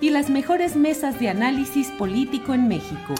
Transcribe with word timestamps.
y 0.00 0.10
las 0.10 0.30
mejores 0.30 0.76
mesas 0.76 1.18
de 1.20 1.28
análisis 1.28 1.90
político 1.92 2.54
en 2.54 2.68
México. 2.68 3.14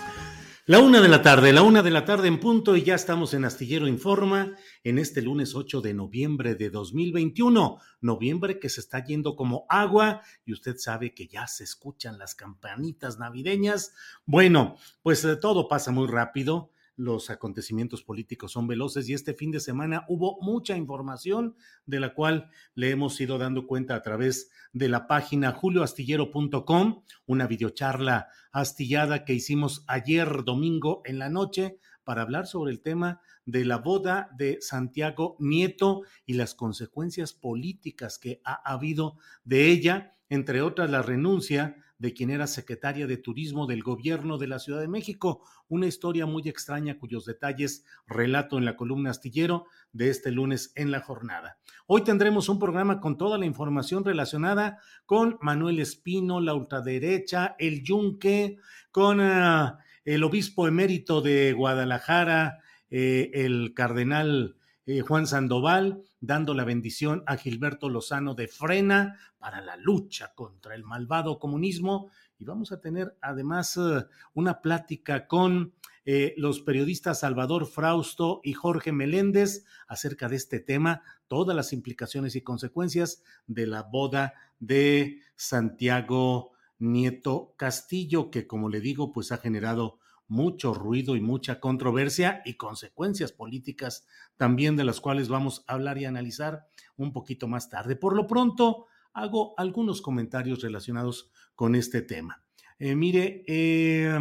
La 0.69 0.81
una 0.81 1.01
de 1.01 1.09
la 1.09 1.23
tarde, 1.23 1.53
la 1.53 1.63
una 1.63 1.83
de 1.83 1.93
la 1.93 2.05
tarde 2.05 2.27
en 2.27 2.41
punto 2.41 2.75
y 2.75 2.83
ya 2.83 2.97
estamos 2.97 3.35
en 3.35 3.45
Astillero 3.45 3.87
Informa 3.87 4.57
en 4.83 4.99
este 4.99 5.23
lunes 5.23 5.55
8 5.55 5.81
de 5.81 5.95
noviembre 5.95 6.57
de 6.57 6.71
2021. 6.71 7.79
Noviembre 8.01 8.59
que 8.59 8.69
se 8.69 8.81
está 8.81 9.05
yendo 9.05 9.37
como 9.37 9.65
agua 9.69 10.23
y 10.45 10.53
usted 10.53 10.75
sabe 10.77 11.15
que 11.15 11.29
ya 11.29 11.47
se 11.47 11.63
escuchan 11.63 12.19
las 12.19 12.35
campanitas 12.35 13.19
navideñas. 13.19 13.93
Bueno, 14.25 14.77
pues 15.03 15.25
eh, 15.25 15.37
todo 15.37 15.69
pasa 15.69 15.93
muy 15.93 16.09
rápido 16.09 16.73
los 16.97 17.31
acontecimientos 17.31 18.03
políticos 18.03 18.53
son 18.53 18.67
veloces 18.67 19.09
y 19.09 19.13
este 19.15 19.35
fin 19.35 19.51
de 19.51 19.61
semana 19.61 20.05
hubo 20.09 20.39
mucha 20.41 20.77
información 20.77 21.55
de 21.85 22.01
la 22.01 22.15
cual 22.15 22.51
le 22.75 22.91
hemos 22.91 23.21
ido 23.21 23.39
dando 23.39 23.67
cuenta 23.67 23.95
a 23.95 24.03
través 24.03 24.51
de 24.73 24.89
la 24.89 25.07
página 25.07 25.53
julioastillero.com, 25.53 27.03
una 27.27 27.47
videocharla 27.47 28.29
astillada 28.51 29.25
que 29.25 29.35
hicimos 29.35 29.85
ayer 29.87 30.45
domingo 30.45 31.03
en 31.05 31.19
la 31.19 31.29
noche 31.29 31.79
para 32.03 32.23
hablar 32.23 32.47
sobre 32.47 32.73
el 32.73 32.81
tema 32.81 33.21
de 33.45 33.65
la 33.65 33.79
boda 33.79 34.31
de 34.37 34.59
Santiago 34.61 35.37
Nieto 35.39 36.03
y 36.25 36.35
las 36.35 36.55
consecuencias 36.55 37.33
políticas 37.33 38.19
que 38.19 38.41
ha 38.45 38.55
habido 38.73 39.19
de 39.45 39.67
ella, 39.71 40.17
entre 40.29 40.63
otras 40.63 40.91
la 40.91 41.03
renuncia 41.03 41.77
de 41.99 42.13
quien 42.13 42.31
era 42.31 42.47
secretaria 42.47 43.07
de 43.07 43.17
Turismo 43.17 43.67
del 43.67 43.83
gobierno 43.83 44.39
de 44.39 44.47
la 44.47 44.59
Ciudad 44.59 44.81
de 44.81 44.89
México. 44.89 45.43
Una 45.69 45.87
historia 45.87 46.27
muy 46.27 46.49
extraña 46.49 46.99
cuyos 46.99 47.25
detalles 47.25 47.85
relato 48.07 48.59
en 48.59 48.65
la 48.65 48.77
columna 48.77 49.11
astillero 49.11 49.67
de 49.93 50.11
este 50.11 50.31
lunes 50.31 50.73
en 50.75 50.91
la 50.91 51.01
jornada. 51.01 51.59
Hoy 51.87 52.03
tendremos 52.03 52.49
un 52.49 52.59
programa 52.59 53.01
con 53.01 53.17
toda 53.17 53.39
la 53.39 53.47
información 53.47 54.05
relacionada 54.05 54.79
con 55.07 55.39
Manuel 55.41 55.81
Espino, 55.81 56.41
la 56.41 56.55
ultraderecha, 56.55 57.57
el 57.59 57.83
Yunque, 57.83 58.59
con 58.91 59.21
uh, 59.21 59.77
el 60.05 60.25
obispo 60.25 60.69
emérito 60.69 61.23
de 61.23 61.53
Guadalajara, 61.53 62.61
eh, 62.91 63.31
el 63.35 63.73
cardenal 63.75 64.57
eh, 64.87 65.01
Juan 65.01 65.27
Sandoval, 65.27 66.05
dando 66.21 66.55
la 66.55 66.65
bendición 66.65 67.25
a 67.27 67.37
Gilberto 67.37 67.89
Lozano 67.89 68.35
de 68.35 68.47
Frena 68.47 69.19
para 69.39 69.61
la 69.61 69.77
lucha 69.77 70.33
contra 70.35 70.77
el 70.77 70.85
malvado 70.85 71.41
comunismo. 71.41 72.09
Y 72.39 72.45
vamos 72.45 72.71
a 72.71 72.81
tener 72.81 73.17
además 73.21 73.77
eh, 73.77 74.07
una 74.35 74.63
plática 74.63 75.27
con 75.27 75.75
eh, 76.05 76.35
los 76.37 76.61
periodistas 76.61 77.21
Salvador 77.21 77.67
Frausto 77.67 78.41
y 78.45 78.53
Jorge 78.53 78.93
Meléndez 78.93 79.65
acerca 79.89 80.29
de 80.29 80.37
este 80.37 80.61
tema, 80.61 81.03
todas 81.27 81.57
las 81.57 81.73
implicaciones 81.73 82.37
y 82.37 82.43
consecuencias 82.43 83.25
de 83.49 83.67
la 83.67 83.83
boda 83.83 84.35
de 84.61 85.21
Santiago 85.35 86.53
Nieto 86.79 87.55
Castillo, 87.57 88.31
que 88.31 88.47
como 88.47 88.69
le 88.69 88.81
digo, 88.81 89.13
pues 89.13 89.33
ha 89.33 89.39
generado 89.39 89.99
mucho 90.29 90.75
ruido 90.75 91.17
y 91.17 91.21
mucha 91.21 91.61
controversia 91.61 92.43
y 92.45 92.55
consecuencias 92.55 93.33
políticas 93.33 94.07
también 94.37 94.77
de 94.77 94.85
las 94.85 95.01
cuales 95.01 95.29
vamos 95.29 95.65
a 95.67 95.75
hablar 95.75 95.99
y 95.99 96.05
analizar 96.05 96.67
un 96.97 97.13
poquito 97.13 97.49
más 97.49 97.69
tarde. 97.71 97.97
Por 97.97 98.17
lo 98.17 98.27
pronto, 98.27 98.87
hago 99.13 99.55
algunos 99.57 100.03
comentarios 100.03 100.63
relacionados 100.63 101.31
con 101.55 101.75
este 101.75 102.03
tema. 102.03 102.43
Eh, 102.79 102.95
mire, 102.95 103.45
eh, 103.47 104.19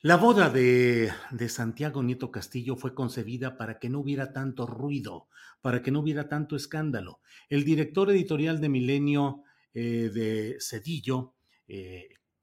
la 0.00 0.16
boda 0.16 0.50
de, 0.50 1.10
de, 1.30 1.48
Santiago 1.48 2.02
Nieto 2.02 2.30
Castillo 2.30 2.76
fue 2.76 2.94
concebida 2.94 3.56
para 3.56 3.78
que 3.78 3.88
no 3.88 4.00
hubiera 4.00 4.34
tanto 4.34 4.66
ruido, 4.66 5.28
para 5.62 5.82
que 5.82 5.90
no 5.90 6.00
hubiera 6.00 6.28
tanto 6.28 6.56
escándalo. 6.56 7.20
El 7.48 7.64
director 7.64 8.10
editorial 8.10 8.60
de 8.60 8.68
Milenio 8.68 9.44
eh, 9.72 10.10
de 10.12 10.56
Cedillo, 10.60 11.34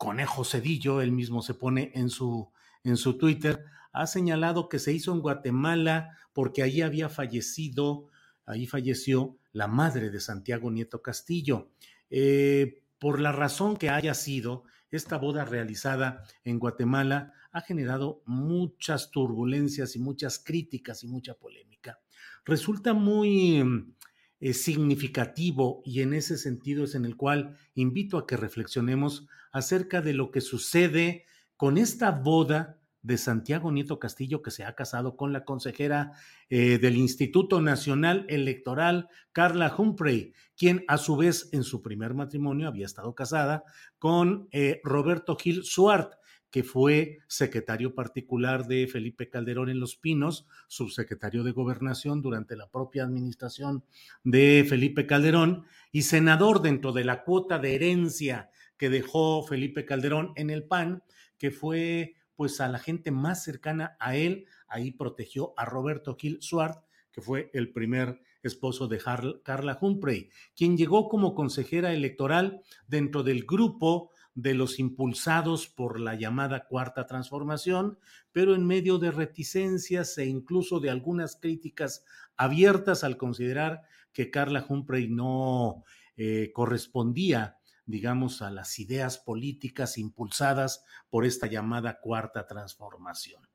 Conejo 0.01 0.43
Cedillo, 0.43 0.99
él 0.99 1.11
mismo 1.11 1.43
se 1.43 1.53
pone 1.53 1.91
en 1.93 2.09
su, 2.09 2.49
en 2.83 2.97
su 2.97 3.19
Twitter, 3.19 3.65
ha 3.93 4.07
señalado 4.07 4.67
que 4.67 4.79
se 4.79 4.91
hizo 4.91 5.13
en 5.13 5.19
Guatemala 5.19 6.17
porque 6.33 6.63
ahí 6.63 6.81
había 6.81 7.07
fallecido, 7.07 8.09
ahí 8.47 8.65
falleció 8.65 9.37
la 9.53 9.67
madre 9.67 10.09
de 10.09 10.19
Santiago 10.19 10.71
Nieto 10.71 11.03
Castillo. 11.03 11.69
Eh, 12.09 12.81
por 12.97 13.19
la 13.19 13.31
razón 13.31 13.77
que 13.77 13.91
haya 13.91 14.15
sido, 14.15 14.63
esta 14.89 15.19
boda 15.19 15.45
realizada 15.45 16.23
en 16.43 16.57
Guatemala 16.57 17.33
ha 17.51 17.61
generado 17.61 18.23
muchas 18.25 19.11
turbulencias 19.11 19.95
y 19.95 19.99
muchas 19.99 20.39
críticas 20.39 21.03
y 21.03 21.09
mucha 21.09 21.35
polémica. 21.35 21.99
Resulta 22.43 22.95
muy 22.95 23.93
eh, 24.39 24.53
significativo 24.55 25.83
y 25.85 26.01
en 26.01 26.15
ese 26.15 26.39
sentido 26.39 26.85
es 26.85 26.95
en 26.95 27.05
el 27.05 27.15
cual 27.15 27.55
invito 27.75 28.17
a 28.17 28.25
que 28.25 28.35
reflexionemos 28.35 29.27
acerca 29.51 30.01
de 30.01 30.13
lo 30.13 30.31
que 30.31 30.41
sucede 30.41 31.25
con 31.57 31.77
esta 31.77 32.11
boda 32.11 32.81
de 33.03 33.17
Santiago 33.17 33.71
Nieto 33.71 33.99
Castillo, 33.99 34.41
que 34.41 34.51
se 34.51 34.63
ha 34.63 34.75
casado 34.75 35.15
con 35.15 35.33
la 35.33 35.43
consejera 35.43 36.13
eh, 36.49 36.77
del 36.77 36.97
Instituto 36.97 37.61
Nacional 37.61 38.25
Electoral, 38.29 39.09
Carla 39.31 39.73
Humphrey, 39.75 40.33
quien 40.55 40.83
a 40.87 40.97
su 40.97 41.17
vez 41.17 41.49
en 41.51 41.63
su 41.63 41.81
primer 41.81 42.13
matrimonio 42.13 42.67
había 42.67 42.85
estado 42.85 43.15
casada 43.15 43.63
con 43.97 44.47
eh, 44.51 44.81
Roberto 44.83 45.35
Gil 45.35 45.63
Suart, 45.63 46.13
que 46.51 46.63
fue 46.63 47.19
secretario 47.27 47.95
particular 47.95 48.67
de 48.67 48.85
Felipe 48.87 49.29
Calderón 49.29 49.69
en 49.69 49.79
Los 49.79 49.95
Pinos, 49.95 50.45
subsecretario 50.67 51.43
de 51.43 51.53
Gobernación 51.53 52.21
durante 52.21 52.57
la 52.57 52.69
propia 52.69 53.05
administración 53.05 53.85
de 54.25 54.65
Felipe 54.67 55.07
Calderón 55.07 55.63
y 55.93 56.01
senador 56.01 56.61
dentro 56.61 56.91
de 56.91 57.05
la 57.05 57.23
cuota 57.23 57.57
de 57.57 57.75
herencia 57.75 58.49
que 58.81 58.89
dejó 58.89 59.43
Felipe 59.43 59.85
Calderón 59.85 60.33
en 60.35 60.49
el 60.49 60.63
PAN, 60.63 61.03
que 61.37 61.51
fue 61.51 62.15
pues 62.35 62.59
a 62.61 62.67
la 62.67 62.79
gente 62.79 63.11
más 63.11 63.43
cercana 63.43 63.95
a 63.99 64.15
él, 64.15 64.47
ahí 64.67 64.89
protegió 64.89 65.53
a 65.55 65.65
Roberto 65.65 66.17
Gil 66.19 66.39
Suart, 66.41 66.83
que 67.11 67.21
fue 67.21 67.51
el 67.53 67.71
primer 67.71 68.23
esposo 68.41 68.87
de 68.87 68.99
Carla 69.43 69.77
Humphrey, 69.79 70.31
quien 70.55 70.77
llegó 70.77 71.09
como 71.09 71.35
consejera 71.35 71.93
electoral 71.93 72.63
dentro 72.87 73.21
del 73.21 73.45
grupo 73.45 74.09
de 74.33 74.55
los 74.55 74.79
impulsados 74.79 75.67
por 75.67 75.99
la 75.99 76.15
llamada 76.15 76.65
cuarta 76.65 77.05
transformación, 77.05 77.99
pero 78.31 78.55
en 78.55 78.65
medio 78.65 78.97
de 78.97 79.11
reticencias 79.11 80.17
e 80.17 80.25
incluso 80.25 80.79
de 80.79 80.89
algunas 80.89 81.35
críticas 81.35 82.03
abiertas 82.35 83.03
al 83.03 83.17
considerar 83.17 83.83
que 84.11 84.31
Carla 84.31 84.65
Humphrey 84.67 85.07
no 85.07 85.83
eh, 86.17 86.49
correspondía 86.51 87.57
digamos, 87.91 88.41
a 88.41 88.49
las 88.49 88.79
ideas 88.79 89.17
políticas 89.17 89.97
impulsadas 89.97 90.83
por 91.09 91.25
esta 91.25 91.47
llamada 91.47 91.99
cuarta 91.99 92.47
transformación. 92.47 93.47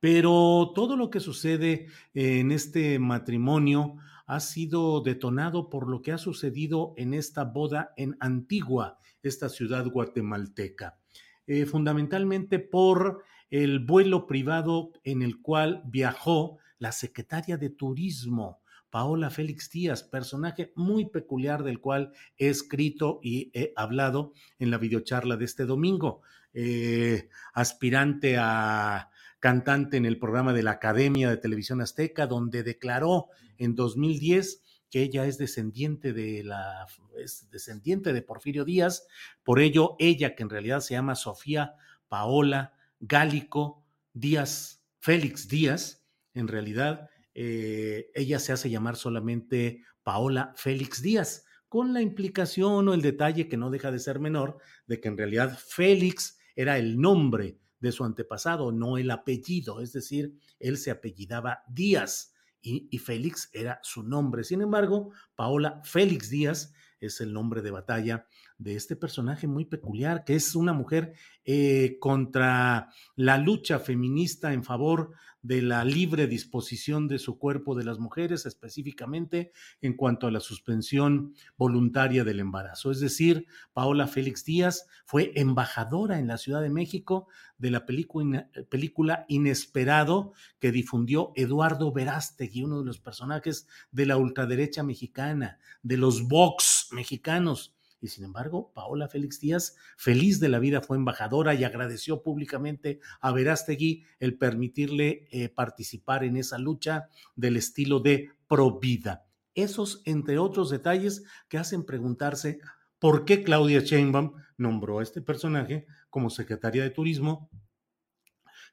Pero 0.00 0.72
todo 0.74 0.96
lo 0.96 1.08
que 1.08 1.20
sucede 1.20 1.86
en 2.12 2.52
este 2.52 2.98
matrimonio 2.98 3.96
ha 4.26 4.40
sido 4.40 5.00
detonado 5.00 5.70
por 5.70 5.88
lo 5.88 6.02
que 6.02 6.12
ha 6.12 6.18
sucedido 6.18 6.92
en 6.96 7.14
esta 7.14 7.44
boda 7.44 7.92
en 7.96 8.16
Antigua, 8.20 8.98
esta 9.22 9.48
ciudad 9.48 9.86
guatemalteca. 9.86 10.98
Eh, 11.46 11.64
fundamentalmente 11.64 12.58
por 12.58 13.22
el 13.50 13.78
vuelo 13.78 14.26
privado 14.26 14.90
en 15.04 15.22
el 15.22 15.40
cual 15.40 15.82
viajó 15.86 16.58
la 16.78 16.92
secretaria 16.92 17.56
de 17.56 17.70
Turismo, 17.70 18.60
Paola 18.90 19.30
Félix 19.30 19.70
Díaz, 19.70 20.02
personaje 20.02 20.72
muy 20.74 21.06
peculiar 21.06 21.62
del 21.62 21.80
cual 21.80 22.12
he 22.36 22.48
escrito 22.48 23.20
y 23.22 23.50
he 23.52 23.72
hablado 23.76 24.32
en 24.58 24.70
la 24.70 24.78
videocharla 24.78 25.36
de 25.36 25.44
este 25.44 25.64
domingo. 25.64 26.22
Eh, 26.54 27.28
aspirante 27.52 28.36
a 28.38 29.10
cantante 29.40 29.96
en 29.96 30.06
el 30.06 30.18
programa 30.18 30.52
de 30.52 30.62
la 30.62 30.72
Academia 30.72 31.28
de 31.28 31.36
Televisión 31.36 31.80
Azteca, 31.80 32.26
donde 32.26 32.62
declaró 32.62 33.26
en 33.58 33.74
2010 33.74 34.62
que 34.90 35.02
ella 35.02 35.26
es 35.26 35.36
descendiente 35.38 36.12
de 36.12 36.42
la 36.44 36.86
es 37.22 37.48
descendiente 37.50 38.12
de 38.12 38.22
Porfirio 38.22 38.64
Díaz, 38.64 39.06
por 39.42 39.60
ello 39.60 39.96
ella 39.98 40.34
que 40.34 40.42
en 40.42 40.50
realidad 40.50 40.80
se 40.80 40.94
llama 40.94 41.14
Sofía 41.14 41.74
Paola 42.08 42.74
Gálico 43.00 43.84
Díaz 44.12 44.82
Félix 44.98 45.48
Díaz, 45.48 46.04
en 46.34 46.48
realidad 46.48 47.08
eh, 47.38 48.10
ella 48.14 48.38
se 48.38 48.54
hace 48.54 48.70
llamar 48.70 48.96
solamente 48.96 49.82
Paola 50.02 50.54
Félix 50.56 51.02
Díaz, 51.02 51.44
con 51.68 51.92
la 51.92 52.00
implicación 52.00 52.88
o 52.88 52.94
el 52.94 53.02
detalle 53.02 53.46
que 53.46 53.58
no 53.58 53.68
deja 53.68 53.90
de 53.90 53.98
ser 53.98 54.20
menor 54.20 54.56
de 54.86 55.02
que 55.02 55.08
en 55.08 55.18
realidad 55.18 55.58
Félix 55.58 56.38
era 56.54 56.78
el 56.78 56.98
nombre 56.98 57.58
de 57.78 57.92
su 57.92 58.04
antepasado, 58.04 58.72
no 58.72 58.96
el 58.96 59.10
apellido, 59.10 59.82
es 59.82 59.92
decir, 59.92 60.32
él 60.58 60.78
se 60.78 60.90
apellidaba 60.90 61.58
Díaz 61.68 62.32
y, 62.62 62.88
y 62.90 62.96
Félix 62.96 63.50
era 63.52 63.80
su 63.82 64.02
nombre. 64.02 64.42
Sin 64.42 64.62
embargo, 64.62 65.12
Paola 65.34 65.82
Félix 65.84 66.30
Díaz 66.30 66.72
es 67.00 67.20
el 67.20 67.34
nombre 67.34 67.60
de 67.60 67.70
batalla 67.70 68.26
de 68.56 68.76
este 68.76 68.96
personaje 68.96 69.46
muy 69.46 69.66
peculiar, 69.66 70.24
que 70.24 70.36
es 70.36 70.54
una 70.56 70.72
mujer 70.72 71.12
eh, 71.48 71.96
contra 72.00 72.90
la 73.14 73.38
lucha 73.38 73.78
feminista 73.78 74.52
en 74.52 74.64
favor 74.64 75.12
de 75.46 75.62
la 75.62 75.84
libre 75.84 76.26
disposición 76.26 77.06
de 77.06 77.20
su 77.20 77.38
cuerpo 77.38 77.76
de 77.76 77.84
las 77.84 78.00
mujeres, 78.00 78.46
específicamente 78.46 79.52
en 79.80 79.94
cuanto 79.94 80.26
a 80.26 80.32
la 80.32 80.40
suspensión 80.40 81.34
voluntaria 81.56 82.24
del 82.24 82.40
embarazo. 82.40 82.90
Es 82.90 82.98
decir, 82.98 83.46
Paola 83.72 84.08
Félix 84.08 84.44
Díaz 84.44 84.88
fue 85.04 85.30
embajadora 85.36 86.18
en 86.18 86.26
la 86.26 86.36
Ciudad 86.36 86.62
de 86.62 86.70
México 86.70 87.28
de 87.58 87.70
la 87.70 87.86
película, 87.86 89.24
Inesperado 89.28 90.32
que 90.58 90.72
difundió 90.72 91.30
Eduardo 91.36 91.92
Verástegui, 91.92 92.64
uno 92.64 92.80
de 92.80 92.86
los 92.86 92.98
personajes 92.98 93.68
de 93.92 94.06
la 94.06 94.16
ultraderecha 94.16 94.82
mexicana, 94.82 95.60
de 95.82 95.96
los 95.96 96.26
Vox 96.26 96.88
mexicanos 96.90 97.75
y 98.00 98.08
sin 98.08 98.24
embargo, 98.24 98.72
Paola 98.74 99.08
Félix 99.08 99.40
Díaz, 99.40 99.76
feliz 99.96 100.38
de 100.40 100.48
la 100.48 100.58
vida, 100.58 100.80
fue 100.80 100.96
embajadora 100.96 101.54
y 101.54 101.64
agradeció 101.64 102.22
públicamente 102.22 103.00
a 103.20 103.32
Verástegui 103.32 104.04
el 104.20 104.36
permitirle 104.36 105.28
eh, 105.30 105.48
participar 105.48 106.24
en 106.24 106.36
esa 106.36 106.58
lucha 106.58 107.08
del 107.34 107.56
estilo 107.56 108.00
de 108.00 108.30
pro 108.46 108.78
vida. 108.78 109.26
Esos, 109.54 110.02
entre 110.04 110.38
otros 110.38 110.70
detalles, 110.70 111.24
que 111.48 111.58
hacen 111.58 111.84
preguntarse 111.84 112.60
por 112.98 113.24
qué 113.24 113.42
Claudia 113.42 113.80
Sheinbaum 113.80 114.34
nombró 114.58 114.98
a 114.98 115.02
este 115.02 115.22
personaje 115.22 115.86
como 116.10 116.30
secretaria 116.30 116.82
de 116.82 116.90
Turismo, 116.90 117.50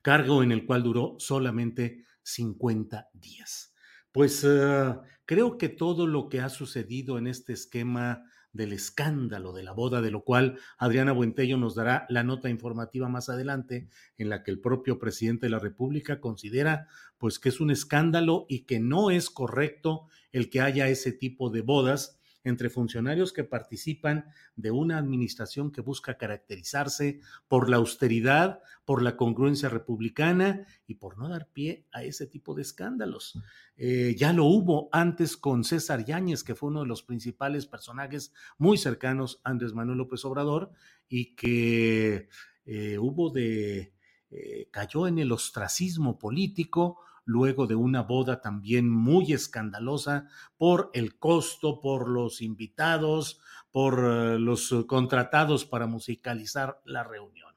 cargo 0.01 0.43
en 0.43 0.51
el 0.51 0.65
cual 0.65 0.83
duró 0.83 1.15
solamente 1.19 2.03
50 2.23 3.09
días. 3.13 3.73
Pues 4.11 4.43
uh, 4.43 5.01
creo 5.25 5.57
que 5.57 5.69
todo 5.69 6.07
lo 6.07 6.29
que 6.29 6.41
ha 6.41 6.49
sucedido 6.49 7.17
en 7.17 7.27
este 7.27 7.53
esquema 7.53 8.23
del 8.53 8.71
escándalo 8.71 9.51
de 9.51 9.63
la 9.63 9.73
boda, 9.73 10.01
de 10.01 10.11
lo 10.11 10.23
cual 10.23 10.59
Adriana 10.77 11.11
Buentello 11.11 11.57
nos 11.57 11.75
dará 11.75 12.05
la 12.07 12.23
nota 12.23 12.49
informativa 12.49 13.09
más 13.09 13.27
adelante, 13.27 13.89
en 14.17 14.29
la 14.29 14.43
que 14.43 14.51
el 14.51 14.61
propio 14.61 14.99
presidente 14.99 15.47
de 15.47 15.49
la 15.49 15.59
República 15.59 16.21
considera 16.21 16.87
pues 17.17 17.39
que 17.39 17.49
es 17.49 17.59
un 17.59 17.71
escándalo 17.71 18.45
y 18.47 18.65
que 18.65 18.79
no 18.79 19.09
es 19.09 19.29
correcto 19.29 20.07
el 20.31 20.49
que 20.49 20.61
haya 20.61 20.87
ese 20.87 21.11
tipo 21.11 21.49
de 21.49 21.61
bodas 21.61 22.19
entre 22.43 22.69
funcionarios 22.69 23.31
que 23.31 23.43
participan 23.43 24.25
de 24.55 24.71
una 24.71 24.97
administración 24.97 25.71
que 25.71 25.81
busca 25.81 26.17
caracterizarse 26.17 27.21
por 27.47 27.69
la 27.69 27.77
austeridad, 27.77 28.61
por 28.85 29.01
la 29.01 29.15
congruencia 29.15 29.69
republicana 29.69 30.65
y 30.85 30.95
por 30.95 31.17
no 31.17 31.29
dar 31.29 31.49
pie 31.51 31.85
a 31.91 32.03
ese 32.03 32.27
tipo 32.27 32.53
de 32.53 32.63
escándalos. 32.63 33.39
Eh, 33.77 34.15
ya 34.17 34.33
lo 34.33 34.45
hubo 34.45 34.89
antes 34.91 35.37
con 35.37 35.63
César 35.63 36.05
Yáñez, 36.05 36.43
que 36.43 36.55
fue 36.55 36.69
uno 36.69 36.81
de 36.81 36.87
los 36.87 37.03
principales 37.03 37.65
personajes 37.65 38.33
muy 38.57 38.77
cercanos 38.77 39.39
a 39.43 39.51
Andrés 39.51 39.73
Manuel 39.73 39.99
López 39.99 40.23
Obrador 40.25 40.71
y 41.07 41.35
que 41.35 42.29
eh, 42.65 42.97
hubo 42.97 43.29
de... 43.29 43.93
Eh, 44.35 44.67
cayó 44.71 45.05
en 45.05 45.19
el 45.19 45.31
ostracismo 45.31 46.17
político 46.17 46.97
luego 47.25 47.67
de 47.67 47.75
una 47.75 48.01
boda 48.01 48.41
también 48.41 48.89
muy 48.89 49.33
escandalosa 49.33 50.27
por 50.57 50.89
el 50.93 51.17
costo, 51.17 51.79
por 51.79 52.09
los 52.09 52.41
invitados, 52.41 53.39
por 53.71 53.99
eh, 54.03 54.39
los 54.39 54.73
contratados 54.87 55.65
para 55.65 55.87
musicalizar 55.87 56.81
la 56.85 57.03
reunión. 57.03 57.53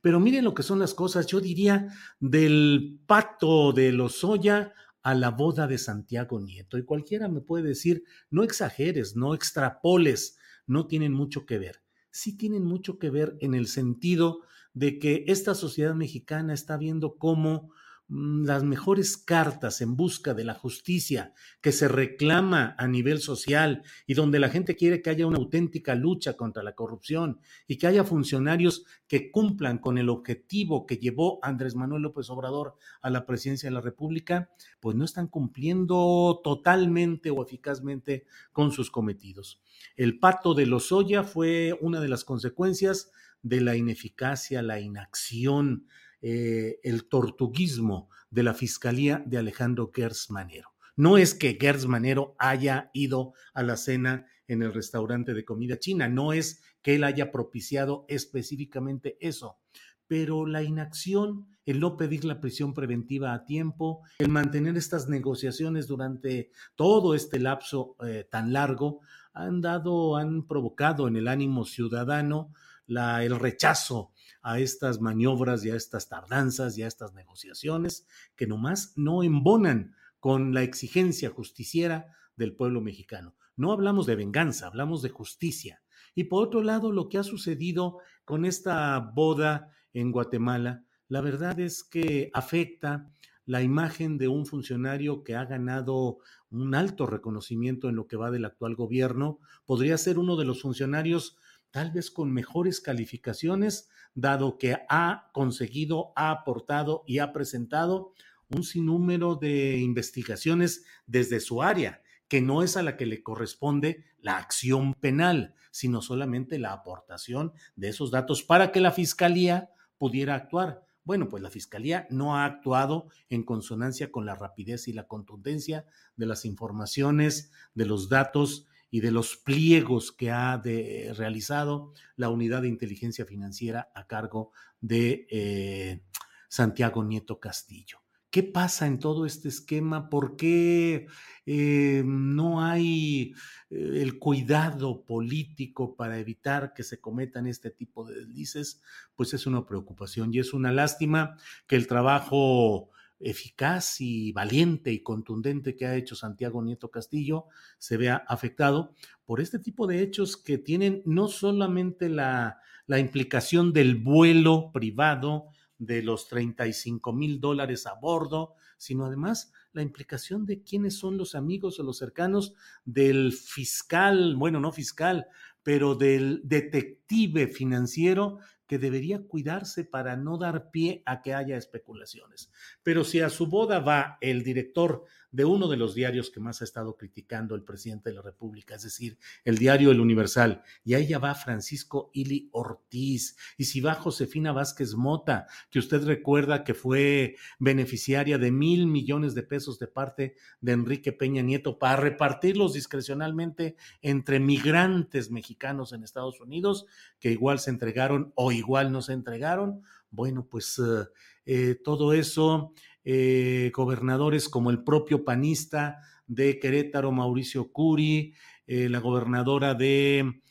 Pero 0.00 0.20
miren 0.20 0.44
lo 0.44 0.54
que 0.54 0.62
son 0.62 0.78
las 0.78 0.94
cosas, 0.94 1.26
yo 1.26 1.40
diría 1.40 1.88
del 2.20 3.00
pato 3.06 3.72
de 3.72 3.92
Lozoya 3.92 4.72
a 5.02 5.14
la 5.14 5.30
boda 5.30 5.66
de 5.66 5.78
Santiago 5.78 6.40
Nieto. 6.40 6.78
Y 6.78 6.84
cualquiera 6.84 7.28
me 7.28 7.40
puede 7.40 7.68
decir, 7.68 8.04
no 8.30 8.42
exageres, 8.42 9.16
no 9.16 9.34
extrapoles, 9.34 10.38
no 10.66 10.86
tienen 10.86 11.12
mucho 11.12 11.46
que 11.46 11.58
ver. 11.58 11.82
Sí 12.10 12.36
tienen 12.36 12.64
mucho 12.64 12.98
que 12.98 13.10
ver 13.10 13.36
en 13.40 13.54
el 13.54 13.66
sentido 13.66 14.40
de 14.74 14.98
que 14.98 15.24
esta 15.28 15.54
sociedad 15.54 15.94
mexicana 15.94 16.54
está 16.54 16.76
viendo 16.76 17.16
cómo 17.18 17.70
las 18.08 18.62
mejores 18.62 19.16
cartas 19.16 19.80
en 19.80 19.96
busca 19.96 20.32
de 20.32 20.44
la 20.44 20.54
justicia 20.54 21.32
que 21.60 21.72
se 21.72 21.88
reclama 21.88 22.76
a 22.78 22.86
nivel 22.86 23.18
social 23.20 23.82
y 24.06 24.14
donde 24.14 24.38
la 24.38 24.48
gente 24.48 24.76
quiere 24.76 25.02
que 25.02 25.10
haya 25.10 25.26
una 25.26 25.38
auténtica 25.38 25.96
lucha 25.96 26.34
contra 26.36 26.62
la 26.62 26.76
corrupción 26.76 27.40
y 27.66 27.78
que 27.78 27.88
haya 27.88 28.04
funcionarios 28.04 28.84
que 29.08 29.32
cumplan 29.32 29.78
con 29.78 29.98
el 29.98 30.08
objetivo 30.08 30.86
que 30.86 30.98
llevó 30.98 31.40
Andrés 31.42 31.74
Manuel 31.74 32.02
López 32.02 32.30
Obrador 32.30 32.76
a 33.02 33.10
la 33.10 33.26
presidencia 33.26 33.68
de 33.68 33.74
la 33.74 33.80
República, 33.80 34.50
pues 34.78 34.94
no 34.94 35.04
están 35.04 35.26
cumpliendo 35.26 36.40
totalmente 36.44 37.30
o 37.30 37.42
eficazmente 37.42 38.26
con 38.52 38.70
sus 38.70 38.90
cometidos. 38.90 39.60
El 39.96 40.20
pato 40.20 40.54
de 40.54 40.66
Lozoya 40.66 41.24
fue 41.24 41.76
una 41.80 42.00
de 42.00 42.08
las 42.08 42.24
consecuencias 42.24 43.10
de 43.42 43.60
la 43.60 43.76
ineficacia, 43.76 44.62
la 44.62 44.80
inacción, 44.80 45.86
eh, 46.22 46.78
el 46.82 47.08
tortuguismo 47.08 48.08
de 48.30 48.42
la 48.42 48.54
Fiscalía 48.54 49.22
de 49.26 49.38
Alejandro 49.38 49.90
Gers 49.94 50.30
Manero. 50.30 50.70
No 50.96 51.18
es 51.18 51.34
que 51.34 51.58
Gers 51.60 51.86
Manero 51.86 52.34
haya 52.38 52.90
ido 52.94 53.34
a 53.52 53.62
la 53.62 53.76
cena 53.76 54.26
en 54.48 54.62
el 54.62 54.72
restaurante 54.72 55.34
de 55.34 55.44
comida 55.44 55.78
china, 55.78 56.08
no 56.08 56.32
es 56.32 56.62
que 56.82 56.94
él 56.94 57.04
haya 57.04 57.32
propiciado 57.32 58.04
específicamente 58.08 59.18
eso, 59.20 59.58
pero 60.06 60.46
la 60.46 60.62
inacción, 60.62 61.48
el 61.64 61.80
no 61.80 61.96
pedir 61.96 62.24
la 62.24 62.40
prisión 62.40 62.72
preventiva 62.72 63.34
a 63.34 63.44
tiempo, 63.44 64.02
el 64.18 64.28
mantener 64.28 64.76
estas 64.76 65.08
negociaciones 65.08 65.88
durante 65.88 66.50
todo 66.76 67.14
este 67.14 67.40
lapso 67.40 67.96
eh, 68.06 68.26
tan 68.30 68.52
largo, 68.52 69.00
han 69.32 69.60
dado, 69.60 70.16
han 70.16 70.46
provocado 70.46 71.08
en 71.08 71.16
el 71.16 71.28
ánimo 71.28 71.64
ciudadano 71.64 72.52
el 72.88 73.38
rechazo 73.38 74.12
a 74.46 74.60
estas 74.60 75.00
maniobras 75.00 75.64
y 75.64 75.70
a 75.70 75.74
estas 75.74 76.08
tardanzas 76.08 76.78
y 76.78 76.84
a 76.84 76.86
estas 76.86 77.12
negociaciones 77.14 78.06
que 78.36 78.46
nomás 78.46 78.92
no 78.94 79.24
embonan 79.24 79.96
con 80.20 80.54
la 80.54 80.62
exigencia 80.62 81.30
justiciera 81.30 82.14
del 82.36 82.54
pueblo 82.54 82.80
mexicano. 82.80 83.34
No 83.56 83.72
hablamos 83.72 84.06
de 84.06 84.14
venganza, 84.14 84.68
hablamos 84.68 85.02
de 85.02 85.08
justicia. 85.08 85.82
Y 86.14 86.24
por 86.24 86.44
otro 86.44 86.62
lado, 86.62 86.92
lo 86.92 87.08
que 87.08 87.18
ha 87.18 87.24
sucedido 87.24 87.98
con 88.24 88.44
esta 88.44 89.00
boda 89.00 89.72
en 89.92 90.12
Guatemala, 90.12 90.84
la 91.08 91.22
verdad 91.22 91.58
es 91.58 91.82
que 91.82 92.30
afecta 92.32 93.10
la 93.46 93.62
imagen 93.62 94.16
de 94.16 94.28
un 94.28 94.46
funcionario 94.46 95.24
que 95.24 95.34
ha 95.34 95.44
ganado 95.44 96.18
un 96.50 96.76
alto 96.76 97.06
reconocimiento 97.06 97.88
en 97.88 97.96
lo 97.96 98.06
que 98.06 98.16
va 98.16 98.30
del 98.30 98.44
actual 98.44 98.76
gobierno. 98.76 99.40
Podría 99.64 99.98
ser 99.98 100.20
uno 100.20 100.36
de 100.36 100.44
los 100.44 100.62
funcionarios 100.62 101.36
tal 101.76 101.90
vez 101.90 102.10
con 102.10 102.32
mejores 102.32 102.80
calificaciones, 102.80 103.90
dado 104.14 104.56
que 104.56 104.78
ha 104.88 105.28
conseguido, 105.34 106.14
ha 106.16 106.30
aportado 106.30 107.04
y 107.06 107.18
ha 107.18 107.34
presentado 107.34 108.14
un 108.48 108.64
sinnúmero 108.64 109.34
de 109.34 109.76
investigaciones 109.76 110.86
desde 111.06 111.38
su 111.38 111.62
área, 111.62 112.00
que 112.28 112.40
no 112.40 112.62
es 112.62 112.78
a 112.78 112.82
la 112.82 112.96
que 112.96 113.04
le 113.04 113.22
corresponde 113.22 114.06
la 114.22 114.38
acción 114.38 114.94
penal, 114.94 115.54
sino 115.70 116.00
solamente 116.00 116.58
la 116.58 116.72
aportación 116.72 117.52
de 117.74 117.88
esos 117.88 118.10
datos 118.10 118.42
para 118.42 118.72
que 118.72 118.80
la 118.80 118.90
Fiscalía 118.90 119.68
pudiera 119.98 120.34
actuar. 120.34 120.82
Bueno, 121.04 121.28
pues 121.28 121.42
la 121.42 121.50
Fiscalía 121.50 122.06
no 122.08 122.38
ha 122.38 122.46
actuado 122.46 123.10
en 123.28 123.42
consonancia 123.42 124.10
con 124.10 124.24
la 124.24 124.34
rapidez 124.34 124.88
y 124.88 124.94
la 124.94 125.06
contundencia 125.06 125.84
de 126.16 126.24
las 126.24 126.46
informaciones, 126.46 127.52
de 127.74 127.84
los 127.84 128.08
datos 128.08 128.66
y 128.96 129.00
de 129.00 129.10
los 129.10 129.36
pliegos 129.36 130.10
que 130.10 130.30
ha 130.30 130.56
realizado 130.56 131.92
la 132.16 132.30
unidad 132.30 132.62
de 132.62 132.68
inteligencia 132.68 133.26
financiera 133.26 133.90
a 133.94 134.06
cargo 134.06 134.52
de 134.80 135.26
eh, 135.30 136.02
Santiago 136.48 137.04
Nieto 137.04 137.38
Castillo. 137.38 137.98
¿Qué 138.30 138.42
pasa 138.42 138.86
en 138.86 138.98
todo 138.98 139.26
este 139.26 139.48
esquema? 139.50 140.08
¿Por 140.08 140.36
qué 140.36 141.08
eh, 141.44 142.04
no 142.06 142.64
hay 142.64 143.34
eh, 143.68 143.98
el 144.00 144.18
cuidado 144.18 145.04
político 145.04 145.94
para 145.94 146.18
evitar 146.18 146.72
que 146.72 146.82
se 146.82 146.98
cometan 146.98 147.46
este 147.46 147.70
tipo 147.70 148.06
de 148.06 148.14
deslices? 148.14 148.80
Pues 149.14 149.34
es 149.34 149.46
una 149.46 149.66
preocupación 149.66 150.32
y 150.32 150.38
es 150.38 150.54
una 150.54 150.72
lástima 150.72 151.36
que 151.66 151.76
el 151.76 151.86
trabajo 151.86 152.88
eficaz 153.20 154.00
y 154.00 154.32
valiente 154.32 154.92
y 154.92 155.02
contundente 155.02 155.76
que 155.76 155.86
ha 155.86 155.96
hecho 155.96 156.14
Santiago 156.14 156.62
Nieto 156.62 156.90
Castillo 156.90 157.46
se 157.78 157.96
vea 157.96 158.16
afectado 158.28 158.94
por 159.24 159.40
este 159.40 159.58
tipo 159.58 159.86
de 159.86 160.02
hechos 160.02 160.36
que 160.36 160.58
tienen 160.58 161.02
no 161.04 161.28
solamente 161.28 162.08
la, 162.08 162.60
la 162.86 162.98
implicación 162.98 163.72
del 163.72 163.96
vuelo 163.96 164.70
privado, 164.72 165.48
de 165.78 166.02
los 166.02 166.28
35 166.28 167.12
mil 167.12 167.40
dólares 167.40 167.86
a 167.86 167.94
bordo, 167.94 168.54
sino 168.78 169.04
además 169.04 169.52
la 169.72 169.82
implicación 169.82 170.46
de 170.46 170.62
quiénes 170.62 170.98
son 170.98 171.18
los 171.18 171.34
amigos 171.34 171.78
o 171.78 171.82
los 171.82 171.98
cercanos 171.98 172.54
del 172.84 173.32
fiscal, 173.32 174.36
bueno, 174.36 174.58
no 174.60 174.72
fiscal, 174.72 175.26
pero 175.62 175.94
del 175.94 176.40
detective 176.44 177.48
financiero 177.48 178.38
que 178.66 178.78
debería 178.78 179.22
cuidarse 179.22 179.84
para 179.84 180.16
no 180.16 180.38
dar 180.38 180.70
pie 180.70 181.02
a 181.06 181.22
que 181.22 181.34
haya 181.34 181.56
especulaciones. 181.56 182.50
Pero 182.82 183.04
si 183.04 183.20
a 183.20 183.30
su 183.30 183.46
boda 183.46 183.80
va 183.80 184.18
el 184.20 184.42
director 184.42 185.04
de 185.36 185.44
uno 185.44 185.68
de 185.68 185.76
los 185.76 185.94
diarios 185.94 186.30
que 186.30 186.40
más 186.40 186.62
ha 186.62 186.64
estado 186.64 186.96
criticando 186.96 187.54
el 187.54 187.62
presidente 187.62 188.08
de 188.08 188.16
la 188.16 188.22
República, 188.22 188.76
es 188.76 188.84
decir, 188.84 189.18
el 189.44 189.58
diario 189.58 189.90
El 189.90 190.00
Universal, 190.00 190.62
y 190.82 190.94
ahí 190.94 191.08
ya 191.08 191.18
va 191.18 191.34
Francisco 191.34 192.10
Ili 192.14 192.48
Ortiz, 192.52 193.36
y 193.58 193.64
si 193.64 193.82
va 193.82 193.94
Josefina 193.94 194.52
Vázquez 194.52 194.94
Mota, 194.94 195.46
que 195.70 195.78
usted 195.78 196.04
recuerda 196.04 196.64
que 196.64 196.72
fue 196.72 197.36
beneficiaria 197.58 198.38
de 198.38 198.50
mil 198.50 198.86
millones 198.86 199.34
de 199.34 199.42
pesos 199.42 199.78
de 199.78 199.88
parte 199.88 200.36
de 200.62 200.72
Enrique 200.72 201.12
Peña 201.12 201.42
Nieto 201.42 201.78
para 201.78 201.96
repartirlos 201.96 202.72
discrecionalmente 202.72 203.76
entre 204.00 204.40
migrantes 204.40 205.30
mexicanos 205.30 205.92
en 205.92 206.02
Estados 206.02 206.40
Unidos, 206.40 206.86
que 207.20 207.32
igual 207.32 207.58
se 207.58 207.68
entregaron 207.68 208.32
o 208.36 208.52
igual 208.56 208.92
no 208.92 209.02
se 209.02 209.12
entregaron. 209.12 209.82
Bueno, 210.10 210.46
pues 210.50 210.78
eh, 210.78 211.06
eh, 211.44 211.76
todo 211.82 212.12
eso 212.12 212.72
eh, 213.04 213.70
gobernadores 213.74 214.48
como 214.48 214.70
el 214.70 214.82
propio 214.82 215.24
panista 215.24 216.00
de 216.26 216.58
Querétaro, 216.58 217.12
Mauricio 217.12 217.70
Curi, 217.70 218.34
la 218.66 218.98
gobernadora 218.98 219.74
de 219.74 220.42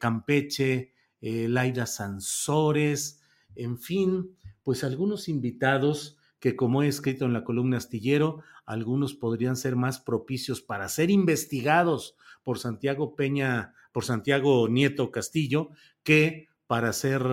Campeche, 0.00 0.94
Laida 1.20 1.84
Sansores, 1.84 3.20
en 3.54 3.76
fin, 3.76 4.38
pues 4.62 4.84
algunos 4.84 5.28
invitados 5.28 6.16
que 6.40 6.56
como 6.56 6.82
he 6.82 6.88
escrito 6.88 7.26
en 7.26 7.34
la 7.34 7.44
columna 7.44 7.76
astillero, 7.76 8.42
algunos 8.64 9.14
podrían 9.14 9.56
ser 9.56 9.76
más 9.76 10.00
propicios 10.00 10.62
para 10.62 10.88
ser 10.88 11.10
investigados 11.10 12.16
por 12.42 12.58
Santiago 12.58 13.14
Peña, 13.14 13.74
por 13.92 14.04
Santiago 14.04 14.66
Nieto 14.68 15.10
Castillo, 15.10 15.68
que 16.02 16.48
para 16.70 16.92
ser 16.92 17.26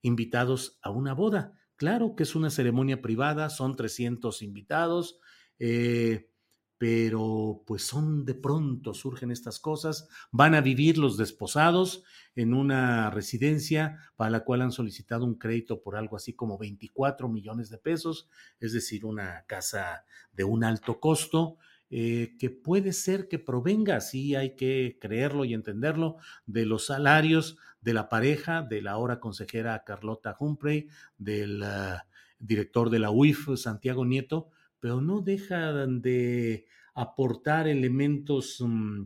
invitados 0.00 0.78
a 0.80 0.90
una 0.90 1.12
boda. 1.12 1.54
Claro 1.74 2.14
que 2.14 2.22
es 2.22 2.36
una 2.36 2.50
ceremonia 2.50 3.02
privada, 3.02 3.50
son 3.50 3.74
300 3.74 4.42
invitados, 4.42 5.18
eh, 5.58 6.30
pero 6.78 7.64
pues 7.66 7.82
son 7.82 8.24
de 8.24 8.34
pronto, 8.34 8.94
surgen 8.94 9.32
estas 9.32 9.58
cosas, 9.58 10.06
van 10.30 10.54
a 10.54 10.60
vivir 10.60 10.98
los 10.98 11.16
desposados 11.16 12.04
en 12.36 12.54
una 12.54 13.10
residencia 13.10 13.98
para 14.14 14.30
la 14.30 14.44
cual 14.44 14.62
han 14.62 14.70
solicitado 14.70 15.24
un 15.24 15.34
crédito 15.34 15.82
por 15.82 15.96
algo 15.96 16.14
así 16.14 16.34
como 16.34 16.56
24 16.56 17.28
millones 17.28 17.70
de 17.70 17.78
pesos, 17.78 18.28
es 18.60 18.72
decir, 18.72 19.04
una 19.04 19.46
casa 19.48 20.04
de 20.30 20.44
un 20.44 20.62
alto 20.62 21.00
costo, 21.00 21.56
eh, 21.92 22.36
que 22.38 22.50
puede 22.50 22.92
ser 22.92 23.26
que 23.26 23.40
provenga, 23.40 24.00
sí 24.00 24.36
hay 24.36 24.54
que 24.54 24.96
creerlo 25.00 25.44
y 25.44 25.54
entenderlo, 25.54 26.18
de 26.46 26.64
los 26.64 26.86
salarios 26.86 27.58
de 27.80 27.94
la 27.94 28.08
pareja, 28.08 28.62
de 28.62 28.82
la 28.82 28.92
ahora 28.92 29.20
consejera 29.20 29.84
Carlota 29.84 30.36
Humphrey, 30.38 30.88
del 31.18 31.62
ah, 31.62 32.06
director 32.38 32.90
de 32.90 32.98
la 32.98 33.10
UIF, 33.10 33.48
Santiago 33.56 34.04
Nieto, 34.04 34.50
pero 34.80 35.00
no 35.00 35.20
dejan 35.20 36.02
de 36.02 36.66
aportar 36.94 37.68
elementos 37.68 38.56
mm, 38.60 39.02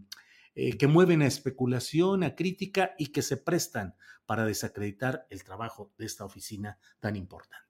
eh, 0.54 0.76
que 0.78 0.86
mueven 0.86 1.22
a 1.22 1.26
especulación, 1.26 2.22
a 2.22 2.34
crítica 2.34 2.94
y 2.98 3.08
que 3.08 3.22
se 3.22 3.36
prestan 3.36 3.94
para 4.26 4.46
desacreditar 4.46 5.26
el 5.30 5.44
trabajo 5.44 5.92
de 5.98 6.06
esta 6.06 6.24
oficina 6.24 6.78
tan 7.00 7.16
importante. 7.16 7.63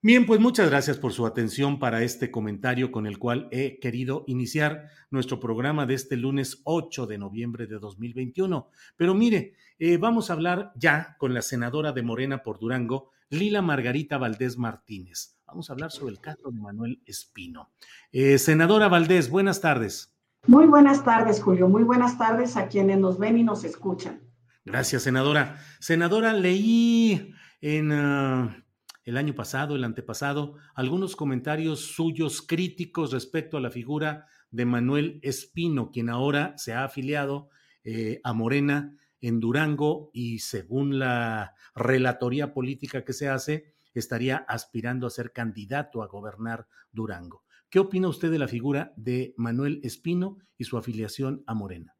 Bien, 0.00 0.26
pues 0.26 0.38
muchas 0.38 0.70
gracias 0.70 0.96
por 0.96 1.12
su 1.12 1.26
atención 1.26 1.80
para 1.80 2.04
este 2.04 2.30
comentario 2.30 2.92
con 2.92 3.04
el 3.04 3.18
cual 3.18 3.48
he 3.50 3.80
querido 3.80 4.22
iniciar 4.28 4.90
nuestro 5.10 5.40
programa 5.40 5.86
de 5.86 5.94
este 5.94 6.16
lunes 6.16 6.60
8 6.62 7.08
de 7.08 7.18
noviembre 7.18 7.66
de 7.66 7.80
2021. 7.80 8.70
Pero 8.96 9.14
mire, 9.16 9.54
eh, 9.80 9.96
vamos 9.96 10.30
a 10.30 10.34
hablar 10.34 10.70
ya 10.76 11.16
con 11.18 11.34
la 11.34 11.42
senadora 11.42 11.90
de 11.90 12.04
Morena 12.04 12.44
por 12.44 12.60
Durango, 12.60 13.10
Lila 13.28 13.60
Margarita 13.60 14.18
Valdés 14.18 14.56
Martínez. 14.56 15.36
Vamos 15.48 15.68
a 15.68 15.72
hablar 15.72 15.90
sobre 15.90 16.12
el 16.12 16.20
caso 16.20 16.52
de 16.52 16.60
Manuel 16.60 17.02
Espino. 17.04 17.72
Eh, 18.12 18.38
senadora 18.38 18.86
Valdés, 18.86 19.28
buenas 19.28 19.60
tardes. 19.60 20.14
Muy 20.46 20.66
buenas 20.66 21.04
tardes, 21.04 21.42
Julio. 21.42 21.68
Muy 21.68 21.82
buenas 21.82 22.16
tardes 22.16 22.56
a 22.56 22.68
quienes 22.68 22.98
nos 22.98 23.18
ven 23.18 23.36
y 23.36 23.42
nos 23.42 23.64
escuchan. 23.64 24.20
Gracias, 24.64 25.02
senadora. 25.02 25.58
Senadora, 25.80 26.34
leí 26.34 27.34
en... 27.60 27.90
Ah, 27.90 28.64
el 29.08 29.16
año 29.16 29.34
pasado, 29.34 29.74
el 29.74 29.84
antepasado, 29.84 30.56
algunos 30.74 31.16
comentarios 31.16 31.80
suyos 31.80 32.42
críticos 32.42 33.10
respecto 33.10 33.56
a 33.56 33.60
la 33.62 33.70
figura 33.70 34.26
de 34.50 34.66
Manuel 34.66 35.18
Espino, 35.22 35.90
quien 35.90 36.10
ahora 36.10 36.52
se 36.58 36.74
ha 36.74 36.84
afiliado 36.84 37.48
eh, 37.84 38.20
a 38.22 38.34
Morena 38.34 38.94
en 39.22 39.40
Durango 39.40 40.10
y 40.12 40.40
según 40.40 40.98
la 40.98 41.54
relatoría 41.74 42.52
política 42.52 43.02
que 43.02 43.14
se 43.14 43.30
hace, 43.30 43.72
estaría 43.94 44.36
aspirando 44.46 45.06
a 45.06 45.10
ser 45.10 45.32
candidato 45.32 46.02
a 46.02 46.06
gobernar 46.06 46.66
Durango. 46.92 47.44
¿Qué 47.70 47.78
opina 47.78 48.08
usted 48.08 48.30
de 48.30 48.38
la 48.38 48.46
figura 48.46 48.92
de 48.96 49.32
Manuel 49.38 49.80
Espino 49.84 50.36
y 50.58 50.64
su 50.64 50.76
afiliación 50.76 51.44
a 51.46 51.54
Morena? 51.54 51.96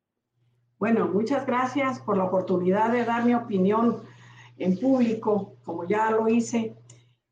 Bueno, 0.79 1.09
muchas 1.09 1.47
gracias 1.47 2.00
por 2.00 2.19
la 2.19 2.25
oportunidad 2.25 2.93
de 2.93 3.07
dar 3.07 3.25
mi 3.25 3.33
opinión 3.33 4.03
en 4.59 4.79
público, 4.79 5.57
como 5.65 5.88
ya 5.88 6.11
lo 6.11 6.29
hice. 6.29 6.77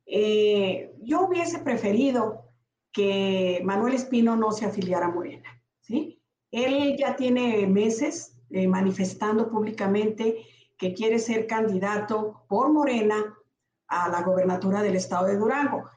Eh, 0.06 0.94
yo 1.02 1.26
hubiese 1.26 1.58
preferido 1.58 2.44
que 2.92 3.60
Manuel 3.64 3.94
Espino 3.94 4.36
no 4.36 4.52
se 4.52 4.64
afiliara 4.64 5.06
a 5.06 5.10
Morena, 5.10 5.60
¿sí? 5.80 6.22
Él 6.50 6.96
ya 6.96 7.16
tiene 7.16 7.66
meses 7.66 8.38
eh, 8.50 8.68
manifestando 8.68 9.50
públicamente 9.50 10.46
que 10.78 10.94
quiere 10.94 11.18
ser 11.18 11.46
candidato 11.46 12.44
por 12.48 12.72
Morena 12.72 13.36
a 13.88 14.08
la 14.08 14.22
gobernatura 14.22 14.82
del 14.82 14.96
estado 14.96 15.26
de 15.26 15.36
Durango. 15.36 15.90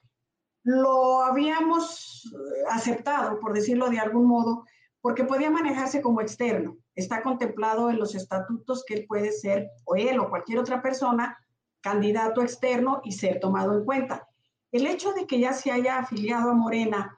Lo 0.63 1.21
habíamos 1.21 2.25
eh, 2.25 2.63
aceptado, 2.69 3.39
por 3.39 3.53
decirlo 3.53 3.89
de 3.89 3.99
algún 3.99 4.25
modo, 4.25 4.65
porque 5.01 5.23
podía 5.23 5.49
manejarse 5.49 6.01
como 6.01 6.21
externo. 6.21 6.77
Está 6.95 7.21
contemplado 7.21 7.89
en 7.89 7.99
los 7.99 8.15
estatutos 8.15 8.83
que 8.85 8.95
él 8.95 9.05
puede 9.07 9.31
ser, 9.31 9.69
o 9.85 9.95
él 9.95 10.19
o 10.19 10.29
cualquier 10.29 10.59
otra 10.59 10.81
persona, 10.81 11.37
candidato 11.81 12.41
externo 12.41 13.01
y 13.03 13.11
ser 13.13 13.39
tomado 13.39 13.77
en 13.77 13.85
cuenta. 13.85 14.27
El 14.71 14.85
hecho 14.85 15.13
de 15.13 15.25
que 15.25 15.39
ya 15.39 15.53
se 15.53 15.71
haya 15.71 15.97
afiliado 15.97 16.51
a 16.51 16.55
Morena, 16.55 17.17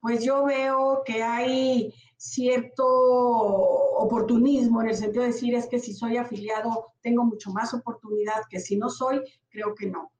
pues 0.00 0.24
yo 0.24 0.44
veo 0.44 1.02
que 1.04 1.22
hay 1.22 1.94
cierto 2.16 2.84
oportunismo 2.86 4.82
en 4.82 4.88
el 4.88 4.96
sentido 4.96 5.22
de 5.22 5.32
decir 5.32 5.54
es 5.54 5.66
que 5.66 5.78
si 5.78 5.92
soy 5.92 6.16
afiliado 6.16 6.92
tengo 7.00 7.24
mucho 7.24 7.50
más 7.50 7.72
oportunidad 7.74 8.42
que 8.48 8.60
si 8.60 8.76
no 8.76 8.88
soy, 8.88 9.20
creo 9.50 9.74
que 9.74 9.86
no. 9.86 10.12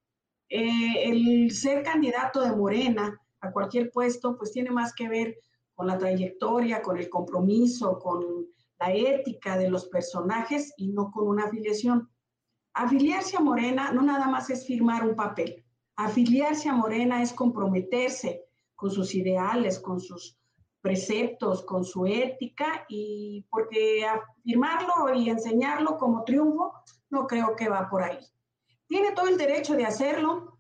Eh, 0.48 1.10
el 1.10 1.50
ser 1.52 1.82
candidato 1.82 2.42
de 2.42 2.56
Morena 2.56 3.20
a 3.40 3.52
cualquier 3.52 3.90
puesto, 3.90 4.36
pues 4.36 4.52
tiene 4.52 4.70
más 4.70 4.94
que 4.94 5.08
ver 5.08 5.38
con 5.74 5.86
la 5.86 5.96
trayectoria, 5.96 6.82
con 6.82 6.98
el 6.98 7.08
compromiso, 7.08 7.98
con 7.98 8.46
la 8.78 8.92
ética 8.92 9.56
de 9.56 9.70
los 9.70 9.86
personajes 9.86 10.74
y 10.76 10.88
no 10.88 11.10
con 11.10 11.28
una 11.28 11.44
afiliación. 11.44 12.10
Afiliarse 12.74 13.36
a 13.36 13.40
Morena 13.40 13.92
no 13.92 14.02
nada 14.02 14.28
más 14.28 14.50
es 14.50 14.66
firmar 14.66 15.06
un 15.06 15.16
papel. 15.16 15.64
Afiliarse 15.96 16.68
a 16.68 16.74
Morena 16.74 17.22
es 17.22 17.32
comprometerse 17.32 18.44
con 18.74 18.90
sus 18.90 19.14
ideales, 19.14 19.78
con 19.78 20.00
sus 20.00 20.38
preceptos, 20.80 21.62
con 21.62 21.84
su 21.84 22.06
ética 22.06 22.86
y 22.88 23.46
porque 23.50 24.06
afirmarlo 24.06 25.14
y 25.14 25.28
enseñarlo 25.28 25.98
como 25.98 26.24
triunfo 26.24 26.72
no 27.10 27.26
creo 27.26 27.54
que 27.56 27.68
va 27.68 27.88
por 27.90 28.02
ahí. 28.02 28.18
tiene 28.86 29.12
todo 29.12 29.28
el 29.28 29.36
derecho 29.36 29.76
de 29.76 29.84
hacerlo. 29.84 30.58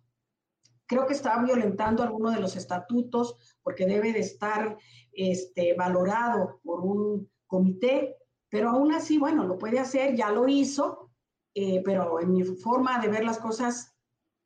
Creo 0.86 1.06
que 1.06 1.14
está 1.14 1.42
violentando 1.42 2.02
alguno 2.02 2.30
de 2.30 2.40
los 2.40 2.56
estatutos 2.56 3.36
porque 3.62 3.86
debe 3.86 4.12
de 4.12 4.20
estar 4.20 4.76
este, 5.12 5.74
valorado 5.74 6.60
por 6.62 6.80
un 6.80 7.30
comité, 7.46 8.16
pero 8.48 8.70
aún 8.70 8.92
así, 8.92 9.18
bueno, 9.18 9.44
lo 9.44 9.58
puede 9.58 9.78
hacer, 9.78 10.14
ya 10.14 10.30
lo 10.30 10.48
hizo, 10.48 11.09
eh, 11.54 11.82
pero 11.84 12.20
en 12.20 12.32
mi 12.32 12.44
forma 12.44 13.00
de 13.00 13.08
ver 13.08 13.24
las 13.24 13.38
cosas 13.38 13.96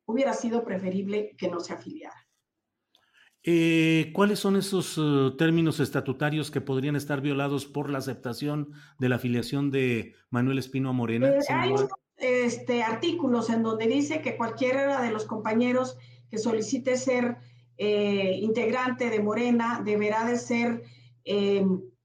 hubiera 0.05 0.33
sido 0.33 0.63
preferible 0.63 1.35
que 1.37 1.49
no 1.49 1.59
se 1.59 1.73
afiliara. 1.73 2.15
Eh, 3.43 4.11
¿Cuáles 4.13 4.39
son 4.39 4.55
esos 4.55 4.97
eh, 4.97 5.31
términos 5.37 5.79
estatutarios 5.79 6.49
que 6.49 6.61
podrían 6.61 6.95
estar 6.95 7.21
violados 7.21 7.67
por 7.67 7.91
la 7.91 7.99
aceptación 7.99 8.71
de 8.97 9.09
la 9.09 9.17
afiliación 9.17 9.69
de 9.69 10.15
Manuel 10.31 10.57
Espino 10.57 10.89
a 10.89 10.93
Morena? 10.93 11.31
hay 11.49 11.75
este, 12.17 12.81
artículos 12.81 13.51
en 13.51 13.61
donde 13.61 13.85
dice 13.85 14.21
que 14.21 14.35
cualquiera 14.35 14.99
de 15.03 15.11
los 15.11 15.25
compañeros 15.25 15.97
que 16.29 16.39
solicite 16.39 16.97
ser 16.97 17.37
integrante 17.77 19.09
de 19.09 19.19
Morena 19.19 19.81
deberá 19.83 20.25
de 20.25 20.37
ser 20.37 20.81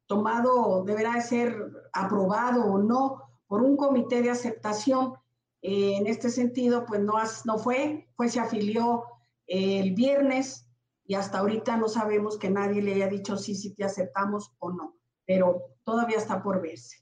tomado, 0.07 0.83
deberá 0.85 1.14
de 1.14 1.21
ser 1.23 1.57
aprobado 1.92 2.64
o 2.64 2.78
no 2.78 3.30
por 3.50 3.62
un 3.62 3.76
comité 3.76 4.23
de 4.23 4.30
aceptación. 4.30 5.14
Eh, 5.61 5.97
en 5.97 6.07
este 6.07 6.30
sentido, 6.30 6.87
pues 6.87 7.00
no, 7.00 7.14
no 7.45 7.59
fue, 7.59 8.09
pues 8.16 8.33
se 8.33 8.38
afilió 8.38 9.02
el 9.49 9.92
viernes 9.92 10.69
y 11.04 11.14
hasta 11.14 11.40
ahorita 11.40 11.76
no 11.76 11.88
sabemos 11.88 12.38
que 12.38 12.49
nadie 12.49 12.80
le 12.80 12.95
haya 12.95 13.09
dicho 13.09 13.37
sí, 13.37 13.57
sí 13.57 13.75
te 13.75 13.83
aceptamos 13.83 14.52
o 14.61 14.71
no, 14.71 14.97
pero 15.26 15.62
todavía 15.83 16.19
está 16.19 16.40
por 16.45 16.62
verse. 16.62 16.99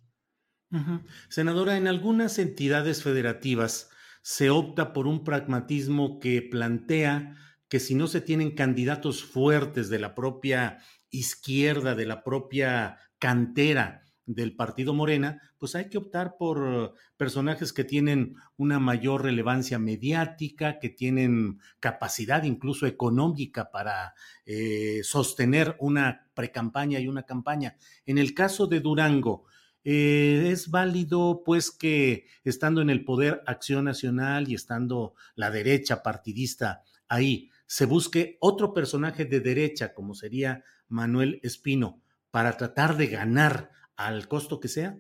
Senadora, 1.29 1.77
en 1.77 1.87
algunas 1.87 2.39
entidades 2.39 3.03
federativas 3.03 3.91
se 4.23 4.49
opta 4.49 4.95
por 4.95 5.07
un 5.07 5.25
pragmatismo 5.25 6.19
que 6.19 6.41
plantea 6.41 7.37
que 7.69 7.79
si 7.79 7.95
no 7.95 8.07
se 8.07 8.23
tienen 8.23 8.55
candidatos 8.55 9.23
fuertes 9.23 9.91
de 9.91 9.99
la 9.99 10.15
propia 10.15 10.79
izquierda, 11.11 11.95
de 11.95 12.07
la 12.07 12.25
propia 12.25 12.99
cantera 13.19 14.08
del 14.29 14.55
partido 14.55 14.93
Morena, 14.93 15.41
pues 15.57 15.75
hay 15.75 15.89
que 15.89 15.97
optar 15.97 16.37
por 16.37 16.95
personajes 17.17 17.73
que 17.73 17.83
tienen 17.83 18.37
una 18.59 18.79
mayor 18.79 19.23
relevancia 19.23 19.79
mediática, 19.79 20.79
que 20.79 20.91
tienen 20.91 21.61
capacidad 21.81 22.43
incluso 22.45 22.87
económica 22.87 23.71
para 23.71 24.15
eh, 24.45 25.01
sostener 25.03 25.77
una 25.81 26.29
precampaña 26.35 27.01
y 27.01 27.09
una 27.09 27.23
campaña. 27.23 27.77
En 28.05 28.19
el 28.19 28.35
caso 28.35 28.67
de 28.67 28.81
Durango, 28.81 29.47
eh, 29.83 30.51
es 30.53 30.71
válido 30.71 31.43
pues 31.43 31.71
que 31.71 32.27
estando 32.45 32.83
en 32.83 32.91
el 32.91 33.07
poder 33.07 33.43
Acción 33.47 33.87
Nacional 33.87 34.47
y 34.51 34.55
estando 34.55 35.15
la 35.37 35.51
derecha 35.51 36.03
partidista 36.03 36.83
ahí, 37.09 37.51
se 37.67 37.87
busque 37.87 38.37
otro 38.41 38.75
personaje 38.75 39.25
de 39.25 39.41
derecha 39.41 39.95
como 39.95 40.15
sería 40.15 40.63
Manuel 40.89 41.41
Espino 41.43 42.03
para 42.31 42.59
tratar 42.59 42.99
de 42.99 43.07
ganar 43.07 43.71
al 43.99 44.29
costo 44.29 44.59
que 44.61 44.69
sea? 44.69 44.97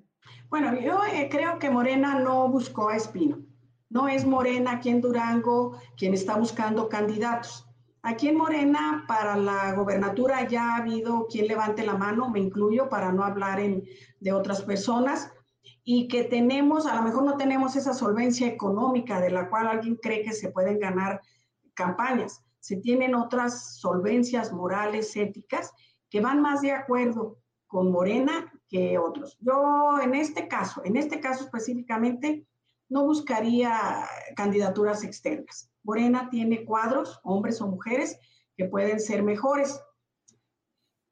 Bueno, 0.51 0.79
yo 0.79 1.01
eh, 1.05 1.29
creo 1.31 1.59
que 1.59 1.71
Morena 1.71 2.19
no 2.19 2.49
buscó 2.49 2.91
a 2.91 2.97
Espino. 2.97 3.39
No 3.89 4.09
es 4.09 4.27
Morena 4.27 4.73
aquí 4.73 4.91
en 4.91 5.01
Durango 5.01 5.79
quien 5.97 6.13
está 6.13 6.37
buscando 6.37 6.89
candidatos. 6.89 7.65
Aquí 8.03 8.29
en 8.29 8.37
Morena, 8.37 9.05
para 9.09 9.37
la 9.37 9.73
gobernatura 9.73 10.47
ya 10.47 10.75
ha 10.75 10.77
habido 10.77 11.27
quien 11.27 11.47
levante 11.47 11.85
la 11.87 11.95
mano, 11.95 12.29
me 12.29 12.41
incluyo 12.41 12.89
para 12.89 13.13
no 13.13 13.25
hablar 13.25 13.61
de 14.21 14.33
otras 14.33 14.63
personas, 14.63 15.33
y 15.85 16.07
que 16.09 16.25
tenemos, 16.25 16.87
a 16.87 16.95
lo 16.95 17.03
mejor 17.03 17.25
no 17.25 17.37
tenemos 17.37 17.77
esa 17.77 17.95
solvencia 17.95 18.47
económica 18.47 19.21
de 19.21 19.31
la 19.31 19.49
cual 19.49 19.69
alguien 19.69 19.97
cree 19.97 20.23
que 20.23 20.33
se 20.33 20.51
pueden 20.51 20.79
ganar 20.79 21.21
campañas. 21.75 22.45
Se 22.61 22.77
tienen 22.77 23.15
otras 23.15 23.79
solvencias 23.79 24.53
morales, 24.53 25.17
éticas, 25.17 25.73
que 26.11 26.21
van 26.21 26.41
más 26.41 26.61
de 26.61 26.73
acuerdo 26.73 27.39
con 27.67 27.91
Morena 27.91 28.53
que 28.69 28.99
otros. 28.99 29.37
Yo 29.41 29.99
en 30.03 30.15
este 30.15 30.47
caso, 30.47 30.83
en 30.85 30.97
este 30.97 31.21
caso 31.21 31.45
específicamente, 31.45 32.47
no 32.89 33.05
buscaría 33.05 34.07
candidaturas 34.37 35.05
externas. 35.05 35.71
Morena 35.83 36.29
tiene 36.31 36.65
cuadros, 36.65 37.21
hombres 37.23 37.61
o 37.61 37.69
mujeres, 37.69 38.19
que 38.57 38.67
pueden 38.67 39.01
ser 39.01 39.23
mejores. 39.23 39.81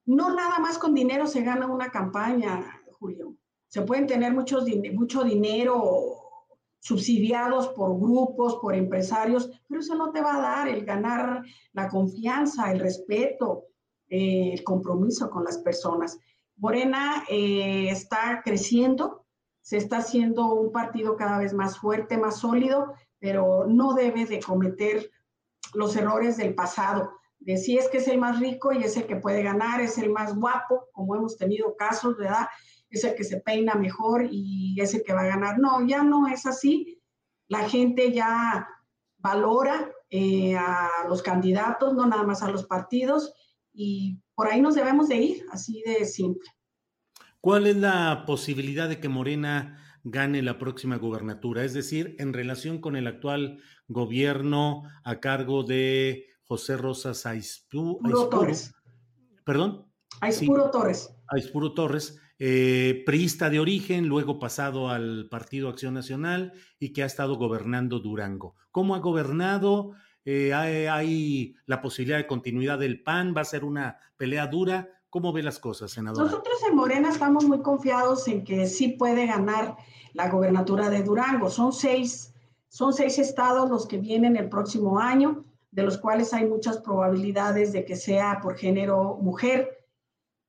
No 0.04 0.35
nada 0.35 0.59
más 0.59 0.78
con 0.78 0.94
dinero 0.94 1.26
se 1.26 1.42
gana 1.42 1.66
una 1.66 1.90
campaña, 1.90 2.83
Julio. 2.98 3.37
Se 3.68 3.83
pueden 3.83 4.07
tener 4.07 4.33
muchos, 4.33 4.64
mucho 4.92 5.24
dinero 5.24 6.26
subsidiados 6.80 7.68
por 7.68 7.98
grupos, 7.98 8.57
por 8.57 8.74
empresarios, 8.74 9.50
pero 9.66 9.80
eso 9.80 9.96
no 9.96 10.12
te 10.12 10.20
va 10.20 10.37
a 10.37 10.40
dar 10.40 10.68
el 10.68 10.85
ganar 10.85 11.42
la 11.72 11.88
confianza, 11.88 12.70
el 12.70 12.78
respeto, 12.78 13.66
eh, 14.09 14.52
el 14.52 14.62
compromiso 14.62 15.28
con 15.28 15.44
las 15.44 15.59
personas. 15.59 16.18
Morena 16.56 17.24
eh, 17.28 17.88
está 17.90 18.42
creciendo, 18.44 19.26
se 19.60 19.76
está 19.76 19.98
haciendo 19.98 20.54
un 20.54 20.72
partido 20.72 21.16
cada 21.16 21.38
vez 21.38 21.52
más 21.52 21.78
fuerte, 21.78 22.16
más 22.16 22.38
sólido, 22.38 22.94
pero 23.18 23.66
no 23.66 23.94
debe 23.94 24.24
de 24.26 24.40
cometer 24.40 25.10
los 25.74 25.96
errores 25.96 26.36
del 26.36 26.54
pasado, 26.54 27.12
de 27.38 27.56
si 27.56 27.76
es 27.76 27.88
que 27.88 27.98
es 27.98 28.08
el 28.08 28.18
más 28.18 28.40
rico 28.40 28.72
y 28.72 28.82
es 28.82 28.96
el 28.96 29.06
que 29.06 29.16
puede 29.16 29.42
ganar, 29.42 29.80
es 29.80 29.98
el 29.98 30.10
más 30.10 30.34
guapo, 30.34 30.88
como 30.92 31.14
hemos 31.14 31.36
tenido 31.36 31.76
casos, 31.76 32.16
¿verdad? 32.16 32.48
Es 32.88 33.04
el 33.04 33.14
que 33.14 33.24
se 33.24 33.40
peina 33.40 33.74
mejor 33.74 34.26
y 34.30 34.80
es 34.80 34.94
el 34.94 35.02
que 35.02 35.12
va 35.12 35.22
a 35.22 35.28
ganar. 35.28 35.58
No, 35.58 35.86
ya 35.86 36.02
no 36.02 36.26
es 36.26 36.46
así. 36.46 37.00
La 37.48 37.68
gente 37.68 38.12
ya 38.12 38.68
valora 39.18 39.92
eh, 40.08 40.56
a 40.56 40.88
los 41.08 41.22
candidatos, 41.22 41.94
no 41.94 42.06
nada 42.06 42.22
más 42.22 42.42
a 42.42 42.50
los 42.50 42.64
partidos, 42.66 43.34
y 43.72 44.20
por 44.37 44.49
ahí 44.49 44.61
nos 44.61 44.75
debemos 44.75 45.09
de 45.09 45.16
ir, 45.16 45.46
así 45.51 45.83
de 45.85 46.05
simple. 46.05 46.49
¿Cuál 47.40 47.66
es 47.66 47.77
la 47.77 48.25
posibilidad 48.27 48.88
de 48.88 49.01
que 49.01 49.09
Morena 49.09 49.83
gane 50.05 50.42
la 50.42 50.59
próxima 50.59 50.96
gubernatura? 50.96 51.64
Es 51.64 51.72
decir, 51.72 52.14
en 52.18 52.33
relación 52.33 52.81
con 52.81 52.96
el 52.96 53.07
actual 53.07 53.61
gobierno 53.88 54.83
a 55.05 55.20
cargo 55.20 55.62
de 55.62 56.27
José 56.42 56.77
Rosas 56.77 57.25
Aispuro, 57.25 58.29
Torres. 58.29 58.75
¿Perdón? 59.44 59.87
Aispuro 60.20 60.70
Torres. 60.70 61.14
Aispuro 61.29 61.72
Torres, 61.72 62.20
eh, 62.38 63.03
priista 63.07 63.49
de 63.49 63.61
origen, 63.61 64.07
luego 64.07 64.38
pasado 64.38 64.90
al 64.90 65.29
Partido 65.31 65.70
Acción 65.70 65.94
Nacional 65.94 66.53
y 66.79 66.92
que 66.92 67.03
ha 67.03 67.07
estado 67.07 67.37
gobernando 67.37 68.01
Durango. 68.01 68.55
¿Cómo 68.70 68.94
ha 68.94 68.99
gobernado? 68.99 69.92
Eh, 70.28 70.52
hay, 70.52 71.54
la 71.66 71.80
posibilidad 71.80 72.18
de 72.18 72.26
continuidad 72.26 72.80
del 72.80 73.00
PAN, 73.00 73.32
va 73.34 73.42
a 73.42 73.44
ser 73.44 73.64
una 73.64 73.96
pelea 74.16 74.48
dura. 74.48 74.88
¿Cómo 75.08 75.32
ve 75.32 75.40
las 75.40 75.60
cosas, 75.60 75.92
senadora? 75.92 76.24
Nosotros 76.24 76.58
en 76.68 76.74
Morena 76.74 77.10
estamos 77.10 77.44
muy 77.44 77.62
confiados 77.62 78.26
en 78.26 78.42
que 78.42 78.66
sí 78.66 78.88
puede 78.88 79.26
ganar 79.26 79.76
la 80.14 80.28
gobernatura 80.28 80.90
de 80.90 81.04
Durango. 81.04 81.48
Son 81.48 81.72
seis, 81.72 82.34
son 82.68 82.92
seis 82.92 83.20
estados 83.20 83.70
los 83.70 83.86
que 83.86 83.98
vienen 83.98 84.36
el 84.36 84.48
próximo 84.48 84.98
año, 84.98 85.44
de 85.70 85.84
los 85.84 85.96
cuales 85.96 86.34
hay 86.34 86.44
muchas 86.44 86.78
probabilidades 86.78 87.72
de 87.72 87.84
que 87.84 87.94
sea 87.94 88.40
por 88.42 88.56
género 88.56 89.18
mujer. 89.22 89.86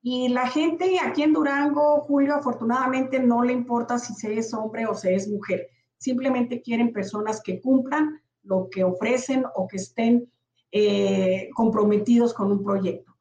Y 0.02 0.30
la 0.30 0.48
gente 0.48 1.00
aquí 1.00 1.22
en 1.22 1.34
Durango, 1.34 2.02
Julio, 2.02 2.34
afortunadamente 2.34 3.20
no 3.20 3.44
le 3.44 3.54
importa 3.54 4.00
si 4.00 4.16
se 4.16 4.40
es 4.40 4.56
hombre 4.56 4.88
o 4.88 4.96
se 4.96 5.14
es 5.14 5.28
mujer. 5.28 5.70
Simplemente 5.98 6.64
quieren 6.64 6.92
personas 6.92 7.42
que 7.44 7.62
cumplan 7.62 8.20
lo 8.48 8.70
que 8.70 8.84
ofrecen 8.84 9.46
o 9.56 9.68
que 9.68 9.78
estén 9.78 10.32
eh, 10.72 11.50
comprometidos 11.54 12.34
con 12.34 12.52
un 12.52 12.64
proyecto. 12.64 13.16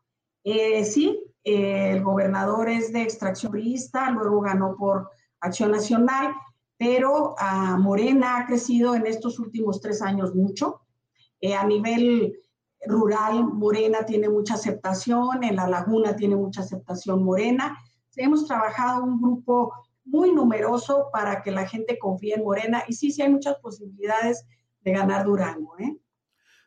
Eh, 0.44 0.84
sí, 0.84 1.20
el 1.42 2.02
gobernador 2.02 2.68
es 2.68 2.92
de 2.92 3.02
extracción 3.02 3.52
priista, 3.52 4.10
luego 4.10 4.40
ganó 4.40 4.76
por 4.76 5.10
Acción 5.40 5.70
Nacional, 5.70 6.34
pero 6.76 7.34
a 7.38 7.76
Morena 7.76 8.38
ha 8.38 8.46
crecido 8.46 8.94
en 8.94 9.06
estos 9.06 9.38
últimos 9.38 9.80
tres 9.80 10.02
años 10.02 10.34
mucho. 10.34 10.80
Eh, 11.40 11.54
a 11.54 11.64
nivel 11.64 12.36
rural, 12.86 13.44
Morena 13.44 14.04
tiene 14.04 14.28
mucha 14.28 14.54
aceptación, 14.54 15.44
en 15.44 15.56
la 15.56 15.68
laguna 15.68 16.16
tiene 16.16 16.36
mucha 16.36 16.60
aceptación 16.62 17.24
Morena. 17.24 17.76
Hemos 18.16 18.46
trabajado 18.46 19.04
un 19.04 19.20
grupo 19.20 19.72
muy 20.04 20.32
numeroso 20.32 21.08
para 21.12 21.42
que 21.42 21.50
la 21.50 21.66
gente 21.66 21.98
confíe 21.98 22.34
en 22.34 22.44
Morena 22.44 22.84
y 22.88 22.92
sí, 22.92 23.10
sí 23.10 23.22
hay 23.22 23.30
muchas 23.30 23.56
posibilidades 23.56 24.46
de 24.86 24.92
ganar 24.92 25.26
Durango. 25.26 25.76
¿eh? 25.80 25.98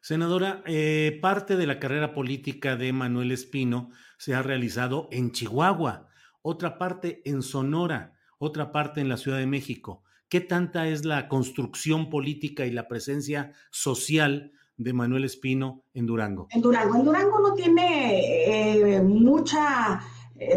Senadora, 0.02 0.62
eh, 0.66 1.18
parte 1.22 1.56
de 1.56 1.66
la 1.66 1.80
carrera 1.80 2.14
política 2.14 2.76
de 2.76 2.92
Manuel 2.92 3.32
Espino 3.32 3.92
se 4.18 4.36
ha 4.36 4.44
realizado 4.44 5.08
en 5.12 5.32
Chihuahua, 5.32 6.10
otra 6.42 6.78
parte 6.78 7.22
en 7.24 7.42
Sonora, 7.42 8.14
otra 8.38 8.74
parte 8.74 9.00
en 9.00 9.08
la 9.08 9.16
Ciudad 9.16 9.38
de 9.38 9.48
México. 9.48 10.04
¿Qué 10.28 10.42
tanta 10.42 10.90
es 10.90 11.06
la 11.06 11.30
construcción 11.30 12.10
política 12.10 12.66
y 12.66 12.72
la 12.72 12.90
presencia 12.90 13.54
social 13.72 14.52
de 14.76 14.92
Manuel 14.92 15.24
Espino 15.24 15.86
en 15.94 16.06
Durango? 16.06 16.48
En 16.52 16.62
Durango. 16.62 16.96
En 16.98 17.06
Durango 17.06 17.40
no 17.40 17.54
tiene 17.54 18.96
eh, 18.96 19.02
mucha 19.02 20.02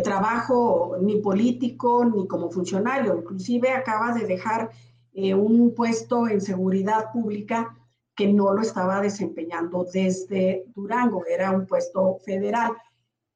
trabajo 0.04 0.96
ni 1.00 1.16
político 1.16 2.04
ni 2.04 2.26
como 2.26 2.50
funcionario. 2.50 3.16
Inclusive 3.16 3.70
acaba 3.70 4.12
de 4.12 4.26
dejar 4.26 4.70
eh, 5.14 5.34
un 5.34 5.74
puesto 5.74 6.28
en 6.28 6.40
seguridad 6.40 7.12
pública 7.12 7.76
que 8.14 8.28
no 8.28 8.52
lo 8.52 8.62
estaba 8.62 9.00
desempeñando 9.00 9.86
desde 9.92 10.64
Durango, 10.74 11.24
era 11.26 11.50
un 11.50 11.66
puesto 11.66 12.18
federal. 12.24 12.72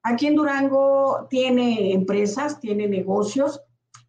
Aquí 0.02 0.26
en 0.26 0.36
Durango 0.36 1.26
tiene 1.28 1.92
empresas, 1.92 2.60
tiene 2.60 2.86
negocios, 2.86 3.60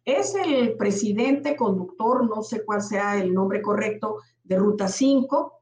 es 0.04 0.34
el 0.34 0.76
presidente 0.76 1.56
conductor, 1.56 2.28
no 2.28 2.42
sé 2.42 2.64
cuál 2.64 2.82
sea 2.82 3.20
el 3.20 3.34
nombre 3.34 3.60
correcto, 3.60 4.18
de 4.42 4.56
Ruta 4.56 4.88
5, 4.88 5.52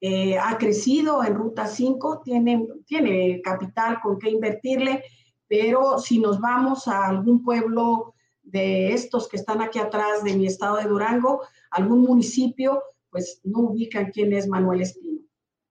eh, 0.00 0.38
ha 0.38 0.56
crecido 0.58 1.22
en 1.22 1.34
Ruta 1.34 1.66
5, 1.66 2.22
tiene, 2.24 2.66
tiene 2.86 3.40
capital 3.42 4.00
con 4.02 4.18
qué 4.18 4.30
invertirle, 4.30 5.04
pero 5.46 5.98
si 5.98 6.18
nos 6.18 6.40
vamos 6.40 6.88
a 6.88 7.06
algún 7.08 7.42
pueblo 7.44 8.14
de 8.52 8.92
estos 8.92 9.28
que 9.28 9.36
están 9.38 9.62
aquí 9.62 9.78
atrás 9.78 10.22
de 10.22 10.34
mi 10.34 10.46
estado 10.46 10.76
de 10.76 10.84
Durango, 10.84 11.42
algún 11.70 12.02
municipio, 12.02 12.82
pues 13.10 13.40
no 13.44 13.60
ubican 13.60 14.10
quién 14.12 14.32
es 14.32 14.46
Manuel 14.46 14.82
Espino. 14.82 15.20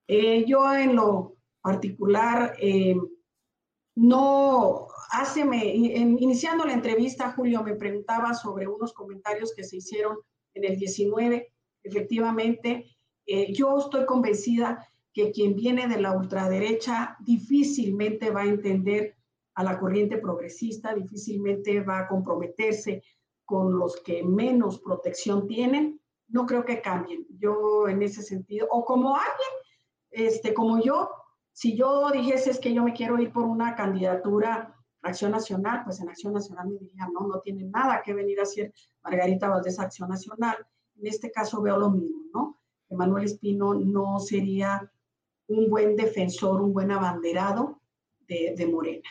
Eh, 0.07 0.43
yo 0.45 0.73
en 0.73 0.95
lo 0.95 1.35
particular, 1.61 2.55
eh, 2.59 2.95
no, 3.95 4.87
hace, 5.11 5.41
iniciando 5.41 6.65
la 6.65 6.73
entrevista, 6.73 7.33
Julio 7.33 7.63
me 7.63 7.75
preguntaba 7.75 8.33
sobre 8.33 8.67
unos 8.67 8.93
comentarios 8.93 9.53
que 9.55 9.63
se 9.63 9.77
hicieron 9.77 10.17
en 10.55 10.65
el 10.65 10.77
19. 10.77 11.53
Efectivamente, 11.83 12.85
eh, 13.27 13.53
yo 13.53 13.77
estoy 13.77 14.05
convencida 14.05 14.87
que 15.13 15.31
quien 15.31 15.55
viene 15.55 15.87
de 15.87 16.01
la 16.01 16.17
ultraderecha 16.17 17.15
difícilmente 17.19 18.31
va 18.31 18.41
a 18.41 18.47
entender 18.47 19.17
a 19.61 19.63
la 19.63 19.79
corriente 19.79 20.17
progresista, 20.17 20.93
difícilmente 20.93 21.81
va 21.81 21.99
a 21.99 22.07
comprometerse 22.07 23.03
con 23.45 23.77
los 23.77 23.97
que 24.01 24.23
menos 24.23 24.79
protección 24.79 25.47
tienen. 25.47 26.01
No 26.27 26.45
creo 26.45 26.65
que 26.65 26.81
cambien. 26.81 27.25
Yo 27.37 27.87
en 27.87 28.01
ese 28.01 28.21
sentido, 28.21 28.67
o 28.71 28.83
como 28.83 29.15
alguien, 29.15 29.49
este, 30.09 30.53
como 30.53 30.81
yo, 30.81 31.09
si 31.53 31.75
yo 31.75 32.09
dijese 32.11 32.51
es 32.51 32.59
que 32.59 32.73
yo 32.73 32.83
me 32.83 32.93
quiero 32.93 33.19
ir 33.19 33.31
por 33.31 33.45
una 33.45 33.75
candidatura 33.75 34.75
a 35.01 35.09
Acción 35.09 35.31
Nacional, 35.31 35.81
pues 35.83 35.99
en 35.99 36.09
Acción 36.09 36.33
Nacional 36.33 36.69
me 36.69 36.79
diría, 36.79 37.07
no, 37.11 37.27
no 37.27 37.39
tiene 37.41 37.65
nada 37.65 38.01
que 38.03 38.13
venir 38.13 38.39
a 38.39 38.43
hacer 38.43 38.73
Margarita 39.03 39.49
Valdés 39.49 39.79
Acción 39.79 40.09
Nacional. 40.09 40.57
En 40.95 41.07
este 41.07 41.31
caso 41.31 41.61
veo 41.61 41.77
lo 41.77 41.89
mismo, 41.89 42.23
¿no? 42.33 42.59
Que 42.87 42.95
Manuel 42.95 43.25
Espino 43.25 43.73
no 43.73 44.19
sería 44.19 44.91
un 45.47 45.69
buen 45.69 45.95
defensor, 45.95 46.61
un 46.61 46.73
buen 46.73 46.91
abanderado 46.91 47.81
de, 48.27 48.53
de 48.55 48.65
Morena. 48.65 49.09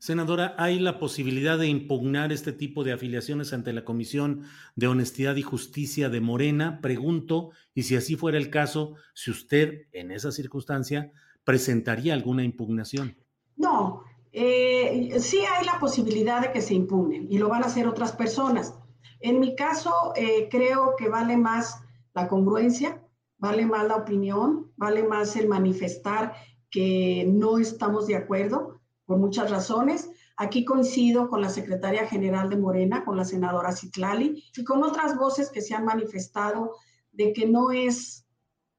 Senadora, 0.00 0.54
¿hay 0.58 0.78
la 0.78 1.00
posibilidad 1.00 1.58
de 1.58 1.66
impugnar 1.66 2.30
este 2.30 2.52
tipo 2.52 2.84
de 2.84 2.92
afiliaciones 2.92 3.52
ante 3.52 3.72
la 3.72 3.84
Comisión 3.84 4.44
de 4.76 4.86
Honestidad 4.86 5.34
y 5.34 5.42
Justicia 5.42 6.08
de 6.08 6.20
Morena? 6.20 6.78
Pregunto, 6.80 7.50
y 7.74 7.82
si 7.82 7.96
así 7.96 8.14
fuera 8.14 8.38
el 8.38 8.48
caso, 8.48 8.94
si 9.12 9.32
usted 9.32 9.88
en 9.90 10.12
esa 10.12 10.30
circunstancia 10.30 11.10
presentaría 11.42 12.14
alguna 12.14 12.44
impugnación. 12.44 13.16
No, 13.56 14.04
eh, 14.30 15.18
sí 15.18 15.38
hay 15.38 15.66
la 15.66 15.80
posibilidad 15.80 16.42
de 16.42 16.52
que 16.52 16.62
se 16.62 16.74
impugnen 16.74 17.26
y 17.28 17.38
lo 17.38 17.48
van 17.48 17.64
a 17.64 17.66
hacer 17.66 17.88
otras 17.88 18.12
personas. 18.12 18.74
En 19.18 19.40
mi 19.40 19.56
caso, 19.56 20.12
eh, 20.14 20.48
creo 20.48 20.94
que 20.96 21.08
vale 21.08 21.36
más 21.36 21.82
la 22.14 22.28
congruencia, 22.28 23.02
vale 23.36 23.66
más 23.66 23.88
la 23.88 23.96
opinión, 23.96 24.70
vale 24.76 25.02
más 25.02 25.34
el 25.34 25.48
manifestar 25.48 26.34
que 26.70 27.24
no 27.26 27.58
estamos 27.58 28.06
de 28.06 28.14
acuerdo 28.14 28.77
por 29.08 29.16
muchas 29.18 29.50
razones. 29.50 30.10
Aquí 30.36 30.66
coincido 30.66 31.28
con 31.30 31.40
la 31.40 31.48
secretaria 31.48 32.06
general 32.06 32.50
de 32.50 32.58
Morena, 32.58 33.06
con 33.06 33.16
la 33.16 33.24
senadora 33.24 33.72
Citlali 33.72 34.44
y 34.54 34.64
con 34.64 34.84
otras 34.84 35.16
voces 35.16 35.50
que 35.50 35.62
se 35.62 35.74
han 35.74 35.86
manifestado 35.86 36.76
de 37.10 37.32
que 37.32 37.46
no 37.46 37.70
es, 37.70 38.26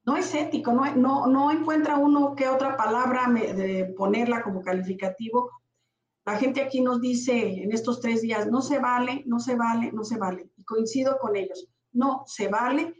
no 0.06 0.16
es 0.16 0.32
ético, 0.32 0.72
no, 0.72 0.94
no, 0.94 1.26
no 1.26 1.50
encuentra 1.50 1.96
uno 1.96 2.36
qué 2.36 2.48
otra 2.48 2.76
palabra 2.76 3.26
de 3.28 3.92
ponerla 3.98 4.42
como 4.42 4.62
calificativo. 4.62 5.50
La 6.24 6.36
gente 6.36 6.62
aquí 6.62 6.80
nos 6.80 7.00
dice 7.00 7.64
en 7.64 7.72
estos 7.72 8.00
tres 8.00 8.22
días, 8.22 8.46
no 8.46 8.62
se 8.62 8.78
vale, 8.78 9.24
no 9.26 9.40
se 9.40 9.56
vale, 9.56 9.90
no 9.90 10.04
se 10.04 10.16
vale. 10.16 10.48
Y 10.56 10.62
coincido 10.62 11.18
con 11.18 11.34
ellos, 11.34 11.66
no 11.90 12.22
se 12.26 12.46
vale 12.46 12.94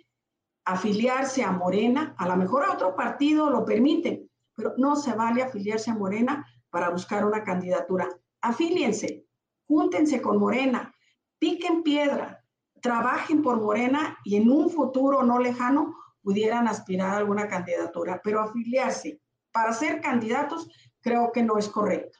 afiliarse 0.64 1.44
a 1.44 1.52
Morena, 1.52 2.12
a 2.18 2.26
lo 2.26 2.36
mejor 2.36 2.64
a 2.64 2.72
otro 2.72 2.96
partido 2.96 3.50
lo 3.50 3.64
permiten, 3.64 4.28
pero 4.56 4.74
no 4.78 4.96
se 4.96 5.14
vale 5.14 5.44
afiliarse 5.44 5.92
a 5.92 5.94
Morena 5.94 6.44
para 6.70 6.90
buscar 6.90 7.24
una 7.24 7.44
candidatura. 7.44 8.08
Afíliense, 8.40 9.26
júntense 9.66 10.22
con 10.22 10.38
Morena, 10.38 10.94
piquen 11.38 11.82
piedra, 11.82 12.44
trabajen 12.80 13.42
por 13.42 13.60
Morena 13.60 14.18
y 14.24 14.36
en 14.36 14.50
un 14.50 14.70
futuro 14.70 15.22
no 15.22 15.38
lejano 15.38 15.94
pudieran 16.22 16.68
aspirar 16.68 17.10
a 17.10 17.18
alguna 17.18 17.48
candidatura, 17.48 18.20
pero 18.22 18.40
afiliarse 18.40 19.20
para 19.52 19.72
ser 19.72 20.00
candidatos 20.00 20.68
creo 21.00 21.30
que 21.32 21.42
no 21.42 21.58
es 21.58 21.68
correcto. 21.68 22.18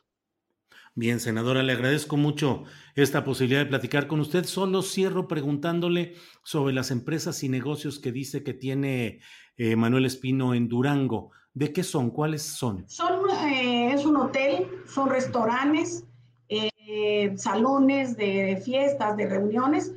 Bien, 0.95 1.21
senadora, 1.21 1.63
le 1.63 1.73
agradezco 1.73 2.17
mucho 2.17 2.65
esta 2.97 3.25
posibilidad 3.25 3.61
de 3.61 3.71
platicar 3.71 4.07
con 4.07 4.21
usted. 4.21 4.45
Solo 4.45 4.83
cierro 4.83 5.29
preguntándole 5.29 6.15
sobre 6.43 6.75
las 6.75 6.91
empresas 6.91 7.43
y 7.45 7.49
negocios 7.49 8.01
que 8.01 8.11
dice 8.11 8.43
que 8.43 8.55
tiene 8.55 9.21
eh, 9.57 9.77
Manuel 9.77 10.05
Espino 10.05 10.53
en 10.53 10.69
Durango. 10.69 11.31
¿De 11.55 11.73
qué 11.73 11.85
son? 11.85 12.11
¿Cuáles 12.11 12.43
son? 12.43 12.89
Son 12.89 13.21
eh, 13.31 13.60
es 14.01 14.07
un 14.07 14.17
hotel, 14.17 14.67
son 14.87 15.11
restaurantes, 15.11 16.05
eh, 16.49 17.37
salones 17.37 18.17
de 18.17 18.61
fiestas, 18.65 19.17
de 19.17 19.27
reuniones. 19.27 19.95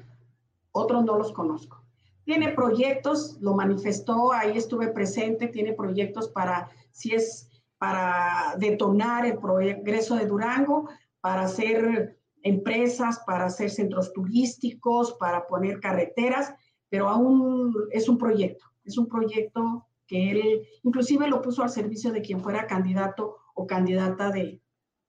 Otros 0.72 1.06
no 1.06 1.18
los 1.18 1.32
conozco. 1.32 1.82
Tiene 2.26 2.50
proyectos, 2.50 3.38
lo 3.42 3.54
manifestó, 3.54 4.34
ahí 4.34 4.58
estuve 4.58 4.89
presente, 4.89 5.48
tiene 5.48 5.74
proyectos 5.74 6.28
para, 6.30 6.70
si 6.92 7.13
es 7.16 7.50
para 7.78 8.56
detonar 8.58 9.26
el 9.26 9.38
progreso 9.38 10.16
de 10.16 10.26
Durango, 10.26 10.89
para 11.22 11.44
hacer 11.44 12.18
empresas, 12.44 13.20
para 13.26 13.46
hacer 13.46 13.70
centros 13.70 14.12
turísticos, 14.12 15.13
para 15.13 15.48
poner 15.48 15.80
carreteras, 15.80 16.54
pero 16.89 17.08
aún 17.08 17.74
es 17.92 18.10
un 18.10 18.18
proyecto, 18.18 18.66
es 18.84 18.98
un 18.98 19.08
proyecto 19.08 19.88
que 20.06 20.32
él 20.32 20.68
inclusive 20.84 21.28
lo 21.28 21.42
puso 21.42 21.63
al 21.63 21.70
servicio 21.70 22.12
de 22.12 22.22
quien 22.22 22.42
fuera 22.42 22.68
candidato 22.68 23.38
o 23.54 23.68
candidata 23.68 24.32
de, 24.32 24.62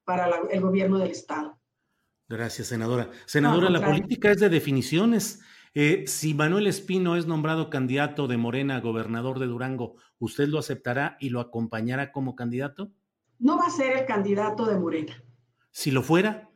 para 0.04 0.30
el 0.50 0.60
gobierno 0.60 0.98
del 0.98 1.10
Estado. 1.10 1.58
Gracias, 2.28 2.68
senadora. 2.68 3.10
Senadora, 3.26 3.68
la 3.68 3.84
política 3.84 4.30
es 4.30 4.40
de 4.40 4.48
definiciones. 4.48 5.40
Eh, 5.74 6.04
si 6.06 6.34
Manuel 6.34 6.66
Espino 6.66 7.16
es 7.16 7.26
nombrado 7.26 7.68
candidato 7.68 8.28
de 8.28 8.36
Morena 8.36 8.76
a 8.76 8.80
gobernador 8.80 9.38
de 9.38 9.46
Durango, 9.46 9.96
¿usted 10.18 10.48
lo 10.48 10.58
aceptará 10.58 11.16
y 11.20 11.30
lo 11.30 11.40
acompañará 11.40 12.12
como 12.12 12.34
candidato? 12.36 12.92
No 13.38 13.58
va 13.58 13.66
a 13.66 13.70
ser 13.70 13.98
el 13.98 14.06
candidato 14.06 14.66
de 14.66 14.78
Morena. 14.78 15.22
Si 15.70 15.90
lo 15.90 16.02
fuera. 16.02 16.48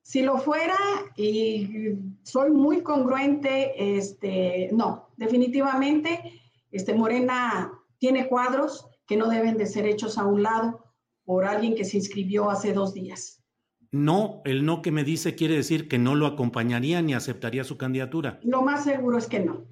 Si 0.00 0.22
lo 0.22 0.38
fuera, 0.38 0.76
y 1.16 1.96
soy 2.22 2.50
muy 2.50 2.82
congruente, 2.82 3.96
este, 3.96 4.68
no, 4.72 5.08
definitivamente 5.16 6.40
este, 6.70 6.94
Morena 6.94 7.72
tiene 7.98 8.28
cuadros 8.28 8.86
que 9.06 9.16
no 9.16 9.28
deben 9.28 9.56
de 9.56 9.66
ser 9.66 9.86
hechos 9.86 10.18
a 10.18 10.24
un 10.24 10.42
lado 10.42 10.84
por 11.24 11.44
alguien 11.44 11.74
que 11.74 11.84
se 11.84 11.96
inscribió 11.96 12.50
hace 12.50 12.72
dos 12.72 12.94
días. 12.94 13.42
No, 13.90 14.42
el 14.44 14.64
no 14.64 14.82
que 14.82 14.90
me 14.90 15.04
dice 15.04 15.36
quiere 15.36 15.54
decir 15.54 15.88
que 15.88 15.98
no 15.98 16.14
lo 16.14 16.26
acompañaría 16.26 17.00
ni 17.00 17.14
aceptaría 17.14 17.62
su 17.64 17.78
candidatura. 17.78 18.40
Lo 18.42 18.62
más 18.62 18.84
seguro 18.84 19.18
es 19.18 19.26
que 19.26 19.40
no. 19.40 19.64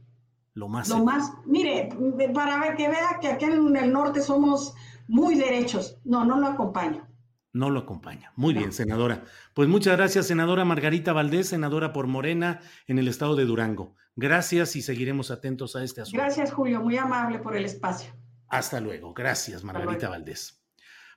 Lo 0.55 0.68
más. 0.68 0.88
Lo 0.88 1.05
más, 1.05 1.33
mire, 1.45 1.88
para 2.33 2.61
ver 2.61 2.77
que 2.77 2.88
vea 2.88 3.18
que 3.21 3.29
aquí 3.29 3.47
en 3.47 3.77
el 3.77 3.92
norte 3.92 4.21
somos 4.21 4.75
muy 5.09 5.35
derechos. 5.35 5.99
No, 6.05 6.25
no 6.25 6.38
lo 6.38 6.47
acompaño. 6.47 7.09
No 7.53 7.68
lo 7.68 7.81
acompaña. 7.81 8.33
Muy 8.37 8.55
bien, 8.55 8.73
senadora. 8.73 9.25
Pues 9.55 9.68
muchas 9.68 9.97
gracias, 9.97 10.27
senadora 10.27 10.64
Margarita 10.64 11.12
Valdés, 11.12 11.49
senadora 11.49 11.92
por 11.92 12.07
Morena 12.07 12.61
en 12.87 12.99
el 12.99 13.09
estado 13.09 13.37
de 13.37 13.45
Durango. 13.45 13.95
Gracias 14.16 14.77
y 14.77 14.83
seguiremos 14.83 15.31
atentos 15.31 15.75
a 15.77 15.85
este 15.85 16.01
asunto. 16.01 16.23
Gracias, 16.23 16.53
Julio. 16.53 16.81
Muy 16.81 16.97
amable 16.97 17.40
por 17.40 17.57
el 17.57 17.64
espacio. 17.64 18.12
Hasta 18.53 18.81
luego. 18.81 19.15
Gracias, 19.15 19.65
Margarita 19.65 20.11
Valdés. 20.11 20.62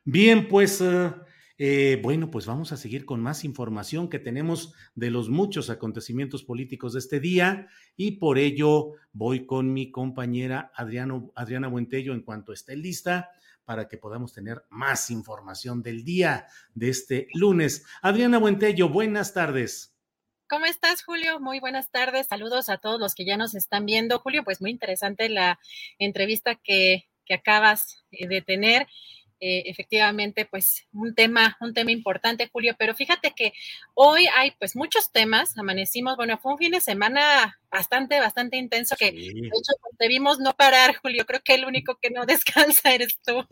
Bien, 0.06 0.48
pues, 0.48 0.80
eh, 0.80 1.14
eh, 1.58 2.00
bueno, 2.02 2.32
pues 2.32 2.46
vamos 2.46 2.72
a 2.72 2.78
seguir 2.78 3.04
con 3.04 3.20
más 3.20 3.44
información 3.44 4.08
que 4.08 4.20
tenemos 4.20 4.74
de 4.96 5.12
los 5.12 5.28
muchos 5.28 5.70
acontecimientos 5.70 6.46
políticos 6.46 6.94
de 6.94 7.00
este 7.00 7.20
día 7.20 7.68
y 7.98 8.12
por 8.20 8.38
ello 8.38 8.94
voy 9.12 9.46
con 9.46 9.74
mi 9.74 9.92
compañera 9.92 10.72
Adriano, 10.76 11.34
Adriana 11.36 11.68
Buentello 11.68 12.14
en 12.14 12.22
cuanto 12.22 12.54
esté 12.54 12.78
lista 12.78 13.32
para 13.66 13.90
que 13.90 13.98
podamos 13.98 14.32
tener 14.32 14.64
más 14.70 15.10
información 15.10 15.84
del 15.84 16.06
día 16.06 16.48
de 16.74 16.88
este 16.88 17.28
lunes. 17.34 17.86
Adriana 18.02 18.38
Buentello, 18.38 18.88
buenas 18.88 19.34
tardes. 19.34 19.94
¿Cómo 20.48 20.68
estás, 20.68 21.04
Julio? 21.04 21.42
Muy 21.42 21.60
buenas 21.60 21.92
tardes. 21.92 22.28
Saludos 22.28 22.70
a 22.70 22.78
todos 22.78 22.98
los 22.98 23.14
que 23.14 23.26
ya 23.26 23.36
nos 23.36 23.56
están 23.56 23.86
viendo. 23.86 24.20
Julio, 24.20 24.46
pues 24.46 24.62
muy 24.62 24.72
interesante 24.72 25.28
la 25.28 25.60
entrevista 26.00 26.56
que, 26.56 27.10
acabas 27.34 28.04
eh, 28.12 28.28
de 28.28 28.42
tener. 28.42 28.88
eh, 29.42 29.64
efectivamente, 29.70 30.46
pues 30.46 30.88
un 30.94 31.14
tema, 31.14 31.58
un 31.60 31.74
tema 31.74 31.92
importante, 31.92 32.50
Julio, 32.52 32.76
pero 32.80 32.96
fíjate 32.96 33.34
que 33.36 33.52
hoy 33.94 34.28
hay 34.36 34.52
pues 34.60 34.76
muchos 34.76 35.12
temas, 35.12 35.58
amanecimos, 35.58 36.16
bueno, 36.16 36.38
fue 36.38 36.54
un 36.54 36.58
fin 36.58 36.72
de 36.72 36.80
semana 36.80 37.60
bastante, 37.72 38.20
bastante 38.20 38.58
intenso 38.58 38.96
que 38.98 39.12
de 39.12 39.30
hecho 39.30 39.74
vimos 40.08 40.40
no 40.40 40.54
parar, 40.54 40.96
Julio, 41.02 41.26
creo 41.26 41.42
que 41.44 41.56
el 41.56 41.66
único 41.66 41.96
que 41.96 42.10
no 42.10 42.26
descansa 42.26 42.94
eres 42.94 43.20
tú. 43.26 43.44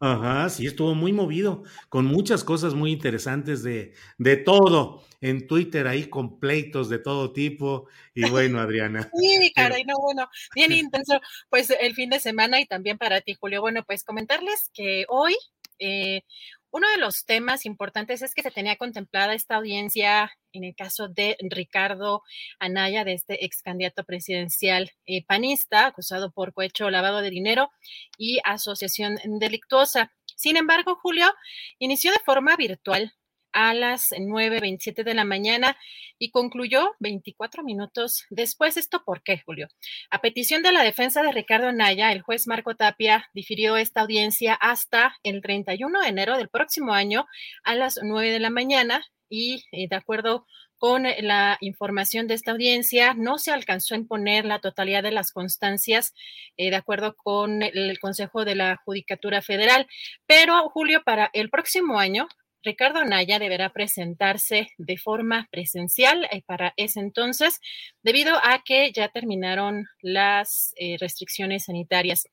Ajá, 0.00 0.48
sí, 0.48 0.66
estuvo 0.66 0.94
muy 0.94 1.12
movido, 1.12 1.64
con 1.88 2.06
muchas 2.06 2.44
cosas 2.44 2.74
muy 2.74 2.92
interesantes 2.92 3.62
de, 3.62 3.94
de 4.18 4.36
todo, 4.36 5.02
en 5.20 5.46
Twitter 5.46 5.86
ahí 5.88 6.08
con 6.08 6.38
pleitos 6.38 6.88
de 6.88 6.98
todo 6.98 7.32
tipo, 7.32 7.88
y 8.14 8.28
bueno, 8.28 8.60
Adriana. 8.60 9.10
Sí, 9.18 9.52
caray, 9.54 9.84
no, 9.84 9.94
bueno, 10.00 10.28
bien 10.54 10.72
intenso, 10.72 11.20
pues 11.48 11.70
el 11.70 11.94
fin 11.94 12.10
de 12.10 12.20
semana 12.20 12.60
y 12.60 12.66
también 12.66 12.98
para 12.98 13.20
ti, 13.20 13.34
Julio. 13.34 13.60
Bueno, 13.60 13.84
pues 13.84 14.04
comentarles 14.04 14.70
que 14.72 15.04
hoy 15.08 15.36
eh, 15.78 16.22
uno 16.70 16.88
de 16.90 16.98
los 16.98 17.24
temas 17.24 17.64
importantes 17.66 18.22
es 18.22 18.34
que 18.34 18.42
se 18.42 18.50
tenía 18.50 18.76
contemplada 18.76 19.34
esta 19.34 19.56
audiencia 19.56 20.30
en 20.52 20.64
el 20.64 20.74
caso 20.74 21.08
de 21.08 21.36
Ricardo 21.40 22.22
Anaya, 22.58 23.04
de 23.04 23.14
este 23.14 23.44
ex 23.44 23.62
candidato 23.62 24.04
presidencial 24.04 24.90
eh, 25.06 25.24
panista, 25.24 25.86
acusado 25.86 26.30
por 26.30 26.52
cohecho 26.52 26.90
lavado 26.90 27.20
de 27.20 27.30
dinero 27.30 27.70
y 28.16 28.40
asociación 28.44 29.18
delictuosa. 29.38 30.12
Sin 30.36 30.56
embargo, 30.56 30.96
Julio 31.00 31.32
inició 31.78 32.12
de 32.12 32.20
forma 32.24 32.56
virtual 32.56 33.12
a 33.58 33.74
las 33.74 34.12
9.27 34.12 35.02
de 35.02 35.14
la 35.14 35.24
mañana 35.24 35.76
y 36.16 36.30
concluyó 36.30 36.94
24 37.00 37.64
minutos 37.64 38.24
después. 38.30 38.76
¿Esto 38.76 39.02
por 39.04 39.24
qué, 39.24 39.42
Julio? 39.44 39.66
A 40.10 40.20
petición 40.20 40.62
de 40.62 40.70
la 40.70 40.84
defensa 40.84 41.22
de 41.22 41.32
Ricardo 41.32 41.72
Naya, 41.72 42.12
el 42.12 42.22
juez 42.22 42.46
Marco 42.46 42.76
Tapia 42.76 43.28
difirió 43.34 43.76
esta 43.76 44.02
audiencia 44.02 44.54
hasta 44.54 45.16
el 45.24 45.42
31 45.42 46.02
de 46.02 46.08
enero 46.08 46.36
del 46.36 46.48
próximo 46.48 46.92
año 46.92 47.26
a 47.64 47.74
las 47.74 47.98
9 48.00 48.30
de 48.30 48.38
la 48.38 48.50
mañana 48.50 49.04
y 49.28 49.64
eh, 49.72 49.88
de 49.88 49.96
acuerdo 49.96 50.46
con 50.78 51.02
la 51.02 51.58
información 51.60 52.28
de 52.28 52.34
esta 52.34 52.52
audiencia, 52.52 53.12
no 53.12 53.38
se 53.38 53.50
alcanzó 53.50 53.94
a 53.94 53.98
imponer 53.98 54.44
la 54.44 54.60
totalidad 54.60 55.02
de 55.02 55.10
las 55.10 55.32
constancias, 55.32 56.14
eh, 56.56 56.70
de 56.70 56.76
acuerdo 56.76 57.16
con 57.16 57.64
el 57.64 57.98
Consejo 57.98 58.44
de 58.44 58.54
la 58.54 58.76
Judicatura 58.84 59.42
Federal. 59.42 59.88
Pero, 60.26 60.68
Julio, 60.70 61.02
para 61.02 61.30
el 61.32 61.50
próximo 61.50 61.98
año, 61.98 62.28
Ricardo 62.62 62.98
Anaya 62.98 63.38
deberá 63.38 63.70
presentarse 63.70 64.68
de 64.78 64.96
forma 64.96 65.48
presencial 65.50 66.26
eh, 66.30 66.42
para 66.44 66.74
ese 66.76 67.00
entonces, 67.00 67.60
debido 68.02 68.36
a 68.42 68.62
que 68.64 68.92
ya 68.92 69.08
terminaron 69.08 69.86
las 70.02 70.72
eh, 70.76 70.96
restricciones 70.98 71.64
sanitarias. 71.64 72.28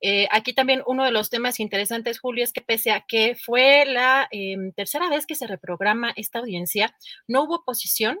Eh, 0.00 0.28
aquí 0.30 0.54
también 0.54 0.82
uno 0.86 1.04
de 1.04 1.10
los 1.10 1.30
temas 1.30 1.60
interesantes, 1.60 2.20
Julio, 2.20 2.44
es 2.44 2.52
que 2.52 2.62
pese 2.62 2.90
a 2.90 3.04
que 3.06 3.34
fue 3.36 3.84
la 3.86 4.28
em, 4.30 4.72
tercera 4.72 5.08
vez 5.08 5.26
que 5.26 5.34
se 5.34 5.46
reprograma 5.46 6.12
esta 6.16 6.38
audiencia, 6.38 6.94
no 7.28 7.44
hubo 7.44 7.56
oposición 7.56 8.18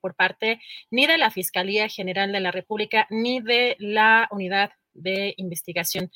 por 0.00 0.14
parte 0.14 0.60
ni 0.92 1.04
de 1.06 1.18
la 1.18 1.32
Fiscalía 1.32 1.88
General 1.88 2.30
de 2.30 2.38
la 2.38 2.52
República 2.52 3.08
ni 3.10 3.40
de 3.40 3.74
la 3.80 4.28
Unidad 4.30 4.70
de 4.92 5.34
Investigación 5.36 6.12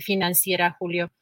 Financiera, 0.00 0.74
Julio. 0.78 1.12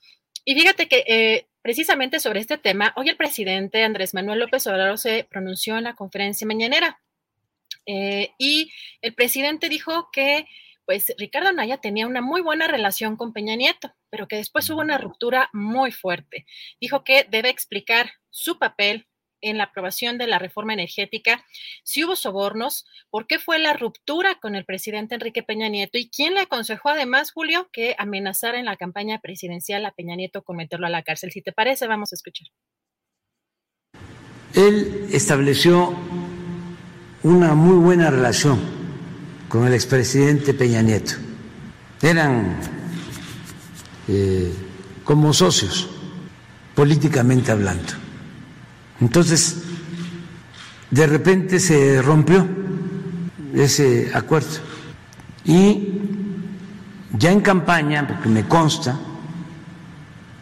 Y 0.45 0.55
fíjate 0.55 0.89
que 0.89 1.47
Precisamente 1.65 2.21
sobre 2.21 2.41
este 2.41 2.59
tema, 2.59 2.93
hoy 2.95 3.09
el 3.09 3.17
presidente 3.17 3.83
Andrés 3.85 4.13
Manuel 4.13 4.41
López 4.41 4.67
Obrador 4.67 4.99
se 4.99 5.25
pronunció 5.25 5.79
en 5.79 5.85
la 5.85 5.95
conferencia 5.95 6.47
mañanera 6.47 7.01
eh, 7.87 8.33
y 8.37 8.71
el 9.01 9.15
presidente 9.15 9.71
dijo 9.71 10.11
que 10.13 10.47
pues 10.85 11.15
Ricardo 11.17 11.49
Anaya 11.49 11.79
tenía 11.79 12.07
una 12.07 12.21
muy 12.21 12.43
buena 12.43 12.69
relación 12.69 13.17
con 13.17 13.33
Peña 13.33 13.57
Nieto, 13.57 13.95
pero 14.11 14.29
que 14.29 14.37
después 14.37 14.69
hubo 14.69 14.83
una 14.83 14.99
ruptura 14.99 15.49
muy 15.55 15.91
fuerte. 15.91 16.45
Dijo 16.79 17.03
que 17.03 17.27
debe 17.31 17.49
explicar 17.49 18.13
su 18.29 18.59
papel 18.59 19.07
en 19.45 19.59
la 19.59 19.65
aprobación 19.65 20.19
de 20.19 20.27
la 20.27 20.39
reforma 20.39 20.73
energética, 20.73 21.45
si 21.85 22.05
hubo 22.05 22.17
sobornos, 22.17 22.87
por 23.11 23.27
qué 23.27 23.39
fue 23.39 23.59
la 23.59 23.75
ruptura 23.75 24.37
con 24.41 24.55
el 24.57 24.65
presidente 24.65 25.15
Enrique 25.15 25.43
Peña 25.43 25.69
Nieto 25.69 25.99
y 25.99 26.09
quién 26.09 26.35
le 26.35 26.41
aconsejó 26.41 26.89
además, 26.89 27.31
Julio, 27.33 27.69
que 27.73 27.95
amenazara 27.99 28.59
en 28.59 28.65
la 28.65 28.77
campaña 28.77 29.21
presidencial 29.21 29.85
a 29.87 29.93
Peña 29.93 30.17
Nieto 30.17 30.43
con 30.43 30.57
meterlo 30.57 30.87
a 30.87 30.91
la 30.91 31.03
cárcel. 31.03 31.31
Si 31.31 31.43
te 31.43 31.53
parece, 31.53 31.87
vamos 31.87 32.13
a 32.13 32.17
escuchar. 32.17 32.49
Él 34.55 35.09
estableció 35.13 35.97
una 37.23 37.55
muy 37.55 37.77
buena 37.77 38.11
relación 38.11 38.61
con 39.49 39.67
el 39.67 39.75
expresidente 39.75 40.55
Peña 40.55 40.83
Nieto. 40.83 41.13
Eran 42.03 42.61
eh, 44.09 44.53
como 45.05 45.33
socios, 45.33 45.89
políticamente 46.75 47.53
hablando. 47.53 48.04
Entonces, 49.01 49.63
de 50.91 51.07
repente 51.07 51.59
se 51.59 52.01
rompió 52.03 52.47
ese 53.55 54.11
acuerdo. 54.15 54.61
Y 55.45 55.89
ya 57.19 57.33
en 57.33 57.41
campaña, 57.41 58.07
porque 58.07 58.29
me 58.29 58.47
consta, 58.47 58.99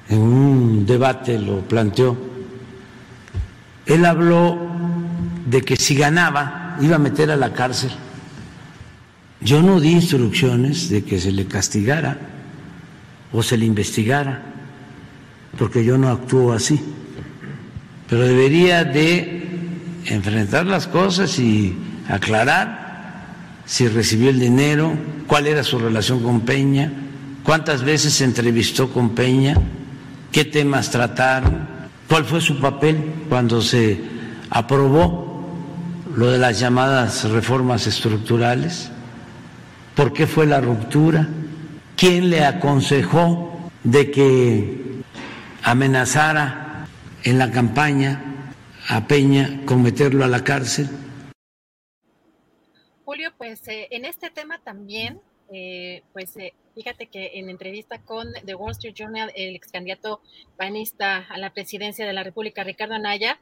en 0.09 0.21
un 0.21 0.87
debate 0.87 1.39
lo 1.39 1.61
planteó, 1.61 2.17
él 3.87 4.05
habló 4.05 4.59
de 5.47 5.63
que 5.63 5.77
si 5.77 5.95
ganaba 5.95 6.77
iba 6.81 6.97
a 6.97 6.99
meter 6.99 7.31
a 7.31 7.37
la 7.37 7.53
cárcel. 7.53 7.91
Yo 9.41 9.61
no 9.63 9.81
di 9.81 9.91
instrucciones 9.91 10.89
de 10.89 11.03
que 11.03 11.19
se 11.19 11.33
le 11.33 11.47
castigara 11.47 12.19
o 13.33 13.43
se 13.43 13.57
le 13.57 13.65
investigara, 13.65 14.43
porque 15.59 15.85
yo 15.85 15.99
no 15.99 16.09
actúo 16.09 16.53
así 16.53 16.81
pero 18.13 18.27
debería 18.27 18.85
de 18.85 19.41
enfrentar 20.05 20.67
las 20.67 20.87
cosas 20.87 21.39
y 21.39 21.75
aclarar 22.11 23.25
si 23.65 23.89
recibió 23.89 24.29
el 24.29 24.39
dinero, 24.39 24.93
cuál 25.27 25.47
era 25.47 25.65
su 25.65 25.79
relación 25.79 26.23
con 26.23 26.43
Peña, 26.43 26.93
cuántas 27.43 27.83
veces 27.83 28.13
se 28.13 28.25
entrevistó 28.25 28.93
con 28.93 29.15
Peña, 29.15 29.57
qué 30.31 30.45
temas 30.45 30.91
trataron, 30.91 31.67
cuál 32.07 32.27
fue 32.27 32.43
su 32.43 32.61
papel 32.61 33.03
cuando 33.31 33.63
se 33.63 33.99
aprobó 34.51 35.49
lo 36.15 36.31
de 36.31 36.37
las 36.37 36.61
llamadas 36.61 37.25
reformas 37.31 37.87
estructurales, 37.87 38.91
por 39.95 40.13
qué 40.13 40.27
fue 40.27 40.45
la 40.45 40.61
ruptura, 40.61 41.29
quién 41.97 42.29
le 42.29 42.45
aconsejó 42.45 43.71
de 43.85 44.11
que 44.11 45.03
amenazara 45.63 46.62
en 47.25 47.39
la 47.39 47.51
campaña 47.51 48.21
a 48.89 49.07
Peña 49.07 49.61
con 49.65 49.83
meterlo 49.83 50.25
a 50.25 50.29
la 50.29 50.43
cárcel? 50.43 50.89
Julio, 53.05 53.33
pues 53.37 53.67
eh, 53.69 53.89
en 53.91 54.05
este 54.05 54.31
tema 54.31 54.59
también, 54.63 55.21
eh, 55.53 56.03
pues 56.13 56.37
eh, 56.37 56.55
fíjate 56.75 57.07
que 57.07 57.33
en 57.35 57.49
entrevista 57.49 58.01
con 58.01 58.29
The 58.45 58.55
Wall 58.55 58.73
Street 58.73 58.95
Journal, 58.95 59.33
el 59.37 59.55
ex 59.55 59.71
candidato 59.71 60.21
panista 60.57 61.19
a 61.29 61.39
la 61.39 61.53
presidencia 61.53 62.07
de 62.07 62.13
la 62.13 62.23
República, 62.23 62.65
Ricardo 62.65 62.95
Anaya, 62.95 63.39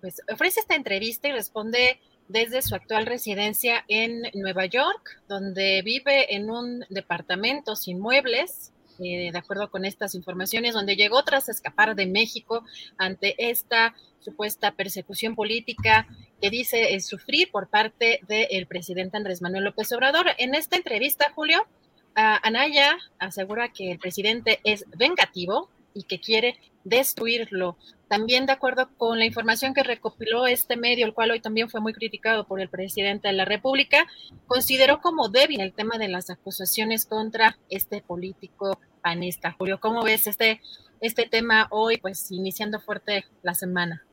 pues 0.00 0.22
ofrece 0.32 0.60
esta 0.60 0.76
entrevista 0.76 1.26
y 1.26 1.32
responde 1.32 1.98
desde 2.28 2.62
su 2.62 2.76
actual 2.76 3.06
residencia 3.06 3.84
en 3.88 4.22
Nueva 4.34 4.66
York, 4.66 5.20
donde 5.28 5.82
vive 5.82 6.34
en 6.34 6.48
un 6.48 6.84
departamento 6.88 7.74
sin 7.74 7.98
muebles, 7.98 8.71
eh, 9.04 9.30
de 9.32 9.38
acuerdo 9.38 9.70
con 9.70 9.84
estas 9.84 10.14
informaciones, 10.14 10.74
donde 10.74 10.96
llegó 10.96 11.22
tras 11.22 11.48
escapar 11.48 11.94
de 11.94 12.06
México 12.06 12.64
ante 12.98 13.34
esta 13.50 13.94
supuesta 14.20 14.72
persecución 14.72 15.34
política 15.34 16.06
que 16.40 16.50
dice 16.50 16.98
sufrir 17.00 17.50
por 17.50 17.68
parte 17.68 18.20
del 18.28 18.66
presidente 18.66 19.16
Andrés 19.16 19.42
Manuel 19.42 19.64
López 19.64 19.90
Obrador. 19.92 20.26
En 20.38 20.54
esta 20.54 20.76
entrevista, 20.76 21.32
Julio, 21.34 21.66
Anaya 22.14 22.96
asegura 23.18 23.72
que 23.72 23.90
el 23.90 23.98
presidente 23.98 24.60
es 24.64 24.84
vengativo 24.96 25.70
y 25.94 26.04
que 26.04 26.20
quiere 26.20 26.58
destruirlo. 26.84 27.76
También 28.08 28.44
de 28.44 28.52
acuerdo 28.52 28.90
con 28.96 29.18
la 29.18 29.24
información 29.24 29.72
que 29.72 29.82
recopiló 29.82 30.46
este 30.46 30.76
medio, 30.76 31.06
el 31.06 31.14
cual 31.14 31.30
hoy 31.30 31.40
también 31.40 31.70
fue 31.70 31.80
muy 31.80 31.94
criticado 31.94 32.46
por 32.46 32.60
el 32.60 32.68
presidente 32.68 33.28
de 33.28 33.34
la 33.34 33.44
República, 33.44 34.06
consideró 34.46 35.00
como 35.00 35.28
débil 35.28 35.60
el 35.60 35.72
tema 35.72 35.96
de 35.96 36.08
las 36.08 36.28
acusaciones 36.28 37.06
contra 37.06 37.56
este 37.70 38.02
político 38.02 38.78
panista. 39.02 39.52
Julio, 39.52 39.80
¿cómo 39.80 40.02
ves 40.02 40.26
este, 40.26 40.60
este 41.00 41.28
tema 41.28 41.66
hoy, 41.70 41.98
pues 41.98 42.30
iniciando 42.30 42.80
fuerte 42.80 43.26
la 43.42 43.54
semana? 43.54 44.04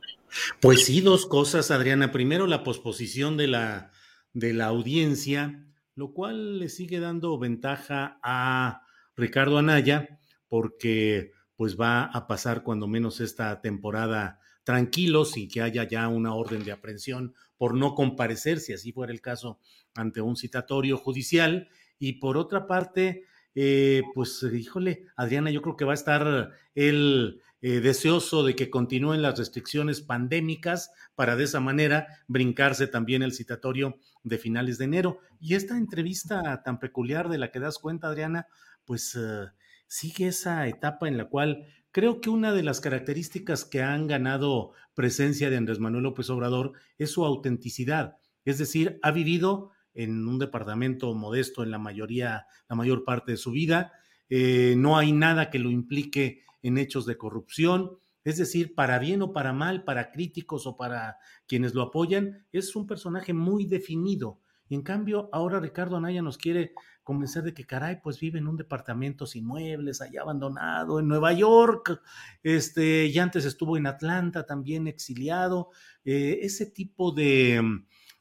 Pues 0.60 0.86
sí, 0.86 1.02
dos 1.02 1.26
cosas, 1.26 1.72
Adriana. 1.72 2.12
Primero, 2.12 2.48
la 2.48 2.64
posposición 2.64 3.38
de 3.38 3.48
la, 3.48 3.92
de 4.34 4.54
la 4.54 4.66
audiencia, 4.66 5.66
lo 5.96 6.14
cual 6.14 6.60
le 6.60 6.70
sigue 6.70 7.00
dando 7.00 7.38
ventaja 7.40 8.20
a 8.24 8.84
Ricardo 9.16 9.58
Anaya, 9.58 10.20
porque 10.48 11.32
pues 11.56 11.80
va 11.80 12.04
a 12.04 12.28
pasar 12.28 12.64
cuando 12.64 12.88
menos 12.88 13.20
esta 13.20 13.62
temporada 13.62 14.40
tranquilo, 14.64 15.26
sin 15.26 15.50
que 15.50 15.62
haya 15.62 15.88
ya 15.88 16.08
una 16.08 16.34
orden 16.34 16.64
de 16.64 16.72
aprehensión 16.72 17.34
por 17.58 17.74
no 17.74 17.96
comparecer, 17.96 18.60
si 18.60 18.72
así 18.72 18.92
fuera 18.92 19.12
el 19.12 19.20
caso, 19.20 19.60
ante 19.96 20.22
un 20.22 20.38
citatorio 20.38 20.98
judicial. 20.98 21.68
Y 21.98 22.14
por 22.14 22.38
otra 22.38 22.68
parte, 22.68 23.26
eh, 23.62 24.04
pues 24.14 24.42
híjole, 24.44 25.08
Adriana, 25.18 25.52
yo 25.52 25.62
creo 25.62 25.76
que 25.76 25.84
va 25.84 25.92
a 25.92 25.96
estar 25.96 26.52
él 26.76 27.42
eh, 27.62 27.82
deseoso 27.82 28.46
de 28.46 28.56
que 28.56 28.70
continúen 28.70 29.22
las 29.22 29.38
restricciones 29.38 30.00
pandémicas 30.00 30.92
para 31.14 31.36
de 31.36 31.44
esa 31.44 31.60
manera 31.60 32.08
brincarse 32.30 32.88
también 32.88 33.22
el 33.22 33.34
citatorio 33.34 34.00
de 34.24 34.38
finales 34.38 34.78
de 34.78 34.86
enero. 34.86 35.20
Y 35.42 35.56
esta 35.56 35.78
entrevista 35.78 36.62
tan 36.64 36.80
peculiar 36.80 37.28
de 37.28 37.38
la 37.38 37.52
que 37.52 37.60
das 37.60 37.80
cuenta, 37.80 38.08
Adriana, 38.08 38.48
pues 38.86 39.14
eh, 39.20 39.48
sigue 39.88 40.28
esa 40.28 40.66
etapa 40.70 41.10
en 41.10 41.18
la 41.18 41.26
cual 41.26 41.68
creo 41.92 42.22
que 42.22 42.30
una 42.30 42.54
de 42.54 42.64
las 42.64 42.80
características 42.80 43.66
que 43.66 43.84
han 43.84 44.08
ganado 44.08 44.72
presencia 44.94 45.50
de 45.50 45.58
Andrés 45.58 45.80
Manuel 45.80 46.04
López 46.04 46.30
Obrador 46.30 46.72
es 46.98 47.12
su 47.12 47.26
autenticidad. 47.26 48.20
Es 48.46 48.58
decir, 48.58 49.00
ha 49.02 49.12
vivido 49.12 49.72
en 50.00 50.26
un 50.30 50.40
departamento 50.40 51.14
modesto 51.14 51.62
en 51.62 51.72
la 51.72 51.78
mayoría, 51.78 52.48
la 52.70 52.76
mayor 52.78 53.04
parte 53.04 53.34
de 53.34 53.38
su 53.38 53.52
vida. 53.52 53.92
Eh, 54.30 54.76
no 54.78 54.98
hay 54.98 55.12
nada 55.12 55.50
que 55.50 55.60
lo 55.60 55.70
implique 55.70 56.44
en 56.62 56.78
hechos 56.78 57.06
de 57.06 57.18
corrupción. 57.18 57.98
Es 58.24 58.38
decir, 58.38 58.76
para 58.76 58.98
bien 58.98 59.22
o 59.22 59.34
para 59.34 59.52
mal, 59.52 59.84
para 59.84 60.12
críticos 60.12 60.66
o 60.68 60.78
para 60.78 61.18
quienes 61.48 61.74
lo 61.74 61.82
apoyan, 61.82 62.46
es 62.54 62.78
un 62.78 62.88
personaje 62.88 63.34
muy 63.34 63.66
definido. 63.66 64.40
Y 64.70 64.76
en 64.76 64.84
cambio, 64.84 65.30
ahora 65.34 65.60
Ricardo 65.60 65.98
Anaya 65.98 66.22
nos 66.22 66.38
quiere 66.38 66.72
convencer 67.04 67.44
de 67.44 67.54
que, 67.54 67.66
caray, 67.66 68.00
pues 68.02 68.22
vive 68.22 68.40
en 68.40 68.48
un 68.48 68.56
departamento 68.56 69.26
sin 69.26 69.46
muebles, 69.46 70.00
allá 70.00 70.22
abandonado, 70.22 71.00
en 71.00 71.08
Nueva 71.10 71.34
York, 71.34 72.02
este, 72.44 73.08
y 73.08 73.18
antes 73.20 73.44
estuvo 73.44 73.76
en 73.76 73.88
Atlanta 73.88 74.46
también 74.46 74.88
exiliado. 74.88 75.72
Eh, 76.06 76.40
ese 76.44 76.68
tipo 76.68 77.12
de, 77.12 77.62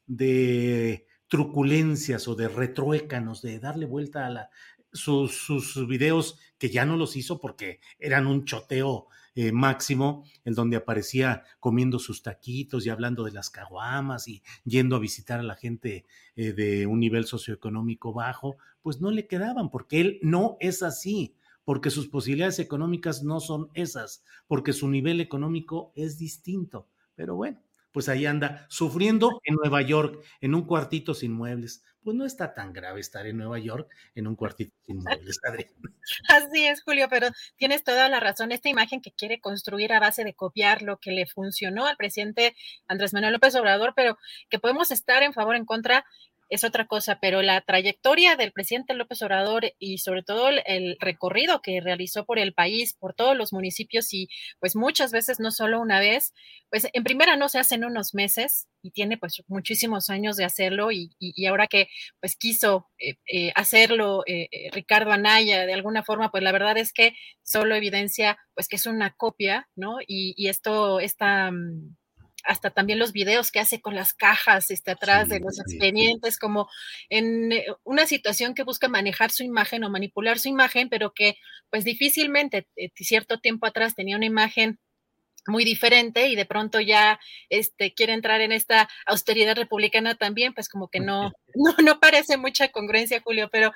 de 0.06 1.07
truculencias 1.28 2.26
o 2.28 2.34
de 2.34 2.48
retruécanos, 2.48 3.42
de 3.42 3.60
darle 3.60 3.86
vuelta 3.86 4.26
a 4.26 4.30
la, 4.30 4.50
sus, 4.92 5.86
videos, 5.86 6.38
que 6.58 6.70
ya 6.70 6.84
no 6.84 6.96
los 6.96 7.16
hizo 7.16 7.40
porque 7.40 7.80
eran 7.98 8.26
un 8.26 8.44
choteo 8.44 9.08
eh, 9.34 9.52
máximo, 9.52 10.24
en 10.44 10.54
donde 10.54 10.76
aparecía 10.76 11.44
comiendo 11.60 11.98
sus 11.98 12.22
taquitos 12.22 12.84
y 12.84 12.90
hablando 12.90 13.22
de 13.24 13.32
las 13.32 13.50
caguamas 13.50 14.26
y 14.26 14.42
yendo 14.64 14.96
a 14.96 15.00
visitar 15.00 15.38
a 15.38 15.44
la 15.44 15.54
gente 15.54 16.06
eh, 16.34 16.52
de 16.52 16.86
un 16.86 16.98
nivel 16.98 17.24
socioeconómico 17.26 18.12
bajo, 18.12 18.56
pues 18.82 19.00
no 19.00 19.10
le 19.10 19.26
quedaban, 19.26 19.70
porque 19.70 20.00
él 20.00 20.18
no 20.22 20.56
es 20.60 20.82
así, 20.82 21.36
porque 21.64 21.90
sus 21.90 22.08
posibilidades 22.08 22.58
económicas 22.58 23.22
no 23.22 23.40
son 23.40 23.68
esas, 23.74 24.24
porque 24.46 24.72
su 24.72 24.88
nivel 24.88 25.20
económico 25.20 25.92
es 25.94 26.18
distinto. 26.18 26.88
Pero 27.14 27.36
bueno, 27.36 27.60
pues 27.92 28.08
ahí 28.08 28.26
anda 28.26 28.66
sufriendo 28.68 29.40
en 29.44 29.56
Nueva 29.56 29.82
York, 29.82 30.24
en 30.40 30.54
un 30.54 30.66
cuartito 30.66 31.14
sin 31.14 31.32
muebles. 31.32 31.84
Pues 32.02 32.16
no 32.16 32.24
está 32.24 32.54
tan 32.54 32.72
grave 32.72 33.00
estar 33.00 33.26
en 33.26 33.36
Nueva 33.36 33.58
York 33.58 33.92
en 34.14 34.26
un 34.26 34.36
cuartito 34.36 34.74
sin 34.86 34.98
muebles, 34.98 35.38
Así 36.28 36.66
es, 36.66 36.82
Julio, 36.82 37.08
pero 37.10 37.28
tienes 37.56 37.84
toda 37.84 38.08
la 38.08 38.20
razón. 38.20 38.52
Esta 38.52 38.68
imagen 38.68 39.00
que 39.00 39.12
quiere 39.12 39.40
construir 39.40 39.92
a 39.92 40.00
base 40.00 40.24
de 40.24 40.34
copiar 40.34 40.82
lo 40.82 40.98
que 40.98 41.10
le 41.10 41.26
funcionó 41.26 41.86
al 41.86 41.96
presidente 41.96 42.54
Andrés 42.86 43.12
Manuel 43.12 43.34
López 43.34 43.54
Obrador, 43.56 43.92
pero 43.94 44.16
que 44.48 44.58
podemos 44.58 44.90
estar 44.90 45.22
en 45.22 45.32
favor 45.32 45.54
o 45.54 45.58
en 45.58 45.66
contra, 45.66 46.04
es 46.48 46.64
otra 46.64 46.86
cosa, 46.86 47.18
pero 47.20 47.42
la 47.42 47.60
trayectoria 47.60 48.36
del 48.36 48.52
presidente 48.52 48.94
López 48.94 49.22
Obrador 49.22 49.72
y 49.78 49.98
sobre 49.98 50.22
todo 50.22 50.48
el, 50.48 50.96
recorrido 51.00 51.60
que 51.62 51.80
realizó 51.80 52.24
por 52.24 52.38
el 52.38 52.54
país, 52.54 52.94
por 52.94 53.14
todos 53.14 53.36
los 53.36 53.52
municipios 53.52 54.12
y 54.14 54.28
pues 54.60 54.76
muchas 54.76 55.12
veces, 55.12 55.40
no 55.40 55.50
solo 55.50 55.80
una 55.80 56.00
vez, 56.00 56.32
pues 56.70 56.88
en 56.92 57.04
primera 57.04 57.36
no 57.36 57.48
se 57.48 57.58
hace 57.58 57.74
en 57.74 57.84
unos 57.84 58.14
meses 58.14 58.68
y 58.82 58.90
tiene 58.90 59.18
pues 59.18 59.42
muchísimos 59.48 60.10
años 60.10 60.36
de 60.36 60.44
hacerlo 60.44 60.90
y, 60.92 61.10
ahora 61.46 61.66
que 61.66 61.88
pues 62.20 62.36
quiso 62.36 62.88
eh, 62.98 63.16
eh, 63.26 63.52
hacerlo 63.54 64.22
eh, 64.26 64.48
Ricardo 64.72 65.12
Anaya 65.12 65.66
de 65.66 65.74
alguna 65.74 66.02
forma, 66.02 66.30
pues 66.30 66.42
la 66.42 66.52
verdad 66.52 66.78
es 66.78 66.92
que 66.92 67.14
solo 67.42 67.74
evidencia 67.74 68.38
pues 68.54 68.68
que 68.68 68.76
es 68.76 68.86
una 68.86 69.14
copia, 69.14 69.68
¿no? 69.76 69.98
Y, 70.06 70.34
y 70.36 70.48
esto, 70.48 71.00
esta 71.00 71.50
mm, 71.50 71.96
hasta 72.48 72.70
también 72.70 72.98
los 72.98 73.12
videos 73.12 73.52
que 73.52 73.60
hace 73.60 73.82
con 73.82 73.94
las 73.94 74.14
cajas 74.14 74.70
este, 74.70 74.90
atrás 74.90 75.28
de 75.28 75.38
los 75.38 75.60
expedientes, 75.60 76.38
como 76.38 76.68
en 77.10 77.52
eh, 77.52 77.66
una 77.84 78.06
situación 78.06 78.54
que 78.54 78.64
busca 78.64 78.88
manejar 78.88 79.30
su 79.30 79.44
imagen 79.44 79.84
o 79.84 79.90
manipular 79.90 80.38
su 80.38 80.48
imagen, 80.48 80.88
pero 80.88 81.12
que 81.12 81.36
pues 81.68 81.84
difícilmente 81.84 82.66
eh, 82.76 82.90
cierto 82.96 83.38
tiempo 83.38 83.66
atrás 83.66 83.94
tenía 83.94 84.16
una 84.16 84.24
imagen 84.24 84.80
muy 85.46 85.64
diferente 85.64 86.28
y 86.28 86.36
de 86.36 86.46
pronto 86.46 86.80
ya 86.80 87.20
este, 87.50 87.92
quiere 87.92 88.14
entrar 88.14 88.40
en 88.40 88.52
esta 88.52 88.88
austeridad 89.04 89.56
republicana 89.56 90.14
también, 90.14 90.54
pues 90.54 90.70
como 90.70 90.88
que 90.88 91.00
no, 91.00 91.32
no, 91.54 91.74
no 91.84 92.00
parece 92.00 92.38
mucha 92.38 92.68
congruencia, 92.68 93.20
Julio, 93.22 93.50
pero 93.52 93.72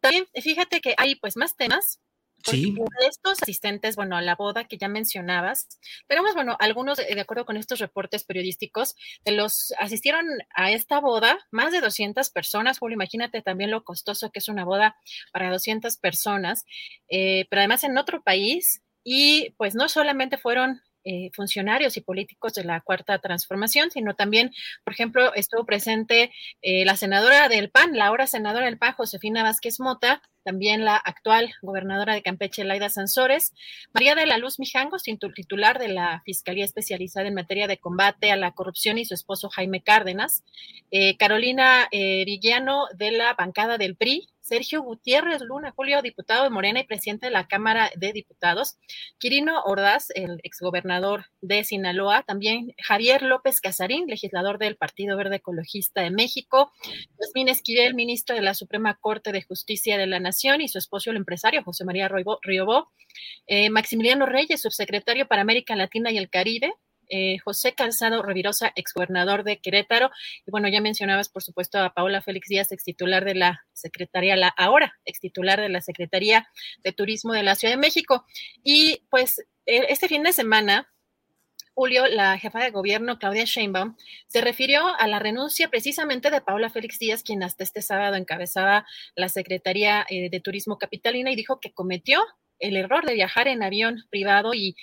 también 0.00 0.26
fíjate 0.34 0.80
que 0.80 0.94
hay 0.96 1.16
pues 1.16 1.36
más 1.36 1.56
temas 1.56 2.00
Sí. 2.44 2.74
estos 3.06 3.42
asistentes, 3.42 3.96
bueno, 3.96 4.16
a 4.16 4.22
la 4.22 4.34
boda 4.34 4.64
que 4.64 4.76
ya 4.76 4.88
mencionabas, 4.88 5.68
tenemos, 6.06 6.34
bueno, 6.34 6.56
algunos, 6.60 6.98
de 6.98 7.20
acuerdo 7.20 7.46
con 7.46 7.56
estos 7.56 7.78
reportes 7.78 8.24
periodísticos, 8.24 8.94
de 9.24 9.32
los 9.32 9.72
asistieron 9.78 10.26
a 10.54 10.70
esta 10.70 11.00
boda 11.00 11.38
más 11.50 11.72
de 11.72 11.80
200 11.80 12.30
personas, 12.30 12.78
Julio, 12.78 12.94
imagínate 12.94 13.42
también 13.42 13.70
lo 13.70 13.84
costoso 13.84 14.30
que 14.30 14.40
es 14.40 14.48
una 14.48 14.64
boda 14.64 14.96
para 15.32 15.50
200 15.50 15.96
personas, 15.96 16.64
eh, 17.08 17.46
pero 17.50 17.60
además 17.60 17.84
en 17.84 17.96
otro 17.98 18.22
país, 18.22 18.82
y 19.04 19.50
pues 19.58 19.74
no 19.74 19.88
solamente 19.88 20.38
fueron 20.38 20.80
eh, 21.06 21.30
funcionarios 21.34 21.98
y 21.98 22.00
políticos 22.00 22.54
de 22.54 22.64
la 22.64 22.80
Cuarta 22.80 23.18
Transformación, 23.18 23.90
sino 23.90 24.14
también, 24.16 24.52
por 24.84 24.94
ejemplo, 24.94 25.34
estuvo 25.34 25.66
presente 25.66 26.32
eh, 26.62 26.86
la 26.86 26.96
senadora 26.96 27.50
del 27.50 27.70
PAN, 27.70 27.94
la 27.94 28.06
ahora 28.06 28.26
senadora 28.26 28.64
del 28.64 28.78
PAN, 28.78 28.94
Josefina 28.94 29.42
Vázquez 29.42 29.80
Mota, 29.80 30.22
también 30.44 30.84
la 30.84 30.96
actual 30.96 31.52
gobernadora 31.62 32.14
de 32.14 32.22
Campeche, 32.22 32.64
Laida 32.64 32.88
Sansores, 32.88 33.52
María 33.92 34.14
de 34.14 34.26
la 34.26 34.38
Luz 34.38 34.58
Mijangos, 34.58 35.02
titular 35.02 35.78
de 35.78 35.88
la 35.88 36.22
Fiscalía 36.24 36.64
Especializada 36.64 37.26
en 37.26 37.34
Materia 37.34 37.66
de 37.66 37.78
Combate 37.78 38.30
a 38.30 38.36
la 38.36 38.52
Corrupción 38.52 38.98
y 38.98 39.04
su 39.04 39.14
esposo 39.14 39.48
Jaime 39.48 39.82
Cárdenas, 39.82 40.44
eh, 40.90 41.16
Carolina 41.16 41.88
Villano 41.90 42.86
de 42.94 43.10
la 43.10 43.34
bancada 43.34 43.78
del 43.78 43.96
PRI, 43.96 44.28
Sergio 44.44 44.82
Gutiérrez 44.82 45.40
Luna, 45.40 45.72
Julio, 45.74 46.02
diputado 46.02 46.44
de 46.44 46.50
Morena 46.50 46.80
y 46.80 46.84
presidente 46.84 47.26
de 47.26 47.32
la 47.32 47.48
Cámara 47.48 47.90
de 47.96 48.12
Diputados, 48.12 48.76
Quirino 49.18 49.62
Ordaz, 49.62 50.10
el 50.14 50.38
exgobernador 50.42 51.26
de 51.40 51.64
Sinaloa, 51.64 52.24
también 52.24 52.74
Javier 52.78 53.22
López 53.22 53.62
Casarín, 53.62 54.06
legislador 54.06 54.58
del 54.58 54.76
Partido 54.76 55.16
Verde 55.16 55.36
Ecologista 55.36 56.02
de 56.02 56.10
México, 56.10 56.70
Yasmín 57.18 57.48
Esquivel, 57.48 57.94
ministro 57.94 58.36
de 58.36 58.42
la 58.42 58.52
Suprema 58.52 58.98
Corte 59.00 59.32
de 59.32 59.42
Justicia 59.42 59.96
de 59.96 60.06
la 60.06 60.20
Nación, 60.20 60.33
y 60.42 60.68
su 60.68 60.78
esposo, 60.78 61.10
el 61.10 61.16
empresario 61.16 61.62
José 61.62 61.84
María 61.84 62.08
Riobó, 62.08 62.92
eh, 63.46 63.70
Maximiliano 63.70 64.26
Reyes, 64.26 64.62
subsecretario 64.62 65.26
para 65.26 65.42
América 65.42 65.76
Latina 65.76 66.10
y 66.10 66.18
el 66.18 66.28
Caribe, 66.28 66.72
eh, 67.08 67.38
José 67.38 67.74
Calzado 67.74 68.22
Revirosa, 68.22 68.72
exgobernador 68.74 69.44
de 69.44 69.60
Querétaro. 69.60 70.10
Y 70.46 70.50
bueno, 70.50 70.68
ya 70.68 70.80
mencionabas, 70.80 71.28
por 71.28 71.42
supuesto, 71.42 71.78
a 71.78 71.92
Paola 71.92 72.22
Félix 72.22 72.48
Díaz, 72.48 72.72
extitular 72.72 73.24
de 73.24 73.34
la 73.34 73.64
Secretaría, 73.72 74.36
la 74.36 74.48
ahora 74.48 74.94
extitular 75.04 75.60
de 75.60 75.68
la 75.68 75.80
Secretaría 75.80 76.48
de 76.82 76.92
Turismo 76.92 77.32
de 77.32 77.42
la 77.42 77.54
Ciudad 77.54 77.74
de 77.74 77.80
México. 77.80 78.24
Y 78.62 79.02
pues 79.10 79.38
e, 79.66 79.86
este 79.88 80.08
fin 80.08 80.22
de 80.22 80.32
semana, 80.32 80.92
Julio, 81.74 82.06
la 82.06 82.38
jefa 82.38 82.60
de 82.60 82.70
gobierno, 82.70 83.18
Claudia 83.18 83.44
Sheinbaum, 83.44 83.96
se 84.28 84.40
refirió 84.40 84.86
a 84.86 85.08
la 85.08 85.18
renuncia 85.18 85.68
precisamente 85.68 86.30
de 86.30 86.40
Paola 86.40 86.70
Félix 86.70 87.00
Díaz, 87.00 87.24
quien 87.24 87.42
hasta 87.42 87.64
este 87.64 87.82
sábado 87.82 88.14
encabezaba 88.14 88.86
la 89.16 89.28
Secretaría 89.28 90.06
eh, 90.08 90.30
de 90.30 90.40
Turismo 90.40 90.78
Capitalina 90.78 91.32
y 91.32 91.36
dijo 91.36 91.58
que 91.58 91.72
cometió 91.72 92.22
el 92.60 92.76
error 92.76 93.04
de 93.04 93.14
viajar 93.14 93.48
en 93.48 93.64
avión 93.64 94.04
privado 94.08 94.54
y 94.54 94.76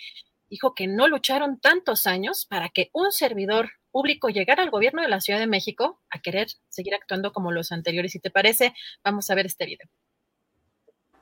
dijo 0.49 0.75
que 0.75 0.87
no 0.87 1.07
lucharon 1.07 1.61
tantos 1.61 2.07
años 2.07 2.45
para 2.45 2.67
que 2.67 2.89
un 2.91 3.13
servidor 3.13 3.71
público 3.91 4.27
llegara 4.27 4.61
al 4.61 4.69
gobierno 4.69 5.01
de 5.01 5.07
la 5.07 5.21
Ciudad 5.21 5.39
de 5.39 5.47
México 5.47 6.01
a 6.09 6.19
querer 6.19 6.47
seguir 6.67 6.93
actuando 6.93 7.31
como 7.31 7.53
los 7.53 7.71
anteriores. 7.71 8.11
Si 8.11 8.19
te 8.19 8.31
parece, 8.31 8.73
vamos 9.01 9.29
a 9.29 9.35
ver 9.35 9.45
este 9.45 9.65
video. 9.65 9.87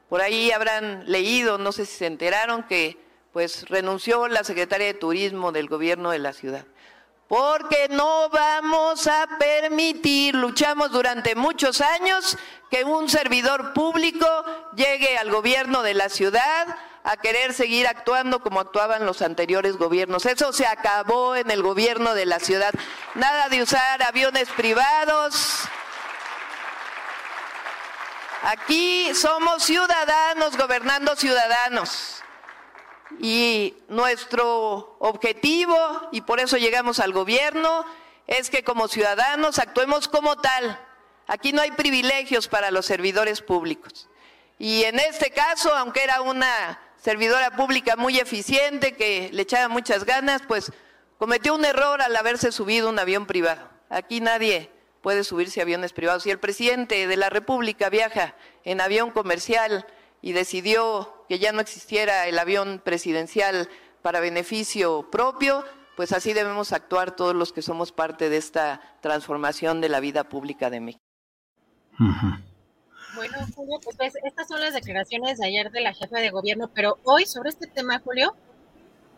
Por 0.10 0.22
ahí 0.22 0.50
habrán 0.50 1.10
leído, 1.12 1.60
no 1.60 1.72
sé 1.72 1.86
si 1.86 1.98
se 1.98 2.08
enteraron, 2.08 2.64
que 2.64 2.98
pues 3.34 3.68
renunció 3.70 4.28
la 4.28 4.44
secretaria 4.44 4.88
de 4.88 4.94
Turismo 4.94 5.52
del 5.52 5.68
gobierno 5.68 6.12
de 6.12 6.20
la 6.20 6.34
ciudad. 6.34 6.66
Porque 7.28 7.88
no 7.92 8.30
vamos 8.30 9.06
a 9.06 9.28
permitir, 9.38 10.34
luchamos 10.34 10.92
durante 10.92 11.36
muchos 11.36 11.80
años, 11.80 12.38
que 12.72 12.84
un 12.84 13.08
servidor 13.08 13.74
público 13.74 14.26
llegue 14.76 15.18
al 15.18 15.30
gobierno 15.30 15.84
de 15.84 15.94
la 15.94 16.10
ciudad 16.10 16.76
a 17.04 17.18
querer 17.18 17.54
seguir 17.54 17.88
actuando 17.88 18.42
como 18.42 18.60
actuaban 18.60 19.06
los 19.06 19.22
anteriores 19.22 19.78
gobiernos. 19.78 20.26
Eso 20.26 20.52
se 20.54 20.66
acabó 20.66 21.36
en 21.36 21.52
el 21.52 21.62
gobierno 21.62 22.16
de 22.16 22.26
la 22.26 22.40
ciudad. 22.40 22.74
Nada 23.16 23.48
de 23.50 23.62
usar 23.62 24.02
aviones 24.02 24.50
privados. 24.50 25.68
Aquí 28.44 29.14
somos 29.14 29.64
ciudadanos 29.64 30.58
gobernando 30.58 31.16
ciudadanos. 31.16 32.19
Y 33.20 33.76
nuestro 33.90 34.96
objetivo, 35.00 35.76
y 36.12 36.22
por 36.22 36.40
eso 36.40 36.58
llegamos 36.58 37.00
al 37.00 37.12
gobierno, 37.12 37.86
es 38.28 38.50
que 38.50 38.64
como 38.64 38.88
ciudadanos 38.88 39.60
actuemos 39.60 40.08
como 40.08 40.38
tal. 40.38 40.80
Aquí 41.28 41.52
no 41.52 41.62
hay 41.62 41.72
privilegios 41.72 42.48
para 42.48 42.72
los 42.72 42.86
servidores 42.86 43.42
públicos. 43.42 44.08
Y 44.58 44.84
en 44.84 45.00
este 45.00 45.32
caso, 45.32 45.76
aunque 45.76 46.04
era 46.04 46.22
una 46.22 46.80
servidora 46.98 47.52
pública 47.52 47.96
muy 47.96 48.20
eficiente, 48.20 48.96
que 48.96 49.30
le 49.34 49.42
echaba 49.42 49.68
muchas 49.68 50.06
ganas, 50.06 50.42
pues 50.48 50.72
cometió 51.18 51.56
un 51.56 51.66
error 51.66 52.02
al 52.02 52.16
haberse 52.16 52.52
subido 52.52 52.90
un 52.90 53.00
avión 53.00 53.26
privado. 53.26 53.70
Aquí 53.90 54.22
nadie 54.22 54.70
puede 55.02 55.24
subirse 55.24 55.60
a 55.60 55.64
aviones 55.64 55.94
privados. 55.94 56.24
Si 56.24 56.32
el 56.32 56.40
presidente 56.40 57.08
de 57.08 57.18
la 57.18 57.30
República 57.30 57.90
viaja 57.90 58.36
en 58.64 58.82
avión 58.82 59.12
comercial 59.12 59.86
y 60.22 60.34
decidió 60.34 61.26
que 61.28 61.40
ya 61.40 61.52
no 61.52 61.62
existiera 61.62 62.28
el 62.28 62.38
avión 62.40 62.82
presidencial 62.84 63.70
para 64.02 64.20
beneficio 64.20 65.10
propio, 65.10 65.64
pues 65.96 66.12
así 66.12 66.34
debemos 66.34 66.72
actuar 66.72 67.16
todos 67.16 67.36
los 67.36 67.52
que 67.52 67.62
somos 67.62 67.92
parte 67.92 68.30
de 68.30 68.38
esta 68.38 68.82
transformación 69.02 69.82
de 69.82 69.90
la 69.90 70.00
vida 70.00 70.30
pública 70.30 70.70
de 70.70 70.80
México. 70.80 71.04
Bueno, 73.16 73.38
Julio, 73.54 73.80
pues 73.84 74.14
estas 74.24 74.48
son 74.48 74.62
las 74.62 74.74
declaraciones 74.74 75.40
de 75.40 75.48
ayer 75.48 75.72
de 75.72 75.82
la 75.82 75.94
jefa 75.94 76.20
de 76.20 76.30
gobierno, 76.30 76.70
pero 76.74 76.98
hoy 77.04 77.26
sobre 77.26 77.50
este 77.50 77.68
tema, 77.68 78.00
Julio, 78.00 78.36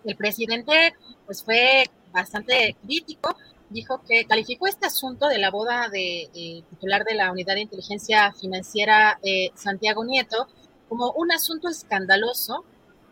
el 0.05 0.15
presidente 0.15 0.95
pues 1.25 1.43
fue 1.43 1.83
bastante 2.11 2.75
crítico, 2.83 3.35
dijo 3.69 4.01
que 4.07 4.25
calificó 4.25 4.67
este 4.67 4.87
asunto 4.87 5.27
de 5.27 5.37
la 5.37 5.51
boda 5.51 5.87
de, 5.89 6.23
eh, 6.33 6.63
titular 6.69 7.03
de 7.03 7.15
la 7.15 7.31
Unidad 7.31 7.55
de 7.55 7.61
Inteligencia 7.61 8.33
Financiera, 8.33 9.19
eh, 9.23 9.51
Santiago 9.55 10.03
Nieto, 10.03 10.47
como 10.91 11.13
un 11.13 11.31
asunto 11.31 11.69
escandaloso 11.69 12.65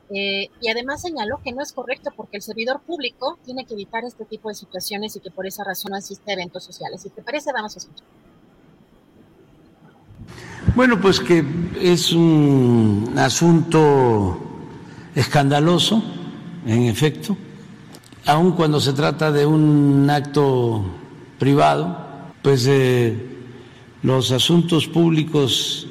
eh, 0.09 0.49
y 0.59 0.67
además 0.67 1.01
señaló 1.01 1.39
que 1.41 1.53
no 1.53 1.63
es 1.63 1.71
correcto 1.71 2.11
porque 2.13 2.35
el 2.35 2.43
servidor 2.43 2.81
público 2.81 3.39
tiene 3.45 3.63
que 3.63 3.73
evitar 3.73 4.03
este 4.03 4.25
tipo 4.25 4.49
de 4.49 4.55
situaciones 4.55 5.15
y 5.15 5.21
que 5.21 5.31
por 5.31 5.47
esa 5.47 5.63
razón 5.63 5.93
asiste 5.93 6.29
a 6.29 6.33
eventos 6.33 6.65
sociales. 6.65 7.03
Si 7.03 7.09
te 7.09 7.21
parece, 7.21 7.53
vamos 7.53 7.77
a 7.77 7.79
escuchar. 7.79 8.05
Bueno, 10.75 10.99
pues 10.99 11.21
que 11.21 11.41
es 11.79 12.11
un 12.11 13.13
asunto 13.15 14.37
escandaloso, 15.15 16.03
en 16.65 16.83
efecto, 16.83 17.37
aun 18.25 18.51
cuando 18.57 18.81
se 18.81 18.91
trata 18.91 19.31
de 19.31 19.45
un 19.45 20.05
acto 20.09 20.83
privado, 21.39 21.97
pues 22.41 22.67
eh, 22.67 23.37
los 24.03 24.33
asuntos 24.33 24.85
públicos 24.85 25.88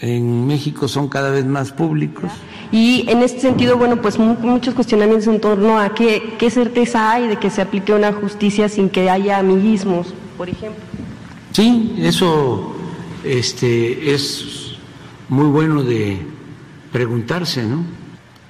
en 0.00 0.46
México 0.46 0.88
son 0.88 1.08
cada 1.08 1.30
vez 1.30 1.44
más 1.44 1.72
públicos. 1.72 2.30
Y 2.72 3.04
en 3.08 3.22
este 3.22 3.40
sentido, 3.40 3.76
bueno, 3.76 4.00
pues 4.02 4.18
muchos 4.18 4.74
cuestionamientos 4.74 5.28
en 5.28 5.40
torno 5.40 5.78
a 5.78 5.94
qué, 5.94 6.34
qué 6.38 6.50
certeza 6.50 7.12
hay 7.12 7.28
de 7.28 7.36
que 7.36 7.50
se 7.50 7.62
aplique 7.62 7.92
una 7.92 8.12
justicia 8.12 8.68
sin 8.68 8.88
que 8.88 9.08
haya 9.10 9.38
amiguismos, 9.38 10.12
por 10.36 10.48
ejemplo. 10.48 10.82
Sí, 11.52 11.94
eso 11.98 12.74
este, 13.22 14.12
es 14.12 14.76
muy 15.28 15.46
bueno 15.46 15.82
de 15.82 16.18
preguntarse, 16.92 17.64
¿no? 17.64 17.84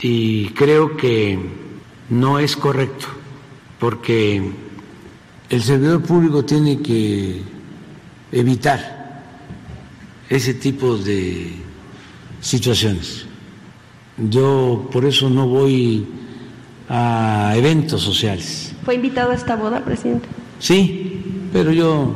Y 0.01 0.49
creo 0.51 0.97
que 0.97 1.39
no 2.11 2.39
es 2.39 2.57
correcto, 2.57 3.07
porque 3.79 4.51
el 5.51 5.63
servidor 5.63 6.03
público 6.03 6.45
tiene 6.45 6.81
que 6.81 7.43
evitar 8.33 8.94
ese 10.29 10.55
tipo 10.55 10.97
de 10.97 11.53
situaciones. 12.41 13.27
Yo 14.17 14.89
por 14.93 15.05
eso 15.05 15.29
no 15.29 15.49
voy 15.49 16.07
a 16.89 17.55
eventos 17.57 18.03
sociales. 18.03 18.75
¿Fue 18.85 18.95
invitado 18.95 19.31
a 19.31 19.35
esta 19.35 19.57
boda, 19.57 19.85
presidente? 19.85 20.29
Sí, 20.59 21.23
pero 21.53 21.73
yo 21.73 22.15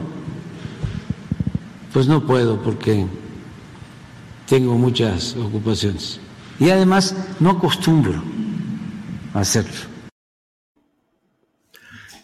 pues 1.93 2.07
no 2.07 2.25
puedo 2.27 2.63
porque 2.63 3.07
tengo 4.49 4.77
muchas 4.77 5.35
ocupaciones. 5.37 6.21
Y 6.61 6.71
además 6.71 7.15
no 7.41 7.51
acostumbro 7.51 8.23
a 9.35 9.41
hacerlo. 9.41 9.98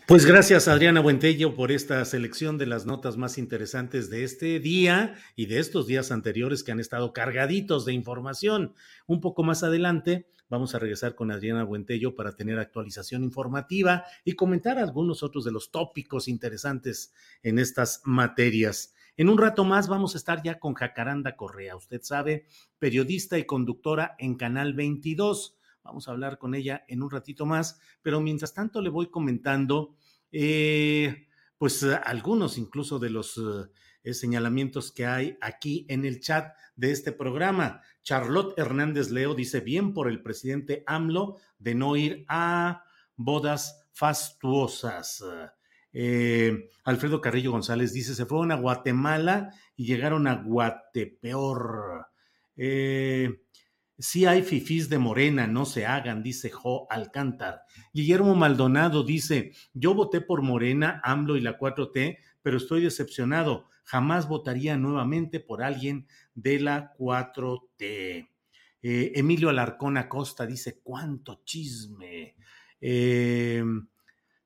Pues 0.06 0.26
gracias 0.26 0.68
Adriana 0.68 1.00
Buentello 1.00 1.54
por 1.54 1.72
esta 1.72 2.04
selección 2.04 2.58
de 2.58 2.66
las 2.66 2.84
notas 2.84 3.16
más 3.16 3.38
interesantes 3.38 4.10
de 4.10 4.22
este 4.22 4.60
día 4.60 5.14
y 5.34 5.46
de 5.46 5.60
estos 5.60 5.86
días 5.86 6.12
anteriores 6.12 6.62
que 6.62 6.72
han 6.72 6.78
estado 6.78 7.14
cargaditos 7.14 7.86
de 7.86 7.94
información. 7.94 8.74
Un 9.06 9.22
poco 9.22 9.44
más 9.44 9.62
adelante 9.62 10.28
vamos 10.50 10.74
a 10.74 10.78
regresar 10.78 11.14
con 11.14 11.30
Adriana 11.30 11.64
Buentello 11.64 12.14
para 12.16 12.36
tener 12.36 12.58
actualización 12.58 13.24
informativa 13.24 14.04
y 14.26 14.34
comentar 14.34 14.76
algunos 14.76 15.22
otros 15.22 15.42
de 15.42 15.52
los 15.52 15.70
tópicos 15.70 16.28
interesantes 16.28 17.14
en 17.42 17.58
estas 17.58 18.02
materias. 18.04 18.94
En 19.16 19.30
un 19.30 19.38
rato 19.38 19.64
más 19.64 19.88
vamos 19.88 20.14
a 20.14 20.18
estar 20.18 20.42
ya 20.42 20.58
con 20.58 20.74
Jacaranda 20.74 21.34
Correa, 21.34 21.76
usted 21.76 22.02
sabe, 22.02 22.44
periodista 22.78 23.38
y 23.38 23.46
conductora 23.46 24.16
en 24.18 24.34
Canal 24.34 24.74
22 24.74 25.56
Vamos 25.84 26.08
a 26.08 26.12
hablar 26.12 26.38
con 26.38 26.54
ella 26.54 26.84
en 26.88 27.02
un 27.02 27.10
ratito 27.10 27.46
más, 27.46 27.78
pero 28.02 28.20
mientras 28.20 28.54
tanto 28.54 28.80
le 28.80 28.88
voy 28.88 29.10
comentando, 29.10 29.94
eh, 30.32 31.28
pues 31.58 31.84
algunos 31.84 32.58
incluso 32.58 32.98
de 32.98 33.10
los 33.10 33.40
eh, 34.02 34.14
señalamientos 34.14 34.92
que 34.92 35.06
hay 35.06 35.38
aquí 35.40 35.86
en 35.88 36.04
el 36.04 36.20
chat 36.20 36.56
de 36.74 36.90
este 36.90 37.12
programa. 37.12 37.82
Charlotte 38.02 38.58
Hernández 38.58 39.10
Leo 39.10 39.34
dice, 39.34 39.60
bien 39.60 39.94
por 39.94 40.08
el 40.08 40.22
presidente 40.22 40.82
AMLO 40.86 41.36
de 41.58 41.74
no 41.74 41.96
ir 41.96 42.24
a 42.28 42.84
bodas 43.16 43.86
fastuosas. 43.92 45.24
Eh, 45.96 46.70
Alfredo 46.84 47.20
Carrillo 47.20 47.52
González 47.52 47.92
dice, 47.92 48.14
se 48.14 48.26
fueron 48.26 48.50
a 48.50 48.56
Guatemala 48.56 49.54
y 49.76 49.86
llegaron 49.86 50.26
a 50.26 50.42
Guatepeor. 50.42 52.08
Eh, 52.56 53.43
si 53.98 54.26
hay 54.26 54.42
fifís 54.42 54.88
de 54.88 54.98
Morena, 54.98 55.46
no 55.46 55.64
se 55.64 55.86
hagan, 55.86 56.22
dice 56.22 56.50
Jo 56.50 56.86
Alcántar. 56.90 57.62
Guillermo 57.92 58.34
Maldonado 58.34 59.04
dice: 59.04 59.52
Yo 59.72 59.94
voté 59.94 60.20
por 60.20 60.42
Morena, 60.42 61.00
AMLO 61.04 61.36
y 61.36 61.40
la 61.40 61.58
4T, 61.58 62.18
pero 62.42 62.56
estoy 62.56 62.82
decepcionado. 62.82 63.68
Jamás 63.84 64.28
votaría 64.28 64.76
nuevamente 64.76 65.40
por 65.40 65.62
alguien 65.62 66.08
de 66.34 66.58
la 66.60 66.92
4T. 66.98 68.28
Eh, 68.82 69.12
Emilio 69.14 69.48
Alarcón 69.48 69.96
Acosta 69.96 70.44
dice: 70.44 70.80
¿Cuánto 70.82 71.42
chisme? 71.44 72.34
Em, 72.80 73.86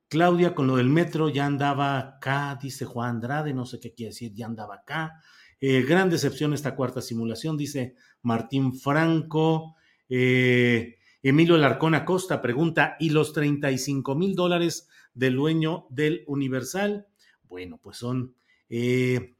Claudia, 0.07 0.55
con 0.55 0.67
lo 0.67 0.77
del 0.77 0.89
metro 0.89 1.29
ya 1.29 1.45
andaba 1.45 1.99
acá, 1.99 2.57
dice 2.61 2.85
Juan 2.85 3.15
Andrade, 3.15 3.53
no 3.53 3.65
sé 3.65 3.79
qué 3.79 3.93
quiere 3.93 4.11
decir, 4.11 4.33
ya 4.33 4.45
andaba 4.45 4.75
acá. 4.75 5.21
Eh, 5.61 5.81
gran 5.83 6.09
decepción 6.09 6.53
esta 6.53 6.75
cuarta 6.75 7.01
simulación, 7.01 7.57
dice 7.57 7.95
Martín 8.21 8.73
Franco. 8.73 9.75
Eh, 10.09 10.97
Emilio 11.21 11.57
Larcón 11.57 11.95
Acosta 11.95 12.41
pregunta, 12.41 12.95
¿y 12.99 13.09
los 13.09 13.33
35 13.33 14.15
mil 14.15 14.35
dólares 14.35 14.87
del 15.13 15.35
dueño 15.35 15.85
del 15.89 16.23
Universal? 16.27 17.07
Bueno, 17.43 17.77
pues 17.81 17.97
son 17.97 18.35
eh, 18.69 19.35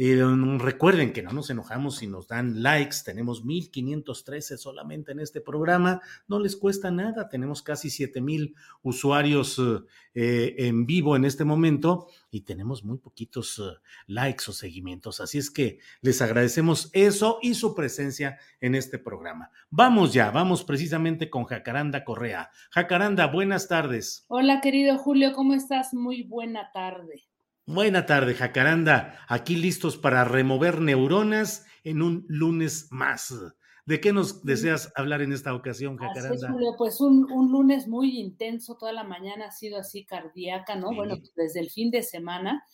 eh, 0.00 0.24
recuerden 0.58 1.12
que 1.12 1.22
no 1.22 1.32
nos 1.32 1.50
enojamos 1.50 1.96
si 1.96 2.06
nos 2.06 2.28
dan 2.28 2.62
likes, 2.62 2.98
tenemos 3.04 3.44
1513 3.44 4.56
solamente 4.56 5.10
en 5.10 5.18
este 5.18 5.40
programa, 5.40 6.00
no 6.28 6.38
les 6.38 6.54
cuesta 6.54 6.92
nada, 6.92 7.28
tenemos 7.28 7.62
casi 7.62 7.90
7000 7.90 8.54
usuarios 8.82 9.60
eh, 10.14 10.54
en 10.58 10.86
vivo 10.86 11.16
en 11.16 11.24
este 11.24 11.44
momento 11.44 12.06
y 12.30 12.42
tenemos 12.42 12.84
muy 12.84 12.98
poquitos 12.98 13.58
eh, 13.58 13.76
likes 14.06 14.44
o 14.46 14.52
seguimientos, 14.52 15.20
así 15.20 15.38
es 15.38 15.50
que 15.50 15.80
les 16.00 16.22
agradecemos 16.22 16.90
eso 16.92 17.40
y 17.42 17.54
su 17.54 17.74
presencia 17.74 18.38
en 18.60 18.76
este 18.76 19.00
programa. 19.00 19.50
Vamos 19.68 20.12
ya, 20.12 20.30
vamos 20.30 20.62
precisamente 20.62 21.28
con 21.28 21.42
Jacaranda 21.42 22.04
Correa. 22.04 22.50
Jacaranda, 22.70 23.26
buenas 23.26 23.66
tardes. 23.66 24.24
Hola 24.28 24.60
querido 24.60 24.96
Julio, 24.96 25.32
¿cómo 25.32 25.54
estás? 25.54 25.92
Muy 25.92 26.22
buena 26.22 26.70
tarde. 26.72 27.27
Buena 27.68 28.06
tarde, 28.06 28.32
Jacaranda. 28.32 29.26
Aquí 29.28 29.54
listos 29.54 29.98
para 29.98 30.24
remover 30.24 30.80
neuronas 30.80 31.66
en 31.84 32.00
un 32.00 32.24
lunes 32.26 32.88
más. 32.90 33.34
¿De 33.84 34.00
qué 34.00 34.10
nos 34.10 34.42
deseas 34.42 34.90
hablar 34.96 35.20
en 35.20 35.34
esta 35.34 35.54
ocasión, 35.54 35.98
Jacaranda? 35.98 36.56
Pues 36.78 36.98
un, 37.02 37.30
un, 37.30 37.52
lunes 37.52 37.86
muy 37.86 38.18
intenso, 38.18 38.78
toda 38.78 38.94
la 38.94 39.04
mañana 39.04 39.48
ha 39.48 39.50
sido 39.50 39.78
así 39.78 40.06
cardíaca, 40.06 40.76
¿no? 40.76 40.94
Bueno, 40.94 41.18
desde 41.36 41.60
el 41.60 41.68
fin 41.68 41.90
de 41.90 42.02
semana. 42.02 42.64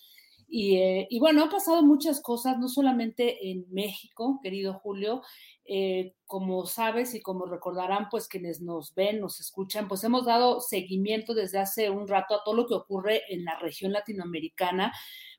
Y, 0.46 0.76
eh, 0.76 1.06
y, 1.10 1.18
bueno, 1.18 1.44
ha 1.44 1.48
pasado 1.50 1.82
muchas 1.82 2.20
cosas, 2.20 2.58
no 2.58 2.68
solamente 2.68 3.50
en 3.50 3.66
México, 3.70 4.40
querido 4.42 4.74
Julio, 4.74 5.22
eh, 5.66 6.14
como 6.26 6.66
sabes 6.66 7.14
y 7.14 7.22
como 7.22 7.46
recordarán, 7.46 8.08
pues 8.10 8.28
quienes 8.28 8.60
nos 8.60 8.94
ven, 8.94 9.20
nos 9.20 9.40
escuchan, 9.40 9.88
pues 9.88 10.04
hemos 10.04 10.26
dado 10.26 10.60
seguimiento 10.60 11.34
desde 11.34 11.58
hace 11.58 11.90
un 11.90 12.06
rato 12.06 12.34
a 12.34 12.44
todo 12.44 12.54
lo 12.54 12.66
que 12.66 12.74
ocurre 12.74 13.22
en 13.28 13.44
la 13.44 13.58
región 13.58 13.92
latinoamericana 13.92 14.92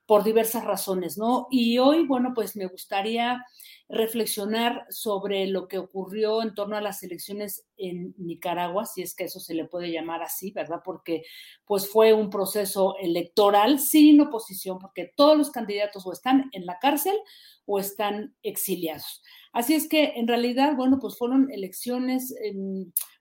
por 0.05 0.23
diversas 0.23 0.63
razones, 0.65 1.17
¿no? 1.17 1.47
Y 1.49 1.77
hoy, 1.79 2.05
bueno, 2.05 2.33
pues 2.35 2.55
me 2.55 2.67
gustaría 2.67 3.43
reflexionar 3.87 4.85
sobre 4.89 5.45
lo 5.47 5.67
que 5.67 5.77
ocurrió 5.77 6.41
en 6.41 6.55
torno 6.55 6.75
a 6.75 6.81
las 6.81 7.03
elecciones 7.03 7.65
en 7.77 8.15
Nicaragua, 8.17 8.85
si 8.85 9.03
es 9.03 9.13
que 9.15 9.25
eso 9.25 9.39
se 9.39 9.53
le 9.53 9.65
puede 9.65 9.91
llamar 9.91 10.23
así, 10.23 10.51
¿verdad? 10.51 10.81
Porque 10.83 11.23
pues 11.65 11.89
fue 11.89 12.13
un 12.13 12.29
proceso 12.29 12.95
electoral 12.99 13.79
sin 13.79 14.21
oposición, 14.21 14.79
porque 14.79 15.11
todos 15.15 15.37
los 15.37 15.51
candidatos 15.51 16.05
o 16.07 16.11
están 16.11 16.49
en 16.51 16.65
la 16.65 16.79
cárcel 16.79 17.15
o 17.65 17.79
están 17.79 18.35
exiliados. 18.41 19.21
Así 19.53 19.73
es 19.75 19.87
que 19.87 20.13
en 20.15 20.27
realidad, 20.27 20.75
bueno, 20.75 20.97
pues 20.99 21.17
fueron 21.17 21.51
elecciones, 21.51 22.33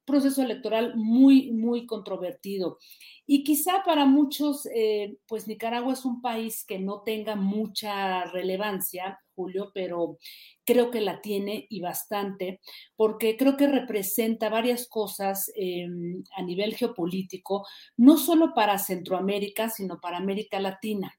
proceso 0.04 0.42
electoral 0.42 0.94
muy, 0.96 1.52
muy 1.52 1.86
controvertido. 1.86 2.78
Y 3.26 3.44
quizá 3.44 3.82
para 3.84 4.04
muchos, 4.04 4.66
eh, 4.74 5.16
pues 5.26 5.46
Nicaragua 5.46 5.92
es 5.92 6.04
un 6.04 6.20
país 6.20 6.64
que 6.66 6.78
no 6.78 7.02
tenga 7.02 7.36
mucha 7.36 8.24
relevancia, 8.24 9.18
Julio, 9.34 9.70
pero 9.74 10.18
creo 10.64 10.90
que 10.90 11.00
la 11.00 11.20
tiene 11.20 11.66
y 11.68 11.80
bastante, 11.80 12.60
porque 12.96 13.36
creo 13.36 13.56
que 13.56 13.66
representa 13.66 14.48
varias 14.48 14.88
cosas 14.88 15.50
eh, 15.56 15.86
a 16.36 16.42
nivel 16.42 16.74
geopolítico, 16.74 17.66
no 17.96 18.16
solo 18.16 18.54
para 18.54 18.78
Centroamérica, 18.78 19.68
sino 19.68 20.00
para 20.00 20.18
América 20.18 20.60
Latina. 20.60 21.14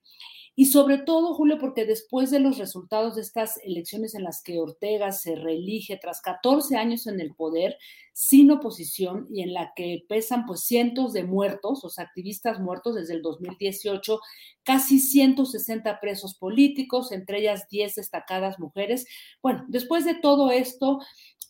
Y 0.58 0.68
sobre 0.68 1.00
todo, 1.00 1.34
Julio, 1.34 1.58
porque 1.60 1.86
después 1.86 2.32
de 2.32 2.40
los 2.40 2.58
resultados 2.58 3.16
de 3.16 3.22
estas 3.22 3.58
elecciones 3.64 4.16
en 4.16 4.24
las 4.24 4.42
que 4.42 4.60
Ortega 4.60 5.12
se 5.12 5.36
reelige 5.36 5.98
tras 5.98 6.22
14 6.22 6.78
años 6.78 7.08
en 7.08 7.20
el 7.20 7.36
poder, 7.36 7.78
sin 8.14 8.50
oposición 8.52 9.28
y 9.30 9.42
en 9.42 9.54
la 9.54 9.74
que 9.76 10.06
pesan 10.08 10.46
pues 10.46 10.62
cientos 10.62 11.12
de 11.12 11.26
muertos, 11.26 11.82
los 11.84 12.00
activistas 12.00 12.62
muertos 12.62 12.96
desde 12.96 13.16
el 13.16 13.22
2018, 13.22 14.22
casi 14.64 15.00
160 15.00 16.00
presos 16.00 16.36
políticos, 16.36 17.12
entre 17.12 17.40
ellas 17.40 17.68
10 17.70 17.96
destacadas 17.96 18.58
mujeres. 18.58 19.06
Bueno, 19.42 19.66
después 19.68 20.06
de 20.06 20.16
todo 20.16 20.52
esto, 20.52 21.00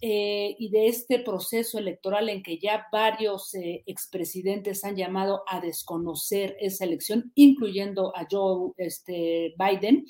eh, 0.01 0.55
y 0.59 0.69
de 0.69 0.87
este 0.87 1.19
proceso 1.19 1.79
electoral 1.79 2.27
en 2.27 2.43
que 2.43 2.59
ya 2.59 2.85
varios 2.91 3.53
eh, 3.55 3.81
expresidentes 3.85 4.83
han 4.83 4.97
llamado 4.97 5.43
a 5.47 5.61
desconocer 5.61 6.57
esa 6.59 6.83
elección, 6.83 7.31
incluyendo 7.33 8.15
a 8.15 8.27
Joe 8.29 8.73
este, 8.95 9.53
Biden, 9.57 10.05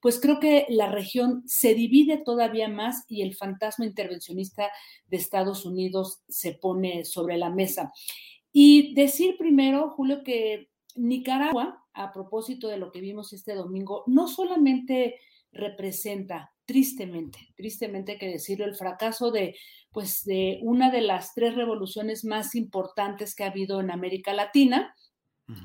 pues 0.00 0.20
creo 0.20 0.40
que 0.40 0.66
la 0.68 0.90
región 0.90 1.42
se 1.46 1.74
divide 1.74 2.18
todavía 2.18 2.68
más 2.68 3.04
y 3.08 3.22
el 3.22 3.34
fantasma 3.34 3.86
intervencionista 3.86 4.70
de 5.06 5.16
Estados 5.16 5.64
Unidos 5.64 6.20
se 6.28 6.52
pone 6.52 7.04
sobre 7.04 7.36
la 7.36 7.50
mesa. 7.50 7.92
Y 8.52 8.94
decir 8.94 9.36
primero, 9.36 9.90
Julio, 9.90 10.22
que 10.24 10.70
Nicaragua, 10.94 11.84
a 11.92 12.12
propósito 12.12 12.68
de 12.68 12.78
lo 12.78 12.90
que 12.90 13.00
vimos 13.00 13.32
este 13.32 13.54
domingo, 13.54 14.04
no 14.06 14.28
solamente 14.28 15.16
representa 15.52 16.52
tristemente, 16.64 17.38
tristemente 17.56 18.18
que 18.18 18.28
decirlo, 18.28 18.64
el 18.64 18.74
fracaso 18.74 19.30
de, 19.30 19.56
pues, 19.92 20.24
de 20.24 20.58
una 20.62 20.90
de 20.90 21.00
las 21.00 21.32
tres 21.34 21.54
revoluciones 21.54 22.24
más 22.24 22.54
importantes 22.54 23.34
que 23.34 23.44
ha 23.44 23.48
habido 23.48 23.80
en 23.80 23.90
América 23.90 24.34
Latina. 24.34 24.94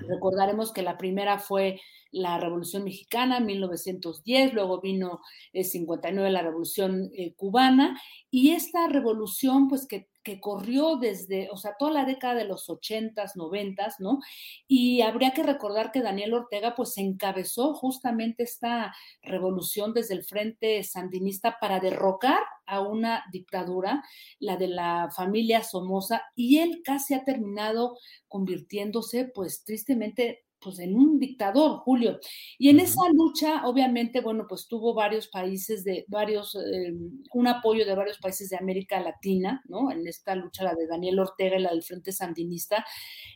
Recordaremos 0.07 0.71
que 0.71 0.83
la 0.83 0.97
primera 0.97 1.39
fue 1.39 1.81
la 2.11 2.37
Revolución 2.37 2.83
Mexicana, 2.83 3.39
1910, 3.39 4.53
luego 4.53 4.81
vino 4.81 5.21
el 5.53 5.65
59 5.65 6.29
la 6.29 6.41
Revolución 6.41 7.09
eh, 7.15 7.33
Cubana, 7.35 7.99
y 8.29 8.51
esta 8.51 8.87
revolución, 8.87 9.67
pues 9.67 9.87
que 9.87 10.11
que 10.23 10.39
corrió 10.39 10.97
desde, 10.97 11.49
o 11.51 11.57
sea, 11.57 11.75
toda 11.77 11.91
la 11.91 12.05
década 12.05 12.35
de 12.35 12.45
los 12.45 12.69
80s, 12.69 13.35
90 13.35 13.95
¿no? 13.99 14.19
Y 14.67 15.01
habría 15.01 15.31
que 15.31 15.43
recordar 15.43 15.91
que 15.91 16.01
Daniel 16.01 16.33
Ortega 16.33 16.75
pues 16.75 16.97
encabezó 16.97 17.73
justamente 17.73 18.43
esta 18.43 18.93
revolución 19.23 19.93
desde 19.93 20.13
el 20.13 20.23
frente 20.23 20.83
sandinista 20.83 21.57
para 21.59 21.79
derrocar 21.79 22.39
a 22.65 22.81
una 22.81 23.23
dictadura, 23.31 24.03
la 24.39 24.57
de 24.57 24.67
la 24.67 25.09
familia 25.15 25.63
Somoza, 25.63 26.21
y 26.35 26.59
él 26.59 26.81
casi 26.83 27.13
ha 27.13 27.23
terminado 27.23 27.97
convirtiéndose 28.27 29.25
pues 29.33 29.63
tristemente 29.63 30.45
pues 30.61 30.79
en 30.79 30.95
un 30.95 31.19
dictador, 31.19 31.79
Julio. 31.79 32.19
Y 32.57 32.69
en 32.69 32.79
esa 32.79 33.01
lucha, 33.13 33.65
obviamente, 33.65 34.21
bueno, 34.21 34.45
pues 34.47 34.67
tuvo 34.67 34.93
varios 34.93 35.27
países 35.27 35.83
de 35.83 36.05
varios, 36.07 36.55
eh, 36.55 36.93
un 37.33 37.47
apoyo 37.47 37.85
de 37.85 37.95
varios 37.95 38.19
países 38.19 38.49
de 38.49 38.57
América 38.57 38.99
Latina, 38.99 39.61
¿no? 39.65 39.91
En 39.91 40.05
esta 40.07 40.35
lucha, 40.35 40.63
la 40.63 40.75
de 40.75 40.87
Daniel 40.87 41.19
Ortega 41.19 41.57
y 41.57 41.61
la 41.61 41.71
del 41.71 41.83
Frente 41.83 42.11
Sandinista, 42.11 42.85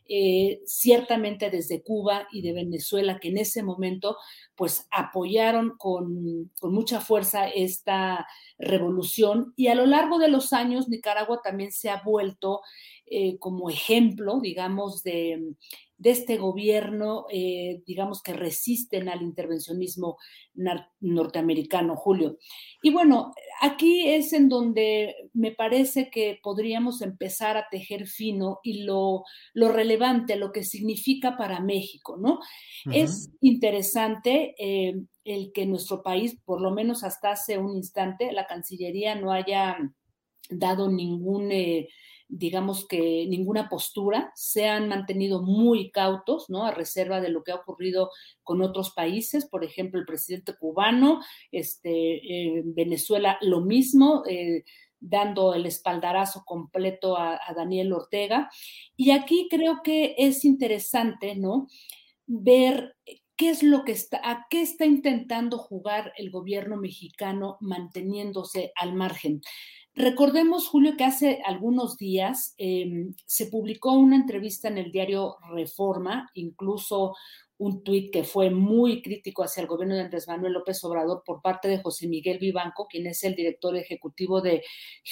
eh, 0.07 0.61
ciertamente 0.65 1.49
desde 1.49 1.82
Cuba 1.82 2.28
y 2.32 2.41
de 2.41 2.53
Venezuela, 2.53 3.19
que 3.19 3.30
en 3.30 3.39
ese 3.39 3.63
momento, 3.63 4.17
pues 4.55 4.88
apoyaron 4.91 5.76
con, 5.78 6.51
con 6.59 6.73
mucha 6.73 7.01
fuerza 7.01 7.47
esta 7.47 8.28
revolución. 8.59 9.53
Y 9.55 9.67
a 9.67 9.76
lo 9.76 9.86
largo 9.86 10.19
de 10.19 10.30
los 10.30 10.53
años, 10.53 10.88
Nicaragua 10.88 11.41
también 11.43 11.71
se 11.71 11.89
ha 11.89 12.01
vuelto 12.03 12.61
eh, 13.07 13.37
como 13.37 13.69
ejemplo, 13.69 14.39
digamos, 14.39 15.03
de, 15.03 15.53
este 16.03 16.37
gobierno, 16.37 17.25
eh, 17.31 17.83
digamos, 17.85 18.21
que 18.23 18.33
resisten 18.33 19.09
al 19.09 19.21
intervencionismo 19.21 20.17
norteamericano, 20.99 21.95
Julio. 21.95 22.37
Y 22.81 22.91
bueno, 22.91 23.31
aquí 23.61 24.09
es 24.09 24.33
en 24.33 24.49
donde 24.49 25.15
me 25.33 25.51
parece 25.51 26.09
que 26.09 26.39
podríamos 26.41 27.01
empezar 27.01 27.57
a 27.57 27.67
tejer 27.69 28.07
fino 28.07 28.59
y 28.63 28.83
lo, 28.83 29.23
lo 29.53 29.71
relevante, 29.71 30.35
lo 30.35 30.51
que 30.51 30.63
significa 30.63 31.37
para 31.37 31.59
México, 31.59 32.17
¿no? 32.17 32.39
Es 32.91 33.29
interesante 33.41 34.55
eh, 34.57 34.95
el 35.23 35.51
que 35.53 35.65
nuestro 35.67 36.01
país, 36.01 36.37
por 36.43 36.59
lo 36.59 36.71
menos 36.71 37.03
hasta 37.03 37.31
hace 37.31 37.59
un 37.59 37.75
instante, 37.77 38.31
la 38.31 38.47
Cancillería 38.47 39.15
no 39.15 39.31
haya 39.31 39.77
dado 40.49 40.91
ningún 40.91 41.51
digamos 42.28 42.88
que 42.88 43.26
ninguna 43.28 43.69
postura, 43.69 44.32
se 44.36 44.67
han 44.67 44.88
mantenido 44.89 45.41
muy 45.41 45.91
cautos, 45.91 46.49
¿no? 46.49 46.65
A 46.65 46.71
reserva 46.71 47.21
de 47.21 47.30
lo 47.30 47.43
que 47.43 47.51
ha 47.51 47.55
ocurrido 47.55 48.11
con 48.43 48.61
otros 48.61 48.91
países, 48.91 49.45
por 49.45 49.63
ejemplo, 49.63 49.99
el 49.99 50.05
presidente 50.05 50.55
cubano, 50.57 51.21
este, 51.51 52.63
Venezuela 52.65 53.38
lo 53.41 53.61
mismo. 53.61 54.23
Eh, 54.28 54.63
dando 54.97 55.53
el 55.53 55.67
espaldarazo 55.67 56.43
completo 56.45 57.15
a, 57.15 57.36
a, 57.36 57.53
Daniel 57.53 57.93
Ortega. 57.93 58.49
Y 58.95 59.11
aquí 59.11 59.47
creo 59.51 59.82
que 59.84 60.15
es 60.17 60.43
interesante, 60.45 61.36
¿no? 61.36 61.67
Ver 62.26 62.95
qué 63.36 63.49
es 63.49 63.63
lo 63.63 63.84
que 63.84 63.91
está, 63.91 64.19
a 64.23 64.47
qué 64.49 64.61
está 64.61 64.86
intentando 64.86 65.57
jugar 65.57 66.13
el 66.17 66.32
gobierno 66.32 66.78
mexicano 66.78 67.57
manteniéndose 67.59 68.71
al 68.76 68.93
margen. 68.93 69.41
Recordemos, 69.95 70.67
Julio, 70.67 70.97
que 70.97 71.05
hace 71.05 71.41
algunos 71.45 71.97
días 71.97 72.53
em, 72.57 73.13
se 73.25 73.47
publicó 73.47 73.93
una 73.93 74.17
entrevista 74.17 74.67
en 74.67 74.77
el 74.77 74.91
diario 74.91 75.37
Reforma, 75.53 76.29
incluso 76.33 77.15
un 77.57 77.81
tuit 77.81 78.11
que 78.11 78.25
fue 78.25 78.49
muy 78.49 79.01
crítico 79.01 79.41
hacia 79.41 79.61
el 79.61 79.67
gobierno 79.67 79.95
de 79.95 80.01
Andrés 80.01 80.27
Manuel 80.27 80.51
López 80.51 80.83
Obrador 80.83 81.23
por 81.25 81.41
parte 81.41 81.69
de 81.69 81.81
José 81.81 82.09
Miguel 82.09 82.39
Vivanco, 82.39 82.87
quien 82.87 83.07
es 83.07 83.23
el 83.23 83.35
director 83.35 83.77
ejecutivo 83.77 84.41
de 84.41 84.63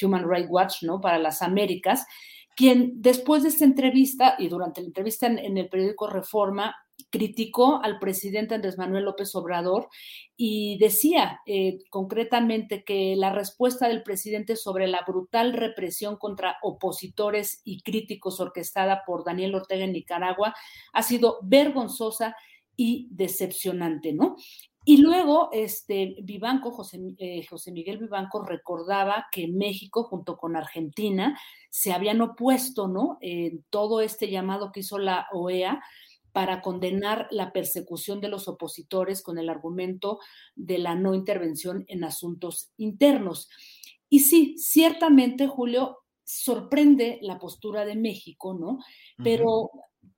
Human 0.01 0.29
Rights 0.29 0.49
Watch, 0.51 0.83
¿no? 0.83 0.99
Para 0.99 1.17
las 1.17 1.41
Américas, 1.41 2.05
quien 2.53 3.01
después 3.01 3.43
de 3.43 3.49
esta 3.49 3.63
entrevista 3.63 4.35
y 4.37 4.49
durante 4.49 4.81
la 4.81 4.87
entrevista 4.87 5.27
en 5.27 5.57
el 5.57 5.69
periódico 5.69 6.09
Reforma 6.09 6.75
criticó 7.13 7.79
al 7.83 7.99
presidente 7.99 8.55
Andrés 8.55 8.79
Manuel 8.79 9.05
López 9.05 9.35
Obrador 9.35 9.87
y 10.35 10.79
decía 10.79 11.41
eh, 11.45 11.77
concretamente 11.91 12.83
que 12.83 13.15
la 13.15 13.31
respuesta 13.31 13.87
del 13.87 14.01
presidente 14.01 14.55
sobre 14.55 14.87
la 14.87 15.03
brutal 15.07 15.53
represión 15.53 16.17
contra 16.17 16.57
opositores 16.63 17.61
y 17.63 17.83
críticos 17.83 18.39
orquestada 18.39 19.03
por 19.05 19.23
Daniel 19.23 19.53
Ortega 19.53 19.85
en 19.85 19.93
Nicaragua 19.93 20.55
ha 20.91 21.03
sido 21.03 21.37
vergonzosa 21.43 22.35
y 22.75 23.09
decepcionante, 23.11 24.11
¿no? 24.11 24.35
Y 24.83 24.97
luego, 24.97 25.49
este, 25.53 26.15
Vivanco, 26.23 26.71
José, 26.71 26.99
eh, 27.19 27.45
José, 27.47 27.71
Miguel 27.71 27.99
Vivanco 27.99 28.43
recordaba 28.43 29.27
que 29.31 29.47
México, 29.47 30.03
junto 30.03 30.35
con 30.35 30.55
Argentina, 30.55 31.39
se 31.69 31.93
habían 31.93 32.21
opuesto, 32.21 32.87
¿no? 32.87 33.19
En 33.21 33.63
todo 33.69 34.01
este 34.01 34.31
llamado 34.31 34.71
que 34.71 34.79
hizo 34.79 34.97
la 34.97 35.27
OEA 35.31 35.79
para 36.33 36.61
condenar 36.61 37.27
la 37.31 37.53
persecución 37.53 38.19
de 38.19 38.27
los 38.27 38.47
opositores 38.47 39.21
con 39.21 39.37
el 39.37 39.49
argumento 39.49 40.19
de 40.55 40.79
la 40.79 40.95
no 40.95 41.13
intervención 41.13 41.85
en 41.87 42.03
asuntos 42.03 42.71
internos. 42.75 43.49
Y 44.09 44.19
sí, 44.19 44.55
ciertamente, 44.57 45.47
Julio, 45.47 45.99
sorprende 46.23 47.19
la 47.21 47.39
postura 47.39 47.85
de 47.85 47.95
México, 47.95 48.53
¿no? 48.53 48.79
Pero 49.23 49.69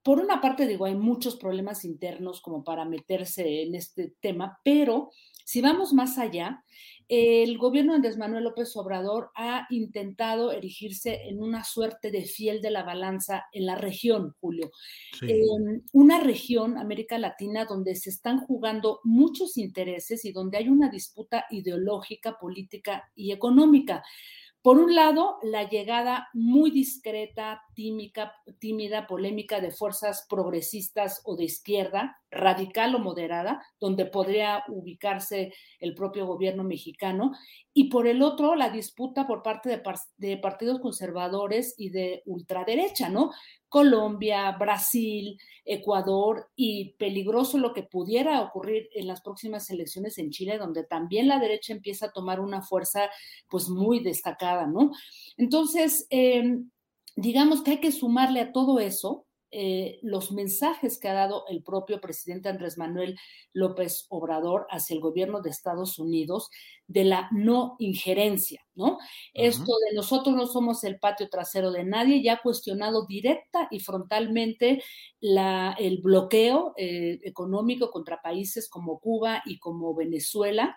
por 0.02 0.20
una 0.20 0.40
parte, 0.40 0.66
digo, 0.66 0.84
hay 0.84 0.94
muchos 0.94 1.36
problemas 1.36 1.84
internos 1.84 2.40
como 2.40 2.62
para 2.62 2.84
meterse 2.84 3.62
en 3.62 3.74
este 3.74 4.14
tema, 4.20 4.60
pero 4.64 5.10
si 5.44 5.60
vamos 5.60 5.92
más 5.92 6.18
allá, 6.18 6.64
el 7.08 7.56
gobierno 7.56 7.92
de 7.92 7.96
Andrés 7.96 8.16
Manuel 8.16 8.44
López 8.44 8.76
Obrador 8.76 9.30
ha 9.36 9.66
intentado 9.70 10.50
erigirse 10.50 11.28
en 11.28 11.40
una 11.40 11.62
suerte 11.62 12.10
de 12.10 12.24
fiel 12.24 12.60
de 12.60 12.70
la 12.70 12.82
balanza 12.82 13.44
en 13.52 13.66
la 13.66 13.76
región, 13.76 14.34
Julio. 14.40 14.72
una 15.92 16.20
región, 16.20 16.78
América 16.78 17.16
Latina, 17.18 17.64
donde 17.64 17.94
se 17.94 18.10
están 18.10 18.38
jugando 18.38 19.00
muchos 19.04 19.56
intereses 19.56 20.24
y 20.24 20.32
donde 20.32 20.58
hay 20.58 20.68
una 20.68 20.88
disputa 20.90 21.46
ideológica, 21.50 22.38
política 22.40 23.04
y 23.14 23.30
económica 23.30 24.02
Por 24.66 24.80
un 24.80 24.96
lado, 24.96 25.38
la 25.44 25.68
llegada 25.68 26.26
muy 26.34 26.72
discreta, 26.72 27.62
tímida, 27.76 29.06
polémica 29.06 29.60
de 29.60 29.70
fuerzas 29.70 30.26
progresistas 30.28 31.22
o 31.24 31.36
de 31.36 31.44
izquierda, 31.44 32.18
radical 32.32 32.96
o 32.96 32.98
moderada, 32.98 33.64
donde 33.78 34.06
podría 34.06 34.64
ubicarse 34.66 35.54
el 35.78 35.94
propio 35.94 36.26
gobierno 36.26 36.64
mexicano, 36.64 37.30
y 37.72 37.90
por 37.90 38.08
el 38.08 38.22
otro, 38.22 38.56
la 38.56 38.70
disputa 38.70 39.24
por 39.28 39.44
parte 39.44 39.80
de 40.16 40.36
partidos 40.38 40.80
conservadores 40.80 41.76
y 41.78 41.90
de 41.90 42.24
ultraderecha, 42.26 43.08
¿no? 43.08 43.30
Colombia, 43.76 44.50
Brasil, 44.52 45.38
Ecuador 45.62 46.48
y 46.56 46.94
peligroso 46.94 47.58
lo 47.58 47.74
que 47.74 47.82
pudiera 47.82 48.40
ocurrir 48.40 48.88
en 48.94 49.06
las 49.06 49.20
próximas 49.20 49.68
elecciones 49.68 50.16
en 50.16 50.30
Chile, 50.30 50.56
donde 50.56 50.82
también 50.82 51.28
la 51.28 51.38
derecha 51.38 51.74
empieza 51.74 52.06
a 52.06 52.10
tomar 52.10 52.40
una 52.40 52.62
fuerza 52.62 53.10
pues 53.50 53.68
muy 53.68 54.00
destacada, 54.00 54.66
¿no? 54.66 54.92
Entonces, 55.36 56.06
eh, 56.08 56.58
digamos 57.16 57.62
que 57.62 57.72
hay 57.72 57.80
que 57.80 57.92
sumarle 57.92 58.40
a 58.40 58.52
todo 58.52 58.80
eso 58.80 59.25
eh, 59.50 60.00
los 60.02 60.32
mensajes 60.32 60.98
que 60.98 61.08
ha 61.08 61.14
dado 61.14 61.44
el 61.48 61.62
propio 61.62 62.00
presidente 62.00 62.48
Andrés 62.48 62.78
Manuel 62.78 63.16
López 63.52 64.06
Obrador 64.08 64.66
hacia 64.70 64.94
el 64.94 65.00
gobierno 65.00 65.40
de 65.40 65.50
Estados 65.50 65.98
Unidos 65.98 66.50
de 66.88 67.04
la 67.04 67.28
no 67.32 67.76
injerencia, 67.78 68.64
¿no? 68.74 68.98
Esto 69.34 69.72
de 69.88 69.94
nosotros 69.94 70.36
no 70.36 70.46
somos 70.46 70.84
el 70.84 70.98
patio 70.98 71.28
trasero 71.28 71.72
de 71.72 71.84
nadie, 71.84 72.22
ya 72.22 72.34
ha 72.34 72.42
cuestionado 72.42 73.06
directa 73.06 73.68
y 73.70 73.80
frontalmente 73.80 74.82
la, 75.20 75.74
el 75.78 75.98
bloqueo 75.98 76.74
eh, 76.76 77.18
económico 77.22 77.90
contra 77.90 78.22
países 78.22 78.68
como 78.68 79.00
Cuba 79.00 79.42
y 79.46 79.58
como 79.58 79.94
Venezuela, 79.94 80.76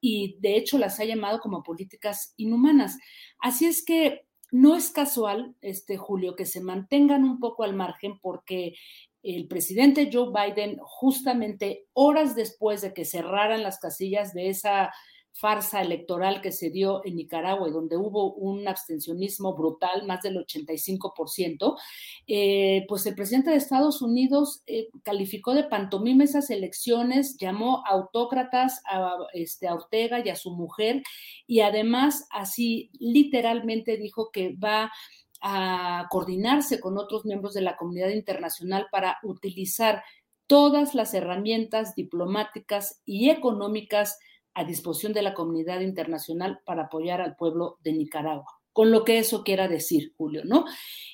y 0.00 0.36
de 0.40 0.56
hecho 0.56 0.78
las 0.78 1.00
ha 1.00 1.04
llamado 1.04 1.40
como 1.40 1.62
políticas 1.62 2.32
inhumanas. 2.36 2.96
Así 3.38 3.66
es 3.66 3.84
que 3.84 4.26
no 4.52 4.76
es 4.76 4.90
casual, 4.90 5.54
este 5.60 5.96
Julio, 5.96 6.34
que 6.36 6.46
se 6.46 6.60
mantengan 6.60 7.24
un 7.24 7.38
poco 7.38 7.64
al 7.64 7.74
margen 7.74 8.18
porque 8.20 8.74
el 9.22 9.46
presidente 9.48 10.10
Joe 10.12 10.30
Biden, 10.32 10.78
justamente 10.80 11.86
horas 11.92 12.34
después 12.34 12.80
de 12.80 12.94
que 12.94 13.04
cerraran 13.04 13.62
las 13.62 13.78
casillas 13.78 14.32
de 14.32 14.48
esa 14.48 14.90
farsa 15.32 15.80
electoral 15.80 16.40
que 16.40 16.52
se 16.52 16.70
dio 16.70 17.04
en 17.04 17.16
Nicaragua 17.16 17.68
y 17.68 17.72
donde 17.72 17.96
hubo 17.96 18.34
un 18.34 18.68
abstencionismo 18.68 19.54
brutal, 19.56 20.06
más 20.06 20.22
del 20.22 20.36
85%, 20.36 21.76
eh, 22.26 22.84
pues 22.88 23.06
el 23.06 23.14
presidente 23.14 23.50
de 23.50 23.56
Estados 23.56 24.02
Unidos 24.02 24.62
eh, 24.66 24.88
calificó 25.02 25.54
de 25.54 25.64
pantomima 25.64 26.24
esas 26.24 26.50
elecciones, 26.50 27.36
llamó 27.38 27.82
autócratas 27.86 28.82
a, 28.90 29.16
este, 29.32 29.68
a 29.68 29.74
Ortega 29.74 30.20
y 30.24 30.28
a 30.28 30.36
su 30.36 30.50
mujer 30.50 31.02
y 31.46 31.60
además 31.60 32.26
así 32.30 32.90
literalmente 32.98 33.96
dijo 33.96 34.30
que 34.30 34.54
va 34.54 34.92
a 35.42 36.06
coordinarse 36.10 36.80
con 36.80 36.98
otros 36.98 37.24
miembros 37.24 37.54
de 37.54 37.62
la 37.62 37.76
comunidad 37.76 38.10
internacional 38.10 38.88
para 38.92 39.18
utilizar 39.22 40.02
todas 40.46 40.94
las 40.94 41.14
herramientas 41.14 41.94
diplomáticas 41.94 43.00
y 43.04 43.30
económicas 43.30 44.18
a 44.54 44.64
disposición 44.64 45.12
de 45.12 45.22
la 45.22 45.34
comunidad 45.34 45.80
internacional 45.80 46.60
para 46.64 46.84
apoyar 46.84 47.20
al 47.20 47.36
pueblo 47.36 47.78
de 47.82 47.92
Nicaragua, 47.92 48.60
con 48.72 48.90
lo 48.90 49.04
que 49.04 49.18
eso 49.18 49.44
quiera 49.44 49.68
decir, 49.68 50.12
Julio, 50.16 50.42
¿no? 50.44 50.64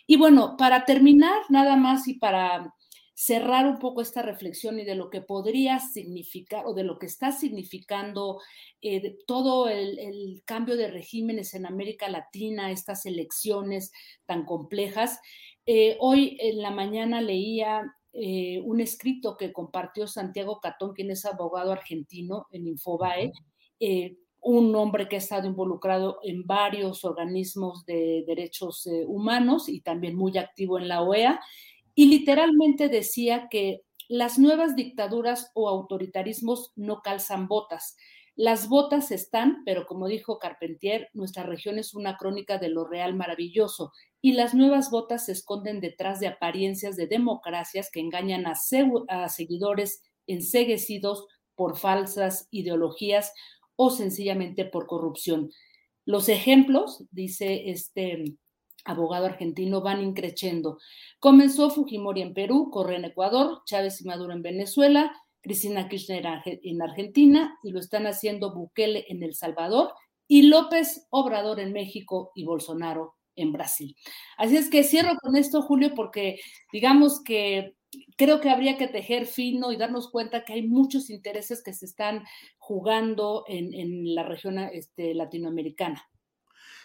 Y 0.07 0.16
bueno, 0.16 0.57
para 0.57 0.84
terminar, 0.84 1.43
nada 1.49 1.76
más 1.76 2.09
y 2.09 2.14
para 2.14 2.74
cerrar 3.18 3.66
un 3.66 3.78
poco 3.78 4.03
esta 4.03 4.20
reflexión 4.20 4.78
y 4.78 4.84
de 4.84 4.95
lo 4.95 5.09
que 5.09 5.22
podría 5.22 5.78
significar 5.78 6.66
o 6.66 6.74
de 6.74 6.84
lo 6.84 6.99
que 6.99 7.07
está 7.07 7.32
significando 7.32 8.43
eh, 8.82 9.16
todo 9.26 9.70
el, 9.70 10.43
cambio 10.45 10.76
de 10.76 10.89
regímenes 10.89 11.55
en 11.55 11.64
América 11.64 12.11
Latina, 12.11 12.70
estas 12.70 13.07
elecciones 13.07 13.91
tan 14.26 14.45
complejas. 14.45 15.18
Eh, 15.64 15.97
hoy 15.99 16.37
en 16.41 16.61
la 16.61 16.70
mañana 16.70 17.22
leía 17.22 17.96
eh, 18.19 18.62
un 18.64 18.81
escrito 18.81 19.37
que 19.37 19.53
compartió 19.53 20.07
Santiago 20.07 20.59
Catón, 20.61 20.95
quien 20.95 21.11
es 21.11 21.27
abogado 21.27 21.73
argentino 21.73 22.47
en 22.51 22.67
Infobae, 22.67 23.31
eh, 23.79 24.17
un 24.41 24.75
hombre 24.75 25.07
que 25.07 25.17
ha 25.17 25.19
estado 25.19 25.47
involucrado 25.47 26.19
en 26.23 26.47
varios 26.47 27.05
organismos 27.05 27.85
de 27.85 28.25
derechos 28.27 28.87
eh, 28.87 29.05
humanos 29.07 29.69
y 29.69 29.83
también 29.83 30.17
muy 30.17 30.39
activo 30.39 30.79
en 30.79 30.89
la 30.89 31.03
OEA, 31.03 31.41
y 31.95 32.07
literalmente 32.07 32.89
decía 32.89 33.49
que 33.51 33.83
las 34.09 34.39
nuevas 34.39 34.77
dictaduras 34.77 35.51
o 35.55 35.69
autoritarismos 35.69 36.73
no 36.75 37.03
calzan 37.03 37.49
botas. 37.49 37.97
Las 38.35 38.69
botas 38.69 39.11
están, 39.11 39.62
pero 39.64 39.87
como 39.87 40.07
dijo 40.09 40.39
Carpentier, 40.39 41.09
nuestra 41.12 41.43
región 41.43 41.79
es 41.79 41.95
una 41.95 42.17
crónica 42.17 42.59
de 42.59 42.69
lo 42.69 42.87
real 42.87 43.14
maravilloso 43.14 43.93
y 44.27 44.33
las 44.33 44.55
nuevas 44.55 44.91
botas 44.91 45.27
se 45.27 45.31
esconden 45.31 45.79
detrás 45.79 46.18
de 46.18 46.27
apariencias 46.27 46.97
de 46.97 47.07
democracias 47.07 47.93
que 47.93 48.01
engañan 48.01 48.45
a, 48.49 48.55
a 49.07 49.29
seguidores 49.29 50.03
enseguecidos 50.27 51.29
por 51.55 51.77
falsas 51.77 52.49
ideologías 52.51 53.33
o 53.77 53.89
sencillamente 53.91 54.64
por 54.64 54.89
corrupción. 54.89 55.53
Los 56.05 56.29
ejemplos, 56.29 57.05
dice 57.12 57.70
este 57.70 58.24
abogado 58.85 59.27
argentino, 59.27 59.81
van 59.81 60.03
increciendo. 60.03 60.79
Comenzó 61.20 61.70
Fujimori 61.70 62.22
en 62.22 62.35
Perú, 62.35 62.70
Correa 62.72 62.99
en 62.99 63.05
Ecuador, 63.05 63.62
Chávez 63.64 64.01
y 64.01 64.07
Maduro 64.07 64.33
en 64.33 64.43
Venezuela, 64.43 65.14
Cristina 65.41 65.89
Kirchner 65.89 66.27
en 66.45 66.83
Argentina 66.83 67.57
y 67.62 67.70
lo 67.70 67.79
están 67.79 68.09
haciendo 68.09 68.53
Bukele 68.53 69.05
en 69.09 69.22
El 69.22 69.37
Salvador 69.37 69.93
y 70.27 70.49
López 70.49 71.07
Obrador 71.11 71.61
en 71.61 71.72
México 71.72 72.33
y 72.35 72.45
Bolsonaro 72.45 73.16
en 73.37 73.53
Brasil. 73.53 73.97
Así 74.37 74.57
es 74.57 74.68
que 74.68 74.82
cierro 74.82 75.16
con 75.22 75.37
esto, 75.37 75.62
Julio, 75.62 75.95
porque 75.95 76.41
digamos 76.72 77.22
que 77.22 77.76
creo 78.16 78.41
que 78.41 78.51
habría 78.51 78.76
que 78.76 78.89
tejer 78.89 79.26
fino 79.26 79.72
y 79.72 79.76
darnos 79.76 80.11
cuenta 80.11 80.45
que 80.45 80.55
hay 80.55 80.66
muchos 80.66 81.11
intereses 81.11 81.62
que 81.62 81.72
se 81.72 81.87
están 81.87 82.24
jugando 82.59 83.45
en, 83.49 83.72
en 83.72 84.14
la 84.14 84.22
región 84.22 84.59
este, 84.59 85.14
latinoamericana. 85.14 86.05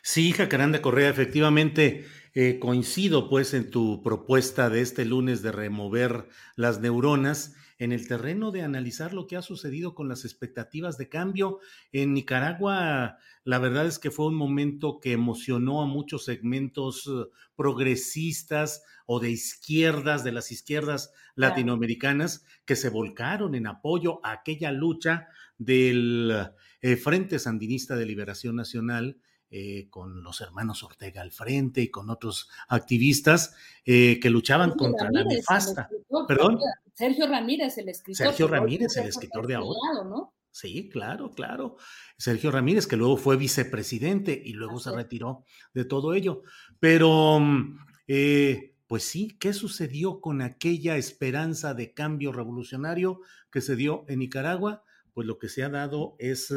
Sí, 0.03 0.31
Jacaranda 0.31 0.81
Correa, 0.81 1.09
efectivamente 1.09 2.05
eh, 2.33 2.59
coincido 2.59 3.29
pues 3.29 3.53
en 3.53 3.69
tu 3.69 4.01
propuesta 4.01 4.69
de 4.69 4.81
este 4.81 5.05
lunes 5.05 5.41
de 5.41 5.51
remover 5.51 6.27
las 6.55 6.79
neuronas 6.79 7.55
en 7.81 7.91
el 7.91 8.07
terreno 8.07 8.51
de 8.51 8.61
analizar 8.61 9.11
lo 9.11 9.25
que 9.25 9.35
ha 9.35 9.41
sucedido 9.41 9.95
con 9.95 10.07
las 10.07 10.23
expectativas 10.23 10.99
de 10.99 11.09
cambio. 11.09 11.57
En 11.91 12.13
Nicaragua, 12.13 13.17
la 13.43 13.57
verdad 13.57 13.87
es 13.87 13.97
que 13.97 14.11
fue 14.11 14.27
un 14.27 14.35
momento 14.35 14.99
que 14.99 15.13
emocionó 15.13 15.81
a 15.81 15.87
muchos 15.87 16.25
segmentos 16.25 17.07
eh, 17.07 17.27
progresistas 17.55 18.83
o 19.07 19.19
de 19.19 19.31
izquierdas, 19.31 20.23
de 20.23 20.31
las 20.31 20.51
izquierdas 20.51 21.11
latinoamericanas, 21.33 22.45
que 22.65 22.75
se 22.75 22.89
volcaron 22.89 23.55
en 23.55 23.65
apoyo 23.65 24.23
a 24.23 24.33
aquella 24.33 24.71
lucha 24.71 25.27
del 25.57 26.51
eh, 26.81 26.97
Frente 26.97 27.39
Sandinista 27.39 27.95
de 27.95 28.05
Liberación 28.05 28.57
Nacional. 28.57 29.17
Eh, 29.53 29.89
con 29.89 30.23
los 30.23 30.39
hermanos 30.39 30.81
Ortega 30.81 31.21
al 31.21 31.33
frente 31.33 31.81
y 31.81 31.91
con 31.91 32.09
otros 32.09 32.49
activistas 32.69 33.53
eh, 33.83 34.17
que 34.21 34.29
luchaban 34.29 34.71
contra 34.77 35.11
la 35.11 35.25
nefasta. 35.25 35.89
Perdón. 36.25 36.57
Sergio 36.93 37.27
Ramírez, 37.27 37.77
el 37.77 37.89
escritor. 37.89 38.27
Sergio 38.27 38.47
Ramírez, 38.47 38.95
el 38.95 39.09
escritor 39.09 39.47
de 39.47 39.55
ahora. 39.55 40.05
¿no? 40.05 40.33
Sí, 40.51 40.87
claro, 40.87 41.31
claro. 41.31 41.75
Sergio 42.17 42.49
Ramírez, 42.49 42.87
que 42.87 42.95
luego 42.95 43.17
fue 43.17 43.35
vicepresidente 43.35 44.41
y 44.41 44.53
luego 44.53 44.79
se 44.79 44.95
retiró 44.95 45.43
de 45.73 45.83
todo 45.83 46.13
ello. 46.13 46.43
Pero, 46.79 47.41
mm, 47.41 47.77
eh, 48.07 48.75
pues 48.87 49.03
sí, 49.03 49.37
¿qué 49.37 49.51
sucedió 49.51 50.21
con 50.21 50.41
aquella 50.41 50.95
esperanza 50.95 51.73
de 51.73 51.93
cambio 51.93 52.31
revolucionario 52.31 53.19
que 53.51 53.59
se 53.59 53.75
dio 53.75 54.05
en 54.07 54.19
Nicaragua? 54.19 54.85
Pues 55.13 55.27
lo 55.27 55.39
que 55.39 55.49
se 55.49 55.63
ha 55.63 55.69
dado 55.69 56.15
es 56.19 56.53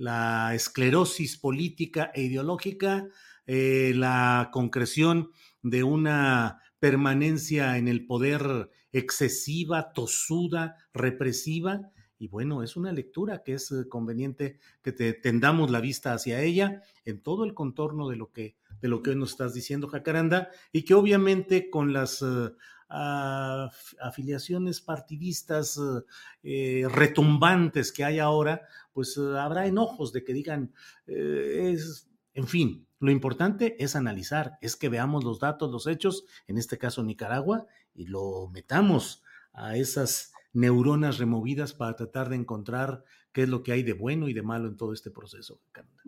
la 0.00 0.54
esclerosis 0.54 1.36
política 1.36 2.10
e 2.14 2.22
ideológica, 2.22 3.06
eh, 3.46 3.92
la 3.94 4.48
concreción 4.50 5.30
de 5.62 5.84
una 5.84 6.62
permanencia 6.78 7.76
en 7.76 7.86
el 7.86 8.06
poder 8.06 8.70
excesiva, 8.92 9.92
tosuda, 9.92 10.76
represiva. 10.94 11.90
Y 12.18 12.28
bueno, 12.28 12.62
es 12.62 12.76
una 12.76 12.92
lectura 12.92 13.42
que 13.42 13.52
es 13.52 13.70
eh, 13.72 13.88
conveniente 13.90 14.58
que 14.82 14.92
te 14.92 15.12
tendamos 15.12 15.70
la 15.70 15.82
vista 15.82 16.14
hacia 16.14 16.40
ella 16.40 16.80
en 17.04 17.20
todo 17.22 17.44
el 17.44 17.52
contorno 17.52 18.08
de 18.08 18.16
lo 18.16 18.32
que, 18.32 18.56
de 18.80 18.88
lo 18.88 19.02
que 19.02 19.10
hoy 19.10 19.16
nos 19.16 19.32
estás 19.32 19.52
diciendo, 19.52 19.86
Jacaranda, 19.86 20.48
y 20.72 20.86
que 20.86 20.94
obviamente 20.94 21.68
con 21.68 21.92
las 21.92 22.22
uh, 22.22 22.56
afiliaciones 22.90 24.80
partidistas 24.80 25.76
uh, 25.78 26.04
retumbantes 26.42 27.92
que 27.92 28.04
hay 28.04 28.18
ahora, 28.18 28.62
pues 28.92 29.16
uh, 29.16 29.36
habrá 29.36 29.66
enojos 29.66 30.12
de 30.12 30.24
que 30.24 30.32
digan, 30.32 30.74
es, 31.06 32.08
en 32.34 32.46
fin, 32.46 32.86
lo 32.98 33.10
importante 33.10 33.82
es 33.82 33.96
analizar, 33.96 34.58
es 34.60 34.76
que 34.76 34.88
veamos 34.88 35.24
los 35.24 35.38
datos, 35.38 35.70
los 35.70 35.86
hechos, 35.86 36.24
en 36.46 36.58
este 36.58 36.78
caso 36.78 37.02
Nicaragua, 37.02 37.66
y 37.94 38.06
lo 38.06 38.48
metamos 38.52 39.22
a 39.52 39.76
esas 39.76 40.32
neuronas 40.52 41.18
removidas 41.18 41.72
para 41.72 41.96
tratar 41.96 42.28
de 42.28 42.36
encontrar 42.36 43.04
qué 43.32 43.44
es 43.44 43.48
lo 43.48 43.62
que 43.62 43.72
hay 43.72 43.82
de 43.82 43.92
bueno 43.92 44.28
y 44.28 44.34
de 44.34 44.42
malo 44.42 44.68
en 44.68 44.76
todo 44.76 44.92
este 44.92 45.10
proceso. 45.10 45.60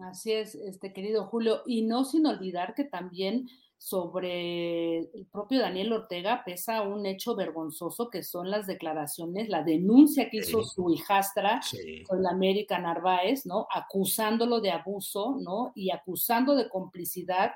Así 0.02 0.32
es, 0.32 0.54
este 0.54 0.92
querido 0.92 1.24
Julio, 1.26 1.62
y 1.66 1.82
no 1.82 2.04
sin 2.04 2.26
olvidar 2.26 2.74
que 2.74 2.84
también 2.84 3.48
sobre 3.84 4.98
el 4.98 5.26
propio 5.32 5.60
Daniel 5.60 5.92
Ortega 5.92 6.44
pesa 6.46 6.82
un 6.82 7.04
hecho 7.04 7.34
vergonzoso 7.34 8.10
que 8.10 8.22
son 8.22 8.48
las 8.48 8.68
declaraciones, 8.68 9.48
la 9.48 9.64
denuncia 9.64 10.30
que 10.30 10.36
hizo 10.36 10.62
su 10.62 10.88
hijastra 10.90 11.60
con 12.06 12.22
la 12.22 12.30
América 12.30 12.78
Narváez, 12.78 13.44
¿no? 13.44 13.66
Acusándolo 13.74 14.60
de 14.60 14.70
abuso, 14.70 15.36
¿no? 15.40 15.72
Y 15.74 15.90
acusando 15.90 16.54
de 16.54 16.68
complicidad 16.68 17.54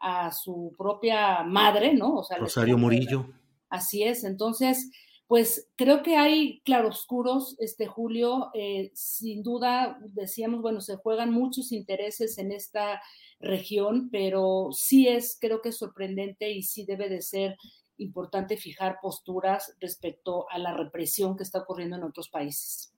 a 0.00 0.32
su 0.32 0.74
propia 0.76 1.44
madre, 1.44 1.94
¿no? 1.94 2.16
O 2.16 2.24
sea, 2.24 2.38
Rosario 2.38 2.76
Murillo. 2.76 3.26
Así 3.70 4.02
es, 4.02 4.24
entonces, 4.24 4.90
pues 5.28 5.68
creo 5.76 6.02
que 6.02 6.16
hay 6.16 6.62
claroscuros, 6.64 7.54
este 7.58 7.86
Julio, 7.86 8.48
eh, 8.54 8.90
sin 8.94 9.42
duda, 9.42 9.98
decíamos, 10.14 10.62
bueno, 10.62 10.80
se 10.80 10.96
juegan 10.96 11.32
muchos 11.32 11.70
intereses 11.70 12.38
en 12.38 12.50
esta 12.50 13.02
región, 13.38 14.08
pero 14.10 14.70
sí 14.72 15.06
es, 15.06 15.36
creo 15.38 15.60
que 15.60 15.68
es 15.68 15.76
sorprendente 15.76 16.50
y 16.50 16.62
sí 16.62 16.86
debe 16.86 17.10
de 17.10 17.20
ser 17.20 17.56
importante 17.98 18.56
fijar 18.56 19.00
posturas 19.02 19.74
respecto 19.80 20.50
a 20.50 20.58
la 20.58 20.74
represión 20.74 21.36
que 21.36 21.42
está 21.42 21.58
ocurriendo 21.58 21.96
en 21.96 22.04
otros 22.04 22.30
países. 22.30 22.94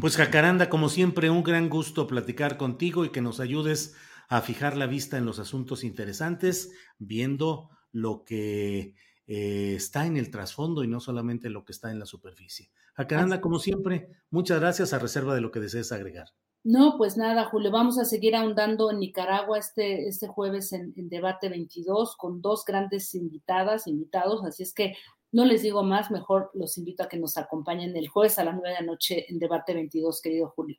Pues 0.00 0.16
Jacaranda, 0.16 0.70
como 0.70 0.88
siempre, 0.88 1.30
un 1.30 1.42
gran 1.42 1.68
gusto 1.68 2.06
platicar 2.06 2.58
contigo 2.58 3.04
y 3.04 3.10
que 3.10 3.22
nos 3.22 3.40
ayudes 3.40 3.96
a 4.28 4.40
fijar 4.40 4.76
la 4.76 4.86
vista 4.86 5.18
en 5.18 5.26
los 5.26 5.40
asuntos 5.40 5.82
interesantes, 5.82 6.70
viendo 7.00 7.70
lo 7.90 8.22
que 8.22 8.94
eh, 9.32 9.74
está 9.76 10.06
en 10.06 10.16
el 10.16 10.28
trasfondo 10.28 10.82
y 10.82 10.88
no 10.88 10.98
solamente 10.98 11.50
lo 11.50 11.64
que 11.64 11.70
está 11.70 11.92
en 11.92 12.00
la 12.00 12.04
superficie. 12.04 12.68
Jacaranda, 12.94 13.40
como 13.40 13.60
siempre, 13.60 14.08
muchas 14.28 14.58
gracias 14.58 14.92
a 14.92 14.98
reserva 14.98 15.36
de 15.36 15.40
lo 15.40 15.52
que 15.52 15.60
desees 15.60 15.92
agregar. 15.92 16.30
No, 16.64 16.96
pues 16.98 17.16
nada, 17.16 17.44
Julio, 17.44 17.70
vamos 17.70 17.96
a 18.00 18.04
seguir 18.04 18.34
ahondando 18.34 18.90
en 18.90 18.98
Nicaragua 18.98 19.56
este, 19.56 20.08
este 20.08 20.26
jueves 20.26 20.72
en, 20.72 20.92
Debate 21.08 21.48
22 21.48 22.16
con 22.16 22.42
dos 22.42 22.64
grandes 22.64 23.14
invitadas, 23.14 23.86
invitados, 23.86 24.44
así 24.44 24.64
es 24.64 24.74
que 24.74 24.96
no 25.30 25.44
les 25.44 25.62
digo 25.62 25.84
más, 25.84 26.10
mejor 26.10 26.50
los 26.54 26.76
invito 26.76 27.04
a 27.04 27.08
que 27.08 27.16
nos 27.16 27.36
acompañen 27.36 27.96
el 27.96 28.08
jueves 28.08 28.36
a 28.40 28.44
las 28.44 28.54
nueve 28.54 28.70
de 28.70 28.80
la 28.80 28.86
noche 28.86 29.26
en 29.28 29.38
Debate 29.38 29.74
22, 29.74 30.20
querido 30.20 30.48
Julio. 30.48 30.76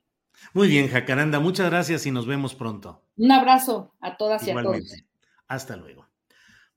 Muy 0.52 0.68
bien, 0.68 0.88
Jacaranda, 0.88 1.40
muchas 1.40 1.70
gracias 1.70 2.04
y 2.04 2.10
nos 2.10 2.26
vemos 2.26 2.54
pronto. 2.54 3.00
Un 3.16 3.32
abrazo 3.32 3.94
a 3.98 4.18
todas 4.18 4.46
y 4.46 4.50
a 4.50 4.62
todos. 4.62 4.92
Hasta 5.48 5.76
luego. 5.76 6.11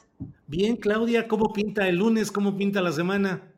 Bien, 0.47 0.77
Claudia, 0.77 1.27
¿cómo 1.27 1.51
pinta 1.51 1.87
el 1.87 1.97
lunes? 1.97 2.31
¿Cómo 2.31 2.55
pinta 2.55 2.81
la 2.81 2.91
semana? 2.91 3.51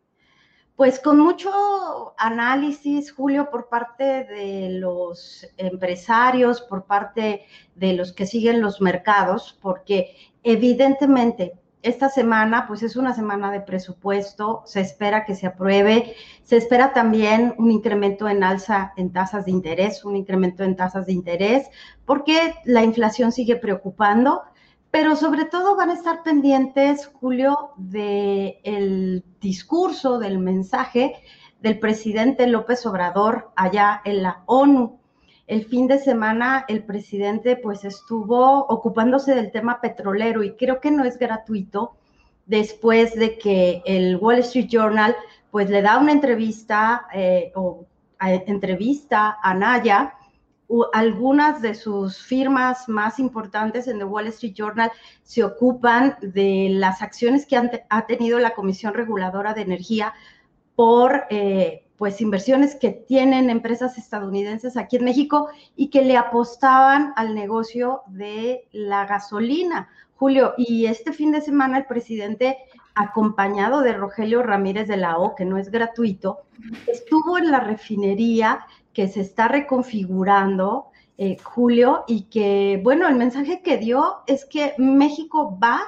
Pues 0.76 1.00
con 1.00 1.20
mucho 1.20 2.14
análisis, 2.20 3.12
Julio, 3.12 3.50
por 3.50 3.68
parte 3.68 4.04
de 4.04 4.70
los 4.80 5.48
empresarios, 5.58 6.62
por 6.62 6.86
parte 6.86 7.46
de 7.74 7.94
los 7.94 8.14
que 8.14 8.28
siguen 8.28 8.62
los 8.62 8.80
mercados, 8.80 9.58
porque 9.60 10.16
evidentemente 10.44 11.54
esta 11.88 12.10
semana, 12.10 12.68
pues 12.68 12.84
es 12.84 12.96
una 12.96 13.14
semana 13.14 13.52
de 13.52 13.62
presupuesto, 13.62 14.64
se 14.66 14.82
espera 14.82 15.26
que 15.26 15.36
se 15.36 15.48
apruebe, 15.48 16.16
se 16.44 16.58
espera 16.58 16.94
también 16.94 17.56
un 17.58 17.72
incremento 17.72 18.28
en 18.28 18.44
alza 18.44 18.94
en 18.98 19.12
tasas 19.12 19.46
de 19.46 19.52
interés, 19.52 20.04
un 20.04 20.16
incremento 20.16 20.64
en 20.64 20.76
tasas 20.76 21.06
de 21.06 21.14
interés, 21.14 21.68
porque 22.06 22.56
la 22.66 22.84
inflación 22.84 23.32
sigue 23.32 23.56
preocupando, 23.56 24.44
pero 24.92 25.16
sobre 25.16 25.46
todo 25.46 25.76
van 25.76 25.90
a 25.90 25.94
estar 25.94 26.24
pendientes, 26.24 27.08
Julio, 27.08 27.72
del 27.78 29.24
discurso, 29.40 30.20
del 30.20 30.40
mensaje 30.40 31.16
del 31.62 31.80
presidente 31.80 32.48
López 32.48 32.86
Obrador 32.86 33.52
allá 33.56 34.02
en 34.06 34.24
la 34.24 34.44
ONU 34.46 35.00
el 35.48 35.66
fin 35.66 35.88
de 35.88 35.98
semana 35.98 36.66
el 36.68 36.84
presidente 36.84 37.56
pues 37.56 37.86
estuvo 37.86 38.66
ocupándose 38.68 39.34
del 39.34 39.52
tema 39.52 39.80
petrolero 39.82 40.44
y 40.44 40.56
creo 40.56 40.82
que 40.82 40.92
no 40.92 41.06
es 41.06 41.18
gratuito 41.18 41.96
después 42.46 43.16
de 43.16 43.38
que 43.38 43.82
el 43.86 44.18
Wall 44.18 44.40
Street 44.40 44.68
Journal 44.68 45.16
pues 45.50 45.70
le 45.70 45.82
da 45.82 45.98
una 45.98 46.12
entrevista 46.12 47.08
eh, 47.14 47.52
o 47.56 47.86
entrevista 48.20 49.38
a 49.42 49.54
Naya, 49.54 50.16
algunas 50.92 51.62
de 51.62 51.76
sus 51.76 52.18
firmas 52.18 52.90
más 52.90 53.20
importantes 53.20 53.88
en 53.88 53.98
el 53.98 54.06
Wall 54.06 54.28
Street 54.28 54.54
Journal 54.54 54.92
se 55.24 55.44
ocupan 55.44 56.18
de 56.22 56.68
las 56.72 57.02
acciones 57.02 57.46
que 57.46 57.56
ha 57.90 58.06
tenido 58.06 58.40
la 58.40 58.54
Comisión 58.54 58.94
Reguladora 58.94 59.54
de 59.54 59.62
Energía 59.62 60.14
por 60.76 61.24
eh, 61.30 61.87
pues 61.98 62.22
inversiones 62.22 62.76
que 62.76 62.92
tienen 62.92 63.50
empresas 63.50 63.98
estadounidenses 63.98 64.78
aquí 64.78 64.98
en 64.98 65.06
México 65.06 65.50
y 65.76 65.90
que 65.90 66.04
le 66.04 66.16
apostaban 66.16 67.14
al 67.16 67.34
negocio 67.34 68.02
de 68.08 68.68
la 68.72 69.06
gasolina. 69.06 69.90
Julio, 70.16 70.54
y 70.58 70.86
este 70.86 71.12
fin 71.12 71.32
de 71.32 71.42
semana 71.42 71.78
el 71.78 71.86
presidente, 71.86 72.58
acompañado 72.96 73.82
de 73.82 73.94
Rogelio 73.94 74.42
Ramírez 74.42 74.88
de 74.88 74.98
la 74.98 75.18
O, 75.18 75.36
que 75.36 75.46
no 75.46 75.58
es 75.58 75.70
gratuito, 75.70 76.40
estuvo 76.88 77.38
en 77.38 77.52
la 77.52 77.60
refinería 77.60 78.66
que 78.94 79.08
se 79.08 79.22
está 79.22 79.48
reconfigurando, 79.48 80.88
eh, 81.20 81.38
Julio, 81.44 82.04
y 82.08 82.24
que, 82.24 82.80
bueno, 82.84 83.08
el 83.08 83.16
mensaje 83.16 83.62
que 83.62 83.78
dio 83.78 84.18
es 84.26 84.46
que 84.46 84.74
México 84.78 85.58
va 85.62 85.82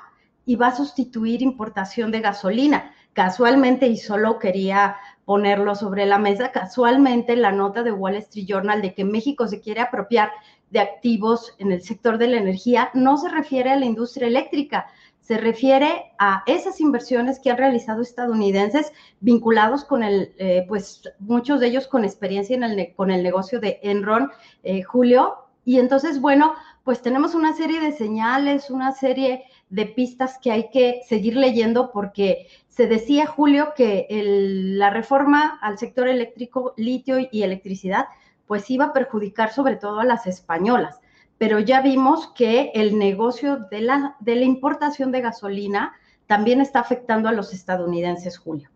y 0.45 0.55
va 0.55 0.67
a 0.67 0.75
sustituir 0.75 1.41
importación 1.41 2.11
de 2.11 2.21
gasolina. 2.21 2.93
Casualmente, 3.13 3.87
y 3.87 3.97
solo 3.97 4.37
quería 4.37 4.95
ponerlo 5.29 5.75
sobre 5.75 6.07
la 6.07 6.17
mesa. 6.17 6.51
Casualmente, 6.51 7.35
la 7.35 7.51
nota 7.51 7.83
de 7.83 7.91
Wall 7.91 8.15
Street 8.15 8.47
Journal 8.47 8.81
de 8.81 8.95
que 8.95 9.05
México 9.05 9.47
se 9.47 9.61
quiere 9.61 9.79
apropiar 9.79 10.31
de 10.71 10.79
activos 10.79 11.53
en 11.59 11.71
el 11.71 11.83
sector 11.83 12.17
de 12.17 12.29
la 12.29 12.37
energía 12.37 12.89
no 12.95 13.15
se 13.15 13.29
refiere 13.29 13.69
a 13.69 13.75
la 13.75 13.85
industria 13.85 14.27
eléctrica, 14.27 14.87
se 15.21 15.37
refiere 15.37 16.13
a 16.17 16.41
esas 16.47 16.81
inversiones 16.81 17.39
que 17.39 17.51
han 17.51 17.57
realizado 17.57 18.01
estadounidenses 18.01 18.91
vinculados 19.19 19.85
con 19.85 20.01
el, 20.01 20.33
eh, 20.39 20.65
pues 20.67 21.03
muchos 21.19 21.59
de 21.59 21.67
ellos 21.67 21.85
con 21.85 22.05
experiencia 22.05 22.55
en 22.55 22.63
el, 22.63 22.95
con 22.95 23.11
el 23.11 23.21
negocio 23.21 23.59
de 23.59 23.79
Enron, 23.83 24.31
eh, 24.63 24.81
Julio. 24.81 25.45
Y 25.63 25.77
entonces, 25.77 26.19
bueno, 26.19 26.55
pues 26.83 27.03
tenemos 27.03 27.35
una 27.35 27.53
serie 27.53 27.79
de 27.79 27.91
señales, 27.91 28.71
una 28.71 28.93
serie 28.93 29.43
de 29.69 29.85
pistas 29.85 30.37
que 30.41 30.51
hay 30.51 30.69
que 30.69 31.01
seguir 31.07 31.35
leyendo 31.35 31.91
porque 31.91 32.47
se 32.67 32.87
decía, 32.87 33.27
Julio, 33.27 33.73
que 33.75 34.07
la 34.09 34.89
reforma 34.89 35.59
al 35.61 35.77
sector 35.77 36.07
eléctrico, 36.07 36.73
litio 36.77 37.17
y 37.31 37.43
electricidad, 37.43 38.05
pues 38.47 38.69
iba 38.69 38.85
a 38.85 38.93
perjudicar 38.93 39.51
sobre 39.53 39.75
todo 39.75 39.99
a 39.99 40.05
las 40.05 40.25
españolas. 40.27 40.99
Pero 41.37 41.59
ya 41.59 41.81
vimos 41.81 42.27
que 42.35 42.71
el 42.73 42.97
negocio 42.97 43.57
de 43.69 43.81
la, 43.81 44.15
de 44.19 44.35
la 44.35 44.45
importación 44.45 45.11
de 45.11 45.21
gasolina 45.21 45.93
también 46.25 46.61
está 46.61 46.79
afectando 46.79 47.29
a 47.29 47.31
los 47.31 47.53
estadounidenses, 47.53 48.37
Julio. 48.37 48.69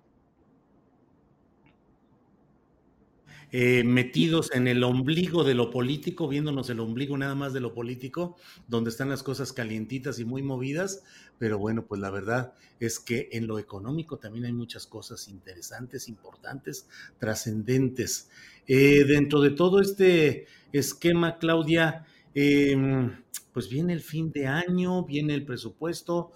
Eh, 3.55 3.83
metidos 3.83 4.49
en 4.55 4.67
el 4.67 4.83
ombligo 4.83 5.43
de 5.43 5.53
lo 5.53 5.69
político, 5.69 6.27
viéndonos 6.27 6.71
el 6.71 6.79
ombligo 6.79 7.15
nada 7.19 7.35
más 7.35 7.53
de 7.53 7.59
lo 7.59 7.75
político, 7.75 8.35
donde 8.67 8.89
están 8.89 9.09
las 9.09 9.21
cosas 9.21 9.53
calientitas 9.53 10.17
y 10.17 10.25
muy 10.25 10.41
movidas, 10.41 11.03
pero 11.37 11.59
bueno, 11.59 11.85
pues 11.85 12.01
la 12.01 12.09
verdad 12.09 12.55
es 12.79 12.99
que 12.99 13.29
en 13.31 13.45
lo 13.45 13.59
económico 13.59 14.17
también 14.17 14.45
hay 14.45 14.53
muchas 14.53 14.87
cosas 14.87 15.27
interesantes, 15.27 16.07
importantes, 16.09 16.87
trascendentes. 17.19 18.31
Eh, 18.65 19.03
dentro 19.05 19.39
de 19.39 19.51
todo 19.51 19.81
este 19.81 20.47
esquema, 20.71 21.37
Claudia, 21.37 22.07
em, 22.33 23.21
pues 23.53 23.69
viene 23.69 23.93
el 23.93 24.01
fin 24.01 24.31
de 24.31 24.47
año, 24.47 25.05
viene 25.05 25.35
el 25.35 25.45
presupuesto. 25.45 26.31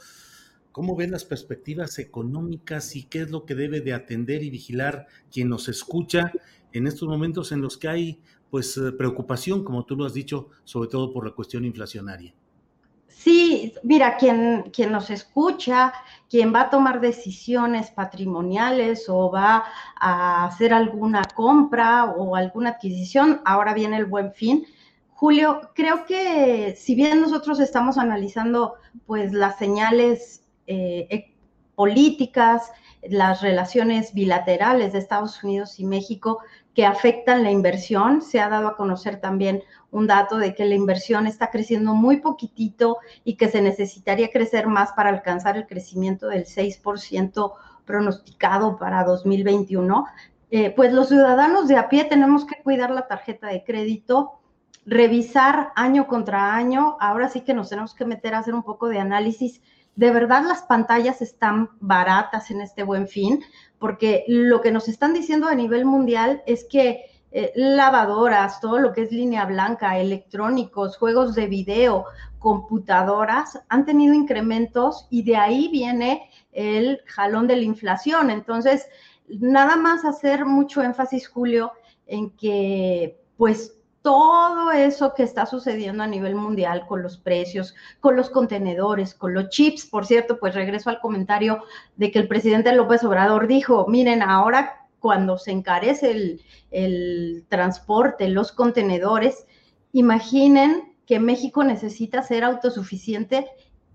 ¿Cómo 0.72 0.96
ven 0.96 1.10
las 1.10 1.26
perspectivas 1.26 1.98
económicas 1.98 2.96
y 2.96 3.06
qué 3.06 3.22
es 3.22 3.32
lo 3.32 3.48
que 3.48 3.56
debe 3.56 3.82
de 3.82 3.94
atender 3.94 4.44
y 4.44 4.52
vigilar 4.52 5.08
quien 5.32 5.50
nos 5.50 5.68
escucha 5.68 6.32
en 6.78 6.88
estos 6.88 7.08
momentos 7.08 7.52
en 7.52 7.62
los 7.62 7.78
que 7.78 7.88
hay 7.88 8.22
pues 8.50 8.78
eh, 8.78 8.92
preocupación, 8.92 9.64
como 9.64 9.86
tú 9.86 9.96
lo 9.96 10.06
has 10.06 10.14
dicho, 10.14 10.50
sobre 10.64 10.90
todo 10.90 11.12
por 11.12 11.26
la 11.26 11.32
cuestión 11.32 11.66
inflacionaria. 11.66 12.34
Sí, 13.08 13.74
mira, 13.84 14.16
quien, 14.16 14.70
quien 14.72 14.92
nos 14.92 15.10
escucha 15.10 15.92
quien 16.30 16.54
va 16.54 16.62
a 16.62 16.70
tomar 16.70 17.02
decisiones 17.02 17.90
patrimoniales 17.92 19.10
o 19.10 19.32
va 19.32 19.66
a 20.00 20.46
hacer 20.46 20.74
alguna 20.74 21.24
compra 21.36 22.06
o 22.06 22.36
alguna 22.36 22.72
adquisición, 22.72 23.42
ahora 23.44 23.74
viene 23.74 23.98
el 23.98 24.06
buen 24.06 24.34
fin. 24.34 24.66
Julio, 25.10 25.72
creo 25.74 26.06
que 26.06 26.76
si 26.78 26.96
bien 26.96 27.22
nosotros 27.22 27.60
estamos 27.60 27.98
analizando 27.98 28.76
pues 29.06 29.34
las 29.34 29.58
señales 29.58 30.44
eh, 30.68 31.08
e, 31.10 31.34
políticas, 31.76 32.72
las 33.10 33.42
relaciones 33.42 34.14
bilaterales 34.14 34.94
de 34.94 35.00
Estados 35.00 35.44
Unidos 35.44 35.80
y 35.80 35.86
México 35.86 36.40
que 36.78 36.86
afectan 36.86 37.42
la 37.42 37.50
inversión, 37.50 38.22
se 38.22 38.40
ha 38.40 38.50
dado 38.50 38.68
a 38.68 38.78
conocer 38.78 39.20
también 39.20 39.64
un 39.90 40.06
dato 40.06 40.38
de 40.38 40.54
que 40.54 40.64
la 40.64 40.76
inversión 40.76 41.26
está 41.26 41.50
creciendo 41.50 41.96
muy 41.96 42.18
poquitito 42.18 42.98
y 43.24 43.36
que 43.36 43.50
se 43.50 43.64
necesitaría 43.64 44.30
crecer 44.30 44.68
más 44.68 44.92
para 44.92 45.10
alcanzar 45.10 45.58
el 45.58 45.66
crecimiento 45.66 46.28
del 46.28 46.46
6% 46.46 47.54
pronosticado 47.84 48.78
para 48.78 49.04
2021. 49.06 50.06
Eh, 50.52 50.70
pues 50.70 50.94
los 50.94 51.08
ciudadanos 51.08 51.68
de 51.68 51.78
a 51.78 51.90
pie 51.90 52.06
tenemos 52.06 52.46
que 52.46 52.62
cuidar 52.62 52.92
la 52.92 53.08
tarjeta 53.08 53.48
de 53.48 53.64
crédito, 53.64 54.34
revisar 54.86 55.72
año 55.76 56.06
contra 56.06 56.54
año. 56.54 56.96
Ahora 57.00 57.28
sí 57.30 57.42
que 57.42 57.56
nos 57.56 57.70
tenemos 57.70 57.96
que 57.96 58.06
meter 58.06 58.36
a 58.36 58.38
hacer 58.38 58.54
un 58.54 58.62
poco 58.62 58.88
de 58.88 59.00
análisis. 59.00 59.64
De 59.98 60.12
verdad 60.12 60.44
las 60.48 60.62
pantallas 60.62 61.24
están 61.24 61.72
baratas 61.80 62.52
en 62.52 62.62
este 62.62 62.84
buen 62.84 63.08
fin, 63.08 63.44
porque 63.80 64.24
lo 64.28 64.62
que 64.62 64.72
nos 64.72 64.88
están 64.88 65.12
diciendo 65.12 65.48
a 65.48 65.56
nivel 65.56 65.86
mundial 65.86 66.44
es 66.46 66.66
que 66.70 67.06
eh, 67.32 67.52
lavadoras, 67.56 68.62
todo 68.62 68.78
lo 68.78 68.94
que 68.94 69.02
es 69.02 69.12
línea 69.12 69.46
blanca, 69.46 69.98
electrónicos, 69.98 70.98
juegos 70.98 71.34
de 71.34 71.48
video, 71.48 72.06
computadoras, 72.38 73.60
han 73.70 73.86
tenido 73.86 74.14
incrementos 74.14 75.08
y 75.10 75.24
de 75.24 75.36
ahí 75.36 75.68
viene 75.70 76.30
el 76.52 77.02
jalón 77.08 77.48
de 77.48 77.56
la 77.56 77.64
inflación. 77.64 78.30
Entonces, 78.30 78.88
nada 79.28 79.78
más 79.78 80.06
hacer 80.06 80.46
mucho 80.46 80.84
énfasis, 80.84 81.28
Julio, 81.28 81.72
en 82.06 82.30
que 82.38 83.20
pues 83.36 83.77
todo 84.08 84.72
eso 84.72 85.14
que 85.14 85.24
está 85.24 85.46
sucediendo 85.46 86.02
a 86.02 86.08
nivel 86.08 86.34
mundial 86.34 86.88
con 86.88 87.04
los 87.04 87.18
precios, 87.18 87.76
con 88.00 88.16
los 88.16 88.30
contenedores, 88.30 89.14
con 89.14 89.34
los 89.34 89.50
chips, 89.50 89.86
por 89.86 90.06
cierto, 90.06 90.40
pues 90.40 90.56
regreso 90.56 90.90
al 90.90 91.02
comentario 91.02 91.62
de 91.98 92.10
que 92.10 92.20
el 92.20 92.30
presidente 92.30 92.72
López 92.72 93.04
Obrador 93.04 93.48
dijo, 93.48 93.86
miren, 93.90 94.22
ahora 94.22 94.88
cuando 95.02 95.38
se 95.38 95.52
encarece 95.52 96.40
el, 96.72 97.46
transporte, 97.50 98.30
los 98.30 98.54
contenedores, 98.54 99.46
imaginen 99.92 100.96
que 101.06 101.20
México 101.20 101.66
necesita 101.66 102.24
ser 102.24 102.46
autosuficiente 102.46 103.46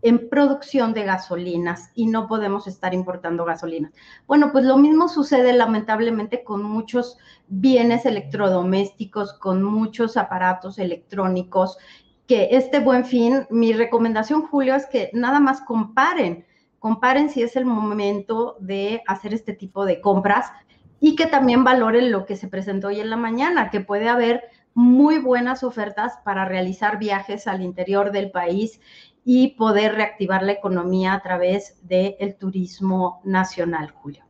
en 0.03 0.29
producción 0.29 0.93
de 0.95 1.05
gasolinas 1.05 1.91
y 1.95 2.07
no 2.07 2.27
podemos 2.27 2.67
estar 2.67 2.93
importando 2.93 3.45
gasolinas. 3.45 3.93
Bueno, 4.27 4.51
pues 4.53 4.65
lo 4.65 4.77
mismo 4.77 5.09
sucede 5.09 5.53
lamentablemente 5.53 6.43
con 6.43 6.63
muchos 6.63 7.17
bienes 7.47 8.05
electrodomésticos, 8.05 9.33
con 9.35 9.63
muchos 9.63 10.17
aparatos 10.17 10.79
electrónicos, 10.79 11.79
que 12.27 12.49
este 12.53 12.81
buen 12.81 13.05
fin, 13.05 13.47
mi 13.51 13.73
recomendación, 13.73 14.43
Julio, 14.43 14.75
es 14.75 14.87
que 14.87 15.11
nada 15.13 15.39
más 15.39 15.61
comparen, 15.61 16.45
comparen 16.81 17.31
si 17.31 17.43
es 17.43 17.55
el 17.55 17.65
momento 17.65 18.57
de 18.59 19.03
hacer 19.07 19.33
este 19.33 19.53
tipo 19.53 19.85
de 19.85 20.01
compras 20.01 20.51
y 20.99 21.15
que 21.15 21.27
también 21.27 21.63
valoren 21.63 22.11
lo 22.11 22.27
que 22.27 22.37
se 22.37 22.49
presentó 22.49 22.89
hoy 22.89 23.01
en 23.01 23.11
la 23.11 23.17
mañana, 23.17 23.71
que 23.71 23.81
puede 23.81 24.09
haber 24.09 24.43
muy 24.75 25.19
buenas 25.19 25.65
ofertas 25.65 26.15
para 26.25 26.45
realizar 26.45 26.99
viajes 26.99 27.47
al 27.47 27.63
interior 27.63 28.11
del 28.13 28.31
país 28.31 28.81
y 29.25 29.55
poder 29.57 29.95
reactivar 29.95 30.43
la 30.43 30.53
economía 30.53 31.15
a 31.15 31.23
través 31.23 31.77
del 31.83 32.37
turismo 32.39 33.21
nacional, 33.25 33.91
Julio. 33.91 34.25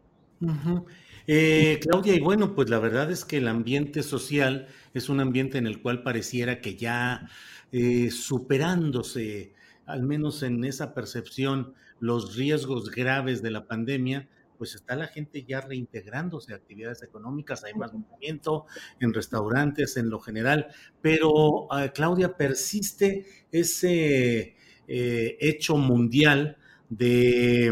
Eh, 1.26 1.78
Claudia, 1.80 2.14
y 2.14 2.20
bueno, 2.20 2.54
pues 2.54 2.68
la 2.68 2.78
verdad 2.78 3.10
es 3.10 3.24
que 3.24 3.38
el 3.38 3.48
ambiente 3.48 4.02
social 4.02 4.66
es 4.92 5.08
un 5.08 5.20
ambiente 5.20 5.58
en 5.58 5.66
el 5.66 5.80
cual 5.80 6.02
pareciera 6.02 6.60
que 6.60 6.76
ya 6.76 7.28
eh, 7.70 8.10
superándose, 8.10 9.54
al 9.86 10.02
menos 10.02 10.42
en 10.42 10.64
esa 10.64 10.94
percepción, 10.94 11.74
los 12.00 12.36
riesgos 12.36 12.90
graves 12.90 13.42
de 13.42 13.52
la 13.52 13.66
pandemia, 13.66 14.28
pues 14.58 14.74
está 14.74 14.96
la 14.96 15.06
gente 15.06 15.44
ya 15.44 15.60
reintegrándose 15.60 16.52
a 16.52 16.56
actividades 16.56 17.02
económicas, 17.02 17.64
hay 17.64 17.74
más 17.74 17.92
movimiento 17.92 18.66
en 19.00 19.14
restaurantes 19.14 19.96
en 19.96 20.10
lo 20.10 20.20
general, 20.20 20.68
pero 21.00 21.72
ah, 21.72 21.88
Claudia, 21.88 22.36
persiste 22.36 23.26
ese 23.50 24.56
eh, 24.88 25.36
hecho 25.40 25.76
mundial 25.76 26.56
de, 26.88 27.70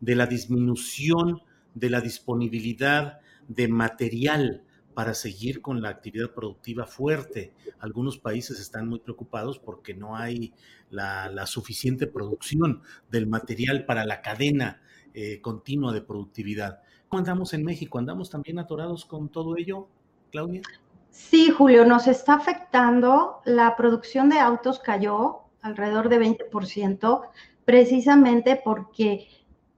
de 0.00 0.14
la 0.14 0.26
disminución 0.26 1.42
de 1.74 1.90
la 1.90 2.00
disponibilidad 2.00 3.20
de 3.46 3.68
material 3.68 4.62
para 4.94 5.14
seguir 5.14 5.62
con 5.62 5.80
la 5.80 5.90
actividad 5.90 6.32
productiva 6.32 6.84
fuerte. 6.84 7.52
Algunos 7.78 8.18
países 8.18 8.58
están 8.58 8.88
muy 8.88 8.98
preocupados 8.98 9.60
porque 9.60 9.94
no 9.94 10.16
hay 10.16 10.52
la, 10.90 11.46
suficiente 11.46 12.08
producción 12.08 12.82
del 13.08 13.28
material 13.28 13.84
para 13.86 14.04
la 14.04 14.22
cadena 14.22 14.82
eh, 15.14 15.40
continua 15.40 15.92
de 15.92 16.00
productividad. 16.00 16.80
¿Cómo 17.08 17.20
andamos 17.20 17.54
en 17.54 17.64
México? 17.64 17.98
¿Andamos 17.98 18.28
también 18.28 18.58
atorados 18.58 19.04
con 19.04 19.28
todo 19.28 19.56
ello, 19.56 19.86
Claudia? 20.32 20.62
Sí, 21.10 21.50
Julio, 21.50 21.84
nos 21.84 22.08
está 22.08 22.34
afectando. 22.34 23.40
La 23.44 23.76
producción 23.76 24.28
de 24.28 24.40
autos 24.40 24.80
cayó 24.80 25.42
alrededor 25.62 26.08
de 26.08 26.20
20%, 26.20 27.22
precisamente 27.64 28.60
porque 28.62 29.28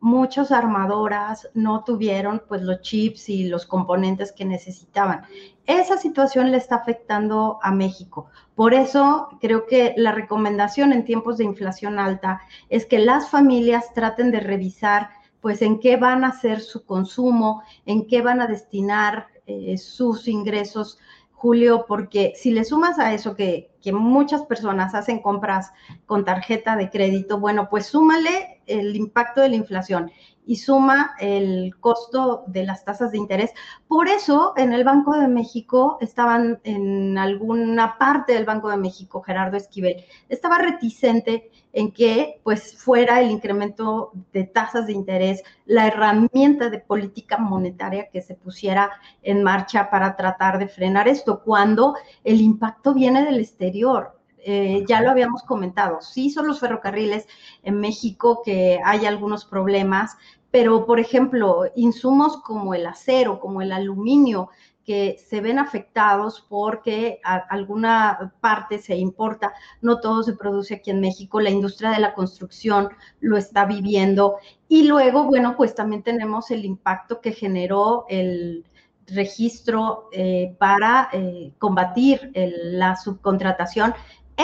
muchas 0.01 0.51
armadoras 0.51 1.49
no 1.53 1.85
tuvieron 1.85 2.43
pues 2.49 2.63
los 2.63 2.81
chips 2.81 3.29
y 3.29 3.49
los 3.49 3.67
componentes 3.67 4.33
que 4.33 4.45
necesitaban. 4.47 5.25
Esa 5.67 5.99
situación 5.99 6.51
le 6.51 6.57
está 6.57 6.77
afectando 6.77 7.59
a 7.63 7.71
México. 7.71 8.29
Por 8.55 8.75
eso 8.75 9.29
creo 9.41 9.67
que 9.67 9.95
la 9.97 10.13
recomendación 10.13 10.93
en 10.93 11.05
tiempos 11.05 11.37
de 11.37 11.45
inflación 11.45 11.99
alta 11.99 12.41
es 12.71 12.87
que 12.87 12.99
las 12.99 13.29
familias 13.29 13.93
traten 13.95 14.31
de 14.31 14.41
revisar 14.41 15.11
pues 15.41 15.63
en 15.63 15.81
qué 15.81 15.97
van 15.97 16.25
a 16.25 16.29
hacer 16.29 16.61
su 16.61 16.85
consumo, 16.85 17.63
en 17.87 18.07
qué 18.07 18.21
van 18.21 18.41
a 18.41 18.47
destinar 18.47 19.29
eh, 19.47 19.79
sus 19.79 20.29
ingresos 20.29 20.99
Julio, 21.41 21.87
porque 21.89 22.35
si 22.37 22.51
le 22.51 22.67
sumas 22.67 22.99
a 22.99 23.15
eso 23.15 23.35
que, 23.35 23.70
muchas 23.93 24.43
personas 24.43 24.95
hacen 24.95 25.21
compras 25.21 25.73
con 26.07 26.25
tarjeta 26.25 26.77
de 26.77 26.91
crédito, 26.91 27.41
bueno, 27.41 27.69
pues 27.71 27.87
súmale 27.87 28.61
el 28.67 28.95
impacto 28.95 29.41
de 29.41 29.49
la 29.49 29.57
inflación 29.57 30.11
y 30.51 30.57
suma 30.57 31.15
el 31.21 31.77
costo 31.79 32.43
de 32.49 32.65
las 32.65 32.85
tasas 32.85 33.13
de 33.13 33.19
interés. 33.19 33.53
Por 33.87 34.09
eso 34.09 34.53
en 34.57 34.73
el 34.73 34.83
Banco 34.83 35.17
de 35.17 35.29
México 35.29 35.97
estaban 36.01 36.59
en 36.65 37.17
alguna 37.17 37.97
parte 37.99 38.33
del 38.33 38.47
Banco 38.47 38.69
de 38.69 38.77
México, 38.77 39.23
Gerardo 39.23 39.57
Esquivel, 39.57 40.05
estaba 40.29 40.59
reticente 40.59 41.53
en 41.73 41.93
que 41.93 42.41
pues 42.43 42.77
fuera 42.77 43.21
el 43.21 43.31
incremento 43.31 44.11
de 44.33 44.43
tasas 44.43 44.89
de 44.89 44.93
interés 44.93 45.45
la 45.67 45.87
herramienta 45.87 46.69
de 46.69 46.81
política 46.81 47.39
monetaria 47.39 48.09
que 48.09 48.21
se 48.21 48.35
pusiera 48.35 48.91
en 49.23 49.45
marcha 49.45 49.89
para 49.89 50.17
tratar 50.17 50.59
de 50.59 50.67
frenar 50.67 51.07
esto, 51.07 51.45
cuando 51.45 51.95
el 52.25 52.41
impacto 52.41 52.93
viene 52.93 53.25
del 53.25 53.39
exterior. 53.39 54.19
Eh, 54.43 54.85
ya 54.89 55.03
lo 55.03 55.11
habíamos 55.11 55.43
comentado, 55.43 56.01
sí 56.01 56.31
son 56.31 56.47
los 56.47 56.61
ferrocarriles 56.61 57.27
en 57.63 57.79
México 57.79 58.41
que 58.43 58.81
hay 58.83 59.05
algunos 59.05 59.45
problemas, 59.45 60.17
pero 60.51 60.87
por 60.87 61.01
ejemplo, 61.01 61.65
insumos 61.77 62.39
como 62.43 62.75
el 62.75 62.87
acero, 62.87 63.41
como 63.41 63.63
el 63.63 63.73
aluminio, 63.73 64.51
que 64.85 65.19
se 65.29 65.41
ven 65.41 65.59
afectados 65.59 66.45
porque 66.49 67.21
alguna 67.23 68.33
parte 68.41 68.79
se 68.79 68.97
importa, 68.97 69.53
no 69.83 70.01
todo 70.01 70.23
se 70.23 70.33
produce 70.33 70.75
aquí 70.75 70.91
en 70.91 71.01
México, 71.01 71.41
la 71.41 71.51
industria 71.51 71.91
de 71.91 72.01
la 72.01 72.15
construcción 72.15 72.89
lo 73.21 73.37
está 73.37 73.67
viviendo 73.67 74.39
y 74.69 74.85
luego, 74.89 75.25
bueno, 75.25 75.55
pues 75.57 75.75
también 75.75 76.03
tenemos 76.03 76.51
el 76.51 76.65
impacto 76.65 77.21
que 77.21 77.33
generó 77.33 78.05
el 78.09 78.65
registro 79.07 80.09
eh, 80.13 80.57
para 80.59 81.09
eh, 81.13 81.53
combatir 81.59 82.33
la 82.35 82.97
subcontratación. 82.97 83.95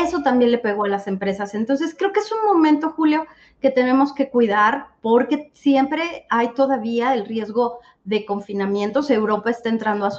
Eso 0.04 0.22
también 0.22 0.50
le 0.50 0.58
pegó 0.58 0.84
a 0.84 0.88
las 0.88 1.06
empresas. 1.06 1.54
Entonces, 1.54 1.94
creo 1.96 2.12
que 2.12 2.20
es 2.20 2.30
un 2.32 2.44
momento, 2.46 2.90
Julio, 2.90 3.26
que 3.60 3.70
tenemos 3.70 4.12
que 4.12 4.28
cuidar 4.28 4.88
porque 5.00 5.50
siempre 5.54 6.26
hay 6.28 6.52
todavía 6.54 7.14
el 7.14 7.24
riesgo 7.24 7.80
de 8.04 8.26
confinamientos. 8.26 9.10
Europa 9.10 9.50
está 9.50 9.68
entrando 9.68 10.04
a, 10.04 10.10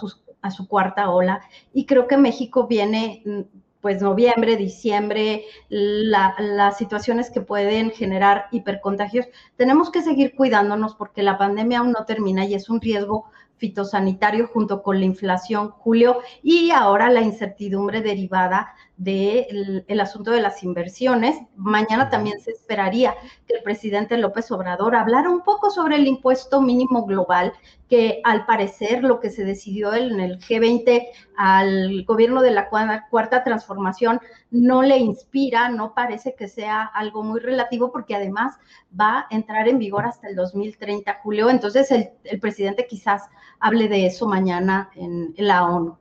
a 0.42 0.52
su 0.52 0.68
cuarta 0.68 1.10
ola 1.10 1.42
y 1.74 1.86
creo 1.86 2.08
que 2.08 2.18
México 2.18 2.68
viene 2.68 3.22
mm, 3.26 3.42
pues 3.82 4.02
noviembre, 4.02 4.58
diciembre, 4.58 5.46
las 5.70 6.78
situaciones 6.78 7.30
que 7.30 7.42
pueden 7.42 7.92
generar 7.92 8.48
hipercontagios. 8.52 9.28
Tenemos 9.56 9.92
que 9.92 10.02
seguir 10.02 10.36
cuidándonos 10.36 10.96
porque 10.96 11.24
la 11.24 11.38
pandemia 11.38 11.80
aún 11.80 11.92
no 11.92 12.06
termina 12.06 12.46
y 12.46 12.56
es 12.56 12.70
un 12.70 12.82
riesgo 12.82 13.26
fitosanitario 13.58 14.48
junto 14.48 14.84
con 14.84 15.00
la 15.00 15.06
inflación, 15.06 15.70
Julio, 15.70 16.20
y 16.44 16.72
ahora 16.72 17.10
la 17.10 17.22
incertidumbre 17.22 18.02
derivada 18.02 18.74
del 18.98 19.86
el 19.88 20.00
asunto 20.00 20.32
de 20.32 20.42
las 20.42 20.64
inversiones. 20.64 21.38
Mañana 21.56 22.10
también 22.10 22.40
se 22.42 22.52
esperaría 22.52 23.16
que 23.48 23.56
el 23.56 23.64
presidente 23.64 24.18
López 24.18 24.52
Obrador 24.52 24.96
hablara 24.96 25.30
un 25.30 25.44
poco 25.44 25.70
sobre 25.70 25.98
el 25.98 26.08
impuesto 26.08 26.62
mínimo 26.62 27.06
global, 27.06 27.54
que 27.88 28.22
al 28.24 28.46
parecer 28.46 29.04
lo 29.04 29.20
que 29.20 29.30
se 29.30 29.46
decidió 29.46 29.94
en 29.94 30.20
el 30.20 30.40
G20 30.40 31.08
al 31.38 32.04
gobierno 32.06 32.42
de 32.42 32.52
la 32.52 32.70
cuarta 32.70 33.44
transformación 33.44 34.20
no 34.50 34.82
le 34.82 34.98
inspira, 34.98 35.70
no 35.70 35.94
parece 35.94 36.34
que 36.36 36.48
sea 36.48 36.84
algo 36.84 37.24
muy 37.24 37.40
relativo 37.40 37.92
porque 37.92 38.16
además 38.16 38.56
va 39.00 39.20
a 39.20 39.28
entrar 39.30 39.68
en 39.68 39.78
vigor 39.78 40.06
hasta 40.06 40.28
el 40.28 40.36
2030, 40.36 41.20
Julio. 41.22 41.50
Entonces 41.50 41.92
el, 41.92 42.10
el 42.24 42.40
presidente 42.40 42.88
quizás 42.88 43.30
hable 43.60 43.88
de 43.88 44.08
eso 44.08 44.28
mañana 44.28 44.90
en, 44.96 45.34
en 45.38 45.48
la 45.48 45.66
ONU. 45.66 45.98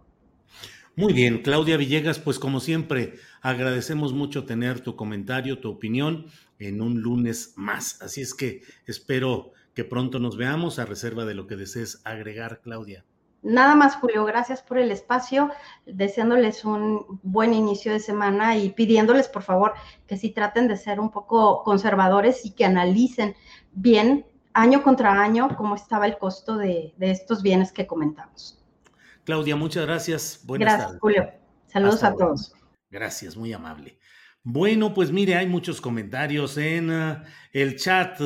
Muy 0.99 1.13
bien, 1.13 1.43
Claudia 1.43 1.77
Villegas, 1.77 2.19
pues 2.19 2.39
como 2.39 2.59
siempre, 2.59 3.17
agradecemos 3.43 4.15
mucho 4.15 4.47
tener 4.47 4.81
tu 4.81 4.97
comentario, 4.97 5.61
tu 5.61 5.69
opinión 5.71 6.25
en 6.59 6.81
un 6.81 7.03
lunes 7.03 7.53
más. 7.57 8.01
Así 8.01 8.23
es 8.23 8.33
que 8.33 8.63
espero 8.87 9.53
que 9.75 9.85
pronto 9.85 10.19
nos 10.21 10.39
veamos 10.39 10.79
a 10.79 10.87
reserva 10.87 11.27
de 11.27 11.35
lo 11.35 11.47
que 11.47 11.57
desees 11.57 12.01
agregar, 12.07 12.63
Claudia. 12.63 13.05
Nada 13.43 13.75
más, 13.75 13.97
Julio, 13.97 14.25
gracias 14.25 14.63
por 14.63 14.79
el 14.79 14.91
espacio, 14.91 15.51
deseándoles 15.85 16.65
un 16.65 17.21
buen 17.23 17.53
inicio 17.53 17.93
de 17.93 18.01
semana 18.01 18.57
y 18.57 18.71
pidiéndoles, 18.71 19.29
por 19.29 19.43
favor, 19.43 19.75
que 20.07 20.17
sí 20.17 20.31
traten 20.31 20.67
de 20.67 20.79
ser 20.79 20.99
un 20.99 21.11
poco 21.11 21.63
conservadores 21.63 22.47
y 22.47 22.53
que 22.53 22.65
analicen 22.65 23.37
bien 23.73 24.25
año 24.55 24.83
contra 24.83 25.23
año 25.23 25.55
cómo 25.59 25.75
estaba 25.75 26.07
el 26.07 26.17
costo 26.17 26.57
de, 26.57 26.95
de 26.97 27.11
estos 27.11 27.43
bienes 27.43 27.71
que 27.71 27.87
comentamos. 27.87 28.66
Claudia, 29.27 29.57
muchas 29.57 29.85
gracias. 29.85 30.41
Buenas 30.45 30.67
gracias, 30.67 30.87
tardes. 30.87 31.01
Julio. 31.01 31.33
Saludos 31.67 32.05
a 32.05 32.15
todos. 32.15 32.55
Gracias, 32.89 33.37
muy 33.37 33.53
amable. 33.53 33.99
Bueno, 34.45 34.95
pues 34.95 35.11
mire, 35.11 35.35
hay 35.35 35.49
muchos 35.49 35.81
comentarios 35.81 36.57
en 36.57 36.91
uh, 36.91 37.23
el 37.53 37.75
chat. 37.77 38.21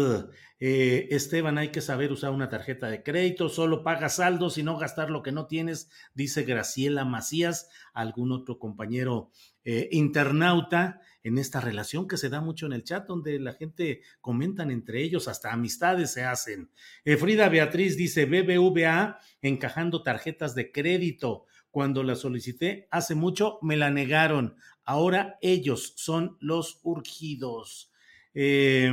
Eh, 0.62 1.08
Esteban, 1.10 1.56
hay 1.56 1.68
que 1.68 1.80
saber 1.80 2.12
usar 2.12 2.32
una 2.32 2.50
tarjeta 2.50 2.90
de 2.90 3.02
crédito, 3.02 3.48
solo 3.48 3.82
paga 3.82 4.10
saldos 4.10 4.58
y 4.58 4.62
no 4.62 4.76
gastar 4.76 5.08
lo 5.08 5.22
que 5.22 5.32
no 5.32 5.46
tienes, 5.46 5.88
dice 6.12 6.42
Graciela 6.42 7.06
Macías, 7.06 7.70
algún 7.94 8.30
otro 8.30 8.58
compañero 8.58 9.30
eh, 9.64 9.88
internauta 9.92 11.00
en 11.22 11.38
esta 11.38 11.60
relación 11.60 12.08
que 12.08 12.16
se 12.16 12.28
da 12.28 12.40
mucho 12.40 12.66
en 12.66 12.72
el 12.72 12.84
chat, 12.84 13.06
donde 13.06 13.38
la 13.38 13.52
gente 13.52 14.02
comentan 14.20 14.70
entre 14.70 15.02
ellos, 15.02 15.28
hasta 15.28 15.52
amistades 15.52 16.12
se 16.12 16.24
hacen. 16.24 16.70
Eh, 17.04 17.16
Frida 17.16 17.48
Beatriz 17.48 17.96
dice 17.96 18.26
BBVA 18.26 19.18
encajando 19.42 20.02
tarjetas 20.02 20.54
de 20.54 20.72
crédito. 20.72 21.46
Cuando 21.70 22.02
la 22.02 22.16
solicité 22.16 22.88
hace 22.90 23.14
mucho, 23.14 23.58
me 23.62 23.76
la 23.76 23.90
negaron. 23.90 24.56
Ahora 24.84 25.38
ellos 25.40 25.92
son 25.96 26.36
los 26.40 26.80
urgidos. 26.82 27.92
Eh, 28.34 28.92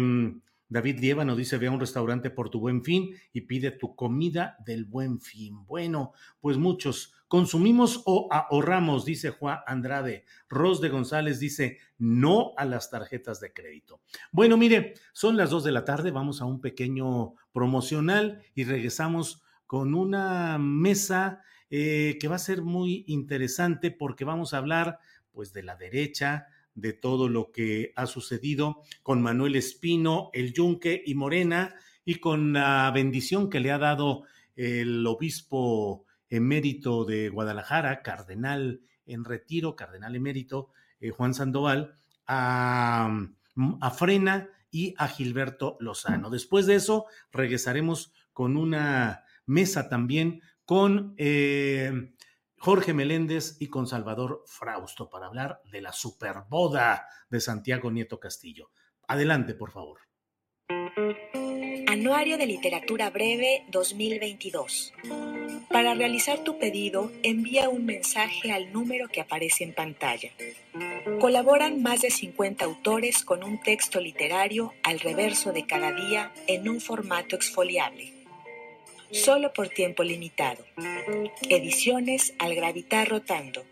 David 0.69 0.99
Liévano 0.99 1.35
dice, 1.35 1.57
ve 1.57 1.67
a 1.67 1.71
un 1.71 1.79
restaurante 1.79 2.29
por 2.29 2.49
tu 2.49 2.59
buen 2.59 2.83
fin 2.83 3.15
y 3.31 3.41
pide 3.41 3.71
tu 3.71 3.95
comida 3.95 4.57
del 4.65 4.85
buen 4.85 5.19
fin. 5.21 5.65
Bueno, 5.65 6.11
pues 6.39 6.57
muchos 6.57 7.13
consumimos 7.27 8.03
o 8.05 8.27
ahorramos, 8.31 9.05
dice 9.05 9.31
Juan 9.31 9.59
Andrade. 9.65 10.25
Ros 10.49 10.81
de 10.81 10.89
González 10.89 11.39
dice, 11.39 11.79
no 11.97 12.53
a 12.57 12.65
las 12.65 12.89
tarjetas 12.89 13.39
de 13.39 13.53
crédito. 13.53 14.01
Bueno, 14.31 14.57
mire, 14.57 14.95
son 15.13 15.37
las 15.37 15.49
dos 15.49 15.63
de 15.63 15.71
la 15.71 15.85
tarde, 15.85 16.11
vamos 16.11 16.41
a 16.41 16.45
un 16.45 16.61
pequeño 16.61 17.33
promocional 17.51 18.41
y 18.53 18.63
regresamos 18.65 19.43
con 19.65 19.93
una 19.93 20.57
mesa 20.57 21.41
eh, 21.69 22.17
que 22.19 22.27
va 22.27 22.35
a 22.35 22.39
ser 22.39 22.61
muy 22.61 23.03
interesante 23.07 23.91
porque 23.91 24.23
vamos 24.23 24.53
a 24.53 24.57
hablar 24.57 24.99
pues 25.31 25.53
de 25.53 25.63
la 25.63 25.75
derecha, 25.75 26.47
de 26.77 26.93
todo 26.93 27.27
lo 27.27 27.51
que 27.51 27.91
ha 27.95 28.05
sucedido 28.05 28.83
con 29.01 29.21
Manuel 29.21 29.55
Espino, 29.55 30.29
el 30.31 30.53
Yunque 30.53 31.01
y 31.05 31.15
Morena, 31.15 31.75
y 32.05 32.15
con 32.15 32.53
la 32.53 32.89
bendición 32.93 33.49
que 33.49 33.59
le 33.59 33.71
ha 33.71 33.79
dado 33.79 34.23
el 34.55 35.05
obispo 35.05 36.05
emérito 36.29 37.03
de 37.03 37.29
Guadalajara, 37.29 38.03
cardenal 38.03 38.81
en 39.07 39.25
retiro, 39.25 39.75
cardenal 39.75 40.15
emérito, 40.15 40.69
eh, 40.99 41.09
Juan 41.09 41.33
Sandoval, 41.33 41.97
a, 42.27 43.27
a, 43.81 43.91
Frena 43.91 44.49
y 44.69 44.93
a 44.97 45.07
Gilberto 45.07 45.77
Lozano. 45.79 46.29
Después 46.29 46.67
de 46.67 46.75
eso, 46.75 47.05
regresaremos 47.31 48.13
con 48.33 48.55
una 48.55 49.23
mesa 49.47 49.89
también 49.89 50.41
con 50.65 51.15
eh, 51.17 52.13
Jorge 52.59 52.93
Meléndez 52.93 53.55
y 53.59 53.67
con 53.67 53.87
Salvador 53.87 54.43
Frausto 54.47 55.09
para 55.09 55.27
hablar 55.27 55.61
de 55.71 55.81
la 55.81 55.93
superboda 55.93 57.07
de 57.29 57.39
Santiago 57.39 57.91
Nieto 57.91 58.19
Castillo. 58.19 58.71
Adelante, 59.07 59.53
por 59.53 59.71
favor. 59.71 59.99
Anuario 61.87 62.37
de 62.37 62.47
Literatura 62.47 63.09
Breve 63.11 63.63
2022. 63.69 64.93
Para 65.69 65.93
realizar 65.93 66.43
tu 66.43 66.57
pedido, 66.57 67.11
envía 67.23 67.69
un 67.69 67.85
mensaje 67.85 68.51
al 68.51 68.73
número 68.73 69.07
que 69.07 69.21
aparece 69.21 69.63
en 69.63 69.73
pantalla. 69.73 70.31
Colaboran 71.21 71.81
más 71.81 72.01
de 72.01 72.09
50 72.09 72.65
autores 72.65 73.23
con 73.23 73.43
un 73.43 73.61
texto 73.61 74.01
literario 74.01 74.73
al 74.83 74.99
reverso 74.99 75.53
de 75.53 75.65
cada 75.65 75.91
día 75.91 76.33
en 76.47 76.67
un 76.67 76.81
formato 76.81 77.35
exfoliable 77.35 78.16
solo 79.11 79.53
por 79.53 79.69
tiempo 79.69 80.03
limitado. 80.03 80.63
Ediciones 81.49 82.33
al 82.39 82.55
gravitar 82.55 83.09
rotando. 83.09 83.63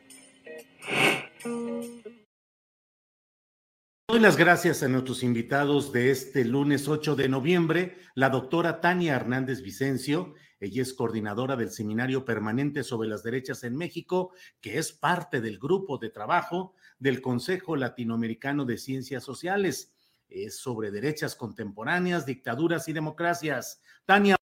Doy 4.07 4.19
las 4.19 4.37
gracias 4.37 4.83
a 4.83 4.87
nuestros 4.87 5.23
invitados 5.23 5.91
de 5.91 6.11
este 6.11 6.45
lunes 6.45 6.87
8 6.87 7.15
de 7.15 7.27
noviembre, 7.27 7.97
la 8.13 8.29
doctora 8.29 8.79
Tania 8.79 9.15
Hernández 9.15 9.61
Vicencio. 9.61 10.35
Ella 10.59 10.83
es 10.83 10.93
coordinadora 10.93 11.55
del 11.55 11.71
Seminario 11.71 12.23
Permanente 12.23 12.83
sobre 12.83 13.09
las 13.09 13.23
Derechas 13.23 13.63
en 13.63 13.75
México, 13.75 14.31
que 14.61 14.77
es 14.77 14.91
parte 14.91 15.41
del 15.41 15.57
grupo 15.59 15.97
de 15.97 16.11
trabajo 16.11 16.75
del 16.99 17.19
Consejo 17.19 17.75
Latinoamericano 17.75 18.63
de 18.63 18.77
Ciencias 18.77 19.23
Sociales. 19.23 19.93
Es 20.29 20.59
sobre 20.59 20.91
derechas 20.91 21.35
contemporáneas, 21.35 22.25
dictaduras 22.25 22.87
y 22.87 22.93
democracias. 22.93 23.81
Tania. 24.05 24.35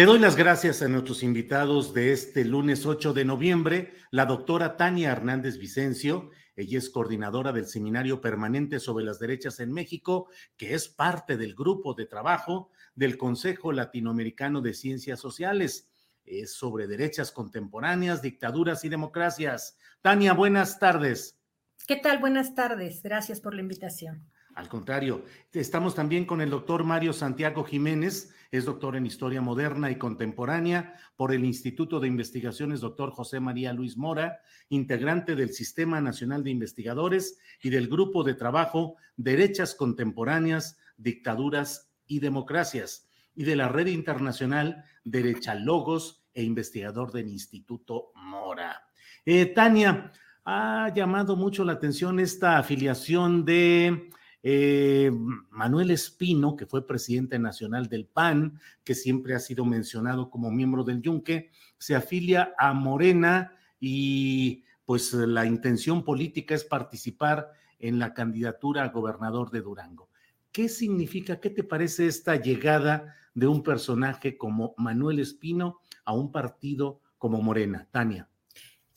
Le 0.00 0.06
doy 0.06 0.18
las 0.18 0.34
gracias 0.34 0.80
a 0.80 0.88
nuestros 0.88 1.22
invitados 1.22 1.92
de 1.92 2.14
este 2.14 2.42
lunes 2.46 2.86
8 2.86 3.12
de 3.12 3.26
noviembre, 3.26 3.92
la 4.10 4.24
doctora 4.24 4.78
Tania 4.78 5.12
Hernández 5.12 5.58
Vicencio. 5.58 6.30
Ella 6.56 6.78
es 6.78 6.88
coordinadora 6.88 7.52
del 7.52 7.66
Seminario 7.66 8.22
Permanente 8.22 8.80
sobre 8.80 9.04
las 9.04 9.18
Derechas 9.18 9.60
en 9.60 9.74
México, 9.74 10.30
que 10.56 10.72
es 10.72 10.88
parte 10.88 11.36
del 11.36 11.54
grupo 11.54 11.92
de 11.92 12.06
trabajo 12.06 12.70
del 12.94 13.18
Consejo 13.18 13.72
Latinoamericano 13.72 14.62
de 14.62 14.72
Ciencias 14.72 15.20
Sociales. 15.20 15.92
Es 16.24 16.54
sobre 16.54 16.86
derechas 16.86 17.30
contemporáneas, 17.30 18.22
dictaduras 18.22 18.82
y 18.86 18.88
democracias. 18.88 19.76
Tania, 20.00 20.32
buenas 20.32 20.78
tardes. 20.78 21.38
¿Qué 21.86 21.96
tal? 21.96 22.20
Buenas 22.20 22.54
tardes. 22.54 23.02
Gracias 23.02 23.42
por 23.42 23.54
la 23.54 23.60
invitación. 23.60 24.26
Al 24.54 24.68
contrario, 24.68 25.24
estamos 25.52 25.94
también 25.94 26.24
con 26.24 26.40
el 26.40 26.48
doctor 26.48 26.84
Mario 26.84 27.12
Santiago 27.12 27.64
Jiménez, 27.64 28.34
es 28.50 28.64
doctor 28.64 28.96
en 28.96 29.06
Historia 29.06 29.40
Moderna 29.40 29.90
y 29.90 29.96
Contemporánea 29.96 30.94
por 31.16 31.32
el 31.32 31.44
Instituto 31.44 32.00
de 32.00 32.08
Investigaciones 32.08 32.80
Doctor 32.80 33.10
José 33.12 33.38
María 33.38 33.72
Luis 33.72 33.96
Mora, 33.96 34.40
integrante 34.68 35.36
del 35.36 35.52
Sistema 35.52 36.00
Nacional 36.00 36.42
de 36.42 36.50
Investigadores 36.50 37.38
y 37.62 37.70
del 37.70 37.88
Grupo 37.88 38.24
de 38.24 38.34
Trabajo 38.34 38.96
Derechas 39.16 39.74
Contemporáneas, 39.74 40.78
Dictaduras 40.96 41.92
y 42.06 42.18
Democracias, 42.18 43.08
y 43.34 43.44
de 43.44 43.56
la 43.56 43.68
Red 43.68 43.86
Internacional 43.86 44.84
derechalogos 45.04 46.24
e 46.34 46.42
investigador 46.42 47.12
del 47.12 47.28
Instituto 47.28 48.10
Mora. 48.16 48.82
Eh, 49.24 49.46
Tania, 49.46 50.12
ha 50.44 50.92
llamado 50.94 51.36
mucho 51.36 51.64
la 51.64 51.74
atención 51.74 52.18
esta 52.18 52.58
afiliación 52.58 53.44
de 53.44 54.10
eh, 54.42 55.10
Manuel 55.50 55.90
Espino, 55.90 56.56
que 56.56 56.66
fue 56.66 56.86
presidente 56.86 57.38
nacional 57.38 57.88
del 57.88 58.06
PAN, 58.06 58.58
que 58.84 58.94
siempre 58.94 59.34
ha 59.34 59.38
sido 59.38 59.64
mencionado 59.64 60.30
como 60.30 60.50
miembro 60.50 60.84
del 60.84 61.02
Yunque, 61.02 61.50
se 61.78 61.94
afilia 61.94 62.54
a 62.58 62.72
Morena 62.72 63.52
y 63.78 64.64
pues 64.84 65.12
la 65.12 65.46
intención 65.46 66.04
política 66.04 66.54
es 66.54 66.64
participar 66.64 67.52
en 67.78 67.98
la 67.98 68.12
candidatura 68.14 68.84
a 68.84 68.88
gobernador 68.88 69.50
de 69.50 69.60
Durango. 69.60 70.08
¿Qué 70.52 70.68
significa, 70.68 71.40
qué 71.40 71.50
te 71.50 71.62
parece 71.62 72.06
esta 72.06 72.36
llegada 72.36 73.14
de 73.34 73.46
un 73.46 73.62
personaje 73.62 74.36
como 74.36 74.74
Manuel 74.76 75.20
Espino 75.20 75.78
a 76.04 76.12
un 76.12 76.32
partido 76.32 77.00
como 77.18 77.40
Morena? 77.40 77.86
Tania. 77.90 78.28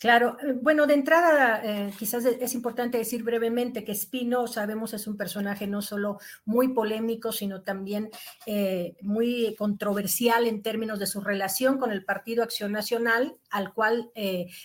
Claro, 0.03 0.35
eh, 0.43 0.51
bueno, 0.61 0.85
de 0.85 0.95
entrada 0.95 1.61
eh, 1.63 1.93
quizás 1.97 2.25
es 2.25 2.53
importante 2.55 2.97
decir 2.97 3.23
brevemente 3.23 3.85
que 3.85 3.93
Espino, 3.93 4.47
sabemos, 4.47 4.93
es 4.93 5.07
un 5.07 5.15
personaje 5.15 5.65
no 5.65 5.81
solo 5.81 6.19
muy 6.43 6.73
polémico, 6.73 7.31
sino 7.31 7.61
también 7.61 8.09
eh, 8.45 8.97
muy 8.99 9.55
controversial 9.57 10.45
en 10.45 10.61
términos 10.61 10.99
de 10.99 11.07
su 11.07 11.21
relación 11.21 11.77
con 11.77 11.89
el 11.89 12.03
Partido 12.03 12.43
Acción 12.43 12.73
Nacional, 12.73 13.37
al 13.49 13.73
cual 13.73 14.11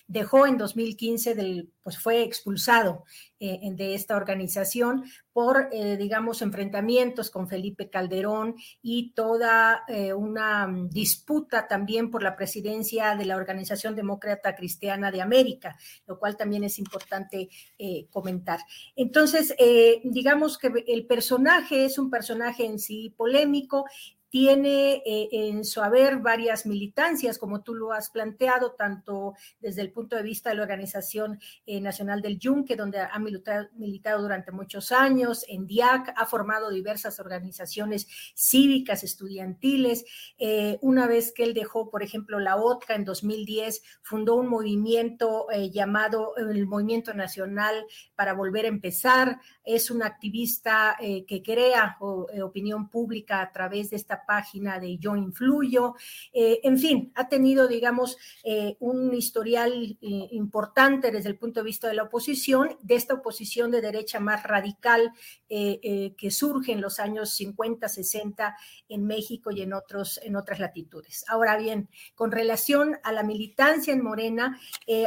dejó 0.09 0.45
en 0.45 0.59
2015 0.59 1.37
del, 1.37 1.71
pues 1.85 1.99
fue 1.99 2.23
expulsado 2.23 3.05
de 3.41 3.95
esta 3.95 4.17
organización 4.17 5.05
por, 5.33 5.71
digamos, 5.71 6.43
enfrentamientos 6.43 7.31
con 7.31 7.49
Felipe 7.49 7.89
Calderón 7.89 8.57
y 8.83 9.13
toda 9.13 9.85
una 10.17 10.67
mm, 10.67 10.89
disputa 10.91 11.69
también 11.69 12.11
por 12.11 12.23
la 12.23 12.37
presidencia 12.37 13.15
de 13.15 13.25
la 13.25 13.37
Organización 13.37 13.95
Demócrata 13.95 14.55
Cristiana 14.55 15.11
de 15.11 15.23
América, 15.23 15.77
lo 16.07 16.19
cual 16.19 16.37
también 16.37 16.65
es 16.65 16.79
importante 16.79 17.49
eh, 17.79 18.07
comentar. 18.11 18.61
Entonces, 18.97 19.55
eh, 19.59 20.01
digamos 20.05 20.59
que 20.59 20.73
el 20.87 21.07
personaje 21.07 21.85
es 21.85 21.99
un 21.99 22.11
personaje 22.11 22.65
en 22.65 22.79
sí 22.79 23.15
polémico, 23.17 23.85
tiene 24.31 25.03
eh, 25.07 25.29
en 25.33 25.65
su 25.65 25.81
haber 25.81 26.19
varias 26.19 26.67
militancias, 26.67 27.39
como 27.39 27.63
tú 27.63 27.75
lo 27.75 27.93
has 27.93 28.11
planteado, 28.11 28.73
tanto 28.73 29.35
desde 29.61 29.83
el 29.83 29.91
punto 29.91 30.17
de 30.17 30.23
vista 30.23 30.51
de 30.51 30.57
la 30.57 30.63
Organización 30.63 31.41
eh, 31.67 31.81
Nacional 31.81 32.21
del 32.21 32.39
Yunque, 32.39 32.77
donde 32.77 33.01
ha 33.01 33.19
militado, 33.19 34.23
durante 34.23 34.53
muchos 34.53 34.93
años, 34.93 35.45
en 35.49 35.67
DIAC, 35.67 36.13
ha 36.17 36.27
formado 36.27 36.71
diversas 36.71 37.21
organizaciones 37.21 38.07
cívicas, 38.35 39.03
estudiantiles. 39.03 40.05
Eh, 40.39 40.79
una 40.83 41.07
vez 41.07 41.33
que 41.33 41.45
él 41.45 41.55
dejó, 41.55 41.91
por 41.91 42.03
ejemplo, 42.03 42.39
la 42.39 42.57
OTCA 42.57 42.95
en 42.95 43.05
2010, 43.05 43.83
fundó 44.03 44.37
un 44.37 44.49
movimiento 44.49 45.47
llamado 45.71 46.37
el 46.37 46.67
Movimiento 46.67 47.15
Nacional 47.15 47.85
para 48.15 48.35
Volver 48.35 48.67
a 48.67 48.69
Empezar. 48.69 49.41
Es 49.65 49.91
un 49.91 50.03
activista 50.03 50.97
que 50.99 51.43
crea 51.43 51.97
opinión 52.01 52.89
pública 52.91 53.41
a 53.41 53.53
través 53.53 53.91
de 53.91 53.97
esta 53.97 54.18
página 54.27 54.79
de 54.79 54.99
Yo 54.99 55.17
Influyo. 55.17 55.95
Eh, 56.33 56.61
en 56.63 56.79
fin, 56.79 57.13
ha 57.15 57.29
tenido, 57.29 57.69
digamos, 57.69 58.17
eh, 58.45 58.77
un 58.81 59.15
historial 59.15 59.99
eh, 60.01 60.29
importante 60.33 61.11
desde 61.11 61.29
el 61.29 61.39
punto 61.39 61.61
de 61.61 61.67
vista 61.67 61.89
de 61.89 61.95
la 61.95 62.05
oposición, 62.05 62.77
de 62.83 62.95
esta 62.95 63.15
oposición 63.15 63.71
de 63.71 63.81
derecha 63.81 64.21
más 64.21 64.43
radical 64.43 65.13
que 65.49 66.31
surge 66.31 66.73
en 66.73 66.83
los 66.83 67.01
años 67.01 67.31
50, 67.31 67.89
60 67.89 68.57
en 68.89 69.07
México 69.07 69.51
y 69.51 69.63
en, 69.63 69.73
otros, 69.73 70.21
en 70.23 70.37
otras 70.37 70.61
latitudes. 70.61 71.25
Ahora 71.29 71.57
bien, 71.57 71.89
con 72.15 72.31
relación 72.31 72.99
a 73.03 73.13
la 73.13 73.23
militancia 73.23 73.95
en 73.95 74.03
Morena, 74.03 74.61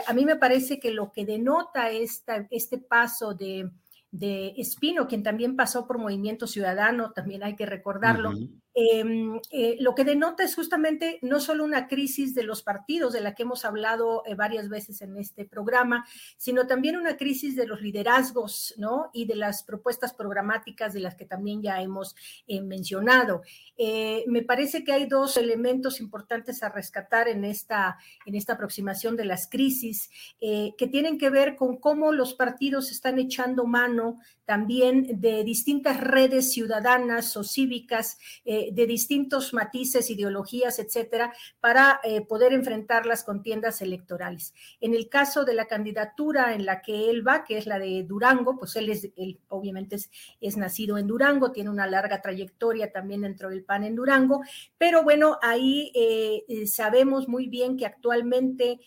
a 0.08 0.14
mí 0.14 0.26
me 0.26 0.38
parece 0.38 0.80
que 0.80 0.92
lo 0.92 1.12
que 1.12 1.26
denota 1.26 1.92
este 1.92 2.78
paso 2.80 3.36
de 3.36 4.54
Espino, 4.58 5.08
quien 5.08 5.24
también 5.24 5.56
pasó 5.56 5.88
por 5.88 5.98
Movimiento 5.98 6.46
Ciudadano, 6.46 7.12
también 7.14 7.44
hay 7.44 7.56
que 7.56 7.66
recordarlo, 7.66 8.34
eh, 8.74 9.78
lo 9.80 9.96
que 9.96 10.06
denota 10.06 10.44
es 10.44 10.56
justamente 10.56 11.20
no 11.22 11.40
solo 11.40 11.66
una 11.66 11.88
crisis 11.88 12.34
de 12.34 12.44
los 12.44 12.64
partidos, 12.64 13.12
de 13.14 13.20
la 13.22 13.36
que 13.36 13.44
hemos 13.44 13.66
hablado 13.66 14.24
eh, 14.26 14.36
varias 14.36 14.70
veces 14.70 15.02
en 15.02 15.18
este 15.18 15.46
programa, 15.46 16.06
sino 16.38 16.68
también 16.68 16.96
una 16.96 17.18
crisis 17.18 17.56
de 17.56 17.68
los 17.68 17.82
liderazgos, 17.82 18.74
¿no? 18.78 19.10
Y 19.14 19.26
de 19.26 19.36
las 19.36 19.64
propuestas 19.64 20.14
programáticas 20.14 20.94
de 20.94 21.02
las 21.02 21.16
que 21.16 21.26
también 21.26 21.62
ya 21.62 21.82
hemos 21.82 22.16
eh, 22.48 22.62
mencionado. 22.62 23.42
me 24.28 24.44
parece 24.44 24.84
que 24.84 24.94
hay 24.94 25.06
dos 25.06 25.38
elementos 25.38 26.00
importantes 26.00 26.64
a 26.64 26.70
rescatar 26.70 27.28
en 27.28 27.44
esta, 27.44 27.98
en 28.26 28.36
esta 28.36 28.54
aproximación 28.54 29.16
de 29.16 29.26
las 29.26 29.48
crisis, 29.50 30.10
que 30.40 30.88
tienen 30.92 31.18
que 31.18 31.30
ver 31.30 31.56
con 31.56 31.78
cómo 31.78 32.12
los 32.12 32.34
partidos 32.34 32.92
están 32.92 33.20
echando 33.20 33.66
mano 33.66 34.20
también 34.52 35.22
de 35.22 35.46
distintas 35.46 36.02
redes 36.02 36.52
ciudadanas 36.52 37.38
o 37.38 37.44
cívicas 37.46 38.18
de 38.44 38.86
distintos 38.86 39.54
matices, 39.54 40.10
ideologías, 40.10 40.78
etcétera, 40.78 41.34
para 41.62 42.02
eh, 42.04 42.20
poder 42.22 42.52
enfrentar 42.52 43.06
las 43.06 43.24
contiendas 43.24 43.82
electorales. 43.82 44.54
En 44.82 44.94
el 44.94 45.08
caso 45.08 45.46
de 45.46 45.54
la 45.54 45.68
candidatura 45.68 46.54
en 46.54 46.66
la 46.66 46.82
que 46.82 47.10
él 47.10 47.26
va, 47.26 47.46
que 47.46 47.58
es 47.58 47.66
la 47.66 47.80
de 47.80 48.04
Durango, 48.04 48.58
pues 48.58 48.76
él 48.76 48.90
es, 48.90 49.10
él 49.16 49.40
obviamente 49.48 49.98
es, 50.42 50.58
nacido 50.58 50.98
en 50.98 51.08
Durango, 51.08 51.52
tiene 51.52 51.70
una 51.70 51.88
larga 51.88 52.22
trayectoria 52.22 52.92
también 52.92 53.22
dentro 53.22 53.50
del 53.50 53.64
PAN 53.64 53.86
en 53.86 53.96
Durango, 53.96 54.42
pero 54.78 55.04
bueno, 55.04 55.38
ahí 55.42 55.92
eh, 55.96 56.44
eh, 56.50 56.68
sabemos 56.68 57.28
muy 57.28 57.48
bien 57.48 57.78
que 57.78 57.86
actualmente 57.86 58.80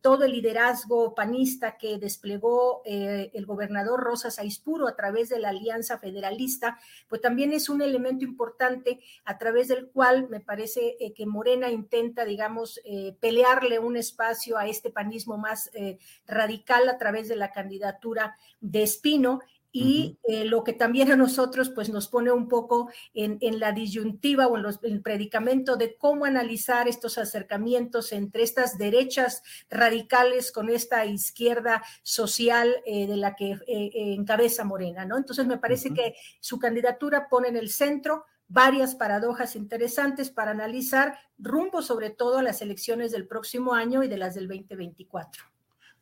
todo 0.00 0.24
el 0.24 0.32
liderazgo 0.32 1.14
panista 1.14 1.78
que 1.78 1.96
desplegó 1.98 2.82
el 2.84 3.46
gobernador 3.46 4.00
Rosas 4.00 4.40
Aispuro 4.40 4.88
a 4.88 4.96
través 4.96 5.09
de 5.10 5.38
la 5.38 5.50
Alianza 5.50 5.98
Federalista, 5.98 6.78
pues 7.08 7.20
también 7.20 7.52
es 7.52 7.68
un 7.68 7.82
elemento 7.82 8.24
importante 8.24 9.00
a 9.24 9.38
través 9.38 9.68
del 9.68 9.88
cual 9.88 10.28
me 10.28 10.40
parece 10.40 10.96
eh, 11.00 11.12
que 11.12 11.26
Morena 11.26 11.70
intenta, 11.70 12.24
digamos, 12.24 12.80
eh, 12.84 13.16
pelearle 13.20 13.78
un 13.78 13.96
espacio 13.96 14.56
a 14.56 14.66
este 14.66 14.90
panismo 14.90 15.36
más 15.36 15.70
eh, 15.74 15.98
radical 16.26 16.88
a 16.88 16.98
través 16.98 17.28
de 17.28 17.36
la 17.36 17.52
candidatura 17.52 18.36
de 18.60 18.82
Espino 18.82 19.40
y 19.72 20.18
lo 20.44 20.64
que 20.64 20.72
también 20.72 21.12
a 21.12 21.16
nosotros 21.16 21.70
pues 21.70 21.90
nos 21.90 22.08
pone 22.08 22.32
un 22.32 22.48
poco 22.48 22.90
en, 23.14 23.38
la 23.60 23.72
disyuntiva 23.72 24.46
o 24.46 24.58
en, 24.58 24.64
el 24.82 25.02
predicamento 25.02 25.76
de 25.76 25.96
cómo 25.96 26.24
analizar 26.24 26.88
estos 26.88 27.18
acercamientos 27.18 28.12
entre 28.12 28.42
estas 28.42 28.78
derechas 28.78 29.42
radicales 29.68 30.52
con 30.52 30.70
esta 30.70 31.04
izquierda 31.06 31.82
social 32.02 32.74
de 32.86 33.16
la 33.16 33.36
que 33.36 33.58
encabeza 33.94 34.64
Morena, 34.64 35.04
¿no? 35.04 35.16
Entonces 35.16 35.46
me 35.46 35.58
parece 35.58 35.94
que 35.94 36.14
su 36.40 36.58
candidatura 36.58 37.28
pone 37.28 37.48
en 37.48 37.56
el 37.56 37.70
centro 37.70 38.24
varias 38.50 38.96
paradojas 38.96 39.54
interesantes 39.54 40.30
para 40.30 40.50
analizar 40.50 41.16
rumbo 41.38 41.82
sobre 41.82 42.10
todo 42.10 42.38
a 42.38 42.42
las 42.42 42.60
elecciones 42.62 43.12
del 43.12 43.28
próximo 43.28 43.74
año 43.74 44.02
y 44.02 44.08
de 44.08 44.18
las 44.18 44.34
del 44.34 44.48
2024. 44.48 45.44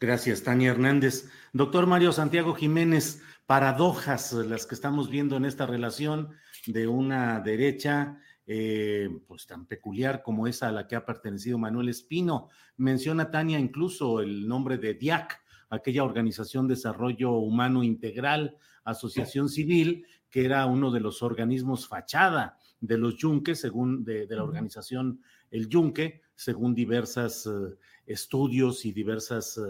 Gracias, 0.01 0.45
Tania 0.45 0.71
Hernández. 0.71 1.29
Doctor 1.53 1.89
Mario 1.89 2.13
Santiago 2.13 2.55
Jiménez, 2.55 3.21
paradojas 3.47 4.33
las 4.33 4.65
que 4.65 4.77
estamos 4.77 5.11
viendo 5.11 5.37
en 5.37 5.45
esta 5.45 5.67
relación 5.67 6.31
de 6.67 6.87
una 6.87 7.41
derecha 7.41 8.21
eh, 8.47 9.11
pues 9.27 9.47
tan 9.47 9.67
peculiar 9.67 10.23
como 10.23 10.47
esa 10.47 10.69
a 10.69 10.73
la 10.73 10.87
que 10.87 10.95
ha 10.95 11.05
pertenecido 11.05 11.59
Manuel 11.59 11.89
Espino. 11.89 12.49
Menciona 12.77 13.33
Tania 13.33 13.59
incluso 13.59 14.21
el 14.21 14.47
nombre 14.47 14.79
de 14.79 14.95
DIAC, 14.95 15.43
aquella 15.69 16.05
Organización 16.05 16.69
de 16.69 16.77
Desarrollo 16.77 17.33
Humano 17.33 17.83
Integral, 17.83 18.57
Asociación 18.85 19.49
Civil, 19.49 20.07
que 20.31 20.45
era 20.45 20.65
uno 20.67 20.93
de 20.93 21.01
los 21.01 21.23
organismos 21.23 21.89
fachada 21.89 22.57
de 22.81 22.99
los 22.99 23.17
yunques, 23.17 23.61
según 23.61 24.05
de, 24.05 24.27
la 24.31 24.45
organización 24.45 25.21
El 25.51 25.69
Yunque, 25.69 26.23
según 26.35 26.75
diversos 26.75 27.47
eh, 27.47 27.77
estudios 28.07 28.85
y 28.85 28.93
diversos 28.93 29.59
eh, 29.59 29.63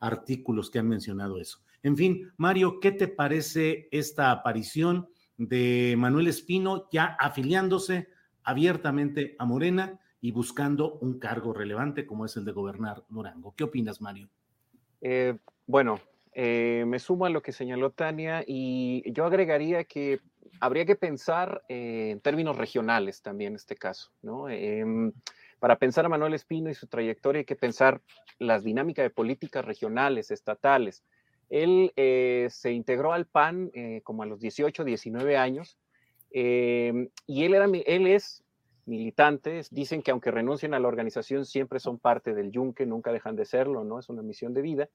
artículos 0.00 0.70
que 0.70 0.78
han 0.78 0.88
mencionado 0.88 1.40
eso. 1.40 1.58
En 1.82 1.96
fin, 1.96 2.32
Mario, 2.36 2.80
¿qué 2.80 2.92
te 2.92 3.08
parece 3.08 3.88
esta 3.90 4.30
aparición 4.30 5.08
de 5.36 5.94
Manuel 5.98 6.28
Espino 6.28 6.88
ya 6.90 7.16
afiliándose 7.18 8.08
abiertamente 8.42 9.36
a 9.38 9.44
Morena 9.44 10.00
y 10.20 10.30
buscando 10.30 10.94
un 11.00 11.18
cargo 11.18 11.52
relevante 11.52 12.06
como 12.06 12.24
es 12.24 12.36
el 12.36 12.44
de 12.44 12.52
gobernar 12.52 13.04
Durango? 13.08 13.54
¿Qué 13.54 13.64
opinas, 13.64 14.00
Mario? 14.00 14.30
Eh, 15.02 15.36
bueno, 15.66 16.00
me 16.34 16.98
sumo 16.98 17.26
a 17.26 17.30
lo 17.30 17.42
que 17.42 17.52
señaló 17.52 17.90
Tania 17.90 18.42
y 18.46 19.02
yo 19.12 19.26
agregaría 19.26 19.84
que 19.84 20.20
habría 20.60 20.84
que 20.84 20.96
pensar 20.96 21.62
eh, 21.68 22.10
en 22.12 22.20
términos 22.20 22.56
regionales 22.56 23.22
también 23.22 23.52
en 23.52 23.56
este 23.56 23.76
caso, 23.76 24.12
¿no? 24.22 24.48
Em, 24.48 25.12
para 25.58 25.78
pensar 25.78 26.04
a 26.04 26.08
Manuel 26.08 26.34
Espino 26.34 26.70
y 26.70 26.74
su 26.74 26.86
trayectoria 26.86 27.40
hay 27.40 27.44
que 27.44 27.56
pensar 27.56 28.00
las 28.38 28.64
dinámicas 28.64 29.04
de 29.04 29.10
políticas 29.10 29.64
regionales, 29.64 30.30
estatales. 30.30 31.04
Él 31.48 31.92
eh, 31.96 32.48
se 32.50 32.72
integró 32.72 33.12
al 33.12 33.26
PAN 33.26 33.70
como 34.02 34.22
a 34.22 34.26
los 34.26 34.40
18, 34.40 34.84
19 34.84 35.36
años 35.36 35.78
em, 36.30 37.08
y 37.26 37.44
él, 37.44 37.54
era, 37.54 37.66
él 37.66 38.06
es 38.06 38.44
militantes. 38.86 39.70
Dicen 39.70 40.02
que 40.02 40.10
aunque 40.10 40.30
renuncien 40.30 40.74
a 40.74 40.80
la 40.80 40.88
organización, 40.88 41.44
siempre 41.46 41.80
son 41.80 41.98
parte 41.98 42.34
del 42.34 42.50
yunque, 42.50 42.86
nunca 42.86 43.12
dejan 43.12 43.36
de 43.36 43.44
serlo, 43.44 43.84
¿no? 43.84 43.98
Es 43.98 44.08
una 44.08 44.22
misión 44.22 44.54
de 44.54 44.62
vida. 44.62 44.88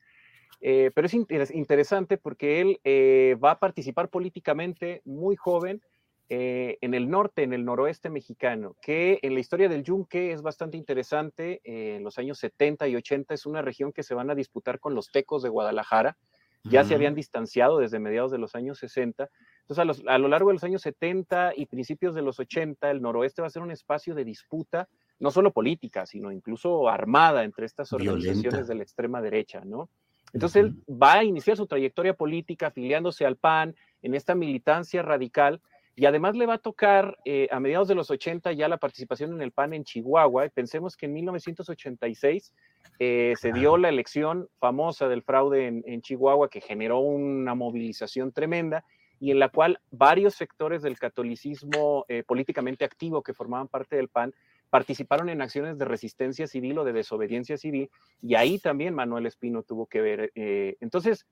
Eh, 0.62 0.92
pero 0.94 1.08
es 1.08 1.14
interesante 1.52 2.18
porque 2.18 2.62
él 2.62 2.80
eh, 2.84 3.38
va 3.44 3.52
a 3.52 3.60
participar 3.60 4.10
políticamente 4.10 5.02
muy 5.06 5.36
joven 5.36 5.82
eh, 6.28 6.78
en 6.82 6.94
el 6.94 7.10
norte, 7.10 7.44
en 7.44 7.54
el 7.54 7.66
noroeste 7.66 8.10
mexicano, 8.10 8.76
que 8.82 9.20
en 9.22 9.34
la 9.34 9.40
historia 9.40 9.70
del 9.70 9.84
yunque 9.84 10.32
es 10.32 10.42
bastante 10.42 10.78
interesante. 10.78 11.62
en 11.64 12.04
los 12.04 12.18
años 12.18 12.38
70 12.40 12.88
y 12.88 12.96
80 12.96 13.34
es 13.34 13.46
una 13.46 13.62
región 13.62 13.92
que 13.94 14.04
se 14.04 14.14
van 14.14 14.30
a 14.30 14.36
disputar 14.36 14.80
con 14.80 14.94
los 14.96 15.12
tecos 15.12 15.42
de 15.44 15.50
Guadalajara. 15.50 16.18
Ya 16.66 16.84
se 16.84 16.94
habían 16.94 17.16
distanciado 17.16 17.80
desde 17.80 18.00
mediados 18.00 18.32
de 18.32 18.38
los 18.38 18.54
años 18.54 18.80
60. 18.80 19.30
Entonces, 19.62 20.04
a, 20.06 20.18
lo 20.18 20.28
largo 20.28 20.50
de 20.50 20.56
los 20.56 20.64
años 20.66 20.82
70 20.82 21.54
y 21.56 21.68
principios 21.68 22.14
de 22.14 22.22
los 22.22 22.38
80, 22.38 22.92
el 22.92 23.02
noroeste 23.02 23.42
va 23.42 23.48
a 23.48 23.50
ser 23.50 23.62
un 23.62 23.72
espacio 23.72 24.14
de 24.14 24.26
disputa, 24.26 24.90
no 25.20 25.32
solo 25.32 25.52
política, 25.54 26.06
sino 26.06 26.34
incluso 26.34 26.90
armada 26.90 27.46
entre 27.46 27.66
estas 27.66 27.94
organizaciones 27.94 28.68
de 28.68 28.76
la 28.76 28.84
extrema 28.84 29.22
derecha, 29.22 29.62
¿no? 29.64 29.90
Entonces 30.34 30.64
él 30.64 30.76
va 30.90 31.14
a 31.14 31.24
iniciar 31.24 31.58
su 31.58 31.68
trayectoria 31.68 32.14
política 32.14 32.68
afiliándose 32.68 33.26
al 33.26 33.36
PAN 33.36 33.76
en 34.02 34.14
esta 34.14 34.36
militancia 34.36 35.02
radical 35.02 35.62
y 35.96 36.06
además 36.06 36.36
le 36.36 36.46
va 36.46 36.54
a 36.54 36.60
tocar 36.60 37.18
eh, 37.26 37.50
a 37.52 37.60
mediados 37.60 37.90
de 37.90 37.96
los 37.96 38.10
80 38.10 38.54
ya 38.54 38.70
la 38.70 38.78
participación 38.78 39.34
en 39.34 39.42
el 39.42 39.52
PAN 39.52 39.74
en 39.74 39.84
Chihuahua. 39.84 40.48
pensemos 40.48 40.96
que 40.96 41.08
en 41.08 41.14
1986 41.14 42.54
eh, 43.00 43.34
se 43.38 43.52
dio 43.52 43.78
la 43.78 43.90
elección 43.90 44.48
famosa 44.60 45.10
del 45.10 45.24
fraude 45.24 45.68
en, 45.68 46.02
Chihuahua 46.02 46.50
que 46.50 46.62
generó 46.62 47.00
una 47.00 47.54
movilización 47.54 48.32
tremenda 48.32 48.86
y 49.20 49.32
en 49.32 49.40
la 49.40 49.50
cual 49.50 49.80
varios 49.91 50.36
sectores 50.36 50.82
del 50.82 50.98
catolicismo 50.98 52.06
eh, 52.08 52.24
políticamente 52.24 52.86
activo 52.86 53.22
que 53.22 53.34
formaban 53.34 53.68
parte 53.68 53.96
del 53.96 54.08
PAN 54.08 54.34
participaron 54.70 55.30
en 55.30 55.41
acciones 55.41 55.78
de 55.78 55.86
resistencia 55.86 56.48
civil 56.48 56.78
o 56.78 56.84
de 56.84 56.94
desobediencia 56.94 57.58
civil, 57.58 57.90
y 58.22 58.36
ahí 58.36 58.60
también 58.60 58.94
Manuel 58.94 59.26
Espino 59.26 59.64
tuvo 59.64 59.88
que 59.88 60.00
ver. 60.00 60.32
Eh, 60.36 60.78
entonces, 60.80 61.26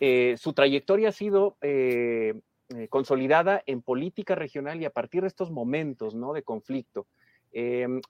eh, 0.00 0.36
su 0.38 0.52
trayectoria 0.54 1.10
ha 1.10 1.12
sido 1.12 1.56
consolidada 2.90 3.62
en 3.64 3.80
política 3.80 4.34
regional 4.34 4.80
y 4.80 4.84
a 4.84 4.90
partir 4.90 5.22
de 5.22 5.28
estos 5.28 5.50
momentos 5.50 6.14
¿no? 6.14 6.34
de 6.34 6.42
conflicto. 6.42 7.06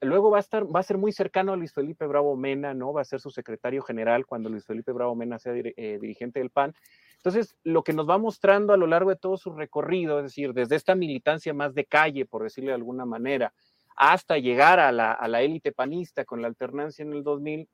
luego 0.01 0.31
va 0.31 0.39
a, 0.39 0.41
estar, 0.41 0.65
va 0.65 0.81
a 0.81 0.83
ser 0.83 0.99
muy 0.99 1.13
cercano 1.13 1.53
a 1.53 1.57
Luis 1.57 1.73
Felipe 1.73 2.07
Bravo 2.07 2.37
Mena, 2.37 2.75
¿no? 2.75 2.93
va 2.93 3.03
a 3.03 3.05
ser 3.05 3.21
su 3.21 3.31
secretario 3.31 3.83
general 3.83 4.27
cuando 4.27 4.49
Luis 4.49 4.67
Felipe 4.67 4.93
Bravo 4.93 5.15
Mena 5.15 5.39
sea 5.39 5.53
dirigente 5.53 6.41
del 6.41 6.51
PAN. 6.51 6.75
Entonces, 7.19 7.57
lo 7.65 7.83
que 7.83 7.93
nos 7.93 8.09
va 8.09 8.17
mostrando 8.17 8.73
a 8.73 8.77
lo 8.77 8.87
largo 8.87 9.11
de 9.11 9.17
todo 9.17 9.37
su 9.37 9.53
recorrido, 9.53 10.19
es 10.19 10.25
decir, 10.25 10.53
desde 10.53 10.77
esta 10.77 10.95
militancia 10.95 11.53
más 11.53 11.75
de 11.75 11.85
calle, 11.85 12.27
por 12.27 12.45
decirlo 12.45 12.71
de 12.71 12.77
alguna 12.77 13.05
manera, 13.05 13.53
hasta 13.97 14.39
llegar 14.39 14.79
a 14.79 14.93
la, 14.93 15.43
élite 15.43 15.73
panista 15.73 16.25
con 16.25 16.41
la 16.41 16.47
alternancia 16.49 17.03
en 17.03 17.13
el 17.13 17.25
2000, 17.25 17.69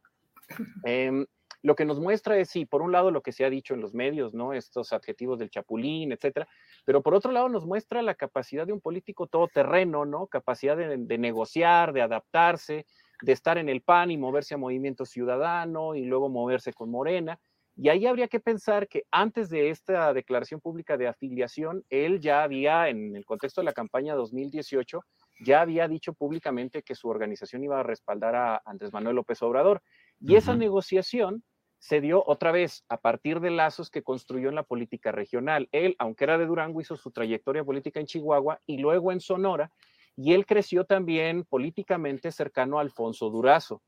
em, 0.84 1.26
lo 1.62 1.74
que 1.74 1.84
nos 1.84 2.00
muestra 2.00 2.38
es, 2.38 2.48
sí, 2.48 2.64
por 2.64 2.80
un 2.80 2.92
lado 2.92 3.10
lo 3.10 3.22
que 3.22 3.32
se 3.32 3.44
ha 3.44 3.50
dicho 3.50 3.74
en 3.74 3.80
los 3.80 3.92
medios, 3.94 4.32
¿no? 4.32 4.54
Estos 4.54 4.92
adjetivos 4.94 5.38
del 5.38 5.50
chapulín, 5.50 6.12
etcétera, 6.12 6.48
pero 6.86 7.02
por 7.02 7.14
otro 7.14 7.30
lado 7.30 7.48
nos 7.50 7.66
muestra 7.66 8.00
la 8.02 8.14
capacidad 8.14 8.66
de 8.66 8.72
un 8.72 8.80
político 8.80 9.26
todoterreno, 9.26 10.06
¿no? 10.06 10.26
Capacidad 10.26 10.76
de, 10.76 10.96
de 10.96 11.18
negociar, 11.18 11.92
de 11.92 12.02
adaptarse, 12.02 12.86
de 13.22 13.32
estar 13.32 13.58
en 13.58 13.68
el 13.68 13.82
PAN 13.82 14.10
y 14.10 14.16
moverse 14.16 14.54
a 14.54 14.58
Movimiento 14.58 15.04
Ciudadano 15.04 15.94
y 15.94 16.04
luego 16.04 16.28
moverse 16.28 16.72
con 16.72 16.90
Morena. 16.90 17.38
Y 17.76 17.88
ahí 17.88 18.06
habría 18.06 18.28
que 18.28 18.40
pensar 18.40 18.86
que 18.86 19.04
antes 19.10 19.50
de 19.50 19.70
esta 19.70 20.12
declaración 20.12 20.60
pública 20.60 20.96
de 20.96 21.08
afiliación, 21.08 21.84
él 21.90 22.20
ya 22.20 22.42
había, 22.44 22.88
en 22.88 23.16
el 23.16 23.24
contexto 23.24 23.60
de 23.60 23.64
la 23.64 23.72
campaña 23.72 24.14
2018, 24.14 25.00
ya 25.44 25.60
había 25.60 25.88
dicho 25.88 26.14
públicamente 26.14 26.82
que 26.82 26.94
su 26.94 27.08
organización 27.08 27.64
iba 27.64 27.80
a 27.80 27.82
respaldar 27.82 28.36
a 28.36 28.62
Andrés 28.64 28.92
Manuel 28.92 29.16
López 29.16 29.42
Obrador. 29.42 29.82
Y 30.20 30.36
esa 30.36 30.54
negociación 30.54 31.42
se 31.78 32.00
dio 32.00 32.22
otra 32.24 32.52
vez 32.52 32.84
a 32.88 32.96
partir 32.96 33.40
de 33.40 33.50
lazos 33.50 33.90
que 33.90 34.02
construyó 34.02 34.48
en 34.48 34.54
la 34.54 34.62
política 34.62 35.12
regional. 35.12 35.68
Él, 35.72 35.96
aunque 35.98 36.24
era 36.24 36.38
de 36.38 36.46
Durango, 36.46 36.80
hizo 36.80 36.96
su 36.96 37.10
trayectoria 37.10 37.64
política 37.64 38.00
en 38.00 38.06
Chihuahua 38.06 38.60
y 38.66 38.78
luego 38.78 39.12
en 39.12 39.20
Sonora, 39.20 39.70
y 40.16 40.32
él 40.32 40.46
creció 40.46 40.84
también 40.84 41.44
políticamente 41.44 42.30
cercano 42.30 42.78
a 42.78 42.82
Alfonso 42.82 43.28
Durazo. 43.30 43.82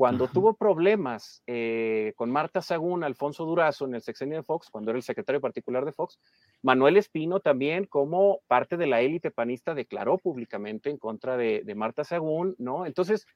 Cuando 0.00 0.28
tuvo 0.28 0.54
problemas 0.54 1.42
eh, 1.46 2.14
con 2.16 2.30
Marta 2.30 2.62
Sagún, 2.62 3.04
Alfonso 3.04 3.44
Durazo 3.44 3.84
en 3.84 3.94
el 3.94 4.00
sexenio 4.00 4.38
de 4.38 4.42
Fox, 4.42 4.70
cuando 4.70 4.90
era 4.90 4.96
el 4.96 5.02
secretario 5.02 5.42
particular 5.42 5.84
de 5.84 5.92
Fox, 5.92 6.18
Manuel 6.62 6.96
Espino 6.96 7.40
también, 7.40 7.84
como 7.84 8.40
parte 8.46 8.78
de 8.78 8.86
la 8.86 9.02
élite 9.02 9.30
panista, 9.30 9.74
declaró 9.74 10.16
públicamente 10.16 10.88
en 10.88 10.96
contra 10.96 11.36
de, 11.36 11.70
Marta 11.76 12.02
Sagún, 12.02 12.54
¿no? 12.56 12.86
Entonces, 12.86 13.26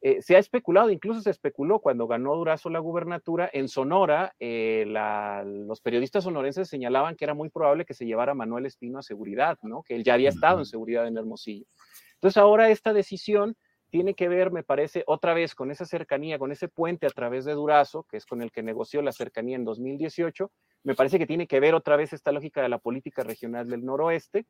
eh, 0.00 0.22
se 0.22 0.36
ha 0.36 0.38
especulado, 0.38 0.88
incluso 0.88 1.20
se 1.20 1.28
especuló 1.28 1.80
cuando 1.80 2.06
ganó 2.06 2.34
Durazo 2.34 2.70
la 2.70 2.78
gubernatura 2.78 3.50
en 3.52 3.68
Sonora, 3.68 4.34
eh, 4.40 4.86
los 4.86 5.82
periodistas 5.82 6.24
sonorenses 6.24 6.66
señalaban 6.66 7.16
que 7.16 7.26
era 7.26 7.34
muy 7.34 7.50
probable 7.50 7.84
que 7.84 7.92
se 7.92 8.06
llevara 8.06 8.32
Manuel 8.32 8.64
Espino 8.64 9.00
a 9.00 9.02
seguridad, 9.02 9.58
¿no? 9.60 9.82
Que 9.82 9.96
él 9.96 10.02
ya 10.02 10.14
había 10.14 10.30
estado 10.30 10.60
en 10.60 10.64
seguridad 10.64 11.06
en 11.06 11.18
Hermosillo. 11.18 11.66
Entonces, 12.14 12.38
ahora 12.38 12.70
esta 12.70 12.94
decisión 12.94 13.54
tiene 13.96 14.12
que 14.12 14.28
ver, 14.28 14.52
me 14.52 14.62
parece, 14.62 15.04
otra 15.06 15.32
vez 15.32 15.54
con 15.54 15.70
esa 15.70 15.86
cercanía, 15.86 16.38
con 16.38 16.52
ese 16.52 16.68
puente 16.68 17.06
a 17.06 17.08
través 17.08 17.46
de 17.46 17.54
Durazo, 17.54 18.02
que 18.02 18.18
es 18.18 18.26
con 18.26 18.42
el 18.42 18.52
que 18.52 18.62
negoció 18.62 19.00
la 19.00 19.10
cercanía 19.10 19.56
en 19.56 19.64
2018. 19.64 20.50
Me 20.84 20.94
parece 20.94 21.18
que 21.18 21.26
tiene 21.26 21.46
que 21.46 21.60
ver 21.60 21.74
otra 21.74 21.96
vez 21.96 22.12
esta 22.12 22.30
lógica 22.30 22.60
de 22.60 22.68
la 22.68 22.76
política 22.76 23.22
regional 23.22 23.70
del 23.70 23.86
noroeste 23.86 24.44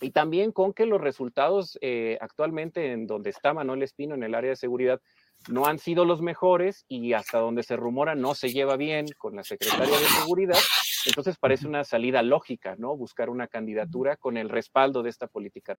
y 0.00 0.10
también 0.10 0.50
con 0.50 0.72
que 0.72 0.86
los 0.86 1.00
resultados 1.00 1.78
eh, 1.80 2.18
actualmente 2.20 2.90
en 2.90 3.06
donde 3.06 3.30
está 3.30 3.54
Manuel 3.54 3.84
Espino 3.84 4.16
en 4.16 4.24
el 4.24 4.34
área 4.34 4.50
de 4.50 4.56
seguridad 4.56 5.00
no 5.48 5.66
han 5.66 5.78
sido 5.78 6.04
los 6.04 6.20
mejores 6.20 6.84
y 6.88 7.12
hasta 7.12 7.38
donde 7.38 7.62
se 7.62 7.76
rumora 7.76 8.16
no 8.16 8.34
se 8.34 8.48
lleva 8.48 8.76
bien 8.76 9.06
con 9.16 9.36
la 9.36 9.44
secretaria 9.44 9.96
de 9.96 10.06
seguridad. 10.06 10.58
Entonces 11.06 11.38
parece 11.38 11.68
una 11.68 11.84
salida 11.84 12.20
lógica, 12.24 12.74
¿no? 12.78 12.96
Buscar 12.96 13.30
una 13.30 13.46
candidatura 13.46 14.16
con 14.16 14.36
el 14.36 14.48
respaldo 14.48 15.04
de 15.04 15.10
esta 15.10 15.28
política. 15.28 15.78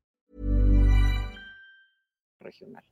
Regional. 2.51 2.83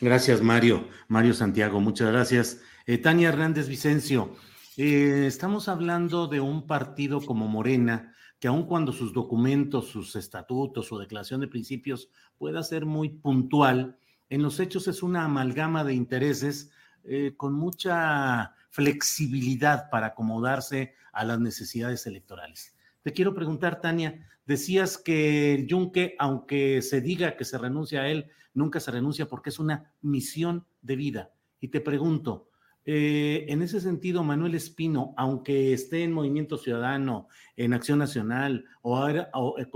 Gracias, 0.00 0.42
Mario. 0.42 0.88
Mario 1.08 1.32
Santiago, 1.32 1.80
muchas 1.80 2.12
gracias. 2.12 2.60
Eh, 2.86 2.98
Tania 2.98 3.30
Hernández 3.30 3.68
Vicencio, 3.68 4.36
eh, 4.76 5.24
estamos 5.26 5.68
hablando 5.68 6.26
de 6.26 6.40
un 6.40 6.66
partido 6.66 7.22
como 7.22 7.48
Morena, 7.48 8.12
que 8.38 8.48
aun 8.48 8.66
cuando 8.66 8.92
sus 8.92 9.14
documentos, 9.14 9.88
sus 9.88 10.14
estatutos, 10.14 10.86
su 10.86 10.98
declaración 10.98 11.40
de 11.40 11.48
principios 11.48 12.10
pueda 12.36 12.62
ser 12.62 12.84
muy 12.84 13.08
puntual, 13.08 13.98
en 14.28 14.42
los 14.42 14.60
hechos 14.60 14.88
es 14.88 15.02
una 15.02 15.24
amalgama 15.24 15.82
de 15.84 15.94
intereses 15.94 16.70
eh, 17.04 17.34
con 17.36 17.54
mucha 17.54 18.54
flexibilidad 18.70 19.88
para 19.88 20.08
acomodarse 20.08 20.94
a 21.12 21.24
las 21.24 21.40
necesidades 21.40 22.06
electorales. 22.06 22.75
Te 23.06 23.12
quiero 23.12 23.36
preguntar, 23.36 23.80
Tania, 23.80 24.26
decías 24.46 24.98
que 24.98 25.54
el 25.54 25.68
yunque, 25.68 26.16
aunque 26.18 26.82
se 26.82 27.00
diga 27.00 27.36
que 27.36 27.44
se 27.44 27.56
renuncia 27.56 28.00
a 28.00 28.08
él, 28.08 28.26
nunca 28.52 28.80
se 28.80 28.90
renuncia 28.90 29.28
porque 29.28 29.50
es 29.50 29.60
una 29.60 29.92
misión 30.02 30.66
de 30.82 30.96
vida. 30.96 31.30
Y 31.60 31.68
te 31.68 31.80
pregunto, 31.80 32.50
Eh, 32.84 33.46
en 33.48 33.62
ese 33.62 33.80
sentido, 33.80 34.24
Manuel 34.24 34.54
Espino, 34.56 35.14
aunque 35.16 35.72
esté 35.72 36.02
en 36.02 36.12
Movimiento 36.12 36.56
Ciudadano, 36.56 37.28
en 37.56 37.74
Acción 37.74 37.98
Nacional, 38.00 38.64
o, 38.82 39.08
eh, 39.08 39.26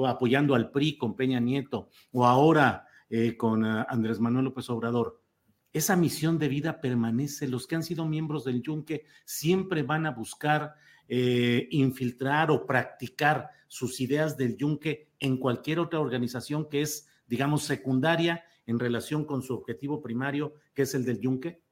apoyando 0.07 0.55
al 0.57 0.70
PRI 0.73 0.97
con 0.97 1.15
Peña 1.15 1.39
Nieto, 1.40 1.89
o 2.12 2.24
ahora 2.24 2.86
eh, 3.11 3.36
con 3.36 3.65
Andrés 3.65 4.19
Manuel 4.19 4.47
López 4.47 4.70
Obrador, 4.70 5.20
esa 5.73 5.94
misión 5.94 6.39
de 6.39 6.48
vida 6.48 6.81
permanece. 6.81 7.47
Los 7.47 7.66
que 7.66 7.77
han 7.77 7.85
sido 7.85 8.07
miembros 8.07 8.44
del 8.44 8.61
Yunque 8.61 9.05
siempre 9.24 9.85
van 9.85 10.07
a 10.07 10.11
buscar 10.12 10.74
infiltrar 11.11 12.51
o 12.51 12.66
practicar 12.66 13.51
sus 13.66 14.01
ideas 14.01 14.37
del 14.37 14.57
Yunque 14.57 15.09
en 15.19 15.37
cualquier 15.37 15.81
otra 15.81 16.01
organización 16.01 16.69
que 16.69 16.82
es, 16.82 17.09
digamos, 17.27 17.65
secundaria 17.65 18.45
en 18.66 18.78
relación 18.78 19.24
con 19.24 19.43
su 19.43 19.55
objetivo 19.55 20.01
primario, 20.01 20.55
que 20.74 20.82
es 20.82 20.95
el 20.95 21.05
del 21.05 21.20
Yunque. 21.20 21.62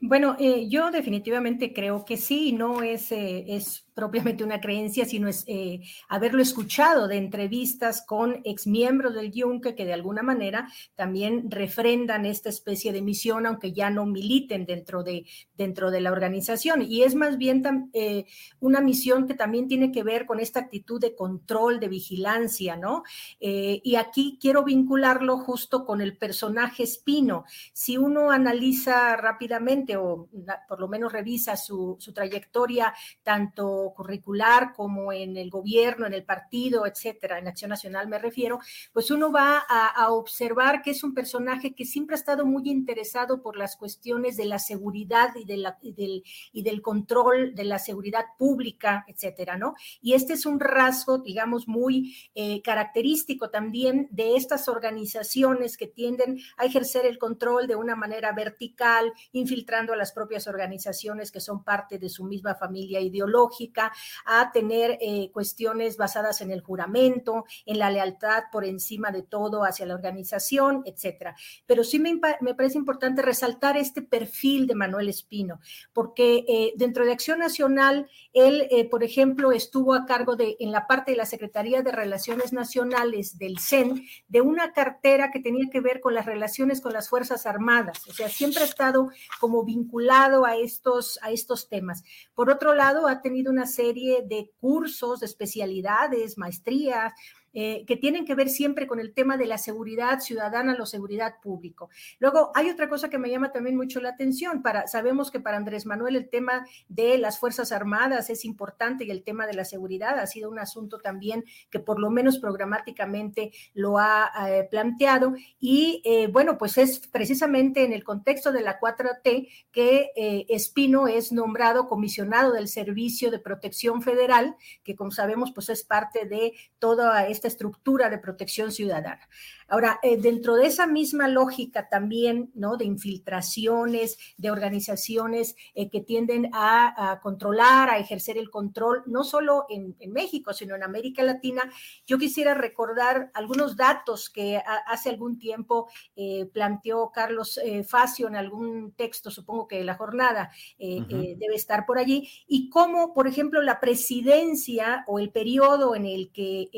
Bueno, 0.00 0.36
eh, 0.38 0.68
yo 0.68 0.90
definitivamente 0.90 1.72
creo 1.72 2.04
que 2.04 2.16
sí, 2.16 2.52
no 2.52 2.82
es, 2.82 3.10
eh, 3.12 3.44
es 3.48 3.83
propiamente 3.94 4.44
una 4.44 4.60
creencia, 4.60 5.04
sino 5.04 5.28
es 5.28 5.44
eh, 5.46 5.80
haberlo 6.08 6.42
escuchado 6.42 7.06
de 7.08 7.16
entrevistas 7.16 8.04
con 8.06 8.40
exmiembros 8.44 9.14
del 9.14 9.32
Yunque 9.32 9.74
que 9.74 9.84
de 9.84 9.92
alguna 9.92 10.22
manera 10.22 10.68
también 10.96 11.50
refrendan 11.50 12.26
esta 12.26 12.48
especie 12.48 12.92
de 12.92 13.02
misión, 13.02 13.46
aunque 13.46 13.72
ya 13.72 13.90
no 13.90 14.04
militen 14.04 14.66
dentro 14.66 15.04
de, 15.04 15.26
dentro 15.56 15.90
de 15.90 16.00
la 16.00 16.12
organización. 16.12 16.82
Y 16.82 17.02
es 17.02 17.14
más 17.14 17.38
bien 17.38 17.62
eh, 17.92 18.26
una 18.60 18.80
misión 18.80 19.26
que 19.26 19.34
también 19.34 19.68
tiene 19.68 19.92
que 19.92 20.02
ver 20.02 20.26
con 20.26 20.40
esta 20.40 20.60
actitud 20.60 21.00
de 21.00 21.14
control, 21.14 21.78
de 21.78 21.88
vigilancia, 21.88 22.76
¿no? 22.76 23.04
Eh, 23.40 23.80
y 23.84 23.94
aquí 23.94 24.38
quiero 24.40 24.64
vincularlo 24.64 25.38
justo 25.38 25.84
con 25.84 26.00
el 26.00 26.16
personaje 26.16 26.82
Espino. 26.82 27.44
Si 27.72 27.96
uno 27.96 28.30
analiza 28.30 29.16
rápidamente 29.16 29.96
o 29.96 30.28
por 30.68 30.80
lo 30.80 30.88
menos 30.88 31.12
revisa 31.12 31.56
su, 31.56 31.96
su 32.00 32.12
trayectoria, 32.12 32.92
tanto 33.22 33.83
curricular 33.92 34.72
como 34.72 35.12
en 35.12 35.36
el 35.36 35.50
gobierno, 35.50 36.06
en 36.06 36.14
el 36.14 36.24
partido, 36.24 36.86
etcétera, 36.86 37.38
en 37.38 37.48
Acción 37.48 37.70
Nacional 37.70 38.08
me 38.08 38.18
refiero, 38.18 38.58
pues 38.92 39.10
uno 39.10 39.30
va 39.30 39.64
a, 39.68 40.12
observar 40.12 40.82
que 40.82 40.90
es 40.90 41.02
un 41.02 41.14
personaje 41.14 41.74
que 41.74 41.84
siempre 41.84 42.14
ha 42.14 42.18
estado 42.18 42.46
muy 42.46 42.68
interesado 42.70 43.42
por 43.42 43.56
las 43.56 43.76
cuestiones 43.76 44.36
de 44.36 44.44
la 44.44 44.58
seguridad 44.58 45.34
y, 45.34 45.44
del, 45.44 46.22
y 46.52 46.62
del 46.62 46.82
control 46.82 47.54
de 47.54 47.64
la 47.64 47.78
seguridad 47.78 48.24
pública, 48.38 49.04
etcétera, 49.08 49.56
¿no? 49.56 49.74
Y 50.00 50.12
este 50.12 50.34
es 50.34 50.46
un 50.46 50.60
rasgo, 50.60 51.18
digamos, 51.18 51.66
muy 51.66 52.14
eh, 52.34 52.62
característico 52.62 53.50
también 53.50 54.08
de 54.10 54.36
estas 54.36 54.68
organizaciones 54.68 55.76
que 55.76 55.86
tienden 55.86 56.38
a 56.56 56.66
ejercer 56.66 57.06
el 57.06 57.18
control 57.18 57.66
de 57.66 57.76
una 57.76 57.96
manera 57.96 58.32
vertical, 58.32 59.12
infiltrando 59.32 59.92
a 59.92 59.96
las 59.96 60.12
propias 60.12 60.46
organizaciones 60.46 61.32
que 61.32 61.40
son 61.40 61.64
parte 61.64 61.98
de 61.98 62.08
su 62.08 62.24
misma 62.24 62.54
familia 62.54 63.00
ideológica 63.00 63.73
a 63.76 64.52
tener 64.52 64.98
eh, 65.00 65.30
cuestiones 65.32 65.96
basadas 65.96 66.40
en 66.40 66.50
el 66.50 66.60
juramento, 66.60 67.44
en 67.66 67.78
la 67.78 67.90
lealtad 67.90 68.44
por 68.50 68.64
encima 68.64 69.10
de 69.10 69.22
todo 69.22 69.64
hacia 69.64 69.86
la 69.86 69.94
organización, 69.94 70.82
etcétera. 70.84 71.36
Pero 71.66 71.84
sí 71.84 71.98
me, 71.98 72.16
parece 72.54 72.78
importante 72.78 73.22
resaltar 73.22 73.76
este 73.76 74.02
perfil 74.02 74.66
de 74.66 74.74
Manuel 74.74 75.08
Espino, 75.08 75.60
porque 75.92 76.44
eh, 76.48 76.72
dentro 76.76 77.04
de 77.04 77.12
Acción 77.12 77.38
Nacional, 77.38 78.08
él, 78.32 78.66
eh, 78.70 78.88
por 78.88 79.04
ejemplo, 79.04 79.52
estuvo 79.52 79.94
a 79.94 80.06
cargo 80.06 80.36
de, 80.36 80.56
en 80.60 80.72
la 80.72 80.86
parte 80.86 81.12
de 81.12 81.16
la 81.16 81.26
Secretaría 81.26 81.82
de 81.82 81.92
Relaciones 81.92 82.52
Nacionales 82.52 83.38
del 83.38 83.58
CEN, 83.58 84.06
de 84.28 84.40
una 84.40 84.72
cartera 84.72 85.30
que 85.30 85.40
tenía 85.40 85.70
que 85.70 85.80
ver 85.80 86.00
con 86.00 86.14
las 86.14 86.26
relaciones 86.26 86.80
con 86.80 86.92
las 86.92 87.08
Fuerzas 87.08 87.46
Armadas. 87.46 88.06
O 88.08 88.12
sea, 88.12 88.28
siempre 88.28 88.62
ha 88.62 88.66
estado 88.66 89.10
como 89.40 89.64
vinculado 89.64 90.44
a 90.44 90.56
estos, 90.56 91.18
a 91.22 91.30
estos 91.30 91.68
temas. 91.68 92.02
Por 92.34 92.50
otro 92.50 92.74
lado, 92.74 93.08
ha 93.08 93.20
tenido 93.22 93.50
una 93.50 93.63
serie 93.66 94.22
de 94.22 94.50
cursos, 94.58 95.20
de 95.20 95.26
especialidades, 95.26 96.36
maestrías, 96.38 97.12
eh, 97.54 97.84
que 97.86 97.96
tienen 97.96 98.24
que 98.24 98.34
ver 98.34 98.48
siempre 98.48 98.88
con 98.88 98.98
el 98.98 99.14
tema 99.14 99.36
de 99.36 99.46
la 99.46 99.58
seguridad 99.58 100.18
ciudadana, 100.18 100.74
la 100.76 100.86
seguridad 100.86 101.34
público. 101.40 101.88
Luego, 102.18 102.50
hay 102.54 102.68
otra 102.68 102.88
cosa 102.88 103.08
que 103.08 103.18
me 103.18 103.30
llama 103.30 103.52
también 103.52 103.76
mucho 103.76 104.00
la 104.00 104.10
atención. 104.10 104.62
Sabemos 104.86 105.30
que 105.30 105.38
para 105.38 105.56
Andrés 105.56 105.86
Manuel 105.86 106.16
el 106.16 106.28
tema 106.28 106.66
de 106.88 107.16
las 107.16 107.38
Fuerzas 107.38 107.70
Armadas 107.70 108.28
es 108.28 108.44
importante 108.44 109.04
y 109.04 109.10
el 109.10 109.22
tema 109.22 109.46
de 109.46 109.54
la 109.54 109.64
seguridad 109.64 110.18
ha 110.18 110.26
sido 110.26 110.50
un 110.50 110.58
asunto 110.58 110.98
también 110.98 111.44
que 111.70 111.78
por 111.78 112.00
lo 112.00 112.10
menos 112.10 112.38
programáticamente 112.38 113.52
lo 113.72 113.98
ha 113.98 114.32
eh, 114.48 114.66
planteado. 114.68 115.34
Y 115.60 116.02
eh, 116.04 116.26
bueno, 116.26 116.58
pues 116.58 116.76
es 116.76 117.06
precisamente 117.06 117.84
en 117.84 117.92
el 117.92 118.02
contexto 118.02 118.50
de 118.50 118.62
la 118.62 118.80
4T 118.80 119.48
que 119.70 120.10
Espino 120.48 121.06
es 121.06 121.32
nombrado 121.32 121.88
comisionado 121.88 122.52
del 122.52 122.66
Servicio 122.66 123.30
de 123.30 123.38
Protección 123.38 124.02
Federal, 124.02 124.56
que 124.82 124.96
como 124.96 125.12
sabemos, 125.12 125.52
pues 125.52 125.68
es 125.68 125.84
parte 125.84 126.26
de 126.26 126.52
toda 126.78 127.26
esta 127.28 127.43
estructura 127.48 128.10
de 128.10 128.18
protección 128.18 128.72
ciudadana. 128.72 129.28
Ahora, 129.68 129.98
eh, 130.02 130.18
dentro 130.18 130.56
de 130.56 130.66
esa 130.66 130.86
misma 130.86 131.26
lógica 131.28 131.88
también, 131.88 132.50
¿no? 132.54 132.76
De 132.76 132.84
infiltraciones, 132.84 134.18
de 134.36 134.50
organizaciones 134.50 135.56
eh, 135.74 135.88
que 135.88 136.00
tienden 136.00 136.50
a, 136.52 137.20
controlar, 137.22 137.88
a 137.88 137.98
ejercer 137.98 138.36
el 138.36 138.50
control, 138.50 139.02
no 139.06 139.24
solo 139.24 139.66
en, 139.68 139.96
México, 140.12 140.52
sino 140.52 140.74
en 140.74 140.82
América 140.82 141.22
Latina, 141.22 141.62
yo 142.06 142.18
quisiera 142.18 142.54
recordar 142.54 143.30
algunos 143.34 143.76
datos 143.76 144.30
que 144.30 144.60
hace 144.86 145.10
algún 145.10 145.38
tiempo 145.38 145.88
eh, 146.14 146.48
planteó 146.52 147.10
Carlos 147.10 147.58
Facio 147.88 148.28
en 148.28 148.36
algún 148.36 148.92
texto, 148.92 149.30
supongo 149.30 149.66
que 149.66 149.82
la 149.82 149.94
jornada 149.94 150.50
debe 150.78 151.54
estar 151.54 151.86
por 151.86 151.98
allí, 151.98 152.28
y 152.46 152.68
cómo, 152.68 153.14
por 153.14 153.26
ejemplo, 153.26 153.62
la 153.62 153.80
presidencia 153.80 155.04
o 155.06 155.18
el 155.18 155.30
periodo 155.30 155.94
en 155.94 156.06
el 156.06 156.30
que 156.30 156.68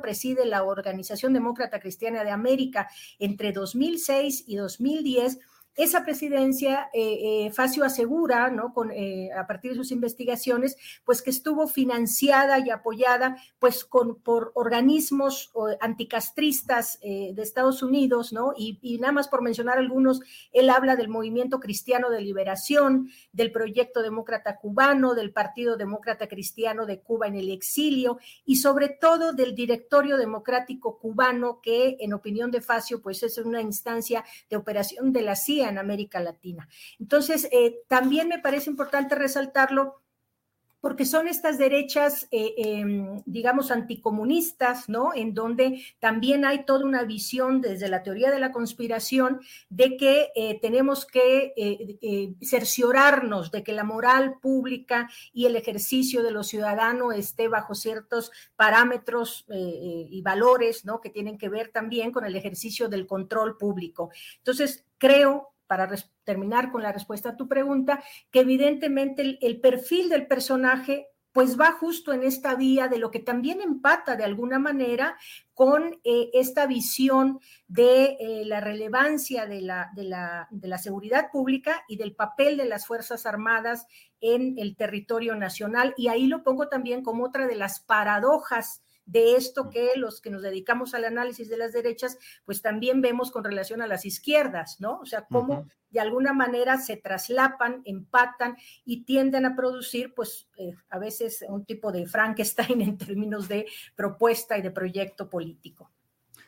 Preside 0.00 0.44
la 0.44 0.62
Organización 0.62 1.32
Demócrata 1.32 1.80
Cristiana, 1.80 2.24
de 2.24 2.30
América 2.30 2.88
entre 3.18 3.52
2006 3.52 4.44
y 4.46 4.56
2010 4.56 5.38
esa 5.76 6.04
presidencia, 6.04 6.90
eh, 6.92 7.46
eh, 7.46 7.52
Facio 7.52 7.84
asegura, 7.84 8.50
¿no? 8.50 8.74
Con, 8.74 8.90
eh, 8.90 9.30
a 9.32 9.46
partir 9.46 9.72
de 9.72 9.76
sus 9.76 9.92
investigaciones, 9.92 10.76
pues 11.04 11.22
que 11.22 11.30
estuvo 11.30 11.68
financiada 11.68 12.58
y 12.58 12.70
apoyada, 12.70 13.36
pues 13.58 13.84
con, 13.84 14.20
por 14.20 14.52
organismos 14.54 15.52
anticastristas 15.80 16.98
de 17.00 17.34
Estados 17.38 17.82
Unidos, 17.82 18.32
¿no? 18.32 18.52
Y, 18.56 18.78
y, 18.82 18.98
nada 18.98 19.12
más 19.12 19.28
por 19.28 19.42
mencionar 19.42 19.78
algunos, 19.78 20.20
él 20.52 20.70
habla 20.70 20.96
del 20.96 21.08
Movimiento 21.08 21.60
Cristiano 21.60 22.10
de 22.10 22.20
Liberación, 22.20 23.10
del 23.32 23.52
Proyecto 23.52 24.02
Demócrata 24.02 24.56
Cubano, 24.56 25.14
del 25.14 25.32
Partido 25.32 25.76
Demócrata 25.76 26.28
Cristiano 26.28 26.86
de 26.86 27.00
Cuba 27.00 27.26
en 27.26 27.36
el 27.36 27.50
exilio 27.50 28.18
y 28.44 28.56
sobre 28.56 28.88
todo 28.88 29.32
del 29.32 29.54
Directorio 29.54 30.16
Democrático 30.16 30.98
Cubano, 30.98 31.60
que 31.62 31.96
en 32.00 32.12
opinión 32.12 32.50
de 32.50 32.60
Facio, 32.60 33.00
pues 33.00 33.22
es 33.22 33.38
una 33.38 33.60
instancia 33.60 34.24
de 34.48 34.56
operación 34.56 35.12
de 35.12 35.22
la 35.22 35.36
CIA 35.36 35.59
en 35.68 35.78
América 35.78 36.20
Latina. 36.20 36.68
Entonces, 36.98 37.48
eh, 37.52 37.80
también 37.88 38.28
me 38.28 38.38
parece 38.38 38.70
importante 38.70 39.14
resaltarlo 39.14 40.00
porque 40.80 41.04
son 41.04 41.28
estas 41.28 41.58
derechas, 41.58 42.26
eh, 42.30 42.54
em, 42.56 43.22
digamos, 43.26 43.70
anticomunistas, 43.70 44.88
¿no? 44.88 45.12
En 45.14 45.34
donde 45.34 45.84
también 45.98 46.46
hay 46.46 46.64
toda 46.64 46.86
una 46.86 47.04
visión 47.04 47.60
desde 47.60 47.88
la 47.88 48.02
teoría 48.02 48.30
de 48.30 48.40
la 48.40 48.50
conspiración 48.50 49.40
de 49.68 49.98
que 49.98 50.30
eh, 50.34 50.58
tenemos 50.62 51.04
que 51.04 51.52
cerciorarnos 52.40 53.50
de 53.50 53.62
que 53.62 53.74
la 53.74 53.84
moral 53.84 54.38
pública 54.40 55.10
y 55.34 55.44
el 55.44 55.56
ejercicio 55.56 56.22
de 56.22 56.30
los 56.30 56.46
ciudadanos 56.46 57.14
esté 57.14 57.48
bajo 57.48 57.74
ciertos 57.74 58.32
parámetros 58.56 59.44
y 59.50 60.22
valores, 60.22 60.86
¿no? 60.86 61.02
Que 61.02 61.10
tienen 61.10 61.36
que 61.36 61.50
ver 61.50 61.68
también 61.68 62.10
con 62.10 62.24
el 62.24 62.36
ejercicio 62.36 62.88
del 62.88 63.06
control 63.06 63.58
público. 63.58 64.10
Entonces, 64.38 64.86
creo 65.00 65.48
para 65.66 65.88
terminar 66.24 66.70
con 66.70 66.82
la 66.82 66.92
respuesta 66.92 67.30
a 67.30 67.36
tu 67.36 67.48
pregunta, 67.48 68.02
que 68.30 68.40
evidentemente 68.40 69.38
el, 69.40 69.60
perfil 69.60 70.08
del 70.08 70.26
personaje 70.26 71.06
pues 71.32 71.58
va 71.60 71.70
justo 71.70 72.12
en 72.12 72.24
esta 72.24 72.56
vía 72.56 72.88
de 72.88 72.98
lo 72.98 73.12
que 73.12 73.20
también 73.20 73.60
empata 73.60 74.16
de 74.16 74.24
alguna 74.24 74.58
manera 74.58 75.16
con 75.54 76.00
eh, 76.02 76.30
esta 76.32 76.66
visión 76.66 77.38
de 77.68 78.16
eh, 78.18 78.42
la 78.46 78.60
relevancia 78.60 79.46
de 79.46 79.60
la, 79.60 80.48
seguridad 80.82 81.30
pública 81.30 81.84
y 81.86 81.96
del 81.96 82.16
papel 82.16 82.56
de 82.56 82.64
las 82.64 82.84
Fuerzas 82.84 83.24
Armadas 83.24 83.86
en 84.20 84.58
el 84.58 84.74
territorio 84.74 85.36
nacional. 85.36 85.94
Y 85.96 86.08
ahí 86.08 86.26
lo 86.26 86.42
pongo 86.42 86.68
también 86.68 87.04
como 87.04 87.26
otra 87.26 87.46
de 87.46 87.54
las 87.54 87.78
paradojas 87.78 88.82
de 89.10 89.34
esto 89.34 89.70
que 89.70 89.90
los 89.96 90.20
que 90.20 90.30
nos 90.30 90.42
dedicamos 90.42 90.94
al 90.94 91.04
análisis 91.04 91.48
de 91.48 91.56
las 91.56 91.72
derechas, 91.72 92.16
pues 92.44 92.62
también 92.62 93.00
vemos 93.00 93.32
con 93.32 93.42
relación 93.42 93.82
a 93.82 93.88
las 93.88 94.06
izquierdas, 94.06 94.80
¿no? 94.80 95.00
O 95.00 95.06
sea, 95.06 95.26
cómo 95.28 95.66
de 95.90 96.00
alguna 96.00 96.32
manera 96.32 96.78
se 96.78 96.96
traslapan, 96.96 97.82
empatan 97.84 98.56
y 98.84 99.02
tienden 99.02 99.46
a 99.46 99.56
producir, 99.56 100.14
pues, 100.14 100.48
eh, 100.56 100.74
a 100.90 100.98
veces 101.00 101.44
un 101.48 101.64
tipo 101.64 101.90
de 101.90 102.06
Frankenstein 102.06 102.80
en 102.82 102.98
términos 102.98 103.48
de 103.48 103.66
propuesta 103.96 104.56
y 104.56 104.62
de 104.62 104.70
proyecto 104.70 105.28
político. 105.28 105.90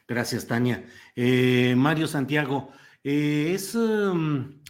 Gracias, 0.07 0.47
Tania. 0.47 0.85
Eh, 1.17 1.75
Mario 1.77 2.07
Santiago, 2.07 2.71
eh, 3.03 3.53
es, 3.55 3.75
um, 3.75 4.61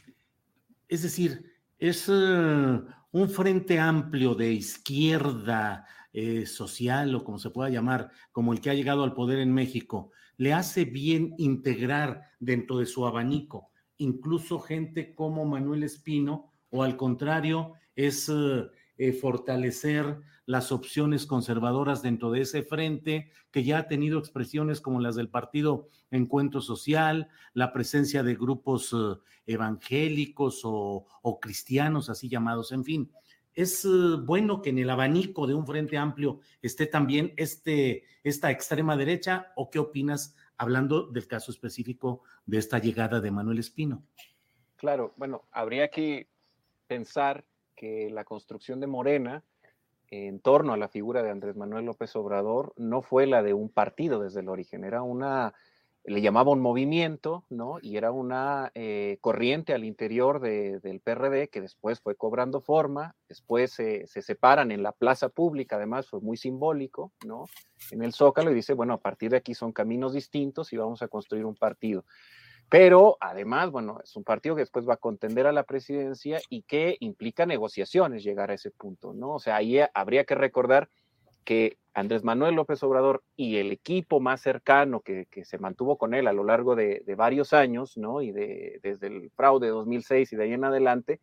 es 0.88 1.02
decir, 1.02 1.52
es 1.78 2.08
un 2.08 3.28
frente 3.28 3.78
amplio 3.78 4.34
de 4.34 4.52
izquierda 4.52 5.84
eh, 6.12 6.46
social 6.46 7.14
o 7.14 7.24
como 7.24 7.38
se 7.38 7.50
pueda 7.50 7.70
llamar, 7.70 8.10
como 8.32 8.52
el 8.52 8.60
que 8.60 8.70
ha 8.70 8.74
llegado 8.74 9.04
al 9.04 9.14
poder 9.14 9.38
en 9.38 9.52
México, 9.52 10.10
le 10.36 10.52
hace 10.52 10.84
bien 10.84 11.34
integrar 11.38 12.30
dentro 12.40 12.78
de 12.78 12.86
su 12.86 13.06
abanico 13.06 13.72
incluso 14.02 14.58
gente 14.58 15.14
como 15.14 15.44
Manuel 15.44 15.84
Espino 15.84 16.52
o 16.70 16.82
al 16.82 16.96
contrario 16.96 17.74
es 17.94 18.30
eh, 18.30 19.12
fortalecer 19.12 20.20
las 20.44 20.72
opciones 20.72 21.24
conservadoras 21.24 22.02
dentro 22.02 22.32
de 22.32 22.40
ese 22.40 22.62
frente, 22.62 23.30
que 23.52 23.62
ya 23.62 23.78
ha 23.78 23.88
tenido 23.88 24.18
expresiones 24.18 24.80
como 24.80 25.00
las 25.00 25.14
del 25.14 25.28
Partido 25.28 25.88
Encuentro 26.10 26.60
Social, 26.60 27.28
la 27.54 27.72
presencia 27.72 28.22
de 28.22 28.34
grupos 28.34 28.92
eh, 28.92 29.20
evangélicos 29.46 30.62
o, 30.64 31.06
cristianos, 31.40 32.10
así 32.10 32.28
llamados, 32.28 32.72
en 32.72 32.84
fin. 32.84 33.12
Es 33.54 33.84
eh, 33.84 33.88
bueno 34.22 34.62
que 34.62 34.70
en 34.70 34.78
el 34.78 34.90
abanico 34.90 35.46
de 35.46 35.54
un 35.54 35.66
frente 35.66 35.96
amplio 35.98 36.40
esté 36.62 36.86
también 36.86 37.34
este, 37.36 38.04
esta 38.24 38.50
extrema 38.50 38.96
derecha, 38.96 39.52
o 39.56 39.70
qué 39.70 39.78
opinas 39.78 40.34
hablando 40.56 41.06
del 41.06 41.26
caso 41.26 41.50
específico 41.50 42.22
de 42.46 42.58
esta 42.58 42.78
llegada 42.78 43.20
de 43.20 43.30
Manuel 43.30 43.58
Espino? 43.58 44.02
Claro, 44.76 45.12
bueno, 45.16 45.42
habría 45.50 45.88
que 45.88 46.28
pensar 46.86 47.44
que 47.74 48.10
la 48.10 48.24
construcción 48.24 48.80
de 48.80 48.86
Morena 48.86 49.44
en 50.12 50.40
torno 50.40 50.72
a 50.72 50.76
la 50.76 50.88
figura 50.88 51.22
de 51.22 51.30
Andrés 51.30 51.56
Manuel 51.56 51.86
López 51.86 52.14
Obrador 52.16 52.74
no 52.76 53.00
fue 53.00 53.26
la 53.26 53.42
de 53.42 53.54
un 53.54 53.70
partido 53.70 54.22
desde 54.22 54.40
el 54.40 54.50
origen, 54.50 54.84
era 54.84 55.02
una, 55.02 55.54
le 56.04 56.20
llamaba 56.20 56.50
un 56.50 56.60
movimiento, 56.60 57.44
¿no? 57.48 57.78
Y 57.80 57.96
era 57.96 58.10
una 58.10 58.72
eh, 58.74 59.18
corriente 59.20 59.72
al 59.72 59.84
interior 59.84 60.40
del 60.40 61.00
PRD 61.00 61.48
que 61.48 61.60
después 61.60 62.00
fue 62.00 62.16
cobrando 62.16 62.60
forma, 62.60 63.14
después 63.28 63.72
se, 63.72 64.06
se, 64.08 64.20
separan 64.20 64.72
en 64.72 64.82
la 64.82 64.92
plaza 64.92 65.28
pública, 65.28 65.76
además 65.76 66.08
fue 66.08 66.20
muy 66.20 66.36
simbólico, 66.36 67.12
¿no? 67.24 67.46
En 67.92 68.02
el 68.02 68.12
Zócalo 68.12 68.50
y 68.50 68.54
dice, 68.54 68.74
bueno, 68.74 68.94
a 68.94 69.00
partir 69.00 69.30
de 69.30 69.36
aquí 69.36 69.54
son 69.54 69.72
caminos 69.72 70.12
distintos 70.12 70.72
y 70.72 70.76
vamos 70.76 71.02
a 71.02 71.08
construir 71.08 71.44
un 71.44 71.54
partido. 71.54 72.04
Pero 72.68 73.18
además, 73.20 73.70
bueno, 73.70 74.00
es 74.02 74.16
un 74.16 74.24
partido 74.24 74.54
que 74.54 74.62
después 74.62 74.88
va 74.88 74.94
a 74.94 74.96
contender 74.96 75.46
a 75.46 75.52
la 75.52 75.64
presidencia 75.64 76.40
y 76.48 76.62
que 76.62 76.96
implica 77.00 77.44
negociaciones 77.44 78.24
llegar 78.24 78.50
a 78.50 78.54
ese 78.54 78.70
punto, 78.70 79.12
¿no? 79.12 79.34
O 79.34 79.38
sea, 79.38 79.56
ahí 79.56 79.78
habría 79.92 80.24
que 80.24 80.34
recordar 80.34 80.88
que 81.44 81.78
Andrés 81.94 82.24
Manuel 82.24 82.54
López 82.54 82.82
Obrador 82.82 83.22
y 83.36 83.56
el 83.56 83.70
equipo 83.70 84.20
más 84.20 84.40
cercano 84.40 85.00
que, 85.00 85.26
se 85.44 85.58
mantuvo 85.58 85.98
con 85.98 86.14
él 86.14 86.26
a 86.26 86.32
lo 86.32 86.44
largo 86.44 86.74
de, 86.74 87.02
varios 87.16 87.52
años, 87.52 87.96
¿no? 87.96 88.22
Y 88.22 88.32
de, 88.32 88.80
desde 88.82 89.08
el 89.08 89.30
fraude 89.30 89.66
de 89.66 89.72
2006 89.72 90.32
y 90.32 90.36
de 90.36 90.44
ahí 90.44 90.52
en 90.52 90.64
adelante, 90.64 91.20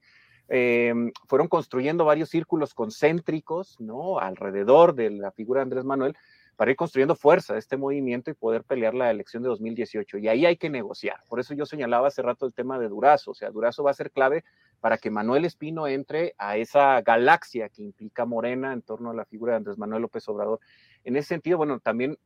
eh, 0.47 0.93
fueron 1.27 1.47
construyendo 1.47 2.05
varios 2.05 2.29
círculos 2.29 2.73
concéntricos, 2.73 3.79
¿no? 3.79 4.19
Alrededor 4.19 4.93
de 4.93 5.09
la 5.09 5.31
figura 5.31 5.59
de 5.59 5.63
Andrés 5.63 5.85
Manuel, 5.85 6.15
para 6.59 6.71
ir 6.71 6.75
construyendo 6.75 7.15
fuerza 7.15 7.57
este 7.57 7.77
movimiento 7.77 8.29
y 8.29 8.33
poder 8.33 8.65
pelear 8.65 8.93
la 8.93 9.09
elección 9.09 9.41
de 9.41 9.47
2018. 9.47 10.17
Y 10.17 10.27
ahí 10.27 10.45
hay 10.45 10.57
que 10.57 10.69
negociar. 10.69 11.15
Por 11.29 11.39
eso 11.39 11.53
yo 11.53 11.65
señalaba 11.65 12.09
hace 12.09 12.21
rato 12.21 12.45
el 12.45 12.53
tema 12.53 12.77
de 12.77 12.89
Durazo. 12.89 13.31
O 13.31 13.33
sea, 13.33 13.49
Durazo 13.49 13.81
va 13.81 13.91
a 13.91 13.93
ser 13.93 14.11
clave 14.11 14.43
para 14.81 14.97
que 14.97 15.09
Manuel 15.09 15.45
Espino 15.45 15.87
entre 15.87 16.35
a 16.37 16.57
esa 16.57 16.99
galaxia 16.99 17.69
que 17.69 17.81
implica 17.81 18.25
Morena 18.25 18.73
en 18.73 18.81
torno 18.81 19.09
a 19.09 19.13
la 19.13 19.23
figura 19.23 19.53
de 19.53 19.57
Andrés 19.59 19.77
Manuel 19.77 20.01
López 20.01 20.27
Obrador. 20.27 20.59
En 21.05 21.15
ese 21.15 21.29
sentido, 21.29 21.57
bueno, 21.57 21.79
también 21.79 22.17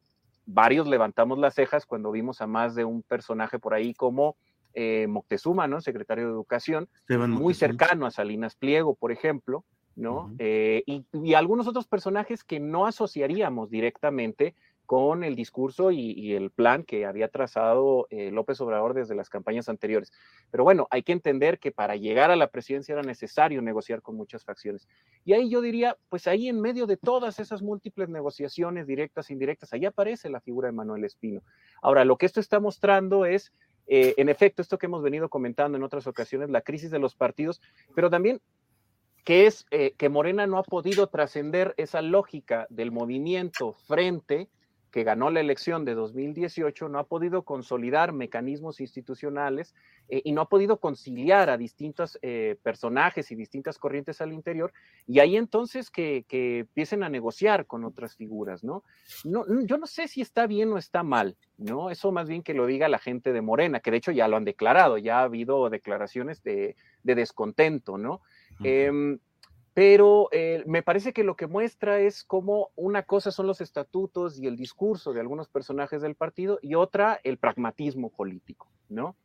varios 0.47 0.87
levantamos 0.87 1.37
las 1.37 1.53
cejas 1.53 1.85
cuando 1.85 2.09
vimos 2.09 2.41
a 2.41 2.47
más 2.47 2.73
de 2.73 2.85
un 2.85 3.03
personaje 3.03 3.59
por 3.59 3.75
ahí 3.75 3.93
como 3.93 4.35
eh, 4.73 5.05
Moctezuma, 5.05 5.67
¿no? 5.67 5.79
Secretario 5.79 6.25
de 6.25 6.31
Educación, 6.31 6.89
muy 7.07 7.53
cercano 7.53 8.07
a 8.07 8.09
Salinas 8.09 8.55
Pliego, 8.55 8.95
por 8.95 9.11
ejemplo, 9.11 9.63
¿no? 9.95 10.33
Eh, 10.39 10.83
y, 10.85 11.33
algunos 11.33 11.67
otros 11.67 11.87
personajes 11.87 12.43
que 12.43 12.59
no 12.59 12.85
asociaríamos 12.85 13.69
directamente 13.69 14.55
con 14.85 15.23
el 15.23 15.35
discurso 15.35 15.91
y, 15.91 16.33
el 16.33 16.51
plan 16.51 16.83
que 16.83 17.05
había 17.05 17.29
trazado 17.29 18.05
eh, 18.09 18.31
López 18.31 18.59
Obrador 18.61 18.93
desde 18.93 19.15
las 19.15 19.29
campañas 19.29 19.69
anteriores. 19.69 20.11
Pero 20.51 20.63
bueno, 20.63 20.87
hay 20.91 21.03
que 21.03 21.13
entender 21.13 21.57
que 21.57 21.71
para 21.71 21.95
llegar 21.95 22.31
a 22.31 22.35
la 22.35 22.47
presidencia 22.47 22.93
era 22.93 23.01
necesario 23.01 23.61
negociar 23.61 24.01
con 24.01 24.15
muchas 24.15 24.43
facciones. 24.43 24.87
Y 25.25 25.33
ahí 25.33 25.49
yo 25.49 25.61
diría, 25.61 25.97
pues 26.09 26.27
ahí 26.27 26.49
en 26.49 26.59
medio 26.59 26.85
de 26.85 26.97
todas 26.97 27.39
esas 27.39 27.61
múltiples 27.61 28.09
negociaciones 28.09 28.85
directas 28.85 29.29
e 29.29 29.33
indirectas, 29.33 29.71
ahí 29.73 29.85
aparece 29.85 30.29
la 30.29 30.41
figura 30.41 30.67
de 30.67 30.73
Manuel 30.73 31.05
Espino. 31.05 31.41
Ahora, 31.81 32.03
lo 32.03 32.17
que 32.17 32.25
esto 32.25 32.39
está 32.39 32.59
mostrando 32.59 33.25
es 33.25 33.53
eh, 33.87 34.13
en 34.17 34.29
efecto, 34.29 34.61
esto 34.61 34.77
que 34.77 34.85
hemos 34.85 35.03
venido 35.03 35.29
comentando 35.29 35.77
en 35.77 35.83
otras 35.83 36.07
ocasiones, 36.07 36.49
la 36.49 36.61
crisis 36.61 36.91
de 36.91 36.99
los 36.99 37.15
partidos, 37.15 37.61
pero 37.95 38.09
también 38.09 38.39
que 39.23 39.47
es 39.47 39.65
eh, 39.71 39.93
que 39.97 40.09
Morena 40.09 40.47
no 40.47 40.57
ha 40.57 40.63
podido 40.63 41.07
trascender 41.07 41.73
esa 41.77 42.01
lógica 42.01 42.67
del 42.69 42.91
movimiento 42.91 43.73
frente 43.73 44.49
que 44.93 45.03
ganó 45.03 45.31
la 45.31 45.39
elección 45.39 45.85
de 45.85 45.95
2018, 45.95 46.87
no 46.87 46.99
ha 46.99 47.07
podido 47.07 47.41
consolidar 47.41 48.13
mecanismos 48.13 48.79
institucionales 48.79 49.73
eh, 50.07 50.21
y 50.23 50.33
no 50.33 50.41
ha 50.41 50.47
podido 50.47 50.79
conciliar 50.79 51.49
a 51.49 51.57
distintos 51.57 52.19
eh, 52.21 52.57
personajes 52.61 53.31
y 53.31 53.35
distintas 53.35 53.79
corrientes 53.79 54.21
al 54.21 54.33
interior, 54.33 54.71
y 55.07 55.17
ahí 55.17 55.35
entonces 55.35 55.89
que, 55.89 56.25
que, 56.27 56.59
empiecen 56.59 57.01
a 57.01 57.09
negociar 57.09 57.65
con 57.65 57.85
otras 57.85 58.15
figuras, 58.15 58.63
¿no? 58.63 58.83
¿no? 59.23 59.45
Yo 59.65 59.79
no 59.79 59.87
sé 59.87 60.07
si 60.07 60.21
está 60.21 60.45
bien 60.45 60.71
o 60.71 60.77
está 60.77 61.01
mal, 61.01 61.37
¿no? 61.57 61.89
Eso 61.89 62.11
más 62.11 62.29
bien 62.29 62.43
que 62.43 62.53
lo 62.53 62.67
diga 62.67 62.87
la 62.87 62.99
gente 62.99 63.33
de 63.33 63.41
Morena, 63.41 63.79
que 63.79 63.89
de 63.89 63.97
hecho 63.97 64.11
ya 64.11 64.27
lo 64.27 64.37
han 64.37 64.45
declarado, 64.45 64.99
ya 64.99 65.21
ha 65.21 65.23
habido 65.23 65.71
declaraciones 65.71 66.43
de, 66.43 66.75
de 67.01 67.15
descontento, 67.15 67.97
¿no? 67.97 68.21
Em, 68.63 69.19
pero 69.73 70.29
eh, 70.31 70.63
me 70.67 70.83
parece 70.83 71.13
que 71.13 71.23
lo 71.23 71.35
que 71.35 71.47
muestra 71.47 71.99
es 71.99 72.23
cómo 72.23 72.69
una 72.75 73.03
cosa 73.03 73.31
son 73.31 73.47
los 73.47 73.59
estatutos 73.59 74.39
y 74.39 74.45
el 74.45 74.55
discurso 74.55 75.13
de 75.13 75.19
algunos 75.19 75.49
personajes 75.49 76.01
del 76.01 76.15
partido 76.15 76.59
y 76.61 76.75
otra 76.75 77.19
el 77.23 77.37
pragmatismo 77.37 78.09
político, 78.09 78.69
¿no? 78.89 79.15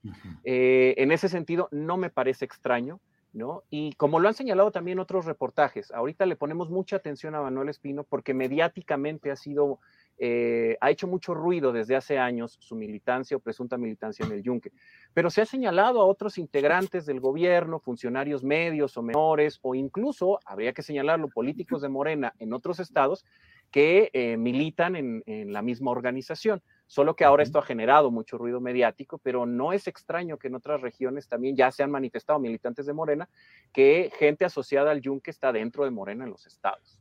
Eh, 0.44 0.94
en 0.96 1.12
ese 1.12 1.28
sentido, 1.28 1.68
no 1.70 1.98
me 1.98 2.08
parece 2.08 2.46
extraño, 2.46 2.98
¿no? 3.34 3.62
Y 3.68 3.92
como 3.94 4.20
lo 4.20 4.28
han 4.28 4.34
señalado 4.34 4.70
también 4.70 4.98
otros 4.98 5.26
reportajes, 5.26 5.90
ahorita 5.90 6.24
le 6.24 6.36
ponemos 6.36 6.70
mucha 6.70 6.96
atención 6.96 7.34
a 7.34 7.42
Manuel 7.42 7.68
Espino 7.68 8.04
porque 8.04 8.32
mediáticamente 8.32 9.30
ha 9.30 9.36
sido 9.36 9.80
eh, 10.18 10.76
ha 10.80 10.90
hecho 10.90 11.06
mucho 11.06 11.32
ruido 11.32 11.72
desde 11.72 11.94
hace 11.94 12.18
años 12.18 12.56
su 12.60 12.74
militancia 12.74 13.36
o 13.36 13.40
presunta 13.40 13.78
militancia 13.78 14.26
en 14.26 14.32
el 14.32 14.42
Yunque, 14.42 14.72
pero 15.14 15.30
se 15.30 15.42
ha 15.42 15.46
señalado 15.46 16.00
a 16.00 16.06
otros 16.06 16.38
integrantes 16.38 17.06
del 17.06 17.20
gobierno, 17.20 17.78
funcionarios 17.78 18.42
medios 18.42 18.96
o 18.96 19.02
menores, 19.02 19.58
o 19.62 19.74
incluso, 19.74 20.40
habría 20.44 20.72
que 20.72 20.82
señalarlo, 20.82 21.28
políticos 21.28 21.82
de 21.82 21.88
Morena 21.88 22.34
en 22.38 22.52
otros 22.52 22.80
estados 22.80 23.24
que 23.70 24.10
eh, 24.12 24.36
militan 24.36 24.96
en, 24.96 25.52
la 25.52 25.62
misma 25.62 25.90
organización. 25.90 26.62
Solo 26.86 27.14
que 27.14 27.24
ahora 27.24 27.42
esto 27.42 27.58
ha 27.58 27.62
generado 27.62 28.10
mucho 28.10 28.38
ruido 28.38 28.60
mediático, 28.60 29.18
pero 29.18 29.44
no 29.44 29.74
es 29.74 29.86
extraño 29.86 30.38
que 30.38 30.48
en 30.48 30.54
otras 30.54 30.80
regiones 30.80 31.28
también 31.28 31.54
ya 31.54 31.70
se 31.70 31.82
han 31.82 31.90
manifestado 31.90 32.38
militantes 32.38 32.86
de 32.86 32.94
Morena 32.94 33.28
que 33.72 34.10
gente 34.18 34.46
asociada 34.46 34.90
al 34.90 35.02
Yunque 35.02 35.30
está 35.30 35.52
dentro 35.52 35.84
de 35.84 35.90
Morena 35.90 36.24
en 36.24 36.30
los 36.30 36.46
estados. 36.46 36.98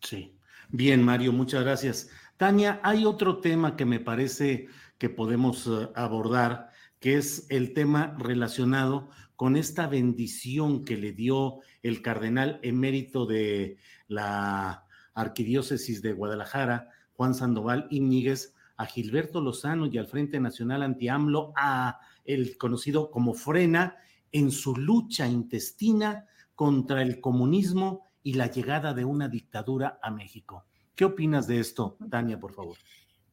Sí. 0.00 0.38
Bien, 0.68 1.02
Mario, 1.02 1.32
muchas 1.32 1.62
gracias. 1.62 2.10
Tania, 2.36 2.80
hay 2.82 3.04
otro 3.06 3.38
tema 3.38 3.76
que 3.76 3.84
me 3.84 4.00
parece 4.00 4.66
que 4.98 5.08
podemos 5.08 5.68
eh, 5.68 5.88
abordar, 5.94 6.70
que 6.98 7.16
es 7.16 7.46
el 7.48 7.72
tema 7.74 8.16
relacionado 8.18 9.08
con 9.36 9.56
esta 9.56 9.86
bendición 9.86 10.84
que 10.84 10.96
le 10.96 11.12
dio 11.12 11.60
el 11.82 12.02
cardenal 12.02 12.58
emérito 12.62 13.26
de 13.26 13.76
la 14.08 14.84
Arquidiócesis 15.14 16.02
de 16.02 16.12
Guadalajara, 16.12 16.90
Juan 17.12 17.34
Sandoval 17.34 17.86
Íñiguez, 17.90 18.54
a 18.76 18.86
Gilberto 18.86 19.40
Lozano 19.40 19.86
y 19.86 19.98
al 19.98 20.08
Frente 20.08 20.40
Nacional 20.40 20.82
Anti-AMLO, 20.82 21.52
a 21.56 22.00
el 22.24 22.58
conocido 22.58 23.12
como 23.12 23.34
Frena, 23.34 23.96
en 24.32 24.50
su 24.50 24.76
lucha 24.76 25.28
intestina 25.28 26.26
contra 26.56 27.02
el 27.02 27.20
comunismo 27.20 28.10
y 28.24 28.34
la 28.34 28.48
llegada 28.48 28.92
de 28.92 29.04
una 29.04 29.28
dictadura 29.28 30.00
a 30.02 30.10
México. 30.10 30.66
¿Qué 30.94 31.04
opinas 31.04 31.46
de 31.46 31.60
esto, 31.60 31.96
Tania, 32.10 32.38
por 32.38 32.52
favor? 32.52 32.76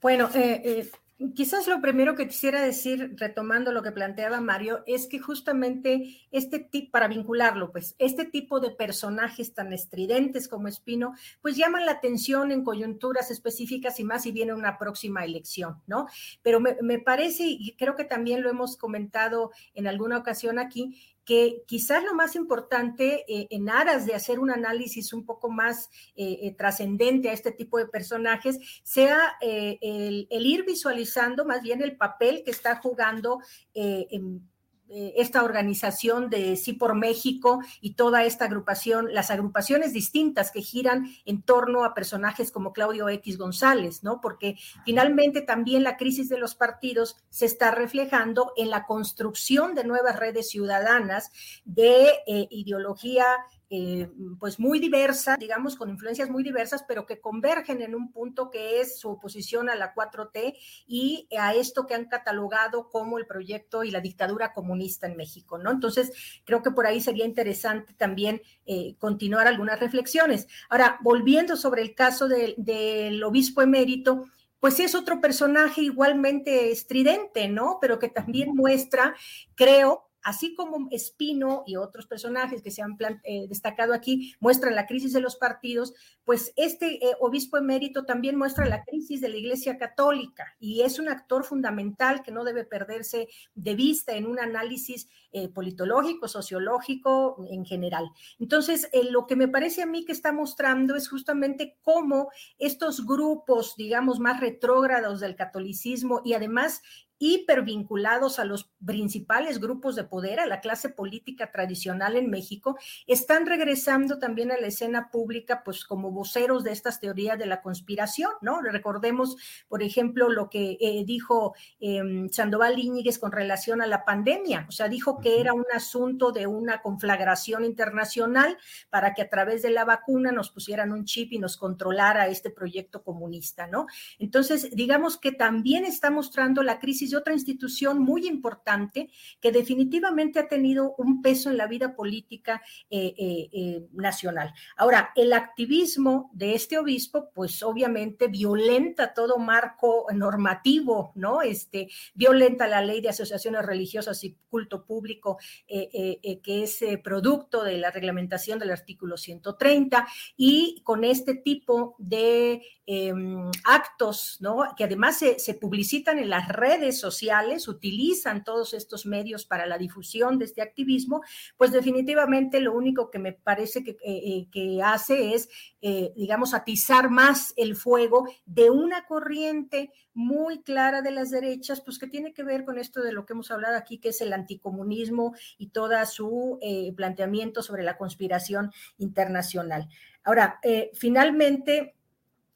Bueno, 0.01 0.29
eh, 0.33 0.61
eh, 0.65 0.91
quizás 1.35 1.67
lo 1.67 1.79
primero 1.79 2.15
que 2.15 2.27
quisiera 2.27 2.61
decir, 2.61 3.13
retomando 3.17 3.71
lo 3.71 3.83
que 3.83 3.91
planteaba 3.91 4.41
Mario, 4.41 4.83
es 4.87 5.05
que 5.05 5.19
justamente 5.19 6.17
este 6.31 6.59
tipo, 6.59 6.91
para 6.91 7.07
vincularlo, 7.07 7.71
pues 7.71 7.95
este 7.99 8.25
tipo 8.25 8.59
de 8.59 8.71
personajes 8.71 9.53
tan 9.53 9.73
estridentes 9.73 10.47
como 10.47 10.67
Espino, 10.67 11.13
pues 11.41 11.55
llaman 11.55 11.85
la 11.85 11.93
atención 11.93 12.51
en 12.51 12.63
coyunturas 12.63 13.29
específicas 13.29 13.99
y 13.99 14.03
más 14.03 14.23
si 14.23 14.31
viene 14.31 14.53
una 14.53 14.79
próxima 14.79 15.23
elección, 15.23 15.81
¿no? 15.85 16.07
Pero 16.41 16.59
me, 16.59 16.77
me 16.81 16.97
parece, 16.97 17.43
y 17.45 17.75
creo 17.77 17.95
que 17.95 18.05
también 18.05 18.41
lo 18.41 18.49
hemos 18.49 18.75
comentado 18.75 19.51
en 19.75 19.87
alguna 19.87 20.17
ocasión 20.17 20.57
aquí, 20.57 20.99
que 21.25 21.63
quizás 21.67 22.03
lo 22.03 22.13
más 22.13 22.35
importante 22.35 23.23
eh, 23.27 23.47
en 23.51 23.69
aras 23.69 24.05
de 24.05 24.15
hacer 24.15 24.39
un 24.39 24.51
análisis 24.51 25.13
un 25.13 25.25
poco 25.25 25.49
más 25.49 25.89
eh, 26.15 26.39
eh, 26.41 26.55
trascendente 26.57 27.29
a 27.29 27.33
este 27.33 27.51
tipo 27.51 27.77
de 27.77 27.87
personajes 27.87 28.57
sea 28.83 29.35
el, 29.41 30.27
ir 30.29 30.65
visualizando 30.65 31.45
más 31.45 31.61
bien 31.61 31.81
el 31.81 31.95
papel 31.95 32.43
que 32.43 32.51
está 32.51 32.77
jugando 32.77 33.39
en 33.73 34.50
eh, 34.93 35.13
esta 35.15 35.43
organización 35.43 36.29
de 36.29 36.57
Sí 36.57 36.73
por 36.73 36.95
México 36.95 37.61
y 37.79 37.93
toda 37.93 38.25
esta 38.25 38.45
agrupación, 38.45 39.13
las 39.13 39.31
agrupaciones 39.31 39.93
distintas 39.93 40.51
que 40.51 40.61
giran 40.61 41.07
en 41.23 41.41
torno 41.41 41.85
a 41.85 41.93
personajes 41.93 42.51
como 42.51 42.73
Claudio 42.73 43.07
X 43.07 43.37
González, 43.37 44.03
¿no? 44.03 44.19
Porque 44.19 44.57
finalmente 44.83 45.41
también 45.41 45.83
la 45.83 45.95
crisis 45.95 46.27
de 46.27 46.37
los 46.37 46.55
partidos 46.55 47.15
se 47.29 47.45
está 47.45 47.71
reflejando 47.71 48.51
en 48.57 48.69
la 48.69 48.85
construcción 48.85 49.75
de 49.75 49.85
nuevas 49.85 50.19
redes 50.19 50.49
ciudadanas 50.49 51.31
de 51.63 52.09
eh, 52.27 52.47
ideología 52.49 53.25
eh, 53.73 54.09
pues 54.37 54.59
muy 54.59 54.79
diversa, 54.79 55.37
digamos, 55.37 55.77
con 55.77 55.89
influencias 55.89 56.29
muy 56.29 56.43
diversas, 56.43 56.83
pero 56.85 57.05
que 57.05 57.21
convergen 57.21 57.81
en 57.81 57.95
un 57.95 58.11
punto 58.11 58.51
que 58.51 58.81
es 58.81 58.99
su 58.99 59.11
oposición 59.11 59.69
a 59.69 59.75
la 59.75 59.95
4T 59.95 60.57
y 60.87 61.29
a 61.39 61.53
esto 61.53 61.87
que 61.87 61.95
han 61.95 62.09
catalogado 62.09 62.89
como 62.89 63.17
el 63.17 63.25
proyecto 63.25 63.85
y 63.85 63.91
la 63.91 64.01
dictadura 64.01 64.51
comunista 64.51 65.07
en 65.07 65.15
México, 65.15 65.57
¿no? 65.57 65.71
Entonces, 65.71 66.11
creo 66.43 66.61
que 66.61 66.71
por 66.71 66.85
ahí 66.85 66.99
sería 66.99 67.23
interesante 67.23 67.93
también 67.93 68.41
eh, 68.65 68.97
continuar 68.99 69.47
algunas 69.47 69.79
reflexiones. 69.79 70.49
Ahora, 70.69 70.99
volviendo 71.01 71.55
sobre 71.55 71.81
el 71.81 71.95
caso 71.95 72.27
del 72.27 73.23
obispo 73.23 73.61
emérito, 73.61 74.25
pues 74.59 74.81
es 74.81 74.95
otro 74.95 75.21
personaje 75.21 75.81
igualmente 75.81 76.71
estridente, 76.71 77.47
¿no? 77.47 77.77
Pero 77.79 77.99
que 77.99 78.09
también 78.09 78.53
muestra, 78.53 79.15
creo, 79.55 80.10
así 80.23 80.55
como 80.55 80.87
Espino 80.91 81.63
y 81.65 81.75
otros 81.75 82.07
personajes 82.07 82.61
que 82.61 82.71
se 82.71 82.81
han 82.81 82.97
eh, 83.23 83.47
destacado 83.47 83.93
aquí 83.93 84.35
muestran 84.39 84.75
la 84.75 84.87
crisis 84.87 85.13
de 85.13 85.21
los 85.21 85.35
partidos, 85.35 85.93
pues 86.23 86.53
este 86.55 87.05
eh, 87.05 87.15
obispo 87.19 87.57
emérito 87.57 88.05
también 88.05 88.37
muestra 88.37 88.65
la 88.65 88.83
crisis 88.83 89.21
de 89.21 89.29
la 89.29 89.37
Iglesia 89.37 89.77
Católica 89.77 90.55
y 90.59 90.81
es 90.81 90.99
un 90.99 91.09
actor 91.09 91.43
fundamental 91.43 92.23
que 92.23 92.31
no 92.31 92.43
debe 92.43 92.65
perderse 92.65 93.27
de 93.55 93.75
vista 93.75 94.13
en 94.13 94.25
un 94.27 94.39
análisis 94.39 95.07
eh, 95.31 95.49
politológico, 95.49 96.27
sociológico 96.27 97.45
en 97.49 97.65
general. 97.65 98.09
Entonces, 98.39 98.89
lo 99.11 99.27
que 99.27 99.35
me 99.35 99.47
parece 99.47 99.81
a 99.81 99.85
mí 99.85 100.05
que 100.05 100.11
está 100.11 100.31
mostrando 100.31 100.95
es 100.95 101.07
justamente 101.07 101.77
cómo 101.81 102.29
estos 102.57 103.05
grupos, 103.05 103.75
digamos, 103.77 104.19
más 104.19 104.39
retrógrados 104.39 105.19
del 105.19 105.35
catolicismo 105.35 106.21
y 106.23 106.33
además 106.33 106.81
hipervinculados 107.21 108.39
a 108.39 108.45
los 108.45 108.71
principales 108.83 109.59
grupos 109.59 109.95
de 109.95 110.03
poder, 110.03 110.39
a 110.39 110.47
la 110.47 110.59
clase 110.59 110.89
política 110.89 111.51
tradicional 111.51 112.15
en 112.17 112.31
México, 112.31 112.79
están 113.05 113.45
regresando 113.45 114.17
también 114.17 114.51
a 114.51 114.57
la 114.57 114.65
escena 114.65 115.11
pública, 115.11 115.61
pues 115.63 115.85
como 115.85 116.09
voceros 116.09 116.63
de 116.63 116.71
estas 116.71 116.99
teorías 116.99 117.37
de 117.37 117.45
la 117.45 117.61
conspiración, 117.61 118.31
¿no? 118.41 118.59
Recordemos, 118.63 119.37
por 119.67 119.83
ejemplo, 119.83 120.29
lo 120.29 120.49
que 120.49 120.79
eh, 120.81 121.03
dijo 121.05 121.53
em, 121.79 122.27
Sandoval 122.29 122.79
Íñiguez 122.79 123.19
con 123.19 123.31
relación 123.31 123.83
a 123.83 123.87
la 123.87 124.03
pandemia, 124.03 124.65
o 124.67 124.71
sea, 124.71 124.89
dijo 124.89 125.19
que 125.19 125.39
era 125.39 125.53
un 125.53 125.65
asunto 125.75 126.31
de 126.31 126.47
una 126.47 126.81
conflagración 126.81 127.65
internacional 127.65 128.57
para 128.89 129.13
que 129.13 129.21
a 129.21 129.29
través 129.29 129.61
de 129.61 129.69
la 129.69 129.85
vacuna 129.85 130.31
nos 130.31 130.49
pusieran 130.49 130.91
un 130.91 131.05
chip 131.05 131.33
y 131.33 131.37
nos 131.37 131.55
controlara 131.55 132.29
este 132.29 132.49
proyecto 132.49 133.03
comunista, 133.03 133.67
¿no? 133.67 133.85
Entonces, 134.17 134.71
digamos 134.71 135.19
que 135.19 135.31
también 135.31 135.85
está 135.85 136.09
mostrando 136.09 136.63
la 136.63 136.79
crisis 136.79 137.10
otra 137.13 137.33
institución 137.33 137.99
muy 137.99 138.27
importante 138.27 139.09
que 139.39 139.51
definitivamente 139.51 140.39
ha 140.39 140.47
tenido 140.47 140.95
un 140.97 141.21
peso 141.21 141.49
en 141.49 141.57
la 141.57 141.67
vida 141.67 141.95
política 141.95 142.61
eh, 142.89 143.13
eh, 143.17 143.49
eh, 143.51 143.87
nacional. 143.93 144.53
Ahora, 144.77 145.11
el 145.15 145.33
activismo 145.33 146.29
de 146.33 146.55
este 146.55 146.77
obispo, 146.77 147.31
pues 147.33 147.61
obviamente 147.63 148.27
violenta 148.27 149.13
todo 149.13 149.37
marco 149.37 150.07
normativo, 150.13 151.11
¿no? 151.15 151.41
Este, 151.41 151.89
violenta 152.13 152.67
la 152.67 152.81
ley 152.81 153.01
de 153.01 153.09
asociaciones 153.09 153.65
religiosas 153.65 154.23
y 154.23 154.37
culto 154.49 154.85
público, 154.85 155.37
que 155.67 156.63
es 156.63 156.79
producto 157.03 157.63
de 157.63 157.77
la 157.77 157.91
reglamentación 157.91 158.59
del 158.59 158.71
artículo 158.71 159.17
130, 159.17 160.07
y 160.35 160.81
con 160.83 161.03
este 161.03 161.35
tipo 161.35 161.95
de 161.97 162.61
em, 162.85 163.49
actos, 163.65 164.37
¿no? 164.41 164.63
Que 164.75 164.85
además 164.85 165.17
se, 165.17 165.39
se 165.39 165.53
publicitan 165.53 166.19
en 166.19 166.29
las 166.29 166.47
redes 166.47 166.99
sociales 167.01 167.67
utilizan 167.67 168.43
todos 168.43 168.73
estos 168.73 169.05
medios 169.05 169.45
para 169.45 169.65
la 169.65 169.77
difusión 169.77 170.37
de 170.37 170.45
este 170.45 170.61
activismo, 170.61 171.21
pues 171.57 171.71
definitivamente 171.71 172.59
lo 172.59 172.73
único 172.73 173.11
que 173.11 173.19
me 173.19 173.33
parece 173.33 173.83
que, 173.83 173.97
eh, 174.03 174.47
eh, 174.53 174.81
hace 174.83 175.33
es, 175.33 175.49
eh, 175.81 176.13
digamos, 176.15 176.53
atizar 176.53 177.09
más 177.09 177.53
el 177.57 177.75
fuego 177.75 178.27
de 178.45 178.69
una 178.69 179.05
corriente 179.05 179.91
muy 180.13 180.61
clara 180.61 181.01
de 181.01 181.11
las 181.11 181.31
derechas, 181.31 181.81
pues 181.81 181.97
que 181.97 182.07
tiene 182.07 182.33
que 182.33 182.43
ver 182.43 182.63
con 182.63 182.77
esto 182.77 183.01
de 183.01 183.11
lo 183.11 183.25
que 183.25 183.33
hemos 183.33 183.51
hablado 183.51 183.77
aquí, 183.77 183.97
que 183.97 184.09
es 184.09 184.21
el 184.21 184.33
anticomunismo 184.33 185.33
y 185.57 185.69
toda 185.69 186.05
su 186.05 186.59
planteamiento 186.95 187.63
sobre 187.63 187.83
la 187.83 187.97
conspiración 187.97 188.71
internacional. 188.97 189.87
Ahora, 190.23 190.59
finalmente, 190.93 191.95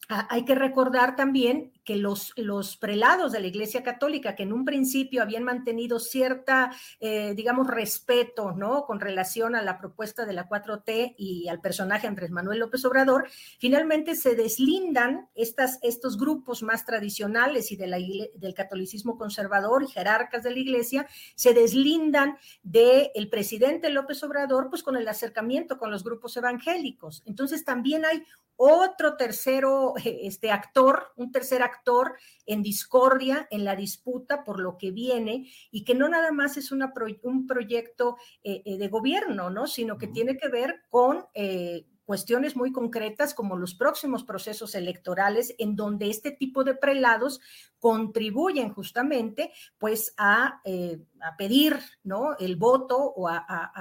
hay 0.09 0.45
que 0.45 0.55
recordar 0.55 1.15
también 1.15 1.71
que 1.85 1.95
los, 1.95 2.33
los 2.35 2.75
prelados 2.77 3.31
de 3.31 3.39
la 3.39 3.47
Iglesia 3.47 3.83
Católica, 3.83 4.35
que 4.35 4.43
en 4.43 4.51
un 4.51 4.65
principio 4.65 5.21
habían 5.21 5.43
mantenido 5.43 5.99
cierta, 5.99 6.71
eh, 6.99 7.33
digamos, 7.35 7.67
respeto, 7.67 8.51
¿no? 8.51 8.85
Con 8.85 8.99
relación 8.99 9.55
a 9.55 9.61
la 9.61 9.77
propuesta 9.77 10.25
de 10.25 10.33
la 10.33 10.49
4T 10.49 11.15
y 11.17 11.47
al 11.47 11.61
personaje 11.61 12.07
Andrés 12.07 12.31
Manuel 12.31 12.59
López 12.59 12.83
Obrador, 12.85 13.29
finalmente 13.59 14.15
se 14.15 14.35
deslindan 14.35 15.29
estas, 15.35 15.79
estos 15.81 16.17
grupos 16.17 16.63
más 16.63 16.85
tradicionales 16.85 17.71
y 17.71 17.77
de 17.77 17.85
del 17.85 18.53
catolicismo 18.53 19.17
conservador 19.17 19.83
y 19.83 19.87
jerarcas 19.87 20.43
de 20.43 20.51
la 20.51 20.59
Iglesia, 20.59 21.07
se 21.35 21.53
deslindan 21.53 22.37
del 22.63 23.11
el 23.13 23.29
presidente 23.29 23.89
López 23.89 24.23
Obrador, 24.23 24.69
pues 24.69 24.83
con 24.83 24.97
el 24.97 25.07
acercamiento 25.07 25.77
con 25.77 25.91
los 25.91 26.03
grupos 26.03 26.35
evangélicos. 26.37 27.21
Entonces 27.25 27.63
también 27.63 28.05
hay 28.05 28.23
otro 28.57 29.17
tercero 29.17 29.93
este 30.03 30.51
actor, 30.51 31.11
un 31.15 31.31
tercer 31.31 31.61
actor 31.61 31.74
en 32.45 32.61
discordia, 32.61 33.47
en 33.51 33.65
la 33.65 33.75
disputa 33.75 34.43
por 34.43 34.59
lo 34.59 34.77
que 34.77 34.91
viene 34.91 35.49
y 35.71 35.83
que 35.83 35.95
no 35.95 36.09
nada 36.09 36.31
más 36.31 36.57
es 36.57 36.71
una 36.71 36.93
un 37.23 37.47
proyecto 37.47 38.17
eh, 38.43 38.61
eh, 38.65 38.77
de 38.77 38.87
gobierno, 38.87 39.49
¿no? 39.49 39.67
Sino 39.67 39.97
que 39.97 40.07
tiene 40.07 40.37
que 40.37 40.49
ver 40.49 40.83
con 40.89 41.25
eh, 41.33 41.85
cuestiones 42.05 42.55
muy 42.55 42.71
concretas 42.71 43.33
como 43.33 43.57
los 43.57 43.73
próximos 43.75 44.23
procesos 44.23 44.75
electorales 44.75 45.55
en 45.57 45.75
donde 45.75 46.09
este 46.09 46.31
tipo 46.31 46.63
de 46.63 46.75
prelados 46.75 47.41
contribuyen 47.79 48.73
justamente 48.73 49.51
pues 49.77 50.13
a, 50.17 50.61
eh, 50.63 50.99
a 51.25 51.35
pedir 51.37 51.79
¿no? 52.03 52.37
el 52.37 52.55
voto 52.55 52.97
o 52.97 53.27
a, 53.27 53.37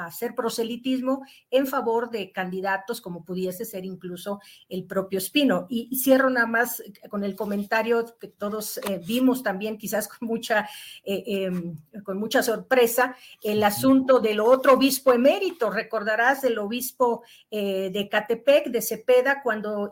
hacer 0.06 0.34
proselitismo 0.34 1.24
en 1.50 1.66
favor 1.66 2.10
de 2.10 2.32
candidatos 2.32 3.00
como 3.00 3.24
pudiese 3.24 3.64
ser 3.64 3.84
incluso 3.84 4.40
el 4.68 4.84
propio 4.84 5.18
Espino. 5.18 5.66
Y, 5.68 5.94
cierro 5.96 6.30
nada 6.30 6.46
más 6.46 6.82
con 7.08 7.24
el 7.24 7.36
comentario 7.36 8.04
que 8.18 8.28
todos 8.28 8.78
eh, 8.78 9.00
vimos 9.06 9.42
también 9.42 9.78
quizás 9.78 10.08
con 10.08 10.28
mucha, 10.28 10.68
eh, 11.04 11.22
em, 11.26 11.76
con 12.02 12.18
mucha 12.18 12.42
sorpresa, 12.42 13.16
el 13.42 13.62
asunto 13.62 14.20
del 14.20 14.40
otro 14.40 14.74
obispo 14.74 15.12
emérito, 15.12 15.70
recordarás 15.70 16.44
el 16.44 16.58
obispo 16.58 17.22
de 17.50 18.08
Catepec, 18.10 18.68
de 18.68 18.82
Cepeda, 18.82 19.42
cuando 19.42 19.90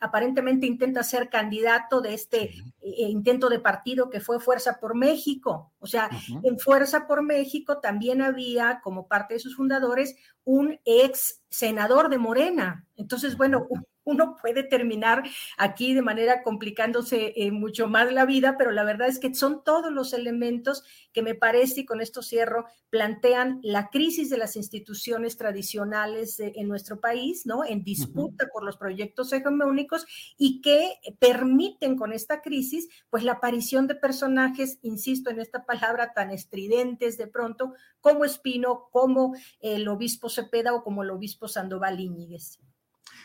aparentemente 0.00 0.66
intenta 0.66 1.02
ser 1.02 1.28
candidato 1.28 2.00
de 2.00 2.14
este 2.14 2.50
intento 2.80 3.48
de 3.48 3.60
partido 3.60 4.10
que 4.10 4.20
fue 4.20 4.40
Fuerza 4.40 4.78
por 4.80 4.94
México. 4.94 5.72
O 5.80 5.86
sea, 5.86 6.10
en 6.42 6.58
Fuerza 6.58 6.87
por 7.06 7.22
México 7.22 7.80
también 7.80 8.22
había 8.22 8.80
como 8.82 9.08
parte 9.08 9.34
de 9.34 9.40
sus 9.40 9.56
fundadores 9.56 10.16
un 10.44 10.80
ex 10.84 11.42
senador 11.50 12.08
de 12.08 12.18
Morena. 12.18 12.86
Entonces, 12.96 13.36
bueno, 13.36 13.66
uno 14.08 14.36
puede 14.40 14.62
terminar 14.62 15.22
aquí 15.58 15.92
de 15.92 16.02
manera 16.02 16.42
complicándose 16.42 17.34
eh, 17.36 17.50
mucho 17.50 17.88
más 17.88 18.10
la 18.10 18.24
vida, 18.24 18.56
pero 18.56 18.70
la 18.72 18.82
verdad 18.84 19.08
es 19.08 19.18
que 19.18 19.34
son 19.34 19.62
todos 19.62 19.92
los 19.92 20.14
elementos 20.14 20.82
que 21.12 21.22
me 21.22 21.34
parece, 21.34 21.82
y 21.82 21.84
con 21.84 22.00
esto 22.00 22.22
cierro, 22.22 22.64
plantean 22.90 23.60
la 23.62 23.90
crisis 23.90 24.30
de 24.30 24.38
las 24.38 24.56
instituciones 24.56 25.36
tradicionales 25.36 26.40
en 26.40 26.68
nuestro 26.68 27.00
país, 27.00 27.44
¿no? 27.44 27.64
En 27.64 27.84
disputa 27.84 28.48
por 28.52 28.64
los 28.64 28.78
proyectos 28.78 29.32
hegemónicos 29.32 30.06
y 30.38 30.62
que 30.62 30.94
permiten 31.18 31.96
con 31.96 32.12
esta 32.12 32.40
crisis, 32.40 32.88
pues 33.10 33.24
la 33.24 33.32
aparición 33.32 33.86
de 33.86 33.94
personajes, 33.94 34.78
insisto 34.82 35.28
en 35.30 35.40
esta 35.40 35.66
palabra, 35.66 36.14
tan 36.14 36.30
estridentes 36.30 37.18
de 37.18 37.26
pronto, 37.26 37.74
como 38.00 38.24
Espino, 38.24 38.88
como 38.90 39.34
el 39.60 39.86
obispo 39.88 40.30
Cepeda 40.30 40.72
o 40.74 40.82
como 40.82 41.02
el 41.02 41.10
obispo 41.10 41.46
Sandoval 41.46 42.00
Íñiguez. 42.00 42.58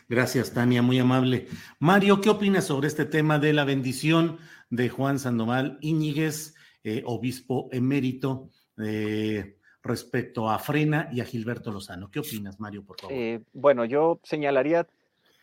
Gracias, 0.09 0.53
Tania, 0.53 0.81
muy 0.81 0.99
amable. 0.99 1.47
Mario, 1.79 2.19
¿qué 2.19 2.29
opinas 2.29 2.65
sobre 2.65 2.87
este 2.87 3.05
tema 3.05 3.39
de 3.39 3.53
la 3.53 3.63
bendición 3.63 4.37
de 4.69 4.89
Juan 4.89 5.17
Sandoval 5.17 5.77
Íñiguez, 5.81 6.55
eh, 6.83 7.03
obispo 7.05 7.69
emérito, 7.71 8.49
eh, 8.77 9.57
respecto 9.81 10.49
a 10.49 10.59
Frena 10.59 11.09
y 11.11 11.21
a 11.21 11.25
Gilberto 11.25 11.71
Lozano? 11.71 12.11
¿Qué 12.11 12.19
opinas, 12.19 12.59
Mario, 12.59 12.83
por 12.83 12.99
favor? 12.99 13.15
Eh, 13.15 13.41
bueno, 13.53 13.85
yo 13.85 14.19
señalaría 14.23 14.85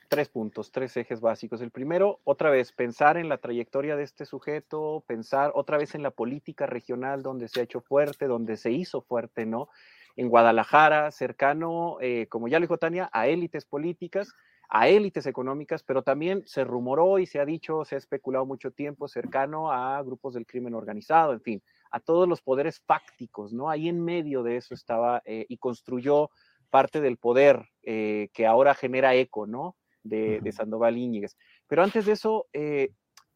tres 0.09 0.29
puntos, 0.29 0.73
tres 0.73 0.97
ejes 0.97 1.21
básicos. 1.21 1.63
El 1.63 1.71
primero, 1.71 2.21
otra 2.25 2.51
vez, 2.51 2.73
pensar 2.73 3.17
en 3.17 3.29
la 3.29 3.39
trayectoria 3.39 3.97
de 3.97 4.03
este 4.03 4.27
sujeto, 4.27 5.05
pensar 5.07 5.53
otra 5.55 5.79
vez 5.79 5.95
en 5.95 6.03
la 6.03 6.11
política 6.11 6.67
regional 6.67 7.23
donde 7.23 7.49
se 7.49 7.61
ha 7.61 7.63
hecho 7.63 7.81
fuerte, 7.81 8.27
donde 8.27 8.57
se 8.57 8.73
hizo 8.73 9.01
fuerte, 9.01 9.47
¿no? 9.47 9.69
En 10.17 10.29
Guadalajara, 10.29 11.13
cercano, 11.13 11.99
como 12.29 12.49
ya 12.49 12.59
lo 12.59 12.65
dijo 12.65 12.77
Tania, 12.77 13.09
a 13.13 13.29
élites 13.29 13.65
políticas, 13.65 14.35
a 14.73 14.89
élites 14.89 15.27
económicas, 15.27 15.83
pero 15.83 16.03
también 16.03 16.45
se 16.47 16.63
rumoró 16.63 17.19
y 17.19 17.27
se 17.27 17.41
ha 17.41 17.45
dicho, 17.45 17.85
se 17.85 17.97
ha 17.97 17.99
especulado 17.99 18.47
mucho 18.47 18.71
tiempo, 18.71 19.09
cercano 19.09 19.73
a 19.73 20.01
grupos 20.03 20.35
del 20.35 20.47
crimen 20.47 20.75
organizado, 20.75 21.33
en 21.33 21.41
fin, 21.41 21.63
a 21.91 21.99
todos 21.99 22.29
los 22.29 22.41
poderes 22.41 22.81
fácticos, 22.87 23.53
¿no? 23.53 23.69
Ahí 23.69 23.89
en 23.89 24.03
medio 24.05 24.45
de 24.45 24.57
eso 24.57 24.75
estaba 24.75 25.23
eh, 25.25 25.45
y 25.49 25.57
construyó 25.57 26.31
parte 26.71 27.01
del 27.01 27.17
poder 27.17 27.69
eh, 27.83 28.29
que 28.33 28.47
ahora 28.47 28.75
genera 28.75 29.13
eco, 29.17 29.49
¿no? 29.49 29.75
De, 30.05 30.41
Sandoval 30.53 30.97
Íñiguez. 30.97 31.37
Pero 31.67 31.83
antes 31.83 32.07
de 32.07 32.13
eso, 32.13 32.47
eh, 32.53 32.93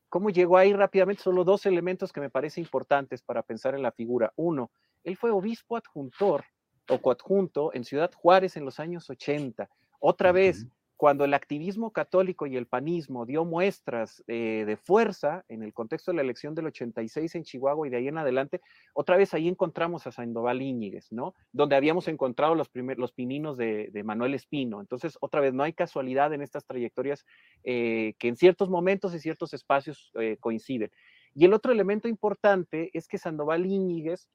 ¿cómo 0.09 0.31
llegó 0.31 0.57
ahí 0.57 0.73
rápidamente? 0.73 1.25
Solo 1.25 1.43
dos 1.43 1.67
elementos 1.67 2.13
que 2.13 2.21
me 2.21 2.31
parecen 2.31 2.63
importantes 2.63 3.23
para 3.23 3.43
pensar 3.43 3.75
en 3.75 3.83
la 3.83 3.91
figura. 3.91 4.33
Uno, 4.37 4.71
él 5.03 5.17
fue 5.17 5.33
obispo 5.33 5.77
adjuntor 5.77 6.45
o 6.89 6.99
coadjunto 7.03 7.75
en 7.75 7.85
Ciudad 7.85 8.13
Juárez 8.15 8.57
en 8.57 8.65
los 8.65 8.79
años 8.79 9.11
80. 9.11 9.69
Otra 9.99 10.33
vez, 10.33 10.67
cuando 10.97 11.25
el 11.25 11.35
activismo 11.35 11.93
católico 11.93 12.47
y 12.47 12.57
el 12.57 12.67
panismo 12.67 13.27
dio 13.27 13.45
muestras 13.45 14.23
eh, 14.29 14.65
de 14.67 14.77
fuerza 14.77 15.45
en 15.49 15.63
el 15.63 15.73
contexto 15.73 16.11
de 16.11 16.17
la 16.17 16.23
elección 16.23 16.55
del 16.55 16.67
86 16.67 17.35
en 17.35 17.43
Chihuahua 17.43 17.87
y 17.87 17.91
de 17.91 17.97
ahí 17.97 18.09
en 18.09 18.19
adelante, 18.19 18.61
otra 18.95 19.17
vez 19.17 19.35
ahí 19.35 19.49
encontramos 19.49 20.07
a 20.07 20.13
Sandoval 20.13 20.63
Íñiguez, 20.63 21.11
¿no? 21.11 21.35
Donde 21.53 21.77
habíamos 21.77 22.07
encontrado 22.09 22.55
los, 22.55 22.69
primer, 22.69 22.97
pininos 23.15 23.57
de, 23.57 23.91
Manuel 24.05 24.35
Espino. 24.35 24.81
Entonces, 24.81 25.19
otra 25.21 25.41
vez, 25.41 25.53
no 25.53 25.63
hay 25.63 25.73
casualidad 25.73 26.33
en 26.33 26.43
estas 26.43 26.65
trayectorias 26.65 27.25
eh, 27.65 28.15
que 28.19 28.29
en 28.29 28.37
ciertos 28.37 28.71
momentos 28.71 29.15
y 29.15 29.19
ciertos 29.19 29.55
espacios 29.55 30.13
eh, 30.21 30.37
coinciden. 30.39 30.91
Y 31.35 31.45
el 31.45 31.53
otro 31.53 31.73
elemento 31.73 32.07
importante 32.07 32.91
es 32.93 33.09
que 33.09 33.19
Sandoval 33.19 33.67
Íñiguez 33.67 34.29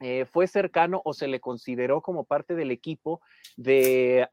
eh, 0.00 0.26
fue 0.26 0.46
cercano 0.46 1.02
o 1.04 1.12
se 1.12 1.26
le 1.26 1.40
consideró 1.40 2.02
como 2.02 2.24
parte 2.24 2.54
del 2.54 2.70
equipo 2.70 3.20
de 3.56 4.28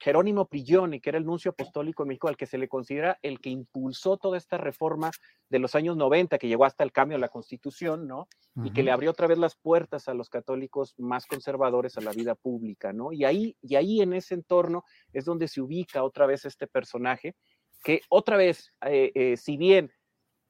Jerónimo 0.00 0.46
Prigioni, 0.46 1.00
que 1.00 1.10
era 1.10 1.18
el 1.18 1.24
nuncio 1.24 1.52
apostólico 1.52 2.02
en 2.02 2.08
México, 2.08 2.26
al 2.28 2.36
que 2.36 2.46
se 2.46 2.58
le 2.58 2.68
considera 2.68 3.18
el 3.22 3.40
que 3.40 3.50
impulsó 3.50 4.16
toda 4.16 4.36
esta 4.36 4.58
reforma 4.58 5.12
de 5.48 5.60
los 5.60 5.76
años 5.76 5.96
90, 5.96 6.38
que 6.38 6.48
llegó 6.48 6.64
hasta 6.64 6.82
el 6.82 6.90
cambio 6.90 7.16
de 7.16 7.20
la 7.20 7.28
constitución, 7.28 8.08
¿no? 8.08 8.28
Y 8.64 8.72
que 8.72 8.82
le 8.82 8.90
abrió 8.90 9.10
otra 9.10 9.26
vez 9.26 9.38
las 9.38 9.54
puertas 9.54 10.08
a 10.08 10.14
los 10.14 10.28
católicos 10.28 10.94
más 10.98 11.26
conservadores 11.26 11.96
a 11.98 12.00
la 12.00 12.12
vida 12.12 12.34
pública, 12.34 12.92
¿no? 12.92 13.12
Y 13.12 13.24
ahí, 13.24 13.56
y 13.62 13.76
ahí 13.76 14.00
en 14.00 14.12
ese 14.12 14.34
entorno 14.34 14.82
es 15.12 15.24
donde 15.24 15.46
se 15.46 15.60
ubica 15.60 16.02
otra 16.02 16.26
vez 16.26 16.46
este 16.46 16.66
personaje, 16.66 17.36
que 17.84 18.00
otra 18.08 18.36
vez, 18.36 18.72
eh, 18.86 19.12
eh, 19.14 19.36
si 19.36 19.56
bien 19.56 19.92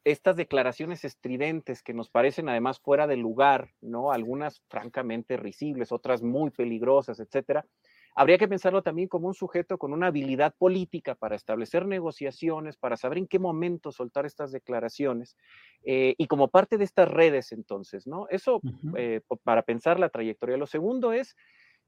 estas 0.06 0.36
declaraciones 0.36 1.04
estridentes 1.04 1.82
que 1.82 1.92
nos 1.92 2.08
parecen 2.08 2.48
además 2.48 2.78
fuera 2.78 3.08
de 3.08 3.16
lugar, 3.16 3.72
¿no? 3.80 4.12
Algunas 4.12 4.62
francamente 4.68 5.36
risibles, 5.36 5.90
otras 5.90 6.22
muy 6.22 6.50
peligrosas, 6.50 7.18
etcétera. 7.18 7.66
Habría 8.14 8.38
que 8.38 8.46
pensarlo 8.46 8.84
también 8.84 9.08
como 9.08 9.26
un 9.26 9.34
sujeto 9.34 9.78
con 9.78 9.92
una 9.92 10.06
habilidad 10.06 10.54
política 10.56 11.16
para 11.16 11.34
establecer 11.34 11.86
negociaciones, 11.86 12.76
para 12.76 12.96
saber 12.96 13.18
en 13.18 13.26
qué 13.26 13.40
momento 13.40 13.90
soltar 13.90 14.26
estas 14.26 14.52
declaraciones 14.52 15.36
eh, 15.82 16.14
y 16.16 16.28
como 16.28 16.48
parte 16.48 16.78
de 16.78 16.84
estas 16.84 17.08
redes 17.08 17.50
entonces, 17.50 18.06
¿no? 18.06 18.28
Eso 18.30 18.60
eh, 18.96 19.22
para 19.42 19.62
pensar 19.62 19.98
la 19.98 20.10
trayectoria. 20.10 20.56
Lo 20.56 20.66
segundo 20.66 21.12
es 21.12 21.34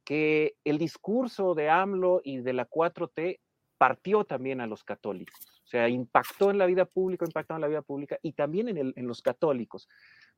que 0.04 0.54
el 0.64 0.78
discurso 0.78 1.54
de 1.54 1.70
AMLO 1.70 2.20
y 2.24 2.38
de 2.38 2.52
la 2.52 2.68
4T 2.68 3.38
partió 3.78 4.24
también 4.24 4.60
a 4.60 4.66
los 4.66 4.84
católicos. 4.84 5.58
O 5.64 5.70
sea, 5.70 5.88
impactó 5.88 6.50
en 6.50 6.56
la 6.56 6.66
vida 6.66 6.86
pública, 6.86 7.26
impactó 7.26 7.54
en 7.54 7.60
la 7.60 7.68
vida 7.68 7.82
pública 7.82 8.18
y 8.22 8.32
también 8.32 8.68
en, 8.68 9.06
los 9.06 9.20
católicos, 9.20 9.86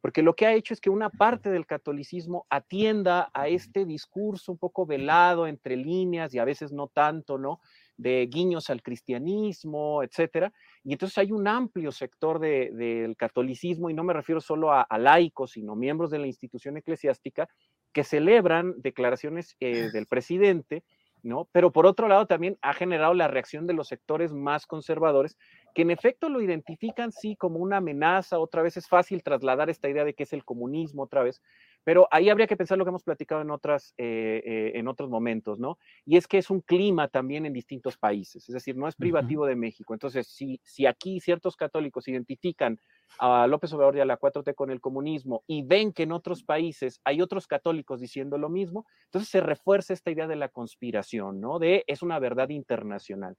porque 0.01 0.23
lo 0.23 0.35
que 0.35 0.45
ha 0.45 0.55
hecho 0.55 0.75
es 0.75 0.81
que 0.81 0.91
una 0.91 1.09
parte 1.09 1.51
del 1.51 1.67
catolicismo 1.67 2.47
atienda 2.51 3.31
a 3.33 3.47
este 3.47 3.85
discurso 3.85 4.51
un 4.51 4.59
poco 4.59 4.87
velado 4.87 5.47
entre 5.47 5.77
líneas 5.77 6.35
y 6.35 6.41
a 6.41 6.45
veces 6.45 6.73
no 6.73 6.89
tanto, 6.89 7.39
¿no? 7.39 7.61
De 7.97 8.27
guiños 8.27 8.71
al 8.71 8.83
cristianismo, 8.83 10.03
etcétera. 10.03 10.53
Y 10.83 10.93
entonces 10.95 11.17
hay 11.19 11.31
un 11.31 11.47
amplio 11.47 11.93
sector 11.93 12.41
de, 12.41 12.73
del 12.73 13.17
catolicismo, 13.17 13.89
y 13.89 13.95
no 13.95 14.03
me 14.03 14.15
refiero 14.15 14.41
solo 14.41 14.73
a, 14.73 14.87
laicos, 14.99 15.53
sino 15.53 15.77
miembros 15.77 16.11
de 16.11 16.19
la 16.19 16.27
institución 16.27 16.77
eclesiástica, 16.77 17.49
que 17.93 18.03
celebran 18.03 18.75
declaraciones 18.79 19.57
eh, 19.61 19.91
del 19.93 20.07
presidente 20.07 20.83
¿no? 21.23 21.49
Pero 21.53 21.73
por 21.73 21.87
otro 21.87 22.09
lado 22.09 22.27
también 22.27 22.59
ha 22.63 22.73
generado 22.73 23.15
la 23.15 23.29
reacción 23.29 23.67
de 23.67 23.75
los 23.75 23.89
sectores 23.89 24.33
más 24.33 24.67
conservadores, 24.67 25.37
que 25.75 25.83
en 25.83 25.91
efecto 25.91 26.29
lo 26.29 26.41
identifican 26.41 27.13
sí 27.13 27.37
como 27.37 27.59
una 27.59 27.79
amenaza, 27.79 28.39
otra 28.39 28.63
vez 28.63 28.77
es 28.77 28.89
fácil 28.89 29.23
trasladar 29.23 29.71
esta 29.71 29.89
idea 29.89 30.05
de 30.05 30.15
que 30.15 30.25
es 30.25 30.33
el 30.33 30.45
comunismo 30.45 31.03
otra 31.03 31.23
vez, 31.23 31.43
pero 31.85 32.09
ahí 32.11 32.29
habría 32.29 32.47
que 32.47 32.57
pensar 32.57 32.79
lo 32.79 32.85
que 32.85 32.91
hemos 32.91 33.05
platicado 33.05 33.41
en, 33.43 33.51
otras, 33.51 33.95
eh, 33.97 34.43
eh, 34.45 34.73
en 34.75 34.89
otros 34.89 35.09
momentos, 35.09 35.59
¿no? 35.59 35.79
Y 36.05 36.17
es 36.17 36.27
que 36.27 36.39
es 36.39 36.51
un 36.51 36.61
clima 36.61 37.09
también 37.09 37.47
en 37.47 37.53
distintos 37.53 37.97
países, 37.97 38.49
es 38.49 38.53
decir, 38.53 38.77
no 38.77 38.87
es 38.87 38.97
privativo 38.97 39.47
de 39.47 39.57
México. 39.57 39.95
Entonces, 39.95 40.27
si, 40.29 40.61
si 40.65 40.87
aquí 40.87 41.21
ciertos 41.21 41.57
católicos 41.57 42.07
identifican 42.09 42.79
a 43.19 43.47
López 43.47 43.73
Obrador 43.73 43.97
y 43.97 44.01
a 44.01 44.05
la 44.05 44.19
4T 44.19 44.55
con 44.55 44.71
el 44.71 44.81
comunismo 44.81 45.43
y 45.47 45.63
ven 45.63 45.93
que 45.93 46.05
en 46.05 46.13
otros 46.13 46.45
países 46.45 47.01
hay 47.05 47.23
otros 47.23 47.47
católicos 47.47 48.01
diciendo 48.01 48.39
lo 48.39 48.49
mismo, 48.49 48.87
entonces 49.07 49.31
se 49.31 49.41
refuerza 49.41 49.95
esta 49.95 50.11
idea 50.11 50.27
de 50.27 50.37
la 50.37 50.49
conspiración, 50.49 51.41
¿no? 51.41 51.59
De 51.59 51.85
es 51.87 52.03
una 52.03 52.19
verdad 52.19 52.51
internacional. 52.51 53.37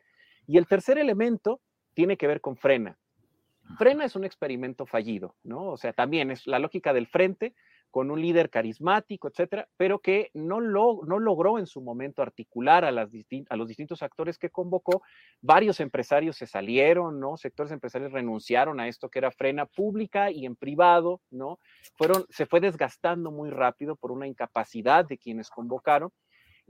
Y 0.47 0.57
el 0.57 0.68
tercer 0.68 0.97
elemento 0.97 1.61
tiene 1.93 2.18
que 2.18 2.27
ver 2.27 2.41
con 2.41 2.57
Frena. 2.57 2.97
Frena 3.77 4.05
es 4.05 4.15
un 4.15 4.26
experimento 4.26 4.85
fallido, 4.85 5.35
¿no? 5.43 5.68
O 5.68 5.77
sea, 5.77 5.93
también 5.93 6.31
es 6.31 6.47
la 6.47 6.59
lógica 6.59 6.93
del 6.93 7.07
frente, 7.07 7.53
con 7.91 8.09
un 8.09 8.22
líder 8.22 8.49
carismático, 8.49 9.27
etcétera, 9.27 9.68
pero 9.77 9.99
que 9.99 10.31
no, 10.34 10.61
lo, 10.61 11.01
no 11.05 11.19
logró 11.19 11.59
en 11.59 11.68
su 11.68 11.81
momento 11.81 12.22
articular 12.22 12.85
a, 12.85 12.91
los 12.91 13.11
distintos 13.68 14.01
actores 14.01 14.39
que 14.39 14.49
convocó. 14.49 15.03
Varios 15.41 15.81
empresarios 15.81 16.38
se 16.38 16.47
salieron, 16.47 17.19
¿no? 17.19 17.38
Sectores 17.38 17.72
empresarios 17.72 18.13
renunciaron 18.13 18.80
a 18.80 18.88
esto 18.88 19.09
que 19.09 19.19
era 19.19 19.30
frena 19.30 19.65
pública 19.65 20.31
y 20.31 20.45
en 20.45 20.55
privado, 20.55 21.22
¿no? 21.30 21.59
Fueron, 21.97 22.26
se 22.30 22.45
fue 22.45 22.61
desgastando 22.61 23.30
muy 23.30 23.49
rápido 23.49 23.97
por 23.97 24.11
una 24.11 24.26
incapacidad 24.26 25.05
de 25.05 25.18
quienes 25.18 25.49
convocaron. 25.49 26.11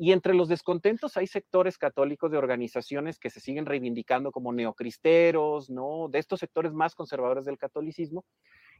Y 0.04 0.14
entre 0.14 0.34
los 0.34 0.48
descontentos 0.48 1.16
hay 1.16 1.28
sectores 1.28 1.78
católicos 1.78 2.32
de 2.32 2.40
organizaciones 2.40 3.20
que 3.20 3.30
se 3.30 3.40
siguen 3.40 3.68
reivindicando 3.68 4.32
como 4.32 4.52
neocristeros, 4.52 5.70
¿no? 5.70 6.08
De 6.10 6.18
estos 6.18 6.40
sectores 6.40 6.74
más 6.74 6.96
conservadores 6.96 7.46
del 7.46 7.60
catolicismo, 7.60 8.26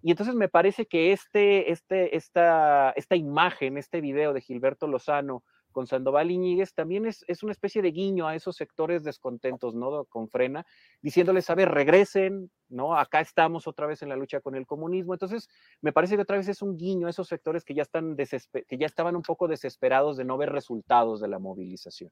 y 0.02 0.10
entonces 0.10 0.34
me 0.34 0.50
parece 0.50 0.88
que 0.88 1.12
este, 1.12 1.72
este, 1.72 2.16
esta, 2.16 2.90
esta 2.96 3.16
imagen, 3.16 3.78
este 3.78 4.02
video 4.02 4.34
de 4.34 4.42
Gilberto 4.42 4.88
Lozano 4.88 5.44
con 5.72 5.88
Sandoval 5.88 6.32
Iñiguez 6.32 6.74
también 6.74 7.06
es, 7.06 7.24
es, 7.28 7.44
una 7.44 7.52
especie 7.52 7.82
de 7.82 7.92
guiño 7.92 8.28
a 8.28 8.36
esos 8.36 8.56
sectores 8.56 9.04
descontentos, 9.04 9.74
¿no? 9.74 10.06
Con 10.06 10.30
Frena, 10.30 10.66
diciéndoles, 11.02 11.50
a 11.50 11.56
ver, 11.56 11.70
regresen, 11.70 12.52
¿no? 12.70 12.96
Acá 12.96 13.22
estamos 13.22 13.68
otra 13.68 13.88
vez 13.88 14.02
en 14.02 14.10
la 14.10 14.16
lucha 14.16 14.42
con 14.42 14.56
el 14.56 14.66
comunismo. 14.66 15.14
Entonces, 15.14 15.50
me 15.82 15.92
parece 15.92 16.16
que 16.16 16.22
otra 16.22 16.38
vez 16.38 16.48
es 16.48 16.62
un 16.62 16.78
guiño 16.78 17.08
a 17.08 17.10
esos 17.10 17.28
sectores 17.28 17.64
que 17.64 17.74
ya, 17.74 17.84
están 17.84 18.16
que 18.16 18.78
ya 18.78 18.86
estaban 18.86 19.16
un 19.16 19.24
poco 19.24 19.48
desesperados 19.48 20.18
de 20.18 20.26
no 20.26 20.38
ver 20.38 20.52
resultados 20.52 21.22
de 21.22 21.28
la 21.28 21.40
movilización. 21.40 22.12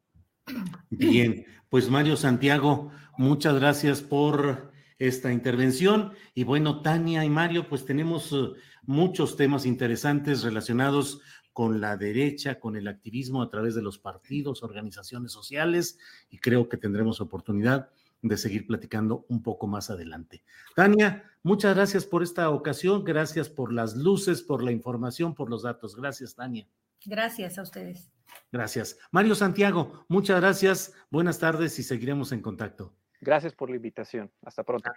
Bien, 0.89 1.45
pues 1.69 1.89
Mario 1.89 2.17
Santiago, 2.17 2.91
muchas 3.17 3.59
gracias 3.59 4.01
por 4.01 4.71
esta 4.97 5.31
intervención. 5.31 6.13
Y 6.33 6.43
bueno, 6.43 6.81
Tania 6.81 7.23
y 7.23 7.29
Mario, 7.29 7.67
pues 7.69 7.85
tenemos 7.85 8.33
eh, 8.33 8.49
muchos 8.83 9.37
temas 9.37 9.65
interesantes 9.65 10.43
relacionados 10.43 11.21
con 11.59 11.81
la 11.81 11.97
derecha, 11.97 12.57
con 12.57 12.77
el 12.77 12.87
activismo 12.87 13.41
a 13.41 13.49
través 13.49 13.75
de 13.75 13.81
los 13.81 13.99
partidos, 13.99 14.63
organizaciones 14.63 15.33
sociales, 15.33 15.99
y 16.29 16.37
creo 16.37 16.69
que 16.69 16.77
tendremos 16.77 17.19
oportunidad 17.19 17.89
de 18.21 18.37
seguir 18.37 18.65
platicando 18.65 19.25
un 19.27 19.43
poco 19.43 19.67
más 19.67 19.89
adelante. 19.89 20.41
Tania, 20.73 21.29
muchas 21.43 21.75
gracias 21.75 22.05
por 22.05 22.23
esta 22.23 22.49
ocasión, 22.49 23.03
gracias 23.03 23.49
por 23.49 23.73
las 23.73 23.97
luces, 23.97 24.41
por 24.41 24.63
la 24.63 24.71
información, 24.71 25.35
por 25.35 25.49
los 25.49 25.63
datos. 25.63 25.97
Gracias, 25.97 26.33
Tania. 26.33 26.65
Gracias 27.03 27.57
a 27.57 27.63
ustedes. 27.63 28.09
Gracias. 28.53 28.97
Mario 29.11 29.35
Santiago, 29.35 30.05
muchas 30.07 30.39
gracias, 30.39 30.93
buenas 31.11 31.39
tardes 31.39 31.77
y 31.77 31.83
seguiremos 31.83 32.31
en 32.31 32.41
contacto. 32.41 32.95
Gracias 33.19 33.53
por 33.53 33.69
la 33.69 33.75
invitación. 33.75 34.31
Hasta 34.43 34.63
pronto. 34.63 34.89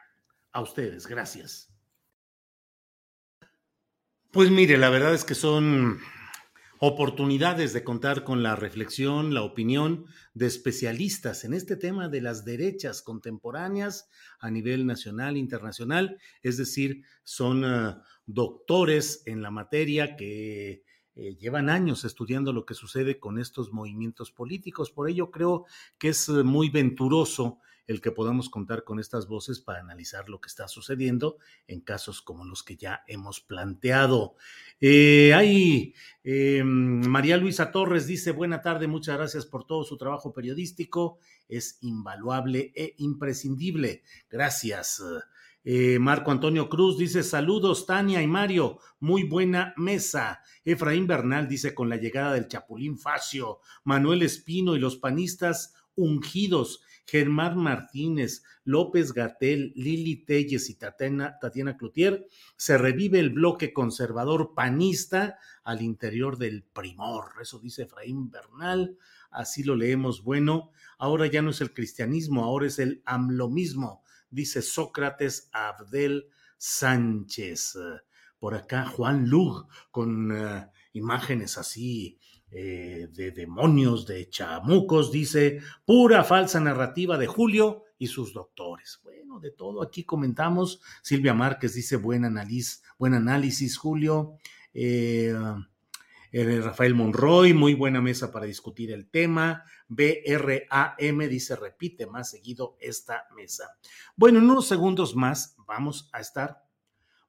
A 0.52 0.60
ustedes, 0.60 1.09
gracias. 1.09 1.74
Pues 4.30 4.48
mire, 4.48 4.78
la 4.78 4.90
verdad 4.90 5.12
es 5.12 5.24
que 5.24 5.34
son 5.34 5.98
oportunidades 6.84 7.72
de 7.72 7.84
contar 7.84 8.24
con 8.24 8.42
la 8.42 8.56
reflexión, 8.56 9.34
la 9.34 9.42
opinión 9.42 10.06
de 10.34 10.46
especialistas 10.46 11.44
en 11.44 11.54
este 11.54 11.76
tema 11.76 12.09
de 12.09 12.20
las 12.20 12.44
derechas 12.44 13.02
contemporáneas 13.02 14.09
a 14.40 14.50
nivel 14.50 14.84
nacional, 14.84 15.36
internacional, 15.36 16.18
es 16.42 16.56
decir, 16.56 17.04
son 17.22 17.64
eh, 17.64 17.94
doctores 18.26 19.22
en 19.26 19.42
la 19.42 19.52
materia 19.52 20.16
que 20.16 20.82
eh, 21.14 21.36
llevan 21.38 21.70
años 21.70 22.04
estudiando 22.04 22.52
lo 22.52 22.66
que 22.66 22.74
sucede 22.74 23.20
con 23.20 23.38
estos 23.38 23.72
movimientos 23.72 24.32
políticos. 24.32 24.90
Por 24.90 25.09
ello 25.09 25.30
creo 25.30 25.66
que 25.98 26.09
es 26.09 26.28
muy 26.28 26.68
venturoso 26.68 27.60
el 27.86 28.00
que 28.00 28.10
podamos 28.10 28.48
contar 28.48 28.84
con 28.84 28.98
estas 28.98 29.26
voces 29.26 29.60
para 29.60 29.80
analizar 29.80 30.28
lo 30.28 30.40
que 30.40 30.48
está 30.48 30.68
sucediendo 30.68 31.38
en 31.66 31.80
casos 31.80 32.22
como 32.22 32.44
los 32.44 32.62
que 32.62 32.76
ya 32.76 33.02
hemos 33.06 33.40
planteado. 33.40 34.36
Eh, 34.80 35.32
hay 35.34 35.94
eh, 36.24 36.62
María 36.64 37.36
Luisa 37.36 37.70
Torres 37.72 38.06
dice, 38.06 38.32
buena 38.32 38.62
tarde, 38.62 38.86
muchas 38.86 39.16
gracias 39.16 39.46
por 39.46 39.66
todo 39.66 39.84
su 39.84 39.96
trabajo 39.96 40.32
periodístico, 40.32 41.18
es 41.48 41.78
invaluable 41.82 42.72
e 42.74 42.94
imprescindible. 42.98 44.02
Gracias. 44.30 45.02
Eh, 45.64 46.00
Marco 46.00 46.32
Antonio 46.32 46.68
Cruz 46.68 46.98
dice 46.98 47.22
saludos 47.22 47.86
Tania 47.86 48.20
y 48.20 48.26
Mario, 48.26 48.78
muy 48.98 49.22
buena 49.22 49.74
mesa. 49.76 50.40
Efraín 50.64 51.06
Bernal 51.06 51.48
dice 51.48 51.72
con 51.74 51.88
la 51.88 51.96
llegada 51.96 52.34
del 52.34 52.48
Chapulín 52.48 52.98
Facio, 52.98 53.60
Manuel 53.84 54.22
Espino 54.22 54.74
y 54.74 54.80
los 54.80 54.96
panistas 54.96 55.74
ungidos, 55.94 56.82
Germán 57.07 57.59
Martínez, 57.59 58.43
López 58.65 59.12
Gatel, 59.12 59.73
Lili 59.77 60.24
Telles 60.24 60.70
y 60.70 60.74
Tatiana, 60.74 61.39
Tatiana 61.41 61.77
Cloutier, 61.77 62.27
se 62.57 62.79
revive 62.79 63.19
el 63.19 63.31
bloque 63.31 63.73
conservador 63.73 64.55
panista 64.55 65.39
al 65.65 65.83
interior 65.83 66.39
del 66.39 66.62
primor. 66.62 67.33
Eso 67.41 67.59
dice 67.59 67.83
Efraín 67.83 68.31
Bernal, 68.31 68.97
así 69.31 69.62
lo 69.62 69.77
leemos. 69.77 70.23
Bueno, 70.23 70.70
ahora 70.99 71.27
ya 71.27 71.43
no 71.43 71.51
es 71.51 71.61
el 71.61 71.74
cristianismo, 71.74 72.45
ahora 72.45 72.66
es 72.66 72.79
el 72.79 73.03
amlomismo 73.05 74.03
dice 74.33 74.62
Sócrates 74.62 75.49
Abdel 75.53 76.29
Sánchez. 76.57 77.79
Por 78.39 78.55
acá 78.55 78.87
Juan 78.87 79.29
Lug 79.29 79.69
con 79.93 80.37
eh, 80.37 80.69
imágenes 80.95 81.59
así 81.59 82.19
eh, 82.55 83.09
de 83.11 83.31
demonios, 83.31 84.07
de 84.07 84.29
chamucos, 84.29 85.11
dice 85.11 85.61
pura 85.87 86.23
falsa 86.23 86.61
narrativa 86.61 87.16
de 87.16 87.27
Julio 87.27 87.85
y 87.99 88.09
sus 88.09 88.35
doctores. 88.35 89.01
Bueno, 89.03 89.41
de 89.41 89.53
todo 89.53 89.83
aquí 89.83 90.05
comentamos. 90.05 90.83
Silvia 91.01 91.33
Márquez 91.33 91.73
dice 91.73 91.97
buen 91.97 92.27
análisis, 92.27 92.83
buen 92.99 93.15
análisis, 93.15 93.79
Julio. 93.79 94.35
Eh, 94.74 95.35
Rafael 96.33 96.95
Monroy, 96.95 97.55
muy 97.55 97.74
buena 97.74 98.03
mesa 98.03 98.31
para 98.31 98.45
discutir 98.45 98.91
el 98.91 99.09
tema. 99.09 99.65
BRAM 99.89 101.19
dice, 101.29 101.57
repite 101.57 102.07
más 102.07 102.31
seguido 102.31 102.77
esta 102.81 103.27
mesa. 103.35 103.79
Bueno, 104.15 104.41
en 104.41 104.51
unos 104.51 104.69
segundos 104.69 105.16
más 105.16 105.57
vamos 105.66 106.11
a 106.12 106.20
estar, 106.20 106.65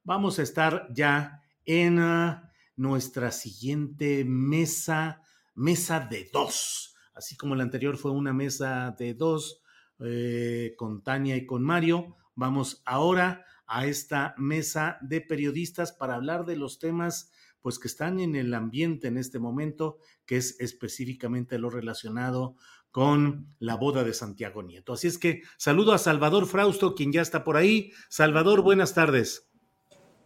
vamos 0.04 0.40
a 0.40 0.44
estar 0.44 0.88
ya 0.94 1.42
en 1.66 2.00
ah, 2.00 2.50
nuestra 2.76 3.32
siguiente 3.32 4.26
mesa, 4.26 5.22
mesa 5.56 6.00
de 6.00 6.30
dos. 6.32 6.96
Así 7.14 7.36
como 7.36 7.56
la 7.56 7.64
anterior 7.64 7.98
fue 7.98 8.12
una 8.12 8.34
mesa 8.34 8.96
de 8.98 9.14
dos 9.14 9.62
eh, 10.00 10.74
con 10.78 11.04
Tania 11.04 11.36
y 11.36 11.46
con 11.46 11.64
Mario, 11.64 12.18
vamos 12.36 12.82
ahora 12.86 13.46
a 13.68 13.86
esta 13.86 14.34
mesa 14.38 14.98
de 15.02 15.22
periodistas 15.22 15.92
para 15.92 16.16
hablar 16.16 16.46
de 16.46 16.56
los 16.56 16.80
temas 16.80 17.32
pues 17.62 17.80
que 17.80 17.88
están 17.88 18.20
en 18.20 18.36
el 18.36 18.54
ambiente 18.54 19.08
en 19.08 19.18
este 19.18 19.40
momento, 19.40 19.98
que 20.26 20.36
es 20.36 20.60
específicamente 20.60 21.58
lo 21.58 21.70
relacionado 21.70 22.58
con 22.92 23.56
la 23.58 23.76
boda 23.76 24.04
de 24.04 24.14
Santiago 24.14 24.62
Nieto. 24.62 24.94
Así 24.94 25.08
es 25.08 25.18
que 25.18 25.44
saludo 25.58 25.94
a 25.94 25.98
Salvador 25.98 26.46
Frausto, 26.46 26.94
quien 26.94 27.14
ya 27.14 27.22
está 27.22 27.44
por 27.46 27.56
ahí. 27.56 27.94
Salvador, 28.10 28.62
buenas 28.62 28.94
tardes. 28.94 29.53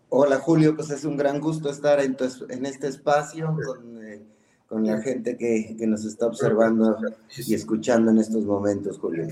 Hola 0.09 0.39
Julio, 0.39 0.75
pues 0.75 0.89
es 0.89 1.03
un 1.03 1.17
gran 1.17 1.39
gusto 1.41 1.69
estar 1.69 1.99
en, 1.99 2.15
en 2.49 2.65
este 2.65 2.87
espacio 2.87 3.55
con, 3.65 4.05
eh, 4.05 4.25
con 4.67 4.85
la 4.85 5.01
gente 5.01 5.37
que, 5.37 5.75
que, 5.77 5.85
nos 5.85 6.05
está 6.05 6.27
observando 6.27 6.97
y 7.35 7.53
escuchando 7.53 8.11
en 8.11 8.19
estos 8.19 8.45
momentos, 8.45 8.97
Julio. 8.99 9.27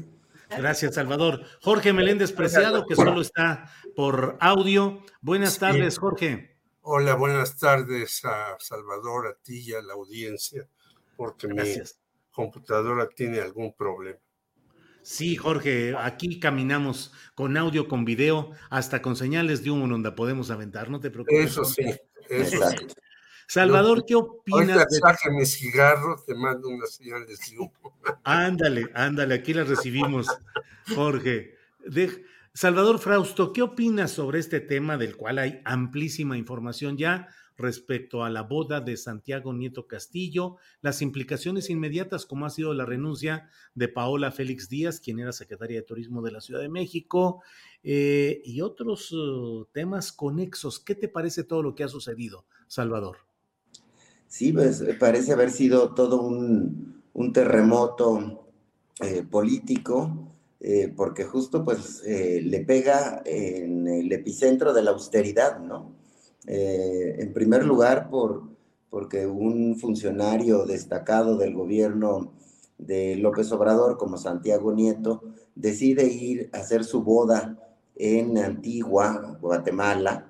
Gracias, 0.50 0.96
Salvador. 0.96 1.42
Jorge 1.62 1.94
Meléndez 1.94 2.32
Preciado, 2.34 2.86
que 2.86 2.96
solo 2.96 3.22
está 3.22 3.72
por 3.96 4.38
audio. 4.42 5.02
Buenas 5.22 5.58
tardes, 5.58 5.98
Jorge. 5.98 6.58
Hola, 6.82 7.16
buenas 7.16 7.58
tardes 7.58 8.24
a 8.26 8.58
Salvador, 8.60 9.28
a 9.28 9.34
ti 9.42 9.64
y 9.66 9.74
a 9.74 9.82
la 9.82 9.94
audiencia, 9.94 10.68
porque 11.16 11.48
mi 11.48 11.64
computadora 12.32 13.08
tiene 13.08 13.40
algún 13.40 13.74
problema. 13.74 14.20
Sí, 15.06 15.36
Jorge, 15.36 15.94
aquí 16.00 16.40
caminamos 16.40 17.14
con 17.36 17.58
audio, 17.58 17.88
con 17.88 18.06
video, 18.06 18.54
hasta 18.72 19.04
con 19.04 19.16
señales 19.16 19.64
de 19.64 19.70
humo 19.70 19.88
donde 19.88 20.12
podemos 20.12 20.50
aventar, 20.50 20.90
no 20.90 21.00
te 21.00 21.12
preocupes. 21.12 21.46
Eso 21.46 21.64
sí, 21.64 21.84
sí. 22.28 22.58
Salvador, 23.46 24.04
¿qué 24.08 24.16
opinas? 24.16 24.80
Ahorita 24.80 25.16
de... 25.26 25.36
mis 25.36 25.54
cigarros, 25.54 26.26
te 26.26 26.34
mando 26.34 26.70
unas 26.70 26.96
señales 26.96 27.40
de 27.40 27.60
humo. 27.60 27.72
Ándale, 28.24 28.90
ándale, 28.96 29.36
aquí 29.36 29.54
las 29.54 29.68
recibimos, 29.68 30.28
Jorge. 30.96 31.56
De... 31.86 32.26
Salvador 32.56 32.98
Frausto, 32.98 33.54
¿qué 33.54 33.62
opinas 33.62 34.10
sobre 34.10 34.40
este 34.40 34.60
tema 34.60 34.98
del 34.98 35.16
cual 35.18 35.38
hay 35.38 35.62
amplísima 35.66 36.36
información 36.36 36.98
ya 36.98 37.28
respecto 37.58 38.24
a 38.24 38.30
la 38.30 38.44
boda 38.44 38.82
de 38.82 38.98
Santiago 38.98 39.54
Nieto 39.54 39.88
Castillo, 39.88 40.58
las 40.82 41.02
implicaciones 41.02 41.70
inmediatas 41.70 42.26
como 42.26 42.46
ha 42.46 42.50
sido 42.50 42.74
la 42.74 42.86
renuncia 42.86 43.50
de 43.74 43.88
Paola 43.88 44.32
Félix 44.32 44.70
Díaz, 44.70 45.00
quien 45.00 45.20
era 45.20 45.32
secretaria 45.32 45.78
de 45.78 45.86
Turismo 45.86 46.22
de 46.22 46.32
la 46.32 46.42
Ciudad 46.42 46.62
de 46.62 46.70
México, 46.70 47.42
eh, 47.84 48.42
y 48.44 48.62
otros 48.62 49.12
uh, 49.12 49.68
temas 49.72 50.12
conexos? 50.12 50.80
¿Qué 50.80 50.96
te 50.96 51.08
parece 51.08 51.44
todo 51.44 51.64
lo 51.64 51.76
que 51.76 51.84
ha 51.84 51.88
sucedido, 51.88 52.46
Salvador? 52.68 53.18
Sí, 54.28 54.52
pues 54.52 54.84
parece 55.00 55.32
haber 55.34 55.52
sido 55.52 55.94
todo 55.94 56.22
un, 56.22 56.94
terremoto 57.34 58.50
eh, 59.02 59.24
político 59.24 60.36
eh, 60.60 60.92
porque 60.96 61.26
justo 61.26 61.64
pues 61.64 62.02
eh, 62.06 62.42
le 62.44 62.62
pega 62.62 63.22
en 63.26 63.88
el 63.88 64.12
epicentro 64.12 64.74
de 64.74 64.82
la 64.82 64.92
austeridad, 64.92 65.60
¿no? 65.60 65.95
Eh, 66.48 67.16
en 67.20 67.34
primer 67.34 67.66
lugar, 67.66 68.10
por, 68.10 68.44
porque 68.90 69.28
un 69.28 69.76
funcionario 69.78 70.66
destacado 70.66 71.38
del 71.38 71.54
gobierno 71.54 72.34
de 72.78 73.16
López 73.16 73.52
Obrador, 73.52 73.98
como 73.98 74.18
Santiago 74.18 74.74
Nieto, 74.74 75.24
decide 75.56 76.06
ir 76.06 76.50
a 76.54 76.58
hacer 76.58 76.84
su 76.84 77.04
boda 77.04 77.58
en 77.96 78.38
Antigua, 78.38 79.38
Guatemala, 79.42 80.28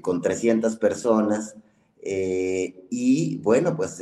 con 0.00 0.22
300 0.22 0.76
personas. 0.76 1.56
y 2.00 3.38
bueno, 3.38 3.76
pues 3.76 4.00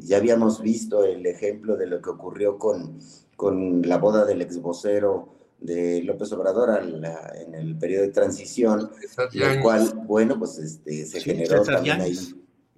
ya 0.00 0.18
habíamos 0.18 0.60
visto 0.60 1.04
el 1.04 1.26
ejemplo 1.26 1.76
de 1.76 1.86
lo 1.86 2.00
que 2.00 2.10
ocurrió 2.10 2.58
con 2.58 2.98
con 3.36 3.82
la 3.82 3.98
boda 3.98 4.24
del 4.24 4.42
ex 4.42 4.60
vocero 4.60 5.28
de 5.60 6.02
López 6.02 6.30
Obrador 6.32 6.70
en 6.82 7.54
el 7.54 7.76
periodo 7.78 8.02
de 8.02 8.10
transición, 8.10 8.90
lo 9.32 9.62
cual, 9.62 10.02
bueno, 10.06 10.38
pues 10.38 10.58
este, 10.58 11.06
se 11.06 11.20
generó 11.20 11.62
también 11.62 12.00
ahí 12.00 12.18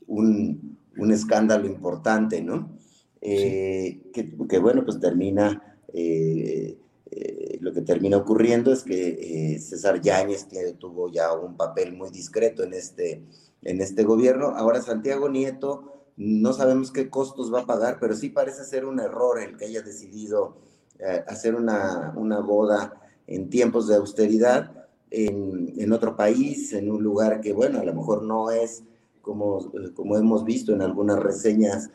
un, 0.06 0.78
un, 0.96 1.12
escándalo 1.12 1.66
importante, 1.66 2.40
¿no? 2.40 2.76
Eh, 3.20 4.02
que, 4.12 4.58
bueno, 4.58 4.84
pues 4.84 5.00
termina, 5.00 5.76
eh, 5.92 6.78
eh, 7.10 7.58
lo 7.60 7.72
que 7.72 7.82
termina 7.82 8.18
ocurriendo 8.18 8.72
es 8.72 8.84
que 8.84 9.58
César 9.60 10.00
Yáñez 10.00 10.46
tuvo 10.78 11.10
ya 11.10 11.32
un 11.32 11.56
papel 11.56 11.92
muy 11.92 12.10
discreto 12.10 12.62
en 12.62 12.74
este, 12.74 13.22
en 13.62 13.80
este 13.80 14.04
gobierno. 14.04 14.50
Ahora 14.50 14.80
Santiago 14.80 15.28
Nieto 15.28 15.92
no 16.16 16.52
sabemos 16.52 16.92
qué 16.92 17.10
costos 17.10 17.52
va 17.52 17.62
a 17.62 17.66
pagar, 17.66 17.98
pero 18.00 18.14
sí 18.14 18.30
parece 18.30 18.64
ser 18.64 18.84
un 18.84 19.00
error 19.00 19.40
el 19.40 19.56
que 19.56 19.66
haya 19.66 19.82
decidido 19.82 20.58
eh, 20.98 21.24
hacer 21.26 21.54
una, 21.54 22.12
una, 22.16 22.40
boda 22.40 22.92
en 23.26 23.50
tiempos 23.50 23.88
de 23.88 23.96
austeridad 23.96 24.86
en, 25.10 25.72
en, 25.76 25.92
otro 25.92 26.16
país, 26.16 26.72
en 26.72 26.90
un 26.90 27.02
lugar 27.02 27.40
que, 27.40 27.52
bueno, 27.52 27.80
a 27.80 27.84
lo 27.84 27.94
mejor 27.94 28.22
no 28.22 28.50
es 28.50 28.82
como, 29.20 29.70
como 29.94 30.16
hemos 30.16 30.44
visto 30.44 30.72
en 30.72 30.82
algunas 30.82 31.18
reseñas, 31.18 31.90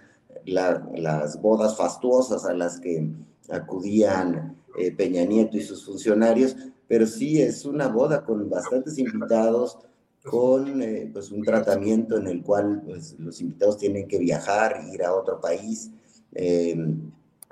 las 0.46 1.42
bodas 1.42 1.78
fastuosas 1.78 2.46
a 2.46 2.54
las 2.54 2.80
que 2.80 3.10
acudían 3.50 4.58
eh, 4.78 4.92
Peña 4.92 5.24
Nieto 5.26 5.58
y 5.58 5.62
sus 5.62 5.86
funcionarios, 5.86 6.56
pero 6.88 7.06
sí 7.06 7.42
es 7.42 7.66
una 7.66 7.88
boda 7.88 8.24
con 8.24 8.50
bastantes 8.50 8.98
invitados, 8.98 9.78
con 10.24 10.82
eh, 10.82 11.10
pues 11.12 11.32
un 11.32 11.44
tratamiento 11.44 12.18
en 12.18 12.28
el 12.28 12.44
cual 12.44 12.82
pues, 12.86 13.16
los 13.20 13.42
invitados 13.42 13.78
tienen 13.78 14.08
que 14.08 14.20
viajar, 14.20 14.82
ir 14.92 15.04
a 15.04 15.14
otro 15.14 15.40
país 15.40 15.92
eh, 16.34 16.76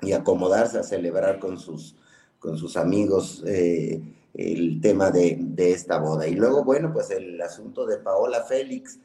y 0.02 0.12
acomodarse 0.12 0.78
a 0.78 0.82
celebrar 0.82 1.38
con 1.38 1.58
sus, 1.58 1.96
con 2.38 2.56
sus 2.56 2.76
amigos 2.76 3.42
eh, 3.46 4.00
el 4.34 4.80
tema 4.80 5.10
de, 5.10 5.38
de, 5.40 5.72
esta 5.72 5.98
boda. 5.98 6.26
Y 6.26 6.34
luego, 6.34 6.64
bueno, 6.64 6.92
pues 6.92 7.10
el 7.10 7.40
asunto 7.40 7.86
de 7.86 7.98
Paola 7.98 8.42
Félix, 8.42 8.98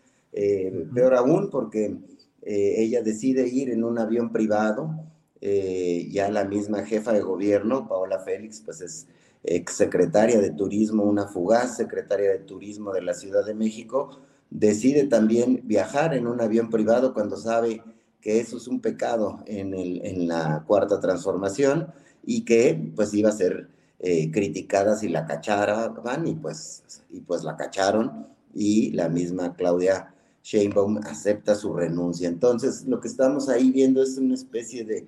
peor 0.93 1.15
aún 1.15 1.49
porque 1.49 1.95
ella 2.41 3.01
decide 3.01 3.47
ir 3.47 3.69
en 3.71 3.83
un 3.83 3.97
avión 3.97 4.31
privado, 4.31 4.93
ya 5.41 6.29
la 6.29 6.43
misma 6.43 6.83
jefa 6.83 7.13
de 7.13 7.21
gobierno, 7.21 7.87
Paola 7.87 8.19
Félix, 8.19 8.61
pues 8.61 8.81
es 8.81 9.07
exsecretaria 9.45 10.39
de 10.39 10.51
Turismo, 10.51 11.03
una 11.03 11.27
fugaz 11.27 11.77
secretaria 11.77 12.31
de 12.31 12.39
Turismo 12.39 12.91
de 12.93 13.01
la 13.01 13.13
Ciudad 13.13 13.45
de 13.45 13.53
México, 13.53 14.19
decide 14.49 15.05
también 15.05 15.61
viajar 15.63 16.13
en 16.13 16.27
un 16.27 16.41
avión 16.41 16.69
privado 16.69 17.13
cuando 17.13 17.37
sabe 17.37 17.81
que 18.25 18.39
eso 18.39 18.57
es 18.57 18.67
un 18.67 18.79
pecado 18.79 19.43
en, 19.45 19.75
el, 19.75 20.03
en 20.03 20.27
la 20.27 20.63
cuarta 20.65 20.99
transformación 20.99 21.93
y 22.25 22.43
que 22.43 22.91
pues 22.95 23.13
iba 23.13 23.29
a 23.29 23.31
ser 23.31 23.69
eh, 23.99 24.31
criticadas 24.31 25.03
y 25.03 25.09
la 25.09 25.27
cacharan 25.27 26.25
y 26.25 26.33
pues, 26.33 26.81
y 27.11 27.19
pues 27.19 27.43
la 27.43 27.55
cacharon 27.55 28.25
y 28.51 28.89
la 28.93 29.09
misma 29.09 29.53
Claudia 29.53 30.11
Sheinbaum 30.41 31.01
acepta 31.03 31.53
su 31.53 31.71
renuncia. 31.75 32.27
Entonces, 32.27 32.85
lo 32.87 32.99
que 32.99 33.09
estamos 33.09 33.47
ahí 33.47 33.69
viendo 33.69 34.01
es 34.01 34.17
una 34.17 34.33
especie 34.33 34.83
de, 34.83 35.05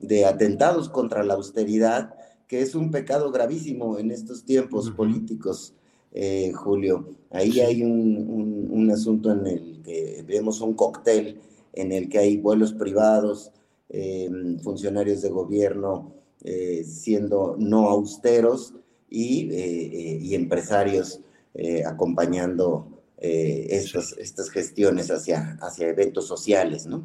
de, 0.00 0.24
atentados 0.24 0.88
contra 0.88 1.24
la 1.24 1.34
austeridad, 1.34 2.14
que 2.48 2.62
es 2.62 2.74
un 2.74 2.90
pecado 2.90 3.30
gravísimo 3.30 3.98
en 3.98 4.12
estos 4.12 4.44
tiempos 4.44 4.90
políticos, 4.92 5.74
eh, 6.12 6.52
Julio. 6.54 7.10
Ahí 7.30 7.60
hay 7.60 7.82
un, 7.82 8.66
un, 8.70 8.90
asunto 8.90 9.30
en 9.30 9.46
el 9.46 9.82
que 9.84 10.24
vemos 10.26 10.62
un 10.62 10.72
cóctel 10.72 11.38
en 11.76 11.92
el 11.92 12.08
que 12.08 12.18
hay 12.18 12.36
vuelos 12.38 12.72
privados, 12.72 13.52
eh, 13.88 14.28
funcionarios 14.62 15.22
de 15.22 15.28
gobierno 15.28 16.14
eh, 16.42 16.82
siendo 16.84 17.56
no 17.58 17.88
austeros 17.88 18.74
y, 19.08 19.52
y 19.54 20.34
empresarios 20.34 21.20
acompañando 21.86 23.00
estas, 23.18 24.50
gestiones 24.50 25.10
hacia, 25.10 25.56
hacia 25.62 25.88
eventos 25.88 26.26
sociales, 26.26 26.86
¿no? 26.86 27.02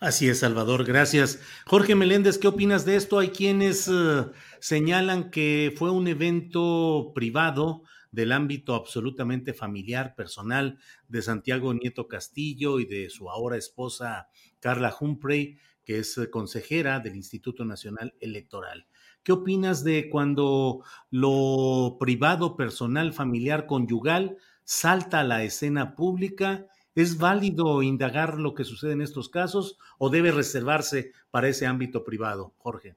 Así 0.00 0.30
es, 0.30 0.38
Salvador, 0.38 0.84
gracias. 0.84 1.40
Jorge 1.66 1.94
Meléndez, 1.94 2.38
¿qué 2.38 2.48
opinas 2.48 2.86
de 2.86 2.96
esto? 2.96 3.18
Hay 3.18 3.28
quienes 3.28 3.86
eh, 3.86 4.24
señalan 4.58 5.30
que 5.30 5.74
fue 5.76 5.90
un 5.90 6.08
evento 6.08 7.12
privado 7.14 7.82
del 8.12 8.32
ámbito 8.32 8.74
absolutamente 8.74 9.54
familiar, 9.54 10.14
personal 10.14 10.78
de 11.08 11.22
Santiago 11.22 11.72
Nieto 11.74 12.08
Castillo 12.08 12.80
y 12.80 12.84
de 12.84 13.10
su 13.10 13.30
ahora 13.30 13.56
esposa 13.56 14.28
Carla 14.58 14.94
Humphrey, 14.98 15.58
que 15.84 15.98
es 15.98 16.16
eh, 16.18 16.30
consejera 16.30 17.00
del 17.00 17.16
Instituto 17.16 17.64
Nacional 17.64 18.14
Electoral. 18.20 18.86
¿Qué 19.22 19.32
opinas 19.32 19.84
de 19.84 20.08
cuando 20.10 20.82
lo 21.10 21.96
privado, 22.00 22.56
personal, 22.56 23.12
familiar, 23.12 23.66
conyugal 23.66 24.38
salta 24.64 25.20
a 25.20 25.24
la 25.24 25.42
escena 25.42 25.94
pública 25.94 26.66
¿Es 26.96 27.18
válido 27.18 27.82
indagar 27.82 28.38
lo 28.38 28.54
que 28.54 28.64
sucede 28.64 28.92
en 28.92 29.00
estos 29.00 29.28
casos 29.28 29.78
o 29.98 30.10
debe 30.10 30.32
reservarse 30.32 31.12
para 31.30 31.48
ese 31.48 31.66
ámbito 31.66 32.04
privado, 32.04 32.52
Jorge? 32.58 32.96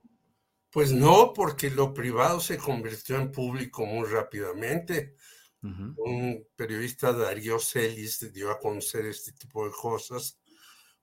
Pues 0.73 0.91
no, 0.91 1.33
porque 1.33 1.69
lo 1.69 1.93
privado 1.93 2.39
se 2.39 2.57
convirtió 2.57 3.17
en 3.17 3.31
público 3.31 3.85
muy 3.85 4.07
rápidamente. 4.07 5.15
Un 5.61 6.45
periodista, 6.57 7.13
Darío 7.13 7.57
Celis, 7.59 8.33
dio 8.33 8.51
a 8.51 8.59
conocer 8.59 9.05
este 9.05 9.31
tipo 9.31 9.65
de 9.65 9.71
cosas, 9.71 10.41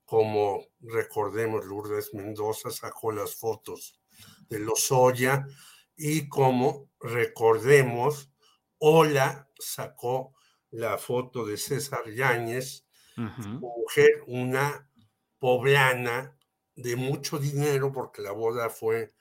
como 0.04 0.66
recordemos, 0.80 1.64
Lourdes 1.64 2.12
Mendoza 2.12 2.70
sacó 2.70 3.12
las 3.12 3.36
fotos 3.36 3.98
de 4.48 4.58
Lozoya 4.58 5.46
y 5.96 6.28
como 6.28 6.90
recordemos, 7.00 8.32
Ola 8.78 9.48
sacó 9.58 10.34
la 10.72 10.98
foto 10.98 11.46
de 11.46 11.56
César 11.56 12.10
Yáñez 12.10 12.86
mujer, 13.16 14.24
una 14.26 14.90
poblana 15.38 16.36
de 16.74 16.96
mucho 16.96 17.38
dinero, 17.38 17.92
porque 17.92 18.20
la 18.20 18.32
boda 18.32 18.68
fue 18.68 19.14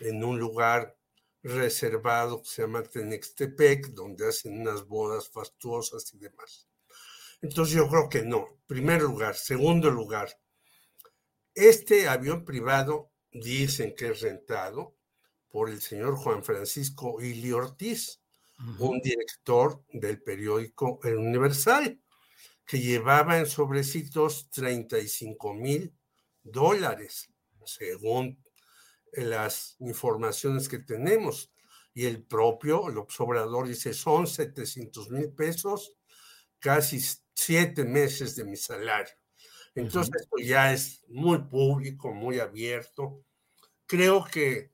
en 0.00 0.22
un 0.24 0.38
lugar 0.38 0.96
reservado 1.42 2.42
que 2.42 2.48
se 2.48 2.62
llama 2.62 2.82
Tenextepec, 2.82 3.88
donde 3.88 4.28
hacen 4.28 4.60
unas 4.60 4.86
bodas 4.86 5.28
fastuosas 5.28 6.12
y 6.14 6.18
demás. 6.18 6.68
Entonces 7.40 7.74
yo 7.74 7.88
creo 7.88 8.08
que 8.08 8.22
no. 8.22 8.46
Primer 8.66 9.02
lugar. 9.02 9.36
Segundo 9.36 9.90
lugar, 9.90 10.28
este 11.54 12.08
avión 12.08 12.44
privado 12.44 13.12
dicen 13.30 13.94
que 13.94 14.08
es 14.08 14.20
rentado 14.20 14.96
por 15.48 15.70
el 15.70 15.80
señor 15.80 16.16
Juan 16.16 16.42
Francisco 16.44 17.20
Ili 17.20 17.52
Ortiz, 17.52 18.20
un 18.78 19.00
director 19.00 19.84
del 19.92 20.22
periódico 20.22 20.98
El 21.02 21.16
Universal 21.16 22.00
que 22.66 22.80
llevaba 22.80 23.38
en 23.38 23.46
sobrecitos 23.46 24.50
35 24.50 25.54
mil 25.54 25.94
dólares, 26.42 27.28
según 27.64 28.42
las 29.24 29.76
informaciones 29.80 30.68
que 30.68 30.78
tenemos. 30.78 31.52
Y 31.94 32.04
el 32.06 32.22
propio 32.22 32.88
el 32.88 32.98
Obrador 32.98 33.68
dice, 33.68 33.94
son 33.94 34.26
700 34.26 35.10
mil 35.10 35.32
pesos, 35.32 35.94
casi 36.58 37.00
siete 37.32 37.84
meses 37.84 38.36
de 38.36 38.44
mi 38.44 38.56
salario. 38.56 39.14
Entonces, 39.74 40.22
esto 40.22 40.36
ya 40.42 40.72
es 40.72 41.04
muy 41.08 41.38
público, 41.38 42.12
muy 42.12 42.38
abierto. 42.38 43.22
Creo 43.86 44.24
que 44.24 44.72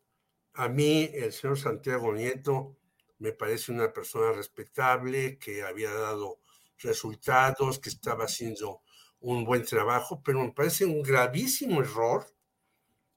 a 0.54 0.68
mí 0.68 1.10
el 1.12 1.32
señor 1.32 1.58
Santiago 1.58 2.12
Nieto 2.12 2.76
me 3.18 3.32
parece 3.32 3.72
una 3.72 3.92
persona 3.92 4.32
respetable, 4.32 5.38
que 5.38 5.62
había 5.62 5.92
dado 5.92 6.40
resultados, 6.78 7.78
que 7.78 7.88
estaba 7.88 8.24
haciendo 8.24 8.82
un 9.20 9.44
buen 9.44 9.64
trabajo, 9.64 10.22
pero 10.24 10.40
me 10.40 10.52
parece 10.52 10.84
un 10.84 11.02
gravísimo 11.02 11.80
error 11.80 12.26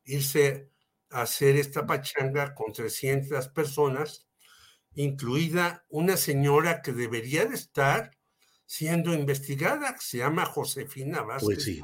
irse 0.04 0.70
hacer 1.10 1.56
esta 1.58 1.86
pachanga 1.86 2.54
con 2.56 2.74
300 2.74 3.48
personas, 3.50 4.28
incluida 4.94 5.86
una 5.90 6.18
señora 6.18 6.82
que 6.82 6.94
debería 6.94 7.46
de 7.46 7.56
estar 7.56 8.12
siendo 8.66 9.14
investigada, 9.14 9.94
que 9.94 10.02
se 10.02 10.18
llama 10.20 10.46
Josefina 10.46 11.22
Vázquez 11.22 11.66
pues 11.66 11.82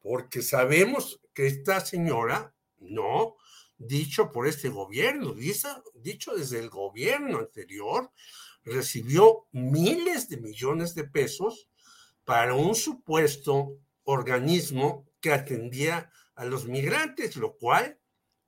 porque 0.00 0.42
sabemos 0.42 1.18
que 1.32 1.46
esta 1.46 1.80
señora, 1.80 2.54
no, 2.78 3.36
dicho 3.78 4.32
por 4.32 4.46
este 4.46 4.68
gobierno, 4.68 5.34
dicho 5.94 6.34
desde 6.36 6.58
el 6.58 6.68
gobierno 6.68 7.38
anterior, 7.38 8.12
recibió 8.64 9.46
miles 9.52 10.28
de 10.28 10.36
millones 10.36 10.94
de 10.94 11.04
pesos 11.04 11.70
para 12.24 12.54
un 12.54 12.74
supuesto 12.74 13.78
organismo 14.02 15.08
que 15.20 15.32
atendía 15.32 16.10
a 16.36 16.44
los 16.44 16.66
migrantes, 16.66 17.36
lo 17.36 17.56
cual, 17.56 17.98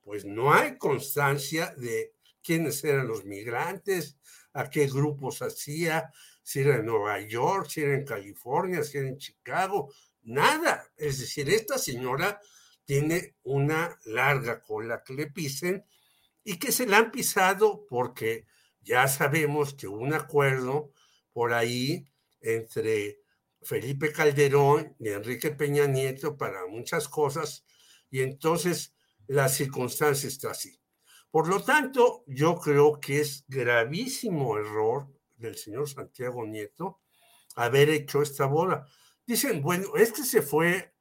pues 0.02 0.24
no 0.24 0.52
hay 0.52 0.78
constancia 0.78 1.74
de 1.76 2.12
quiénes 2.42 2.82
eran 2.84 3.08
los 3.08 3.24
migrantes, 3.24 4.16
a 4.52 4.70
qué 4.70 4.86
grupos 4.86 5.42
hacía, 5.42 6.10
si 6.42 6.60
era 6.60 6.76
en 6.76 6.86
Nueva 6.86 7.20
York, 7.20 7.68
si 7.68 7.82
era 7.82 7.94
en 7.94 8.04
California, 8.04 8.82
si 8.84 8.98
era 8.98 9.08
en 9.08 9.18
Chicago, 9.18 9.92
nada. 10.22 10.90
Es 10.96 11.18
decir, 11.18 11.50
esta 11.50 11.76
señora 11.76 12.40
tiene 12.84 13.34
una 13.42 13.98
larga 14.04 14.62
cola 14.62 15.02
que 15.02 15.14
le 15.14 15.26
pisen 15.26 15.84
y 16.44 16.58
que 16.58 16.70
se 16.70 16.86
la 16.86 16.98
han 16.98 17.10
pisado 17.10 17.84
porque 17.88 18.46
ya 18.80 19.08
sabemos 19.08 19.74
que 19.74 19.88
un 19.88 20.14
acuerdo 20.14 20.92
por 21.32 21.52
ahí 21.52 22.06
entre 22.40 23.20
Felipe 23.60 24.12
Calderón 24.12 24.94
y 25.00 25.08
Enrique 25.08 25.50
Peña 25.50 25.86
Nieto 25.86 26.36
para 26.36 26.66
muchas 26.68 27.08
cosas, 27.08 27.66
y 28.10 28.20
entonces 28.20 28.94
la 29.26 29.48
circunstancia 29.48 30.28
está 30.28 30.50
así. 30.50 30.80
Por 31.30 31.48
lo 31.48 31.62
tanto, 31.62 32.24
yo 32.26 32.56
creo 32.56 33.00
que 33.00 33.20
es 33.20 33.44
gravísimo 33.48 34.58
error 34.58 35.12
del 35.36 35.56
señor 35.56 35.88
Santiago 35.88 36.46
Nieto 36.46 37.00
haber 37.56 37.90
hecho 37.90 38.22
esta 38.22 38.46
boda. 38.46 38.86
Dicen, 39.26 39.62
bueno, 39.62 39.96
es 39.96 40.12
que 40.12 40.22
se 40.22 40.42
fue 40.42 40.94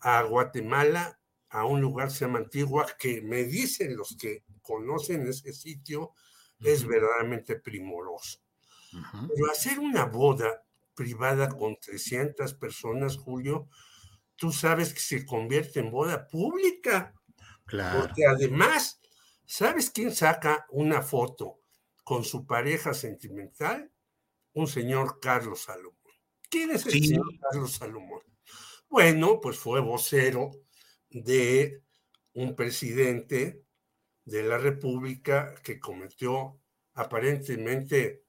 a 0.00 0.22
Guatemala, 0.22 1.20
a 1.50 1.64
un 1.64 1.80
lugar 1.80 2.10
se 2.10 2.24
llama 2.24 2.38
Antigua, 2.38 2.86
que 2.98 3.20
me 3.20 3.44
dicen 3.44 3.96
los 3.96 4.16
que 4.16 4.44
conocen 4.62 5.26
ese 5.26 5.52
sitio, 5.52 6.12
es 6.60 6.86
verdaderamente 6.86 7.56
primoroso. 7.56 8.40
Pero 9.12 9.50
hacer 9.50 9.78
una 9.78 10.06
boda 10.06 10.64
privada 10.94 11.48
con 11.48 11.78
300 11.78 12.54
personas, 12.54 13.16
Julio, 13.16 13.68
tú 14.38 14.52
sabes 14.52 14.94
que 14.94 15.00
se 15.00 15.26
convierte 15.26 15.80
en 15.80 15.90
boda 15.90 16.26
pública. 16.28 17.14
Claro. 17.66 18.00
Porque 18.00 18.24
además, 18.24 19.00
¿sabes 19.44 19.90
quién 19.90 20.14
saca 20.14 20.66
una 20.70 21.02
foto 21.02 21.60
con 22.04 22.24
su 22.24 22.46
pareja 22.46 22.94
sentimental? 22.94 23.92
Un 24.54 24.66
señor 24.66 25.20
Carlos 25.20 25.64
Salomón. 25.64 25.98
¿Quién 26.48 26.70
es 26.70 26.86
el 26.86 26.92
señor 26.92 27.26
Carlos 27.40 27.72
Salomón? 27.72 28.22
Bueno, 28.88 29.40
pues 29.40 29.58
fue 29.58 29.80
vocero 29.80 30.50
de 31.10 31.82
un 32.32 32.54
presidente 32.54 33.64
de 34.24 34.42
la 34.44 34.56
República 34.56 35.54
que 35.62 35.78
cometió 35.78 36.60
aparentemente 36.94 38.24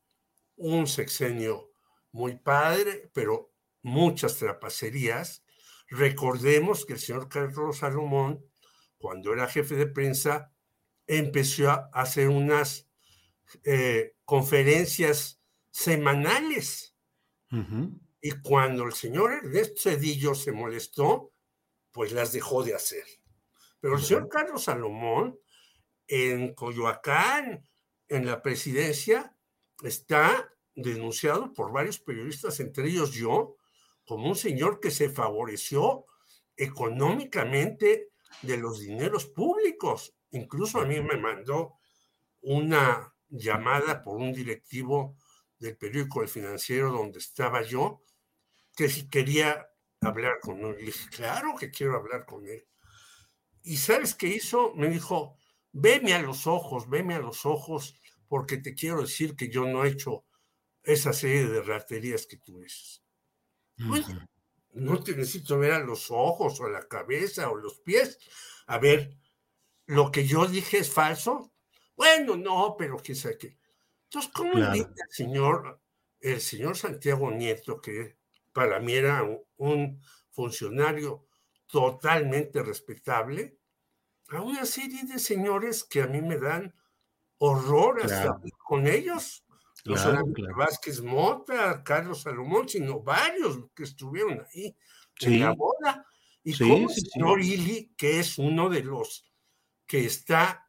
un 0.58 0.88
sexenio 0.88 1.72
muy 2.12 2.38
padre, 2.38 3.10
pero 3.14 3.54
muchas 3.82 4.38
trapacerías. 4.38 5.44
Recordemos 5.90 6.86
que 6.86 6.94
el 6.94 7.00
señor 7.00 7.30
Carlos 7.30 7.80
Salomón, 7.80 8.46
cuando 8.98 9.34
era 9.34 9.48
jefe 9.48 9.76
de 9.76 9.88
prensa, 9.88 10.54
empezó 11.08 11.70
a 11.70 11.90
hacer 11.94 12.30
unas 12.30 12.88
eh, 13.64 14.16
conferencias 14.26 15.42
semanales. 15.72 16.96
Y 18.22 18.32
cuando 18.44 18.84
el 18.84 18.94
señor 18.94 19.34
Ernesto 19.34 19.90
Cedillo 19.90 20.36
se 20.36 20.52
molestó, 20.52 21.34
pues 21.92 22.12
las 22.12 22.32
dejó 22.32 22.64
de 22.64 22.76
hacer. 22.76 23.06
Pero 23.80 23.96
el 23.96 24.04
señor 24.04 24.30
Carlos 24.30 24.66
Salomón 24.66 25.40
en 26.08 26.54
Coyoacán, 26.54 27.68
en 28.08 28.26
la 28.26 28.44
presidencia, 28.44 29.36
está 29.82 30.54
denunciado 30.76 31.54
por 31.54 31.72
varios 31.72 32.00
periodistas, 32.00 32.60
entre 32.60 32.88
ellos 32.88 33.14
yo, 33.14 33.56
como 34.10 34.28
un 34.28 34.36
señor 34.36 34.80
que 34.80 34.90
se 34.90 35.12
favoreció 35.12 36.08
económicamente 36.58 38.10
de 38.42 38.58
los 38.58 38.80
dineros 38.80 39.28
públicos. 39.28 40.16
Incluso 40.32 40.80
a 40.80 40.86
mí 40.86 41.00
me 41.00 41.16
mandó 41.16 41.76
una 42.42 43.14
llamada 43.28 44.02
por 44.02 44.18
un 44.18 44.34
directivo 44.34 45.16
del 45.60 45.78
periódico 45.78 46.24
El 46.24 46.28
Financiero 46.28 46.92
donde 46.92 47.20
estaba 47.20 47.62
yo, 47.62 48.02
que 48.76 48.90
si 48.90 49.08
quería 49.08 49.70
hablar 50.02 50.40
con 50.42 50.58
él. 50.62 50.76
Le 50.80 50.86
dije, 50.88 51.08
claro 51.12 51.54
que 51.56 51.70
quiero 51.70 51.96
hablar 51.96 52.26
con 52.26 52.48
él. 52.48 52.68
¿Y 53.62 53.78
sabes 53.78 54.16
qué 54.16 54.26
hizo? 54.26 54.74
Me 54.74 54.90
dijo, 54.90 55.38
veme 55.72 56.16
a 56.16 56.22
los 56.24 56.48
ojos, 56.48 56.90
veme 56.90 57.14
a 57.14 57.20
los 57.20 57.46
ojos, 57.46 58.02
porque 58.28 58.58
te 58.58 58.74
quiero 58.74 59.02
decir 59.02 59.36
que 59.36 59.50
yo 59.50 59.68
no 59.68 59.86
he 59.86 59.90
hecho 59.90 60.26
esa 60.82 61.14
serie 61.14 61.46
de 61.46 61.62
raterías 61.62 62.26
que 62.26 62.38
tú 62.38 62.60
dices. 62.60 63.04
No 64.74 65.04
te 65.04 65.16
necesito 65.16 65.58
ver 65.58 65.74
a 65.74 65.80
los 65.80 66.12
ojos 66.12 66.60
o 66.60 66.66
a 66.66 66.70
la 66.70 66.88
cabeza 66.88 67.50
o 67.50 67.56
los 67.56 67.80
pies. 67.80 68.20
A 68.68 68.78
ver, 68.78 69.18
lo 69.86 70.12
que 70.12 70.26
yo 70.26 70.46
dije 70.46 70.80
es 70.80 70.92
falso. 70.92 71.52
Bueno, 71.96 72.36
no, 72.38 72.76
pero 72.78 72.98
qué 72.98 73.16
sé 73.16 73.38
qué. 73.38 73.58
Entonces, 74.06 74.32
¿cómo 74.34 74.54
claro. 74.54 74.74
el 74.74 74.88
señor, 75.10 75.82
el 76.20 76.42
señor 76.42 76.78
Santiago 76.78 77.32
Nieto, 77.32 77.82
que 77.82 78.18
para 78.54 78.80
mí 78.80 78.94
era 78.94 79.28
un 79.58 80.02
funcionario 80.32 81.28
totalmente 81.68 82.64
respetable, 82.64 83.58
a 84.30 84.42
una 84.42 84.66
serie 84.66 85.04
de 85.06 85.20
señores 85.20 85.84
que 85.84 86.02
a 86.02 86.08
mí 86.08 86.22
me 86.22 86.38
dan 86.38 86.74
horror 87.38 88.02
hasta 88.02 88.24
claro. 88.24 88.42
con 88.66 88.88
ellos? 88.88 89.44
No 89.86 89.94
claro, 89.94 90.10
solamente 90.10 90.42
claro. 90.42 90.58
Vázquez 90.58 91.02
Mota, 91.02 91.84
Carlos 91.84 92.22
Salomón, 92.22 92.68
sino 92.68 93.02
varios 93.02 93.60
que 93.76 93.84
estuvieron 93.84 94.46
ahí 94.54 94.76
sí. 95.18 95.26
en 95.26 95.40
la 95.40 95.52
boda. 95.52 96.06
Y 96.44 96.54
sí, 96.54 96.68
como 96.68 96.90
sí, 96.90 97.02
el 97.02 97.12
señor 97.12 97.42
Ili, 97.42 97.94
que 97.98 98.20
es 98.20 98.38
uno 98.38 98.70
de 98.70 98.84
los 98.84 99.26
que 99.86 100.06
está 100.06 100.66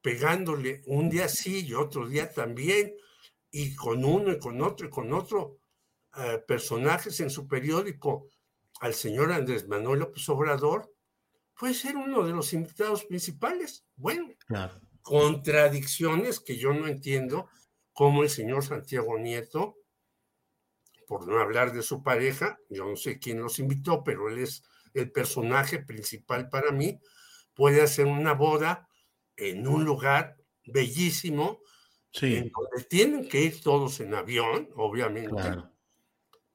pegándole 0.00 0.82
un 0.86 1.08
día 1.08 1.28
sí 1.28 1.64
y 1.66 1.74
otro 1.74 2.06
día 2.06 2.32
también, 2.32 2.94
y 3.50 3.74
con 3.74 4.04
uno 4.04 4.32
y 4.32 4.38
con 4.38 4.60
otro 4.60 4.86
y 4.86 4.90
con 4.90 5.12
otro 5.12 5.60
uh, 6.16 6.44
personajes 6.46 7.20
en 7.20 7.30
su 7.30 7.46
periódico, 7.46 8.28
al 8.80 8.94
señor 8.94 9.32
Andrés 9.32 9.66
Manuel 9.68 10.00
López 10.00 10.28
Obrador, 10.28 10.92
puede 11.58 11.74
ser 11.74 11.96
uno 11.96 12.24
de 12.24 12.32
los 12.32 12.52
invitados 12.52 13.04
principales. 13.04 13.86
Bueno, 13.96 14.28
claro. 14.46 14.80
contradicciones 15.02 16.40
que 16.40 16.56
yo 16.58 16.74
no 16.74 16.86
entiendo 16.88 17.48
como 17.94 18.24
el 18.24 18.28
señor 18.28 18.64
Santiago 18.64 19.18
Nieto, 19.18 19.78
por 21.06 21.26
no 21.26 21.40
hablar 21.40 21.72
de 21.72 21.82
su 21.82 22.02
pareja, 22.02 22.58
yo 22.68 22.84
no 22.84 22.96
sé 22.96 23.18
quién 23.18 23.40
los 23.40 23.58
invitó, 23.58 24.02
pero 24.02 24.28
él 24.28 24.38
es 24.38 24.64
el 24.94 25.10
personaje 25.10 25.78
principal 25.78 26.48
para 26.50 26.72
mí, 26.72 27.00
puede 27.54 27.82
hacer 27.82 28.06
una 28.06 28.32
boda 28.32 28.88
en 29.36 29.66
un 29.66 29.84
lugar 29.84 30.36
bellísimo, 30.66 31.60
sí. 32.12 32.36
en 32.36 32.50
donde 32.50 32.88
tienen 32.88 33.28
que 33.28 33.42
ir 33.42 33.60
todos 33.62 34.00
en 34.00 34.14
avión, 34.14 34.68
obviamente, 34.74 35.30
claro. 35.30 35.70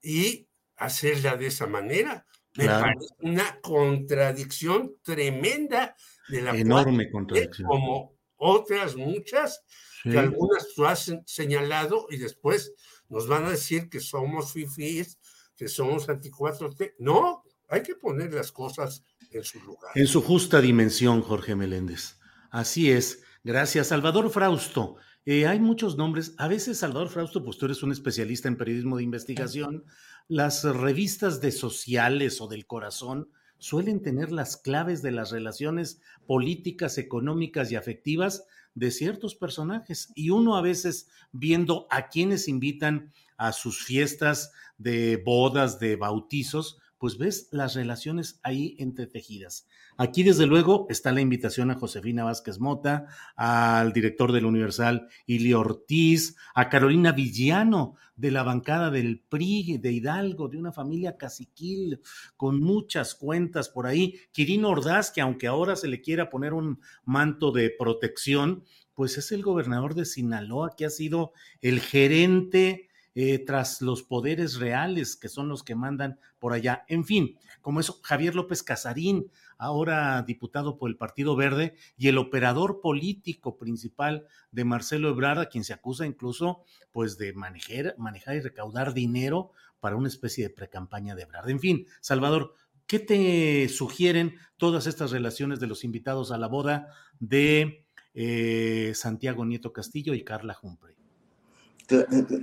y 0.02 0.50
hacerla 0.76 1.38
de 1.38 1.48
esa 1.48 1.68
manera. 1.68 2.26
Me 2.56 2.66
claro. 2.66 2.86
parece 2.86 3.14
una 3.20 3.62
contradicción 3.62 4.96
tremenda 5.04 5.96
de 6.28 6.42
la 6.42 6.52
enorme 6.56 7.10
contradicción. 7.10 7.68
Como 7.68 8.19
otras 8.40 8.96
muchas, 8.96 9.62
sí. 10.04 10.10
que 10.10 10.18
algunas 10.18 10.74
tú 10.76 10.86
has 10.86 11.14
señalado 11.26 12.08
y 12.10 12.18
después 12.18 12.74
nos 13.10 13.28
van 13.28 13.46
a 13.46 13.52
decir 13.52 13.90
que 13.90 14.00
somos 14.00 14.54
fifís, 14.54 15.20
que 15.56 15.68
somos 15.68 16.10
anti 16.10 16.32
4T. 16.32 16.96
No, 17.00 17.44
hay 17.68 17.84
que 17.84 17.96
poner 17.96 18.34
las 18.34 18.52
cosas 18.52 19.04
en 19.32 19.44
su 19.44 19.60
lugar. 19.60 19.92
En 19.96 20.08
su 20.08 20.22
justa 20.22 20.62
dimensión, 20.62 21.22
Jorge 21.22 21.56
Meléndez. 21.56 22.18
Así 22.50 22.92
es. 22.92 23.22
Gracias, 23.44 23.88
Salvador 23.88 24.30
Frausto. 24.30 24.98
Eh, 25.26 25.48
hay 25.48 25.60
muchos 25.60 25.98
nombres. 25.98 26.34
A 26.38 26.48
veces, 26.48 26.80
Salvador 26.80 27.10
Frausto, 27.10 27.44
pues 27.44 27.58
tú 27.58 27.66
eres 27.66 27.84
un 27.84 27.92
especialista 27.92 28.48
en 28.48 28.58
periodismo 28.58 28.98
de 28.98 29.04
investigación. 29.04 29.86
Las 30.28 30.64
revistas 30.64 31.42
de 31.42 31.52
sociales 31.52 32.42
o 32.42 32.48
del 32.48 32.66
corazón 32.66 33.30
suelen 33.60 34.02
tener 34.02 34.32
las 34.32 34.58
claves 34.58 35.02
de 35.02 35.12
las 35.12 35.32
relaciones 35.32 36.02
políticas, 36.26 36.98
económicas 36.98 37.72
y 37.72 37.76
afectivas 37.76 38.46
de 38.74 38.92
ciertos 38.92 39.36
personajes. 39.36 40.12
Y 40.16 40.32
uno 40.32 40.56
a 40.58 40.62
veces 40.62 41.08
viendo 41.32 41.88
a 41.92 42.08
quienes 42.08 42.48
invitan 42.48 43.14
a 43.38 43.52
sus 43.52 43.84
fiestas 43.84 44.52
de 44.78 45.18
bodas, 45.18 45.80
de 45.80 45.96
bautizos, 45.96 46.80
pues 47.00 47.18
ves 47.18 47.48
las 47.52 47.74
relaciones 47.74 48.40
ahí 48.44 48.76
entretejidas. 48.78 49.68
Aquí, 49.98 50.22
desde 50.22 50.46
luego, 50.46 50.86
está 50.90 51.12
la 51.12 51.22
invitación 51.22 51.72
a 51.72 51.76
Josefina 51.76 52.26
Vázquez 52.26 52.60
Mota, 52.60 53.08
al 53.36 53.94
director 53.94 54.32
del 54.32 54.46
Universal, 54.46 55.08
Ili 55.26 55.54
Ortiz, 55.54 56.36
a 56.54 56.70
Carolina 56.70 57.14
Villano, 57.14 57.96
de 58.18 58.32
la 58.32 58.44
bancada 58.44 58.92
del 58.92 59.22
PRI, 59.22 59.78
de 59.78 59.94
Hidalgo, 59.94 60.50
de 60.50 60.58
una 60.58 60.74
familia 60.74 61.16
caciquil, 61.16 62.02
con 62.36 62.60
muchas 62.60 63.16
cuentas 63.16 63.70
por 63.70 63.88
ahí. 63.88 64.20
Quirino 64.34 64.70
Ordaz, 64.70 65.10
que 65.10 65.22
aunque 65.22 65.48
ahora 65.48 65.78
se 65.78 65.88
le 65.88 66.02
quiera 66.02 66.30
poner 66.30 66.54
un 66.54 66.82
manto 67.06 67.54
de 67.54 67.70
protección, 67.70 68.66
pues 68.94 69.18
es 69.18 69.32
el 69.32 69.42
gobernador 69.42 69.96
de 69.96 70.04
Sinaloa, 70.04 70.76
que 70.76 70.86
ha 70.86 70.90
sido 70.90 71.32
el 71.62 71.80
gerente 71.80 72.89
eh, 73.16 73.40
tras 73.40 73.82
los 73.82 74.04
poderes 74.04 74.56
reales 74.56 75.16
que 75.16 75.30
son 75.30 75.50
los 75.50 75.64
que 75.64 75.76
mandan 75.76 76.20
por 76.38 76.54
allá. 76.54 76.86
En 76.88 77.06
fin, 77.06 77.38
como 77.62 77.80
eso, 77.80 78.00
Javier 78.04 78.36
López 78.36 78.64
Casarín, 78.64 79.32
ahora 79.58 80.22
diputado 80.22 80.78
por 80.78 80.90
el 80.90 80.98
Partido 80.98 81.36
Verde, 81.36 81.76
y 81.98 82.08
el 82.08 82.18
operador 82.18 82.82
político 82.82 83.58
principal 83.58 84.28
de 84.52 84.64
Marcelo 84.64 85.10
Ebrard, 85.10 85.40
a 85.40 85.50
quien 85.50 85.64
se 85.64 85.74
acusa 85.74 86.06
incluso 86.06 86.64
pues 86.92 87.18
de 87.18 87.34
manejar, 87.34 87.96
manejar 87.98 88.36
y 88.36 88.42
recaudar 88.42 88.94
dinero 88.94 89.52
para 89.80 89.96
una 89.96 90.08
especie 90.08 90.48
de 90.48 90.54
precampaña 90.54 91.16
de 91.16 91.24
Ebrard. 91.24 91.50
En 91.50 91.60
fin, 91.60 91.88
Salvador, 92.02 92.54
¿qué 92.86 93.00
te 93.00 93.70
sugieren 93.70 94.36
todas 94.58 94.88
estas 94.88 95.12
relaciones 95.12 95.60
de 95.60 95.68
los 95.68 95.84
invitados 95.84 96.32
a 96.32 96.38
la 96.38 96.48
boda 96.48 96.88
de 97.20 97.86
eh, 98.14 98.92
Santiago 98.96 99.46
Nieto 99.46 99.74
Castillo 99.74 100.14
y 100.14 100.24
Carla 100.24 100.58
Humphrey? 100.62 100.99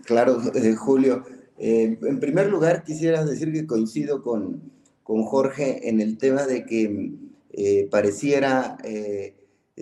Claro, 0.05 0.41
eh, 0.55 0.75
Julio. 0.75 1.25
Eh, 1.59 1.99
en 2.03 2.21
primer 2.21 2.49
lugar, 2.49 2.85
quisiera 2.85 3.25
decir 3.25 3.53
que 3.53 3.67
coincido 3.67 4.23
con, 4.23 4.61
con 5.03 5.23
Jorge 5.23 5.89
en 5.89 6.01
el 6.01 6.19
tema 6.19 6.47
de 6.47 6.67
que 6.67 7.13
eh, 7.53 7.89
pareciera 7.91 8.77
eh, 8.85 9.35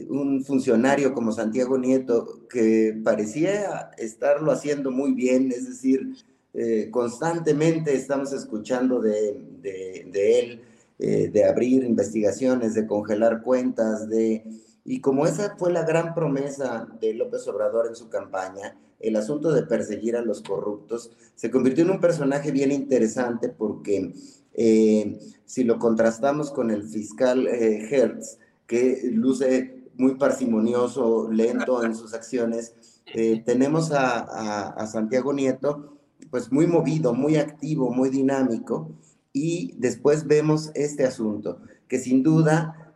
un 0.09 0.45
funcionario 0.45 1.13
como 1.13 1.33
Santiago 1.33 1.77
Nieto 1.79 2.47
que 2.49 3.01
parecía 3.03 3.91
estarlo 3.99 4.53
haciendo 4.53 4.91
muy 4.93 5.13
bien, 5.13 5.51
es 5.51 5.67
decir, 5.67 6.15
eh, 6.53 6.89
constantemente 6.93 7.95
estamos 7.95 8.33
escuchando 8.33 9.01
de, 9.01 9.41
de, 9.61 10.07
de 10.13 10.41
él, 10.41 10.61
de 10.97 11.45
abrir 11.45 11.83
investigaciones, 11.85 12.75
de 12.75 12.87
congelar 12.87 13.43
cuentas, 13.43 14.09
de... 14.09 14.45
Y 14.85 15.01
como 15.01 15.27
esa 15.27 15.57
fue 15.57 15.73
la 15.73 15.83
gran 15.85 16.15
promesa 16.15 16.87
de 17.01 17.13
López 17.15 17.47
Obrador 17.49 17.89
en 17.89 17.97
su 17.97 18.09
campaña, 18.09 18.77
el 19.05 19.17
asunto 19.17 19.53
de 19.53 19.63
perseguir 19.65 20.17
a 20.17 20.23
los 20.23 20.43
corruptos, 20.43 21.11
se 21.35 21.51
convirtió 21.51 21.85
en 21.85 21.91
un 21.91 22.01
personaje 22.01 22.51
bien 22.51 22.73
interesante 22.73 23.49
porque 23.49 24.15
eh, 24.55 25.19
si 25.45 25.65
lo 25.65 25.79
contrastamos 25.79 26.51
con 26.51 26.71
el 26.71 26.85
fiscal 26.85 27.47
eh, 27.47 27.87
Hertz, 27.91 28.39
que 28.67 29.11
luce 29.13 29.85
muy 29.97 30.17
parsimonioso, 30.17 31.31
lento 31.31 31.85
en 31.85 31.95
sus 31.95 32.15
acciones, 32.15 32.75
eh, 33.15 33.43
tenemos 33.45 33.93
a, 33.93 34.19
a, 34.21 34.69
a, 34.71 34.87
Santiago 34.87 35.33
Nieto, 35.33 35.99
pues 36.31 36.51
muy 36.51 36.67
movido, 36.67 37.15
muy 37.15 37.37
activo, 37.37 37.91
muy 37.91 38.09
dinámico, 38.09 38.91
y 39.33 39.75
después 39.79 40.27
vemos 40.27 40.71
este 40.75 41.05
asunto, 41.05 41.59
que 41.87 41.99
sin 41.99 42.23
duda, 42.23 42.95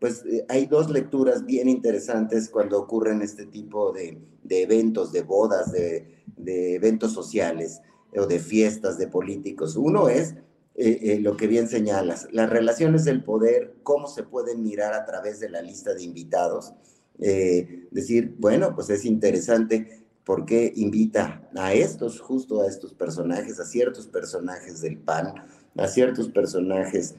eh, 0.00 0.06
pues 0.22 0.24
hay 0.48 0.66
dos 0.66 0.90
lecturas 0.90 1.44
bien 1.44 1.68
interesantes 1.68 2.48
cuando 2.48 2.78
ocurren 2.78 3.22
este 3.22 3.46
tipo 3.46 3.92
de, 3.92 4.18
eventos, 4.48 5.12
de 5.12 5.22
bodas, 5.22 5.72
de, 5.72 6.06
eventos 6.74 7.12
sociales 7.12 7.80
o 8.16 8.26
de 8.26 8.38
fiestas 8.38 8.98
de 8.98 9.06
políticos. 9.06 9.76
Uno 9.76 10.08
es 10.08 10.34
eh, 10.82 10.98
eh, 11.02 11.20
lo 11.20 11.36
que 11.36 11.46
bien 11.46 11.68
señalas, 11.68 12.28
las 12.32 12.48
relaciones 12.48 13.04
del 13.04 13.22
poder, 13.22 13.74
cómo 13.82 14.06
se 14.06 14.22
pueden 14.22 14.62
mirar 14.62 14.94
a 14.94 15.04
través 15.04 15.38
de 15.38 15.50
la 15.50 15.60
lista 15.60 15.92
de 15.92 16.02
invitados. 16.02 16.72
Eh, 17.18 17.86
decir, 17.90 18.34
bueno, 18.38 18.74
pues 18.74 18.88
es 18.88 19.04
interesante 19.04 20.06
porque 20.24 20.72
invita 20.76 21.46
a 21.54 21.74
estos, 21.74 22.20
justo 22.20 22.62
a 22.62 22.66
estos 22.66 22.94
personajes, 22.94 23.60
a 23.60 23.66
ciertos 23.66 24.06
personajes 24.06 24.80
del 24.80 24.96
PAN, 24.96 25.34
a 25.76 25.86
ciertos 25.86 26.30
personajes 26.30 27.16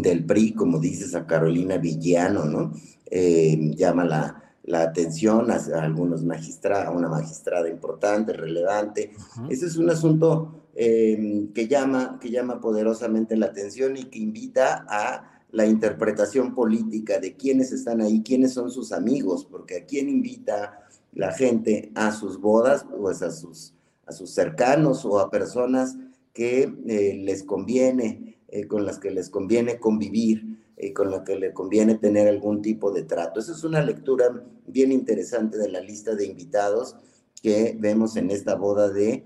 del 0.00 0.24
PRI, 0.24 0.54
como 0.54 0.78
dices, 0.78 1.14
a 1.14 1.26
Carolina 1.26 1.76
Villano, 1.76 2.44
¿no? 2.44 2.72
Eh, 3.10 3.72
llama 3.76 4.04
la, 4.04 4.42
la 4.64 4.82
atención 4.82 5.50
a, 5.50 5.56
algunos 5.80 6.24
magistrados, 6.24 6.86
a 6.86 6.90
una 6.90 7.08
magistrada 7.08 7.68
importante, 7.68 8.32
relevante. 8.32 9.12
Ese 9.50 9.66
es 9.66 9.76
un 9.76 9.90
asunto 9.90 10.62
eh, 10.74 11.48
que, 11.54 11.68
llama, 11.68 12.18
que 12.20 12.30
llama 12.30 12.60
poderosamente 12.60 13.36
la 13.36 13.46
atención 13.46 13.96
y 13.96 14.04
que 14.04 14.18
invita 14.18 14.86
a 14.88 15.42
la 15.50 15.66
interpretación 15.66 16.54
política 16.54 17.18
de 17.18 17.36
quiénes 17.36 17.72
están 17.72 18.00
ahí, 18.00 18.22
quiénes 18.24 18.54
son 18.54 18.70
sus 18.70 18.92
amigos, 18.92 19.44
porque 19.44 19.78
a 19.78 19.84
quién 19.84 20.08
invita 20.08 20.80
la 21.12 21.32
gente 21.32 21.92
a 21.94 22.12
sus 22.12 22.40
bodas, 22.40 22.86
pues 22.98 23.20
a 23.20 23.30
sus, 23.30 23.74
a 24.06 24.12
sus 24.12 24.30
cercanos 24.30 25.04
o 25.04 25.18
a 25.18 25.30
personas 25.30 25.96
que 26.32 26.72
eh, 26.86 27.20
les 27.22 27.42
conviene, 27.42 28.31
eh, 28.54 28.66
con 28.66 28.84
las 28.84 28.98
que 28.98 29.10
les 29.10 29.30
conviene 29.30 29.80
convivir 29.80 30.58
y 30.76 30.92
con 30.92 31.10
la 31.10 31.24
que 31.24 31.36
le 31.36 31.54
conviene 31.54 31.94
tener 31.94 32.28
algún 32.28 32.60
tipo 32.60 32.92
de 32.92 33.02
trato. 33.02 33.40
Esa 33.40 33.52
es 33.52 33.64
una 33.64 33.80
lectura 33.80 34.44
bien 34.66 34.92
interesante 34.92 35.56
de 35.56 35.70
la 35.70 35.80
lista 35.80 36.14
de 36.14 36.26
invitados 36.26 36.96
que 37.42 37.74
vemos 37.80 38.14
en 38.16 38.30
esta 38.30 38.54
boda 38.54 38.90
de, 38.90 39.24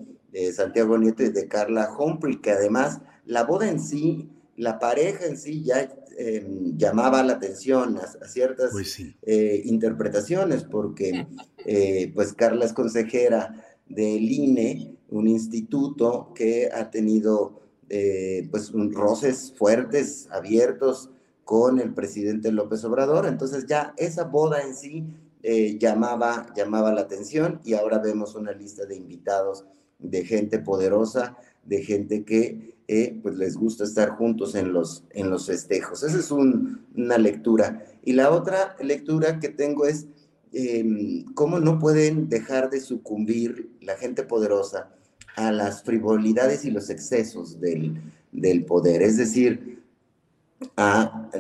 Santiago 0.54 0.96
Nieto 0.96 1.24
y 1.24 1.30
de 1.30 1.48
Carla 1.48 1.90
Humphrey, 1.98 2.40
que 2.40 2.52
además 2.52 3.00
la 3.24 3.42
boda 3.42 3.68
en 3.68 3.80
sí, 3.80 4.28
la 4.54 4.78
pareja 4.78 5.26
en 5.26 5.38
sí 5.38 5.64
ya 5.64 5.92
em, 6.18 6.76
llamaba 6.76 7.24
la 7.24 7.32
atención 7.32 7.98
a, 7.98 8.28
ciertas 8.28 8.70
pues 8.70 9.00
eh, 9.22 9.62
interpretaciones, 9.64 10.62
porque 10.62 11.26
eh, 11.66 12.12
pues 12.14 12.32
Carla 12.32 12.64
es 12.66 12.74
consejera 12.74 13.64
del 13.88 14.30
INE, 14.30 14.94
un 15.08 15.26
instituto 15.26 16.32
que 16.32 16.68
ha 16.72 16.90
tenido 16.90 17.65
eh, 17.88 18.48
pues 18.50 18.72
roces 18.72 19.52
fuertes, 19.56 20.28
abiertos 20.30 21.10
con 21.44 21.78
el 21.78 21.94
presidente 21.94 22.50
López 22.50 22.84
Obrador. 22.84 23.26
Entonces 23.26 23.66
ya 23.66 23.94
esa 23.96 24.24
boda 24.24 24.62
en 24.62 24.74
sí 24.74 25.06
eh, 25.42 25.78
llamaba, 25.78 26.52
llamaba 26.56 26.92
la 26.92 27.02
atención 27.02 27.60
y 27.64 27.74
ahora 27.74 27.98
vemos 27.98 28.34
una 28.34 28.52
lista 28.52 28.84
de 28.84 28.96
invitados 28.96 29.64
de 29.98 30.24
gente 30.24 30.58
poderosa, 30.58 31.36
de 31.64 31.82
gente 31.82 32.24
que 32.24 32.76
eh, 32.88 33.18
pues 33.22 33.36
les 33.36 33.56
gusta 33.56 33.84
estar 33.84 34.10
juntos 34.10 34.54
en 34.54 34.72
los, 34.72 35.04
en 35.10 35.30
los 35.30 35.46
festejos. 35.46 36.02
Esa 36.02 36.18
es 36.18 36.30
una 36.30 37.18
lectura. 37.18 37.84
Y 38.04 38.14
la 38.14 38.30
otra 38.30 38.76
lectura 38.80 39.38
que 39.38 39.48
tengo 39.48 39.86
es 39.86 40.06
em, 40.52 41.24
cómo 41.34 41.60
no 41.60 41.78
pueden 41.78 42.28
dejar 42.28 42.70
de 42.70 42.80
sucumbir 42.80 43.70
la 43.80 43.96
gente 43.96 44.22
poderosa 44.24 44.95
a 45.36 45.52
las 45.52 45.82
frivolidades 45.82 46.64
y 46.64 46.70
los 46.70 46.90
excesos 46.90 47.60
del, 47.60 48.00
del 48.32 48.64
poder. 48.64 49.02
Es 49.02 49.16
decir, 49.16 49.82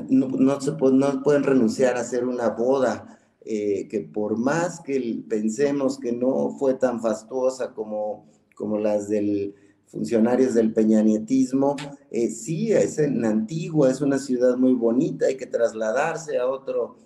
no, 0.08 0.60
se 0.60 0.72
no 0.72 1.22
pueden 1.22 1.42
renunciar 1.42 1.96
a 1.96 2.00
hacer 2.00 2.26
una 2.26 2.50
boda 2.50 3.18
eh, 3.44 3.88
que 3.88 4.00
por 4.00 4.36
más 4.36 4.80
que 4.80 5.24
pensemos 5.28 5.98
que 5.98 6.12
no 6.12 6.50
fue 6.58 6.74
tan 6.74 7.00
fastuosa 7.00 7.72
como, 7.72 8.26
como 8.54 8.78
las 8.78 9.08
del 9.08 9.54
funcionarios 9.86 10.54
del 10.54 10.72
peñanietismo, 10.72 11.76
eh, 12.10 12.28
sí, 12.28 12.72
es 12.72 12.98
en 12.98 13.24
Antigua, 13.24 13.90
es 13.90 14.00
una 14.00 14.18
ciudad 14.18 14.56
muy 14.56 14.74
bonita, 14.74 15.26
hay 15.26 15.36
que 15.36 15.46
trasladarse 15.46 16.38
a 16.38 16.46
otro, 16.48 16.96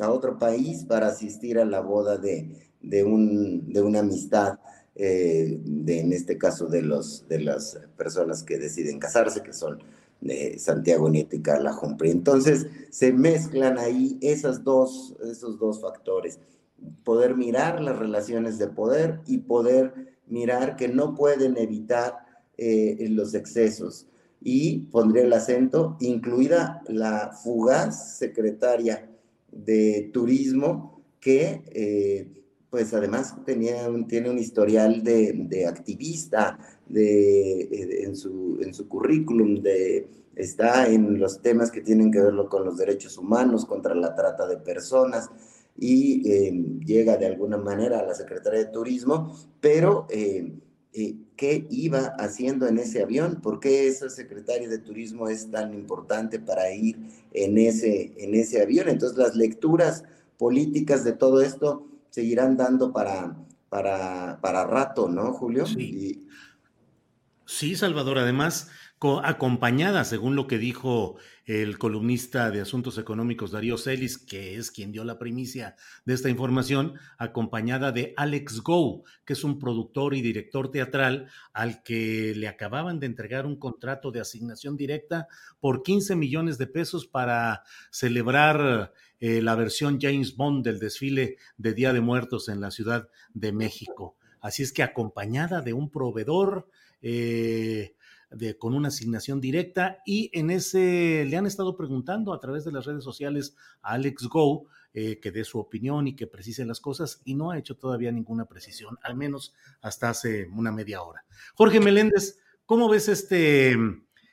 a 0.00 0.10
otro 0.10 0.38
país 0.38 0.84
para 0.84 1.08
asistir 1.08 1.58
a 1.58 1.64
la 1.64 1.80
boda 1.80 2.16
de, 2.16 2.48
de, 2.80 3.04
un, 3.04 3.72
de 3.72 3.82
una 3.82 4.00
amistad. 4.00 4.58
Eh, 5.00 5.60
de, 5.62 6.00
en 6.00 6.12
este 6.12 6.36
caso 6.38 6.66
de, 6.66 6.82
los, 6.82 7.28
de 7.28 7.38
las 7.38 7.78
personas 7.96 8.42
que 8.42 8.58
deciden 8.58 8.98
casarse, 8.98 9.44
que 9.44 9.52
son 9.52 9.78
de 10.20 10.58
Santiago 10.58 11.08
Nieto 11.08 11.36
y 11.36 11.40
Carla 11.40 11.72
Humphrey. 11.80 12.10
Entonces 12.10 12.66
se 12.90 13.12
mezclan 13.12 13.78
ahí 13.78 14.18
esas 14.20 14.64
dos, 14.64 15.14
esos 15.22 15.56
dos 15.60 15.80
factores, 15.80 16.40
poder 17.04 17.36
mirar 17.36 17.80
las 17.80 17.96
relaciones 17.96 18.58
de 18.58 18.66
poder 18.66 19.20
y 19.24 19.38
poder 19.38 20.16
mirar 20.26 20.74
que 20.74 20.88
no 20.88 21.14
pueden 21.14 21.56
evitar 21.58 22.26
eh, 22.56 23.06
los 23.10 23.34
excesos. 23.34 24.08
Y 24.40 24.80
pondría 24.90 25.22
el 25.22 25.32
acento, 25.32 25.96
incluida 26.00 26.82
la 26.88 27.30
fugaz 27.30 28.18
secretaria 28.18 29.08
de 29.52 30.10
turismo 30.12 31.04
que 31.20 31.62
eh, 31.66 32.37
pues 32.70 32.92
además 32.92 33.34
tenía 33.44 33.88
tiene 34.08 34.30
un 34.30 34.38
historial 34.38 35.02
de, 35.02 35.66
activista 35.66 36.58
de, 36.86 38.02
en, 38.04 38.16
su, 38.16 38.58
en 38.60 38.74
su 38.74 38.88
currículum, 38.88 39.62
de, 39.62 40.06
está 40.36 40.88
en 40.88 41.18
los 41.18 41.40
temas 41.40 41.70
que 41.70 41.80
tienen 41.80 42.12
que 42.12 42.20
ver 42.20 42.34
con 42.48 42.64
los 42.64 42.76
derechos 42.76 43.18
humanos, 43.18 43.64
contra 43.64 43.94
la 43.94 44.14
trata 44.14 44.46
de 44.46 44.58
personas, 44.58 45.30
y 45.78 46.28
eh, 46.30 46.52
llega 46.84 47.16
de 47.16 47.26
alguna 47.26 47.56
manera 47.56 48.00
a 48.00 48.04
la 48.04 48.14
Secretaría 48.14 48.60
de 48.60 48.66
Turismo, 48.66 49.34
pero 49.60 50.06
eh, 50.10 50.52
eh, 50.92 51.16
¿qué 51.36 51.66
iba 51.70 52.14
haciendo 52.18 52.66
en 52.66 52.78
ese 52.78 53.02
avión? 53.02 53.40
¿Por 53.40 53.60
qué 53.60 53.86
esa 53.86 54.10
Secretaria 54.10 54.68
de 54.68 54.78
Turismo 54.78 55.28
es 55.28 55.50
tan 55.50 55.72
importante 55.72 56.40
para 56.40 56.72
ir 56.72 56.98
en 57.32 57.58
ese, 57.58 58.12
en 58.16 58.34
ese 58.34 58.60
avión? 58.60 58.88
Entonces 58.88 59.16
las 59.16 59.36
lecturas 59.36 60.04
políticas 60.36 61.04
de 61.04 61.12
todo 61.12 61.40
esto 61.42 61.87
seguirán 62.18 62.56
dando 62.56 62.92
para, 62.92 63.36
para, 63.68 64.40
para 64.40 64.66
rato, 64.66 65.08
¿no, 65.08 65.32
Julio? 65.32 65.64
Sí. 65.66 66.26
sí, 67.46 67.76
Salvador. 67.76 68.18
Además, 68.18 68.72
acompañada, 69.22 70.02
según 70.02 70.34
lo 70.34 70.48
que 70.48 70.58
dijo 70.58 71.16
el 71.44 71.78
columnista 71.78 72.50
de 72.50 72.60
Asuntos 72.60 72.98
Económicos 72.98 73.52
Darío 73.52 73.78
Celis, 73.78 74.18
que 74.18 74.56
es 74.56 74.72
quien 74.72 74.90
dio 74.90 75.04
la 75.04 75.16
primicia 75.16 75.76
de 76.04 76.14
esta 76.14 76.28
información, 76.28 76.94
acompañada 77.18 77.92
de 77.92 78.14
Alex 78.16 78.62
Go, 78.62 79.04
que 79.24 79.34
es 79.34 79.44
un 79.44 79.60
productor 79.60 80.14
y 80.14 80.20
director 80.20 80.72
teatral 80.72 81.28
al 81.52 81.84
que 81.84 82.34
le 82.34 82.48
acababan 82.48 82.98
de 82.98 83.06
entregar 83.06 83.46
un 83.46 83.60
contrato 83.60 84.10
de 84.10 84.20
asignación 84.20 84.76
directa 84.76 85.28
por 85.60 85.84
15 85.84 86.16
millones 86.16 86.58
de 86.58 86.66
pesos 86.66 87.06
para 87.06 87.62
celebrar 87.92 88.92
eh, 89.20 89.42
la 89.42 89.54
versión 89.54 89.98
James 90.00 90.36
Bond 90.36 90.64
del 90.64 90.78
desfile 90.78 91.36
de 91.56 91.74
Día 91.74 91.92
de 91.92 92.00
Muertos 92.00 92.48
en 92.48 92.60
la 92.60 92.70
Ciudad 92.70 93.08
de 93.34 93.52
México. 93.52 94.16
Así 94.40 94.62
es 94.62 94.72
que 94.72 94.82
acompañada 94.82 95.60
de 95.60 95.72
un 95.72 95.90
proveedor, 95.90 96.68
eh, 97.02 97.94
con 98.58 98.74
una 98.74 98.88
asignación 98.88 99.40
directa 99.40 99.98
y 100.04 100.30
en 100.34 100.50
ese 100.50 101.24
le 101.26 101.36
han 101.36 101.46
estado 101.46 101.76
preguntando 101.76 102.34
a 102.34 102.40
través 102.40 102.62
de 102.64 102.72
las 102.72 102.84
redes 102.84 103.02
sociales 103.02 103.56
a 103.80 103.92
Alex 103.92 104.28
Go 104.28 104.66
eh, 104.92 105.18
que 105.20 105.30
dé 105.30 105.44
su 105.44 105.58
opinión 105.58 106.08
y 106.08 106.14
que 106.14 106.26
precise 106.26 106.64
las 106.66 106.80
cosas 106.80 107.22
y 107.24 107.34
no 107.34 107.50
ha 107.50 107.58
hecho 107.58 107.76
todavía 107.76 108.12
ninguna 108.12 108.46
precisión, 108.46 108.98
al 109.02 109.16
menos 109.16 109.54
hasta 109.80 110.10
hace 110.10 110.46
una 110.48 110.72
media 110.72 111.02
hora. 111.02 111.24
Jorge 111.54 111.80
Meléndez, 111.80 112.38
¿cómo 112.66 112.88
ves 112.88 113.08
este? 113.08 113.76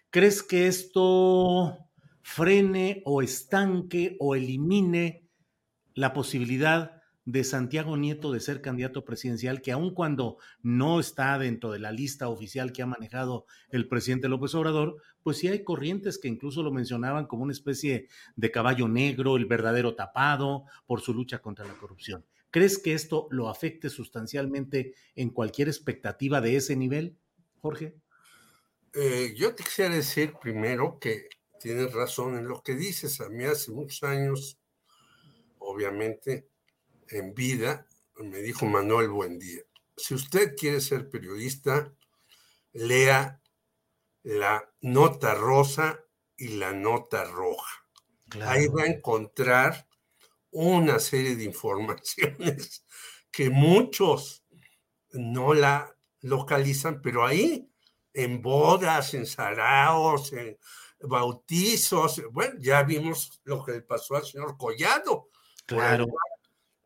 ¿Crees 0.09 0.43
que 0.43 0.67
esto 0.67 1.84
frene 2.25 3.03
o 3.05 3.21
estanque 3.21 4.17
o 4.19 4.35
elimine 4.35 5.29
la 5.93 6.11
posibilidad 6.11 7.03
de 7.23 7.43
Santiago 7.43 7.97
Nieto 7.97 8.31
de 8.31 8.39
ser 8.39 8.63
candidato 8.63 9.05
presidencial, 9.05 9.61
que 9.61 9.71
aun 9.71 9.93
cuando 9.93 10.39
no 10.63 10.99
está 10.99 11.37
dentro 11.37 11.71
de 11.71 11.77
la 11.77 11.91
lista 11.91 12.27
oficial 12.27 12.73
que 12.73 12.81
ha 12.81 12.87
manejado 12.87 13.45
el 13.69 13.87
presidente 13.87 14.27
López 14.27 14.55
Obrador, 14.55 14.97
pues 15.21 15.37
sí 15.37 15.49
hay 15.49 15.63
corrientes 15.63 16.17
que 16.17 16.27
incluso 16.27 16.63
lo 16.63 16.71
mencionaban 16.71 17.27
como 17.27 17.43
una 17.43 17.53
especie 17.53 18.07
de 18.35 18.51
caballo 18.51 18.87
negro, 18.87 19.37
el 19.37 19.45
verdadero 19.45 19.93
tapado 19.93 20.65
por 20.87 21.01
su 21.01 21.13
lucha 21.13 21.43
contra 21.43 21.67
la 21.67 21.77
corrupción. 21.77 22.25
¿Crees 22.49 22.79
que 22.79 22.93
esto 22.93 23.27
lo 23.29 23.49
afecte 23.49 23.91
sustancialmente 23.91 24.95
en 25.15 25.29
cualquier 25.29 25.67
expectativa 25.67 26.41
de 26.41 26.55
ese 26.55 26.75
nivel, 26.75 27.17
Jorge? 27.61 27.95
Eh, 28.95 29.35
yo 29.37 29.53
te 29.53 29.63
quisiera 29.63 29.93
decir 29.93 30.33
primero 30.41 30.97
que 30.99 31.27
tienes 31.65 31.91
razón 31.93 32.37
en 32.37 32.47
lo 32.47 32.61
que 32.61 32.75
dices. 32.75 33.21
A 33.21 33.29
mí 33.29 33.43
hace 33.43 33.71
muchos 33.71 34.03
años, 34.03 34.59
obviamente, 35.57 36.47
en 37.07 37.33
vida, 37.33 37.87
me 38.17 38.37
dijo 38.37 38.67
Manuel 38.67 39.09
Buendía, 39.09 39.63
si 39.97 40.13
usted 40.13 40.55
quiere 40.55 40.79
ser 40.79 41.09
periodista, 41.09 41.91
lea 42.71 43.41
la 44.21 44.71
nota 44.81 45.33
rosa 45.33 46.05
y 46.37 46.49
la 46.49 46.71
nota 46.71 47.23
roja. 47.23 47.87
Ahí 48.43 48.67
va 48.67 48.83
a 48.83 48.87
encontrar 48.87 49.87
una 50.51 50.99
serie 50.99 51.35
de 51.35 51.45
informaciones 51.45 52.85
que 53.31 53.49
muchos 53.49 54.45
no 55.13 55.55
la 55.55 55.97
localizan, 56.21 57.01
pero 57.01 57.25
ahí 57.25 57.67
en 58.13 58.43
bodas, 58.43 59.15
en 59.15 59.25
saraos, 59.25 60.31
en 60.33 60.59
bautizos. 60.99 62.21
Bueno, 62.31 62.55
ya 62.59 62.83
vimos 62.83 63.41
lo 63.43 63.63
que 63.63 63.73
le 63.73 63.81
pasó 63.81 64.15
al 64.15 64.25
señor 64.25 64.57
Collado. 64.57 65.29
Claro. 65.65 66.05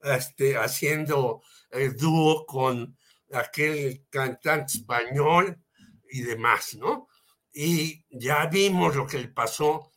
Este, 0.02 0.58
haciendo 0.58 1.42
el 1.72 1.96
dúo 1.96 2.46
con 2.46 2.98
aquel 3.32 4.06
cantante 4.10 4.78
español 4.78 5.62
y 6.10 6.22
demás, 6.22 6.76
¿no? 6.76 7.08
Y 7.52 8.06
ya 8.10 8.46
vimos 8.48 8.96
lo 8.96 9.06
que 9.06 9.20
le 9.20 9.28
pasó 9.28 9.92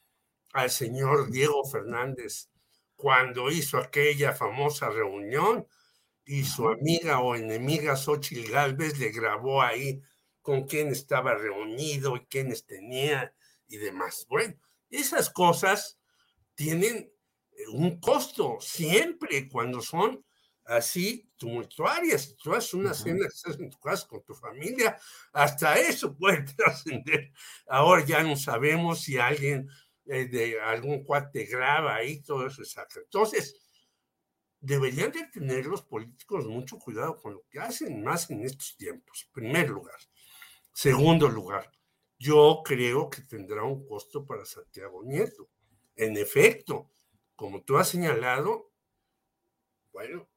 al 0.52 0.70
señor 0.70 1.30
Diego 1.30 1.64
Fernández 1.64 2.48
cuando 2.96 3.50
hizo 3.50 3.78
aquella 3.78 4.32
famosa 4.32 4.88
reunión 4.90 5.66
y 6.24 6.44
su 6.44 6.68
amiga 6.68 7.20
o 7.20 7.34
enemiga 7.34 7.96
Xochitl 7.96 8.50
Galvez 8.50 8.98
le 8.98 9.10
grabó 9.10 9.62
ahí 9.62 10.00
con 10.40 10.64
quién 10.64 10.88
estaba 10.88 11.34
reunido 11.34 12.16
y 12.16 12.26
quiénes 12.26 12.66
tenía 12.66 13.34
y 13.72 13.78
demás. 13.78 14.26
Bueno, 14.28 14.54
esas 14.90 15.30
cosas 15.30 15.98
tienen 16.54 17.10
eh, 17.52 17.68
un 17.72 17.98
costo 17.98 18.58
siempre 18.60 19.48
cuando 19.48 19.80
son 19.80 20.22
así 20.66 21.30
tumultuarias. 21.38 22.36
Tú 22.36 22.52
haces 22.52 22.74
una 22.74 22.92
cena 22.92 23.26
estás 23.26 23.58
en 23.58 23.70
tu 23.70 23.78
casa 23.78 24.06
con 24.06 24.22
tu 24.22 24.34
familia, 24.34 24.98
hasta 25.32 25.78
eso 25.78 26.14
puede 26.14 26.42
trascender. 26.56 27.32
Ahora 27.66 28.04
ya 28.04 28.22
no 28.22 28.36
sabemos 28.36 29.00
si 29.00 29.16
alguien 29.16 29.68
eh, 30.04 30.26
de 30.26 30.60
algún 30.60 31.02
cuate 31.02 31.46
graba 31.46 31.94
ahí, 31.94 32.20
todo 32.22 32.46
eso 32.46 32.60
es 32.60 32.76
Entonces, 32.96 33.56
deberían 34.60 35.10
de 35.12 35.24
tener 35.28 35.64
los 35.64 35.82
políticos 35.82 36.46
mucho 36.46 36.78
cuidado 36.78 37.16
con 37.16 37.32
lo 37.32 37.44
que 37.50 37.58
hacen 37.58 38.04
más 38.04 38.30
en 38.30 38.44
estos 38.44 38.76
tiempos, 38.76 39.30
primer 39.32 39.70
lugar. 39.70 39.98
Segundo 40.74 41.28
lugar, 41.28 41.70
yo 42.22 42.62
creo 42.64 43.10
que 43.10 43.22
tendrá 43.22 43.64
un 43.64 43.84
costo 43.84 44.24
para 44.24 44.44
Santiago 44.44 45.02
Nieto. 45.02 45.50
En 45.96 46.16
efecto, 46.16 46.92
como 47.34 47.64
tú 47.64 47.78
has 47.78 47.88
señalado, 47.88 48.70
bueno, 49.90 50.28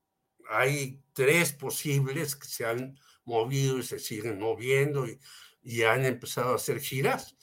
hay 0.50 1.04
tres 1.14 1.54
posibles 1.54 2.36
que 2.36 2.48
se 2.48 2.66
han 2.66 2.98
movido 3.24 3.78
y 3.78 3.84
se 3.84 4.00
siguen 4.00 4.40
moviendo 4.40 5.06
y, 5.06 5.20
y 5.62 5.84
han 5.84 6.06
empezado 6.06 6.54
a 6.54 6.56
hacer 6.56 6.80
giras. 6.80 7.38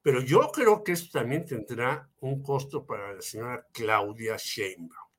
Pero 0.00 0.22
yo 0.22 0.50
creo 0.52 0.82
que 0.82 0.92
esto 0.92 1.18
también 1.18 1.44
tendrá 1.44 2.10
un 2.20 2.42
costo 2.42 2.86
para 2.86 3.12
la 3.12 3.20
señora 3.20 3.68
Claudia 3.72 4.38
Sheinbaum. 4.38 5.10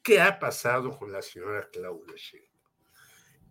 ¿Qué 0.00 0.20
ha 0.20 0.38
pasado 0.38 0.96
con 0.96 1.10
la 1.10 1.22
señora 1.22 1.68
Claudia 1.72 2.14
Sheinbaum? 2.16 2.72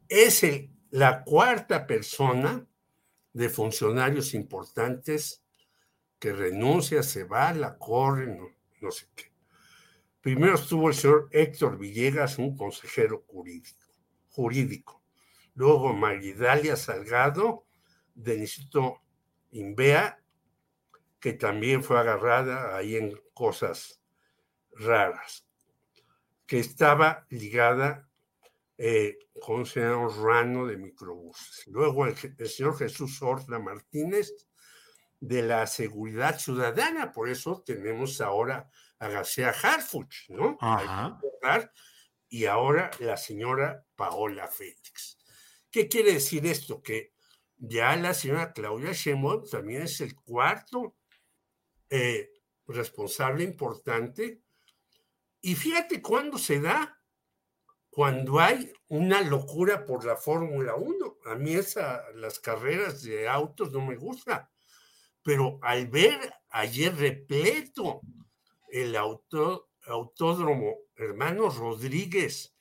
Es 0.07 0.45
la 0.91 1.25
cuarta 1.25 1.85
persona 1.85 2.65
de 3.35 3.49
funcionarios 3.49 4.33
importantes 4.33 5.43
que 6.19 6.31
renuncia, 6.31 7.03
se 7.03 7.25
va, 7.25 7.51
la 7.53 7.77
corre, 7.77 8.27
no, 8.27 8.47
no 8.79 8.91
sé 8.91 9.07
qué. 9.13 9.33
Primero 10.21 10.55
estuvo 10.55 10.87
el 10.87 10.95
señor 10.95 11.27
Héctor 11.31 11.77
Villegas, 11.77 12.37
un 12.37 12.55
consejero 12.55 13.25
jurídico. 13.27 13.87
jurídico. 14.29 15.03
Luego 15.53 15.93
Maridalia 15.93 16.77
Salgado, 16.77 17.65
del 18.13 18.39
Instituto 18.39 19.01
Inbea, 19.51 20.23
que 21.19 21.33
también 21.33 21.83
fue 21.83 21.99
agarrada 21.99 22.77
ahí 22.77 22.95
en 22.95 23.19
cosas 23.33 24.01
raras, 24.71 25.45
que 26.45 26.59
estaba 26.59 27.25
ligada 27.29 28.07
eh, 28.77 29.17
con 29.41 29.61
el 29.61 29.65
señor 29.65 30.17
Rano 30.21 30.65
de 30.65 30.77
microbuses. 30.77 31.67
Luego 31.67 32.05
el, 32.05 32.15
señor 32.47 32.77
Jesús 32.77 33.21
Horta 33.21 33.59
Martínez 33.59 34.33
de 35.19 35.43
la 35.43 35.65
Seguridad 35.65 36.37
Ciudadana, 36.37 37.11
por 37.11 37.29
eso 37.29 37.63
tenemos 37.65 38.19
ahora 38.21 38.69
a 38.99 39.07
García 39.07 39.49
Harfuch, 39.49 40.29
¿no? 40.29 40.57
Y 42.27 42.45
ahora 42.45 42.91
la 42.99 43.17
señora 43.17 43.85
Paola 43.95 44.47
Félix. 44.47 45.17
¿Qué 45.71 45.87
quiere 45.87 46.13
decir 46.13 46.45
esto? 46.45 46.81
Que 46.81 47.13
ya 47.57 47.95
la 47.95 48.13
señora 48.13 48.53
Claudia 48.53 48.91
Sheinbaum 48.91 49.47
también 49.49 49.83
es 49.83 50.01
el 50.01 50.15
cuarto 50.15 50.95
eh, 51.89 52.29
responsable 52.67 53.43
importante. 53.43 54.41
Y 55.41 55.55
fíjate 55.55 56.01
cuándo 56.01 56.37
se 56.37 56.59
da, 56.59 56.99
cuando 57.95 58.41
hay 58.41 58.73
una 58.89 59.21
locura 59.21 59.85
por 59.85 60.03
la 60.03 60.17
Fórmula 60.17 60.75
1. 60.75 61.19
A 61.27 61.35
mí 61.35 61.53
esa, 61.53 62.03
las 62.15 62.41
carreras 62.41 63.03
de 63.03 63.25
autos 63.25 63.71
no 63.71 63.85
me 63.85 63.95
gusta, 63.95 64.51
pero 65.23 65.59
al 65.61 65.87
ver 65.87 66.19
ayer 66.49 66.93
repleto 66.93 68.01
el 68.69 68.97
auto, 68.97 69.69
autódromo 69.85 70.75
Hermanos 70.97 71.55
Rodríguez, 71.55 72.57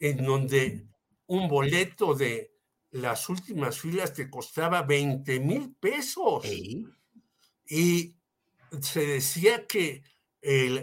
en 0.00 0.24
donde 0.24 0.86
un 1.26 1.48
boleto 1.48 2.14
de 2.14 2.54
las 2.90 3.28
últimas 3.28 3.78
filas 3.78 4.14
te 4.14 4.30
costaba 4.30 4.80
20 4.84 5.38
mil 5.40 5.74
pesos. 5.78 6.46
Y 7.66 8.16
se 8.80 9.06
decía 9.06 9.66
que 9.66 10.02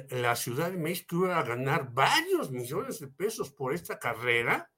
la 0.10 0.36
Ciudad 0.36 0.70
de 0.70 0.78
México 0.78 1.16
iba 1.16 1.40
a 1.40 1.44
ganar 1.44 1.92
varios 1.92 2.52
millones 2.52 3.00
de 3.00 3.08
pesos 3.08 3.52
por 3.52 3.74
esta 3.74 3.98
carrera 3.98 4.72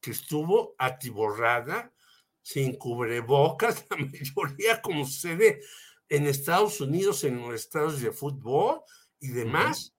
que 0.00 0.12
estuvo 0.12 0.74
atiborrada, 0.78 1.92
sin 2.40 2.76
cubrebocas, 2.76 3.86
la 3.90 3.96
mayoría 3.96 4.80
como 4.80 5.04
sucede 5.06 5.60
en 6.08 6.26
Estados 6.26 6.80
Unidos, 6.80 7.24
en 7.24 7.40
los 7.40 7.54
estados 7.54 8.00
de 8.00 8.12
fútbol 8.12 8.82
y 9.18 9.28
demás, 9.28 9.96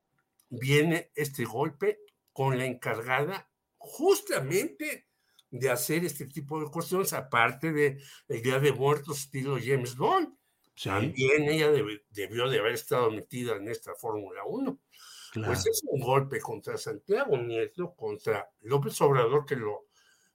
viene 0.50 1.12
este 1.16 1.44
golpe 1.44 2.00
con 2.32 2.58
la 2.58 2.66
encargada 2.66 3.50
justamente 3.78 5.08
de 5.50 5.70
hacer 5.70 6.06
este 6.06 6.28
tipo 6.28 6.60
de 6.60 6.72
cuestiones, 6.72 7.14
aparte 7.14 7.72
de 7.72 8.02
el 8.28 8.42
Día 8.42 8.60
de 8.60 8.72
Muertos 8.72 9.20
estilo 9.20 9.58
James 9.62 9.96
Bond. 9.96 10.34
También 10.82 11.44
ella 11.44 11.72
debió 12.10 12.50
de 12.50 12.60
haber 12.60 12.74
estado 12.74 13.12
metida 13.12 13.56
en 13.56 13.68
esta 13.68 13.94
Fórmula 13.96 14.44
1. 14.46 14.80
Pues 15.46 15.66
es 15.66 15.82
un 15.88 16.00
golpe 16.00 16.40
contra 16.40 16.78
Santiago 16.78 17.38
Nieto, 17.38 17.96
contra 17.96 18.52
López 18.62 19.00
Obrador, 19.02 19.46
que 19.46 19.56
lo 19.56 19.88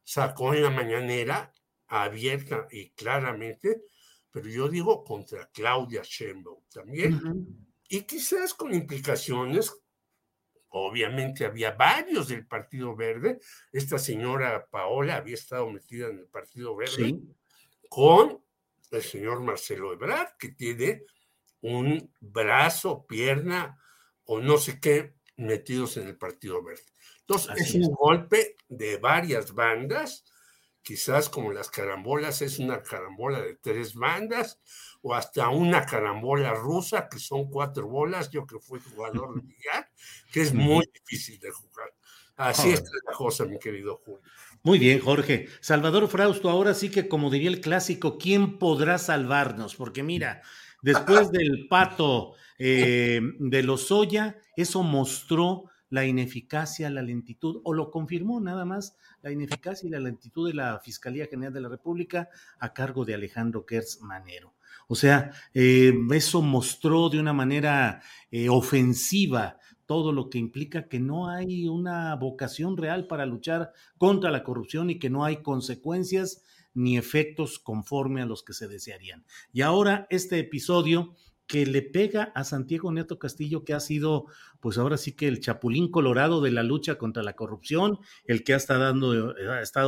sacó 0.03 0.55
en 0.55 0.65
la 0.65 0.71
mañanera 0.71 1.53
abierta 1.87 2.67
y 2.71 2.91
claramente, 2.91 3.83
pero 4.31 4.49
yo 4.49 4.69
digo 4.69 5.05
contra 5.05 5.49
Claudia 5.51 6.03
Sheinbaum 6.05 6.63
también. 6.73 7.21
Y 7.89 8.03
quizás 8.03 8.55
con 8.55 8.75
implicaciones, 8.75 9.73
obviamente 10.69 11.45
había 11.45 11.71
varios 11.73 12.29
del 12.29 12.47
Partido 12.47 12.95
Verde, 12.97 13.41
esta 13.73 13.99
señora 13.99 14.67
Paola 14.69 15.17
había 15.17 15.35
estado 15.35 15.71
metida 15.71 16.09
en 16.09 16.19
el 16.19 16.27
Partido 16.27 16.75
Verde, 16.77 17.19
con 17.89 18.45
el 18.91 19.03
señor 19.03 19.41
Marcelo 19.43 19.93
Ebrard, 19.93 20.37
que 20.39 20.51
tiene 20.51 21.05
un 21.61 22.13
brazo, 22.21 23.07
pierna 23.07 23.79
o 24.25 24.41
no 24.41 24.59
sé 24.59 24.81
qué 24.81 25.15
metidos 25.37 25.97
en 25.97 26.09
el 26.09 26.17
Partido 26.17 26.63
Verde. 26.63 26.83
Entonces, 27.21 27.61
es 27.61 27.75
un 27.75 27.93
golpe 27.93 28.57
de 28.69 28.97
varias 28.97 29.53
bandas, 29.53 30.25
quizás 30.83 31.29
como 31.29 31.53
las 31.53 31.71
carambolas, 31.71 32.43
es 32.43 32.59
una 32.59 32.83
carambola 32.83 33.41
de 33.41 33.57
tres 33.57 33.95
bandas, 33.95 34.61
o 35.03 35.15
hasta 35.15 35.49
una 35.49 35.85
carambola 35.85 36.55
rusa, 36.55 37.09
que 37.09 37.19
son 37.19 37.51
cuatro 37.51 37.87
bolas, 37.87 38.31
yo 38.31 38.47
que 38.47 38.59
fui 38.59 38.81
jugador 38.81 39.35
de 39.35 39.41
billar, 39.47 39.91
que 40.33 40.41
es 40.43 40.55
muy 40.55 40.89
difícil 40.93 41.39
de 41.39 41.51
jugar. 41.51 41.93
Así 42.37 42.71
es 42.71 42.83
la 43.05 43.13
cosa, 43.13 43.45
mi 43.45 43.59
querido 43.59 43.97
Julio. 43.97 44.23
Muy 44.69 44.79
bien, 44.79 45.01
Jorge. 45.01 45.49
Salvador 45.63 46.09
Frausto, 46.09 46.51
ahora 46.51 46.75
sí 46.75 46.91
que 46.91 47.09
como 47.09 47.31
diría 47.31 47.49
el 47.49 47.63
clásico, 47.63 48.19
¿quién 48.19 48.59
podrá 48.59 48.99
salvarnos? 48.99 49.75
Porque 49.75 50.03
mira, 50.03 50.43
después 50.83 51.31
del 51.33 51.69
pato 51.69 52.35
eh, 52.59 53.19
de 53.39 53.63
Lozoya, 53.63 54.37
eso 54.59 54.83
mostró 54.83 55.71
la 55.89 56.05
ineficacia, 56.05 56.91
la 56.91 57.01
lentitud, 57.01 57.63
o 57.65 57.73
lo 57.73 57.91
confirmó 57.91 58.41
nada 58.41 58.67
más, 58.67 58.95
la 59.23 59.33
ineficacia 59.33 59.87
y 59.87 59.91
la 59.91 60.01
lentitud 60.01 60.47
de 60.47 60.57
la 60.57 60.79
Fiscalía 60.81 61.29
General 61.29 61.55
de 61.55 61.63
la 61.63 61.71
República 61.71 62.29
a 62.59 62.75
cargo 62.75 63.07
de 63.07 63.15
Alejandro 63.15 63.65
Kertz 63.65 64.03
Manero. 64.03 64.53
O 64.87 64.95
sea, 64.95 65.33
eh, 65.55 65.95
eso 66.13 66.43
mostró 66.43 67.09
de 67.09 67.19
una 67.19 67.33
manera 67.33 68.03
eh, 68.31 68.51
ofensiva 68.51 69.59
todo 69.89 70.13
lo 70.13 70.29
que 70.29 70.37
implica 70.37 70.87
que 70.87 71.01
no 71.01 71.31
hay 71.31 71.67
una 71.67 72.15
vocación 72.15 72.77
real 72.77 73.07
para 73.07 73.25
luchar 73.25 73.73
contra 73.97 74.31
la 74.31 74.45
corrupción 74.45 74.91
y 74.91 74.99
que 74.99 75.09
no 75.09 75.25
hay 75.25 75.39
consecuencias 75.39 76.45
ni 76.75 76.99
efectos 76.99 77.59
conforme 77.59 78.21
a 78.21 78.27
los 78.27 78.43
que 78.43 78.53
se 78.53 78.69
desearían. 78.69 79.25
Y 79.51 79.63
ahora 79.63 80.07
este 80.11 80.39
episodio 80.39 81.15
que 81.47 81.65
le 81.65 81.81
pega 81.81 82.25
a 82.35 82.45
Santiago 82.45 82.93
Neto 82.93 83.19
Castillo, 83.19 83.65
que 83.65 83.73
ha 83.73 83.81
sido, 83.81 84.27
pues 84.61 84.77
ahora 84.77 84.99
sí 84.99 85.13
que 85.13 85.27
el 85.27 85.41
chapulín 85.41 85.91
colorado 85.91 86.43
de 86.43 86.51
la 86.51 86.63
lucha 86.63 86.99
contra 86.99 87.23
la 87.23 87.33
corrupción, 87.33 87.99
el 88.27 88.45
que 88.45 88.53
ha 88.53 88.59
estado 88.59 88.85
dando, 88.85 89.35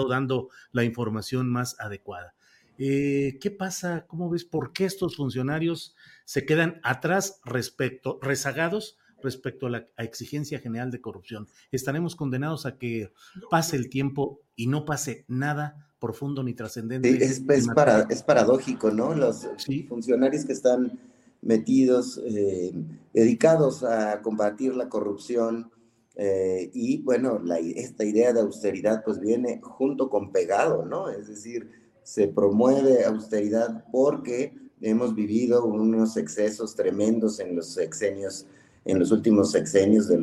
dando 0.08 0.48
la 0.72 0.84
información 0.84 1.50
más 1.50 1.78
adecuada. 1.78 2.34
Eh, 2.78 3.36
¿Qué 3.42 3.50
pasa? 3.50 4.06
¿Cómo 4.06 4.30
ves? 4.30 4.46
¿Por 4.46 4.72
qué 4.72 4.86
estos 4.86 5.16
funcionarios 5.16 5.94
se 6.24 6.46
quedan 6.46 6.80
atrás 6.82 7.42
respecto, 7.44 8.18
rezagados 8.22 8.96
respecto 9.22 9.66
a 9.66 9.70
la 9.70 9.86
exigencia 9.98 10.58
general 10.58 10.90
de 10.90 11.00
corrupción. 11.00 11.48
Estaremos 11.72 12.16
condenados 12.16 12.66
a 12.66 12.78
que 12.78 13.12
pase 13.50 13.76
el 13.76 13.88
tiempo 13.88 14.40
y 14.56 14.66
no 14.66 14.84
pase 14.84 15.24
nada 15.28 15.88
profundo 15.98 16.42
ni 16.42 16.54
trascendente. 16.54 17.08
es, 17.22 17.42
es, 17.48 18.22
paradójico, 18.24 18.90
¿no? 18.90 19.14
Los 19.14 19.46
funcionarios 19.88 20.44
que 20.44 20.52
están 20.52 20.98
metidos, 21.42 22.20
dedicados 23.12 23.84
a 23.84 24.20
combatir 24.22 24.74
la 24.74 24.88
corrupción, 24.88 25.70
y 26.72 27.02
bueno, 27.02 27.42
esta 27.76 28.04
idea 28.04 28.32
de 28.32 28.40
austeridad 28.40 29.02
pues 29.04 29.20
viene 29.20 29.60
junto 29.62 30.10
con 30.10 30.32
pegado, 30.32 30.84
¿no? 30.84 31.08
Es 31.08 31.28
decir, 31.28 31.70
se 32.02 32.28
promueve 32.28 33.04
austeridad 33.04 33.84
porque 33.92 34.54
hemos 34.80 35.14
vivido 35.14 35.64
unos 35.64 36.16
excesos 36.16 36.74
tremendos 36.74 37.40
en 37.40 37.56
los 37.56 37.72
sexenios, 37.72 38.46
en 38.84 38.98
los 38.98 39.10
últimos 39.10 39.52
sexenios 39.52 40.08
de, 40.08 40.18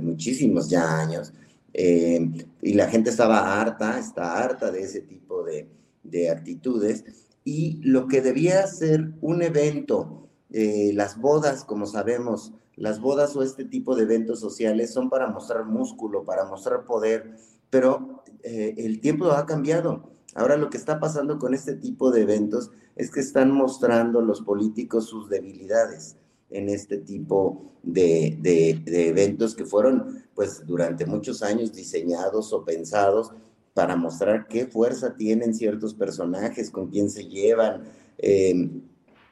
muchísimos 0.00 0.68
ya 0.68 1.00
años. 1.00 1.32
Eh, 1.72 2.46
y 2.62 2.74
la 2.74 2.88
gente 2.88 3.10
estaba 3.10 3.60
harta, 3.60 3.98
está 3.98 4.42
harta 4.42 4.70
de 4.70 4.82
ese 4.82 5.00
tipo 5.00 5.42
de, 5.44 5.68
de 6.02 6.30
actitudes. 6.30 7.04
Y 7.44 7.80
lo 7.82 8.08
que 8.08 8.20
debía 8.20 8.66
ser 8.66 9.12
un 9.20 9.42
evento, 9.42 10.28
eh, 10.50 10.92
las 10.94 11.18
bodas, 11.18 11.64
como 11.64 11.86
sabemos, 11.86 12.52
las 12.76 13.00
bodas 13.00 13.34
o 13.36 13.42
este 13.42 13.64
tipo 13.64 13.96
de 13.96 14.04
eventos 14.04 14.40
sociales 14.40 14.92
son 14.92 15.10
para 15.10 15.28
mostrar 15.28 15.64
músculo, 15.64 16.24
para 16.24 16.44
mostrar 16.44 16.84
poder, 16.84 17.36
pero 17.70 18.22
eh, 18.42 18.74
el 18.78 19.00
tiempo 19.00 19.26
ha 19.32 19.46
cambiado. 19.46 20.10
Ahora 20.34 20.56
lo 20.56 20.70
que 20.70 20.76
está 20.76 21.00
pasando 21.00 21.38
con 21.38 21.54
este 21.54 21.74
tipo 21.74 22.10
de 22.10 22.22
eventos 22.22 22.70
es 22.96 23.10
que 23.10 23.20
están 23.20 23.50
mostrando 23.50 24.20
los 24.20 24.42
políticos 24.42 25.06
sus 25.06 25.28
debilidades 25.28 26.16
en 26.50 26.68
este 26.68 26.98
tipo 26.98 27.72
de, 27.82 28.38
eventos 28.86 29.54
que 29.54 29.64
fueron, 29.64 30.24
pues, 30.34 30.66
durante 30.66 31.06
muchos 31.06 31.42
años 31.42 31.72
diseñados 31.72 32.52
o 32.52 32.64
pensados 32.64 33.32
para 33.74 33.96
mostrar 33.96 34.48
qué 34.48 34.66
fuerza 34.66 35.14
tienen 35.14 35.54
ciertos 35.54 35.94
personajes, 35.94 36.70
con 36.70 36.88
quién 36.88 37.10
se 37.10 37.26
llevan, 37.26 37.84
eh, 38.18 38.54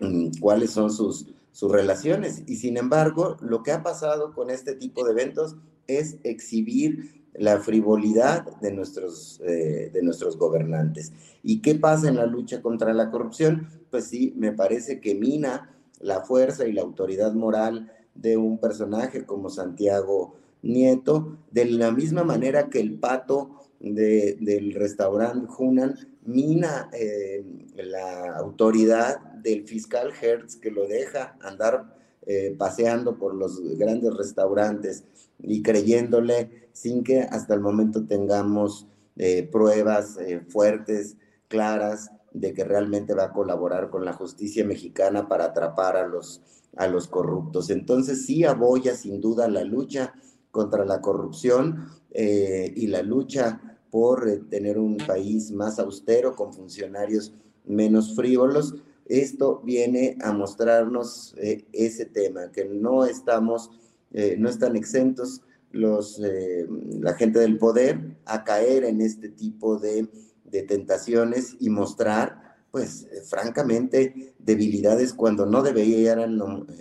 mm, 0.01 0.39
cuáles 0.41 0.71
son 0.71 0.93
sus, 0.93 1.27
sus 1.53 1.73
relaciones. 1.73 2.43
Y 2.47 2.57
sin 2.57 2.77
embargo, 2.77 3.37
lo 3.41 3.63
que 3.63 3.73
ha 3.73 3.83
pasado 3.83 4.35
con 4.35 4.51
este 4.51 4.75
tipo 4.75 5.05
de 5.05 5.13
eventos 5.13 5.57
es 5.87 6.19
exhibir 6.23 7.27
la 7.39 7.61
frivolidad 7.61 8.45
de 8.61 8.73
nuestros, 8.73 9.41
eh, 9.45 9.91
de 9.93 10.03
nuestros 10.03 10.39
gobernantes. 10.39 11.13
¿Y 11.43 11.61
qué 11.61 11.75
pasa 11.75 12.09
en 12.09 12.17
la 12.17 12.27
lucha 12.27 12.63
contra 12.63 12.93
la 12.95 13.11
corrupción? 13.11 13.69
Pues 13.91 14.07
sí, 14.07 14.35
me 14.37 14.53
parece 14.53 15.01
que 15.01 15.15
mina 15.15 15.76
la 16.01 16.21
fuerza 16.21 16.67
y 16.67 16.73
la 16.73 16.83
autoridad 16.83 17.33
moral 17.35 17.93
de 18.15 18.37
un 18.37 18.59
personaje 18.59 19.25
como 19.25 19.51
Santiago 19.51 20.35
Nieto, 20.63 21.39
de 21.51 21.67
la 21.67 21.93
misma 21.93 22.25
manera 22.25 22.69
que 22.69 22.81
el 22.81 22.99
pato 22.99 23.51
del 23.79 24.75
restaurante 24.75 25.53
Hunan 25.57 25.95
mina 26.25 26.89
eh, 26.93 27.45
la 27.77 28.37
autoridad 28.37 29.21
del 29.35 29.67
fiscal 29.69 30.13
Hertz 30.21 30.57
que 30.57 30.71
lo 30.71 30.89
deja 30.89 31.37
andar 31.41 31.95
eh, 32.27 32.55
paseando 32.59 33.17
por 33.17 33.35
los 33.35 33.61
grandes 33.79 34.13
restaurantes 34.15 35.05
y 35.39 35.63
creyéndole 35.63 36.69
sin 36.73 37.05
que 37.05 37.21
hasta 37.21 37.55
el 37.55 37.61
momento 37.61 38.07
tengamos 38.07 38.89
eh, 39.17 39.49
pruebas 39.51 40.19
fuertes, 40.49 41.17
claras, 41.49 42.11
de 42.41 42.53
que 42.55 42.65
realmente 42.65 43.15
va 43.15 43.25
a 43.25 43.33
colaborar 43.33 43.91
con 43.91 44.05
la 44.05 44.13
justicia 44.13 44.65
mexicana 44.65 45.29
para 45.29 45.47
atrapar 45.47 45.97
a 45.97 46.07
los, 46.07 46.43
a 46.77 46.87
los 46.87 47.09
corruptos. 47.09 47.71
Entonces 47.71 48.27
sí 48.27 48.45
aboya 48.45 48.95
sin 48.95 49.21
duda 49.21 49.49
la 49.49 49.65
lucha 49.65 50.15
contra 50.51 50.85
la 50.85 51.01
corrupción 51.01 51.89
eh, 52.11 52.73
y 52.75 52.87
la 52.87 53.03
lucha 53.03 53.79
por 53.91 54.49
tener 54.49 54.79
un 54.79 54.97
país 54.97 55.53
más 55.53 55.79
austero 55.79 56.35
con 56.35 56.53
funcionarios 56.53 57.33
menos 57.65 58.15
frívolos. 58.15 58.75
Esto 59.07 59.61
viene 59.65 60.19
a 60.21 60.33
mostrarnos 60.33 61.35
ese 61.73 62.07
tema, 62.07 62.51
que 62.51 62.65
no 62.65 63.05
estamos 63.05 63.71
eh, 64.13 64.37
no 64.39 64.49
están 64.49 64.77
exentos 64.77 65.43
los, 65.73 66.21
eh, 66.25 66.67
la 67.01 67.13
gente 67.15 67.39
del 67.39 67.59
poder 67.59 68.17
a 68.25 68.45
caer 68.45 68.85
en 68.85 69.01
este 69.01 69.29
tipo 69.29 69.79
de, 69.79 70.09
tentaciones 70.51 71.57
y 71.61 71.71
mostrar, 71.71 72.57
pues 72.71 73.05
eh, 73.05 73.23
francamente, 73.23 74.35
debilidades 74.39 75.13
cuando 75.13 75.47
no 75.47 75.63
deberían 75.63 76.39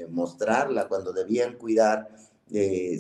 mostrarla, 0.10 0.88
cuando 0.88 1.14
debían 1.14 1.58
cuidar 1.58 2.10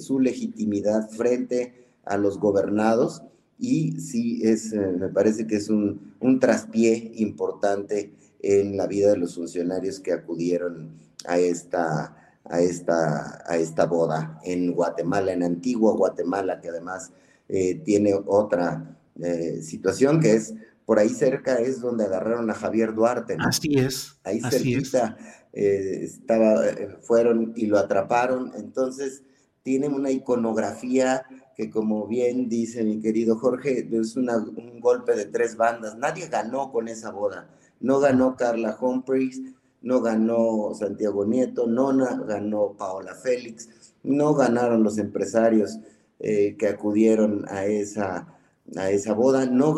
su 0.02 0.20
legitimidad 0.20 1.08
frente 1.12 1.86
a 2.04 2.18
los 2.18 2.40
gobernados. 2.40 3.22
Y 3.60 4.00
sí, 4.00 4.42
es, 4.44 4.74
me 4.74 5.08
parece 5.10 5.46
que 5.46 5.58
es 5.58 5.70
un, 5.70 6.16
un 6.20 6.40
traspié 6.40 7.12
importante 7.18 8.12
en 8.42 8.76
la 8.76 8.88
vida 8.88 9.12
de 9.12 9.18
los 9.18 9.36
funcionarios 9.36 10.00
que 10.00 10.14
acudieron 10.14 10.96
a 11.26 11.38
esta 11.38 12.26
a 12.46 12.62
esta, 12.62 13.44
a 13.46 13.58
esta 13.58 13.86
boda 13.86 14.40
en 14.44 14.74
Guatemala, 14.74 15.34
en 15.34 15.44
Antigua 15.44 15.94
Guatemala, 15.94 16.62
que 16.62 16.70
además 16.70 17.12
eh, 17.50 17.76
tiene 17.84 18.14
otra 18.26 18.98
eh, 19.22 19.62
situación 19.62 20.20
que 20.20 20.34
es 20.34 20.54
por 20.86 21.00
ahí 21.00 21.10
cerca 21.10 21.56
es 21.56 21.82
donde 21.82 22.06
agarraron 22.06 22.50
a 22.50 22.54
Javier 22.54 22.94
Duarte. 22.94 23.38
Así 23.40 23.76
es. 23.78 24.20
Ahí 24.24 24.40
cerquita 24.40 25.18
eh, 25.52 26.02
estaba, 26.04 26.62
fueron 27.02 27.54
y 27.56 27.66
lo 27.66 27.80
atraparon. 27.80 28.52
Entonces 28.56 29.24
tiene 29.64 29.88
una 29.88 30.12
iconografía 30.12 31.26
que 31.56 31.70
como 31.70 32.06
bien 32.06 32.50
dice 32.50 32.84
mi 32.84 33.00
querido 33.00 33.38
Jorge, 33.38 33.88
es 33.92 34.16
un 34.16 34.80
golpe 34.80 35.16
de 35.16 35.26
tres 35.26 35.56
bandas. 35.56 35.98
Nadie 35.98 36.28
ganó 36.28 36.72
con 36.72 36.88
esa 36.88 37.12
boda. 37.12 37.50
No 37.80 38.00
ganó 38.00 38.36
Carla 38.36 38.78
Humphreys, 38.80 39.42
no 39.82 40.02
ganó 40.02 40.74
Santiago 40.74 41.26
Nieto, 41.26 41.68
no 41.68 41.96
ganó 42.26 42.74
Paola 42.78 43.16
Félix, 43.16 43.70
no 44.04 44.34
ganaron 44.34 44.84
los 44.84 44.98
empresarios 44.98 45.80
eh, 46.20 46.56
que 46.58 46.68
acudieron 46.68 47.46
a 47.48 47.66
esa, 47.66 48.35
a 48.76 48.90
esa 48.90 49.14
boda, 49.14 49.46
no 49.46 49.76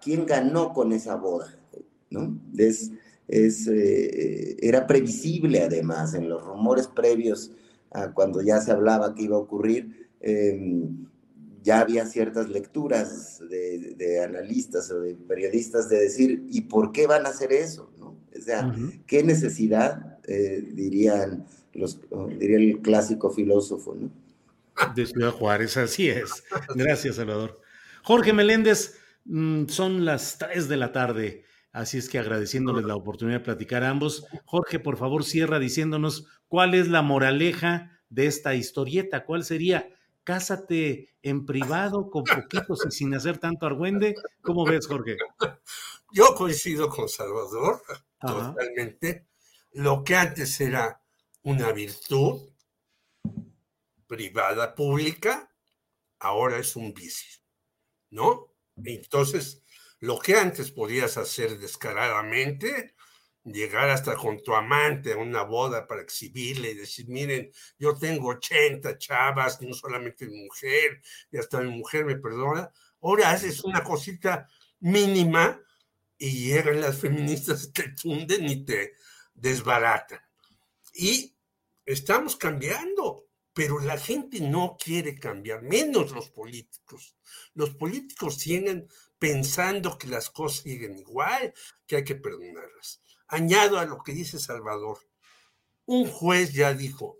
¿quién 0.00 0.26
ganó 0.26 0.72
con 0.72 0.92
esa 0.92 1.16
boda? 1.16 1.58
¿No? 2.10 2.38
Es, 2.56 2.90
es, 3.28 3.66
eh, 3.68 4.56
era 4.60 4.86
previsible 4.86 5.62
además 5.62 6.14
en 6.14 6.28
los 6.28 6.44
rumores 6.44 6.86
previos 6.88 7.52
a 7.90 8.12
cuando 8.12 8.42
ya 8.42 8.60
se 8.60 8.72
hablaba 8.72 9.14
que 9.14 9.22
iba 9.22 9.36
a 9.36 9.40
ocurrir, 9.40 10.08
em, 10.20 11.06
ya 11.62 11.80
había 11.80 12.06
ciertas 12.06 12.48
lecturas 12.48 13.40
de, 13.48 13.94
de, 13.96 14.22
analistas 14.22 14.90
o 14.90 15.00
de 15.00 15.14
periodistas 15.14 15.88
de 15.88 16.00
decir, 16.00 16.44
¿y 16.48 16.62
por 16.62 16.90
qué 16.90 17.06
van 17.06 17.26
a 17.26 17.30
hacer 17.30 17.52
eso? 17.52 17.90
O 18.00 18.40
sea, 18.40 18.74
¿qué 19.06 19.22
necesidad, 19.22 20.18
eh, 20.26 20.64
dirían 20.72 21.46
los, 21.74 22.00
diría 22.38 22.56
el 22.56 22.80
clásico 22.80 23.30
filósofo, 23.30 23.94
¿no? 23.94 24.10
De 24.96 25.06
Ciudad 25.06 25.30
Juárez, 25.30 25.76
así 25.76 26.08
es. 26.08 26.42
Gracias, 26.74 27.16
Salvador. 27.16 27.61
Jorge 28.02 28.32
Meléndez, 28.32 28.98
mm, 29.24 29.66
son 29.68 30.04
las 30.04 30.38
3 30.38 30.68
de 30.68 30.76
la 30.76 30.92
tarde, 30.92 31.44
así 31.72 31.98
es 31.98 32.08
que 32.08 32.18
agradeciéndoles 32.18 32.84
la 32.84 32.96
oportunidad 32.96 33.38
de 33.38 33.44
platicar 33.44 33.84
a 33.84 33.90
ambos. 33.90 34.26
Jorge, 34.44 34.78
por 34.78 34.96
favor, 34.96 35.24
cierra 35.24 35.58
diciéndonos 35.58 36.26
cuál 36.48 36.74
es 36.74 36.88
la 36.88 37.02
moraleja 37.02 38.00
de 38.08 38.26
esta 38.26 38.54
historieta, 38.54 39.24
cuál 39.24 39.44
sería 39.44 39.88
cásate 40.24 41.14
en 41.22 41.46
privado 41.46 42.10
con 42.10 42.24
poquitos 42.24 42.86
y 42.86 42.90
sin 42.90 43.14
hacer 43.14 43.38
tanto 43.38 43.66
argüende. 43.66 44.14
¿Cómo 44.42 44.64
ves, 44.64 44.86
Jorge? 44.86 45.16
Yo 46.12 46.34
coincido 46.34 46.88
con 46.88 47.08
Salvador 47.08 47.82
totalmente. 48.20 49.26
Lo 49.72 50.04
que 50.04 50.16
antes 50.16 50.60
era 50.60 51.02
una 51.42 51.72
virtud 51.72 52.50
privada, 54.06 54.74
pública, 54.74 55.50
ahora 56.18 56.58
es 56.58 56.76
un 56.76 56.92
vicio, 56.92 57.41
¿no? 58.12 58.54
Entonces, 58.76 59.62
lo 59.98 60.18
que 60.18 60.36
antes 60.36 60.70
podías 60.70 61.16
hacer 61.16 61.58
descaradamente, 61.58 62.94
llegar 63.44 63.90
hasta 63.90 64.14
con 64.14 64.40
tu 64.42 64.54
amante 64.54 65.12
a 65.12 65.16
una 65.16 65.42
boda 65.42 65.86
para 65.88 66.02
exhibirle 66.02 66.70
y 66.70 66.74
decir, 66.74 67.08
miren, 67.08 67.50
yo 67.78 67.96
tengo 67.96 68.28
80 68.28 68.98
chavas, 68.98 69.60
no 69.60 69.74
solamente 69.74 70.26
mi 70.26 70.44
mujer, 70.44 71.02
y 71.30 71.38
hasta 71.38 71.60
mi 71.60 71.76
mujer 71.76 72.04
me 72.04 72.16
perdona, 72.16 72.70
ahora 73.00 73.30
haces 73.30 73.64
una 73.64 73.82
cosita 73.82 74.48
mínima 74.80 75.60
y 76.18 76.48
llegan 76.48 76.80
las 76.80 76.98
feministas, 76.98 77.72
te 77.72 77.88
tunden 77.90 78.48
y 78.48 78.64
te 78.64 78.94
desbaratan. 79.34 80.20
Y 80.94 81.34
estamos 81.84 82.36
cambiando, 82.36 83.26
pero 83.54 83.80
la 83.80 83.98
gente 83.98 84.40
no 84.40 84.76
quiere 84.82 85.18
cambiar, 85.18 85.62
menos 85.62 86.12
los 86.12 86.30
políticos. 86.30 87.16
Los 87.54 87.70
políticos 87.74 88.38
siguen 88.38 88.88
pensando 89.18 89.98
que 89.98 90.08
las 90.08 90.30
cosas 90.30 90.62
siguen 90.62 90.98
igual, 90.98 91.52
que 91.86 91.96
hay 91.96 92.04
que 92.04 92.14
perdonarlas. 92.14 93.02
Añado 93.28 93.78
a 93.78 93.84
lo 93.84 94.02
que 94.02 94.12
dice 94.12 94.38
Salvador. 94.38 94.98
Un 95.84 96.08
juez 96.08 96.52
ya 96.52 96.72
dijo, 96.72 97.18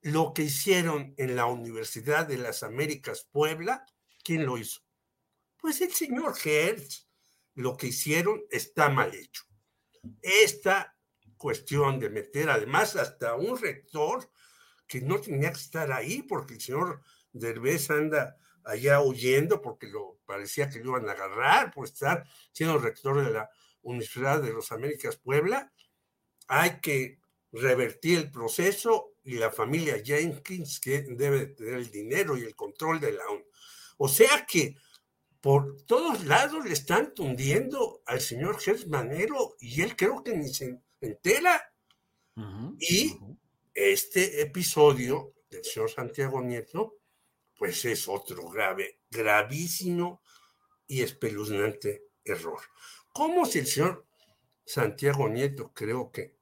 lo 0.00 0.32
que 0.32 0.42
hicieron 0.42 1.14
en 1.16 1.36
la 1.36 1.46
Universidad 1.46 2.26
de 2.26 2.38
las 2.38 2.62
Américas 2.62 3.28
Puebla, 3.30 3.84
¿quién 4.24 4.46
lo 4.46 4.58
hizo? 4.58 4.80
Pues 5.58 5.80
el 5.80 5.92
señor 5.92 6.34
Hertz 6.42 7.08
lo 7.54 7.76
que 7.76 7.88
hicieron 7.88 8.42
está 8.50 8.88
mal 8.88 9.14
hecho. 9.14 9.44
Esta 10.22 10.96
cuestión 11.36 11.98
de 11.98 12.10
meter 12.10 12.50
además 12.50 12.96
hasta 12.96 13.34
un 13.34 13.58
rector 13.58 14.30
que 14.88 15.00
no 15.00 15.20
tenía 15.20 15.50
que 15.50 15.58
estar 15.58 15.92
ahí 15.92 16.22
porque 16.22 16.54
el 16.54 16.60
señor 16.60 17.02
Derbez 17.32 17.90
anda 17.90 18.36
allá 18.64 19.00
huyendo 19.00 19.62
porque 19.62 19.86
lo 19.86 20.18
parecía 20.26 20.68
que 20.68 20.80
lo 20.80 20.90
iban 20.90 21.08
a 21.08 21.12
agarrar 21.12 21.72
por 21.72 21.86
estar 21.86 22.24
siendo 22.52 22.78
rector 22.78 23.24
de 23.24 23.32
la 23.32 23.50
Universidad 23.82 24.42
de 24.42 24.52
los 24.52 24.72
Américas 24.72 25.16
Puebla. 25.16 25.72
Hay 26.48 26.80
que 26.80 27.20
revertir 27.52 28.18
el 28.18 28.30
proceso 28.30 29.14
y 29.24 29.34
la 29.34 29.50
familia 29.50 30.02
Jenkins 30.04 30.80
que 30.80 31.02
debe 31.02 31.46
tener 31.46 31.74
el 31.74 31.90
dinero 31.90 32.36
y 32.36 32.42
el 32.42 32.54
control 32.54 33.00
de 33.00 33.12
la 33.12 33.26
ONU. 33.28 33.44
O 33.98 34.08
sea 34.08 34.46
que 34.46 34.76
por 35.40 35.82
todos 35.82 36.24
lados 36.24 36.64
le 36.64 36.72
están 36.72 37.14
tundiendo 37.14 38.02
al 38.06 38.20
señor 38.20 38.58
Gers 38.60 38.86
Manero 38.88 39.56
y 39.60 39.82
él 39.82 39.96
creo 39.96 40.22
que 40.22 40.36
ni 40.36 40.52
se 40.52 40.80
entera. 41.00 41.72
y 42.78 43.18
este 43.80 44.42
episodio 44.42 45.34
del 45.48 45.64
señor 45.64 45.88
Santiago 45.88 46.42
Nieto, 46.42 46.96
pues 47.56 47.84
es 47.84 48.08
otro 48.08 48.48
grave, 48.48 49.02
gravísimo 49.08 50.20
y 50.88 51.02
espeluznante 51.02 52.06
error. 52.24 52.60
¿Cómo 53.12 53.46
si 53.46 53.60
el 53.60 53.66
señor 53.66 54.06
Santiago 54.64 55.28
Nieto 55.28 55.72
creo 55.72 56.10
que 56.10 56.36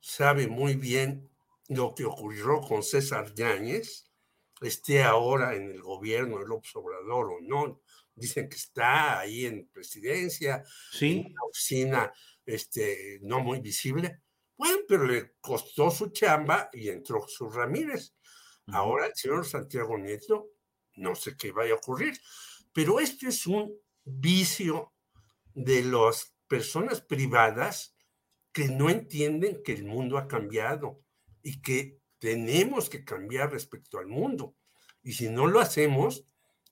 sabe 0.00 0.46
muy 0.46 0.74
bien 0.74 1.30
lo 1.68 1.94
que 1.94 2.06
ocurrió 2.06 2.62
con 2.62 2.82
César 2.82 3.34
Yáñez, 3.34 4.10
esté 4.62 5.02
ahora 5.02 5.54
en 5.54 5.70
el 5.70 5.82
gobierno 5.82 6.38
del 6.38 6.50
Obrador 6.50 7.30
o 7.30 7.40
no? 7.42 7.82
Dicen 8.14 8.48
que 8.48 8.56
está 8.56 9.18
ahí 9.20 9.44
en 9.44 9.68
presidencia, 9.68 10.64
en 10.98 11.26
una 11.26 11.42
oficina 11.46 12.12
este, 12.46 13.18
no 13.20 13.40
muy 13.40 13.60
visible. 13.60 14.23
Bueno, 14.56 14.78
pero 14.88 15.04
le 15.04 15.34
costó 15.40 15.90
su 15.90 16.10
chamba 16.10 16.70
y 16.72 16.88
entró 16.88 17.26
su 17.26 17.50
Ramírez. 17.50 18.14
Ahora 18.68 19.06
el 19.06 19.14
señor 19.14 19.44
Santiago 19.44 19.98
Nieto, 19.98 20.50
no 20.96 21.14
sé 21.14 21.36
qué 21.36 21.52
vaya 21.52 21.72
a 21.74 21.76
ocurrir, 21.76 22.18
pero 22.72 23.00
este 23.00 23.28
es 23.28 23.46
un 23.46 23.76
vicio 24.04 24.92
de 25.54 25.82
las 25.84 26.34
personas 26.46 27.00
privadas 27.00 27.96
que 28.52 28.68
no 28.68 28.88
entienden 28.88 29.62
que 29.62 29.72
el 29.72 29.84
mundo 29.84 30.16
ha 30.16 30.28
cambiado 30.28 31.00
y 31.42 31.60
que 31.60 31.98
tenemos 32.18 32.88
que 32.88 33.04
cambiar 33.04 33.52
respecto 33.52 33.98
al 33.98 34.06
mundo. 34.06 34.56
Y 35.02 35.12
si 35.12 35.28
no 35.28 35.46
lo 35.46 35.60
hacemos, 35.60 36.26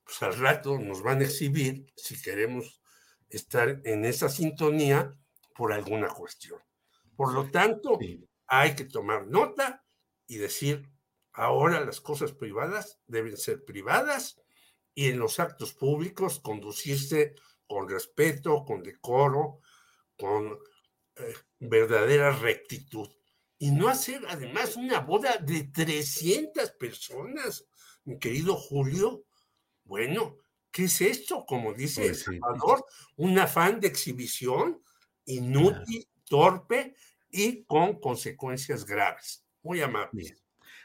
pues 0.05 0.23
al 0.23 0.39
rato 0.39 0.79
nos 0.79 1.03
van 1.03 1.21
a 1.21 1.25
exhibir 1.25 1.87
si 1.97 2.21
queremos 2.21 2.81
estar 3.29 3.81
en 3.85 4.05
esa 4.05 4.29
sintonía 4.29 5.15
por 5.55 5.73
alguna 5.73 6.09
cuestión. 6.09 6.61
Por 7.23 7.35
lo 7.35 7.53
tanto, 7.53 8.01
hay 8.49 8.75
que 8.75 8.85
tomar 8.85 9.29
nota 9.29 9.87
y 10.27 10.39
decir, 10.39 10.91
ahora 11.33 11.79
las 11.85 12.01
cosas 12.01 12.33
privadas 12.33 12.99
deben 13.07 13.37
ser 13.37 13.65
privadas 13.65 14.41
y 14.93 15.09
en 15.09 15.21
los 15.21 15.39
actos 15.39 15.73
públicos 15.73 16.41
conducirse 16.41 17.37
con 17.65 17.89
respeto, 17.89 18.65
con 18.65 18.83
decoro, 18.83 19.61
con 20.19 20.59
eh, 21.15 21.35
verdadera 21.61 22.33
rectitud. 22.33 23.09
Y 23.57 23.71
no 23.71 23.89
hacer 23.89 24.21
además 24.29 24.75
una 24.75 24.99
boda 24.99 25.37
de 25.37 25.63
300 25.63 26.73
personas, 26.73 27.69
mi 28.03 28.19
querido 28.19 28.57
Julio. 28.57 29.27
Bueno, 29.85 30.39
¿qué 30.73 30.87
es 30.87 31.01
esto? 31.01 31.47
Como 31.47 31.73
dice 31.73 32.01
pues 32.01 32.27
El 32.27 32.41
Salvador, 32.41 32.85
un 33.15 33.39
afán 33.39 33.79
de 33.79 33.87
exhibición 33.87 34.83
inútil, 35.25 36.09
torpe 36.25 36.97
y 37.33 37.65
con 37.65 37.99
consecuencias 37.99 38.85
graves. 38.85 39.45
Muy 39.63 39.81
amable. 39.81 40.37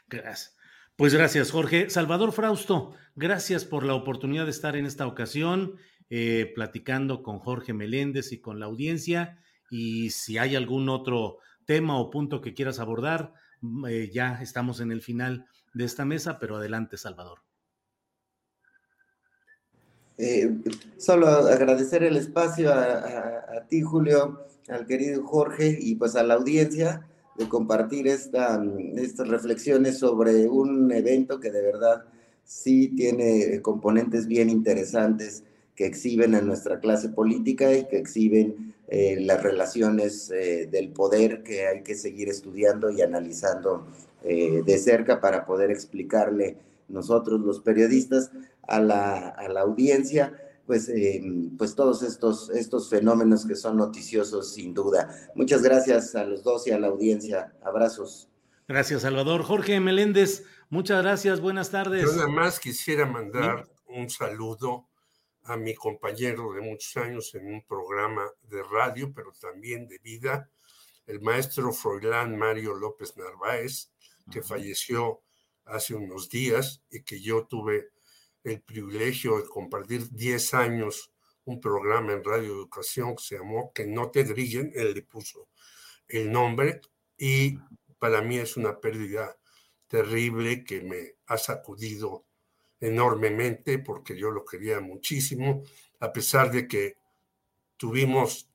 Gracias. 0.08 0.56
Pues 0.96 1.14
gracias, 1.14 1.52
Jorge. 1.52 1.90
Salvador 1.90 2.32
Frausto, 2.32 2.92
gracias 3.14 3.64
por 3.64 3.84
la 3.84 3.94
oportunidad 3.94 4.46
de 4.46 4.50
estar 4.50 4.74
en 4.74 4.84
esta 4.84 5.06
ocasión 5.06 5.76
eh, 6.10 6.50
platicando 6.54 7.22
con 7.22 7.38
Jorge 7.38 7.72
Meléndez 7.72 8.32
y 8.32 8.40
con 8.40 8.58
la 8.58 8.66
audiencia. 8.66 9.38
Y 9.70 10.10
si 10.10 10.38
hay 10.38 10.56
algún 10.56 10.88
otro 10.88 11.38
tema 11.66 11.98
o 12.00 12.10
punto 12.10 12.40
que 12.40 12.54
quieras 12.54 12.80
abordar, 12.80 13.34
mm, 13.60 13.86
eh, 13.86 14.10
ya 14.10 14.42
estamos 14.42 14.80
en 14.80 14.90
el 14.90 15.02
final 15.02 15.46
de 15.74 15.84
esta 15.84 16.04
mesa, 16.04 16.38
pero 16.38 16.56
adelante, 16.56 16.96
Salvador. 16.96 17.42
Eh, 20.20 20.52
solo 20.96 21.28
agradecer 21.28 22.02
el 22.02 22.16
espacio 22.16 22.72
a, 22.72 23.64
ti, 23.68 23.82
Julio, 23.82 24.40
al 24.68 24.84
querido 24.84 25.24
Jorge 25.24 25.78
y 25.80 25.94
pues 25.94 26.16
a 26.16 26.24
la 26.24 26.34
audiencia 26.34 27.06
de 27.36 27.48
compartir 27.48 28.08
esta, 28.08 28.60
estas 28.96 29.28
reflexiones 29.28 29.98
sobre 29.98 30.48
un 30.48 30.90
evento 30.90 31.38
que 31.38 31.52
de 31.52 31.62
verdad 31.62 32.04
sí 32.42 32.88
tiene 32.96 33.62
componentes 33.62 34.26
bien 34.26 34.50
interesantes 34.50 35.44
que 35.76 35.86
exhiben 35.86 36.34
en 36.34 36.48
nuestra 36.48 36.80
clase 36.80 37.10
política 37.10 37.72
y 37.72 37.86
que 37.86 37.98
exhiben 37.98 38.74
eh, 38.88 39.20
las 39.20 39.40
relaciones 39.40 40.32
eh, 40.32 40.68
del 40.68 40.88
poder 40.88 41.44
que 41.44 41.68
hay 41.68 41.84
que 41.84 41.94
seguir 41.94 42.28
estudiando 42.28 42.90
y 42.90 43.02
analizando 43.02 43.86
de 44.20 44.78
cerca 44.78 45.20
para 45.20 45.46
poder 45.46 45.70
explicarle 45.70 46.56
nosotros 46.88 47.40
los 47.40 47.60
periodistas 47.60 48.32
a 48.68 48.80
la, 48.80 49.30
a 49.30 49.48
la 49.48 49.62
audiencia, 49.62 50.36
pues, 50.66 50.88
eh, 50.90 51.22
pues 51.56 51.74
todos 51.74 52.02
estos, 52.02 52.50
estos 52.50 52.90
fenómenos 52.90 53.46
que 53.46 53.56
son 53.56 53.78
noticiosos 53.78 54.52
sin 54.52 54.74
duda. 54.74 55.30
Muchas 55.34 55.62
gracias 55.62 56.14
a 56.14 56.24
los 56.24 56.44
dos 56.44 56.66
y 56.66 56.70
a 56.70 56.78
la 56.78 56.88
audiencia. 56.88 57.54
Abrazos. 57.62 58.28
Gracias, 58.68 59.02
Salvador. 59.02 59.42
Jorge 59.42 59.80
Meléndez, 59.80 60.44
muchas 60.68 61.02
gracias. 61.02 61.40
Buenas 61.40 61.70
tardes. 61.70 62.02
Yo 62.04 62.12
nada 62.12 62.28
más 62.28 62.60
quisiera 62.60 63.06
mandar 63.06 63.66
un 63.86 64.10
saludo 64.10 64.88
a 65.44 65.56
mi 65.56 65.74
compañero 65.74 66.52
de 66.52 66.60
muchos 66.60 66.94
años 66.98 67.34
en 67.34 67.46
un 67.46 67.64
programa 67.66 68.30
de 68.42 68.62
radio, 68.62 69.10
pero 69.14 69.32
también 69.40 69.88
de 69.88 69.98
vida, 69.98 70.50
el 71.06 71.22
maestro 71.22 71.72
Froilán 71.72 72.36
Mario 72.36 72.74
López 72.74 73.16
Narváez, 73.16 73.90
que 74.30 74.42
falleció 74.42 75.22
hace 75.64 75.94
unos 75.94 76.28
días 76.28 76.82
y 76.90 77.02
que 77.02 77.22
yo 77.22 77.46
tuve 77.46 77.88
el 78.44 78.60
privilegio 78.62 79.38
de 79.38 79.48
compartir 79.48 80.08
10 80.10 80.54
años 80.54 81.12
un 81.44 81.60
programa 81.60 82.12
en 82.12 82.22
Radio 82.22 82.52
Educación 82.52 83.16
que 83.16 83.22
se 83.22 83.38
llamó 83.38 83.72
Que 83.72 83.86
no 83.86 84.10
te 84.10 84.24
grillen, 84.24 84.70
él 84.74 84.94
le 84.94 85.02
puso 85.02 85.48
el 86.06 86.30
nombre 86.30 86.80
y 87.16 87.58
para 87.98 88.20
mí 88.22 88.38
es 88.38 88.56
una 88.56 88.78
pérdida 88.80 89.36
terrible 89.88 90.62
que 90.64 90.82
me 90.82 91.14
ha 91.26 91.38
sacudido 91.38 92.26
enormemente 92.80 93.78
porque 93.78 94.16
yo 94.16 94.30
lo 94.30 94.44
quería 94.44 94.80
muchísimo, 94.80 95.64
a 96.00 96.12
pesar 96.12 96.50
de 96.50 96.68
que 96.68 96.96
tuvimos 97.76 98.50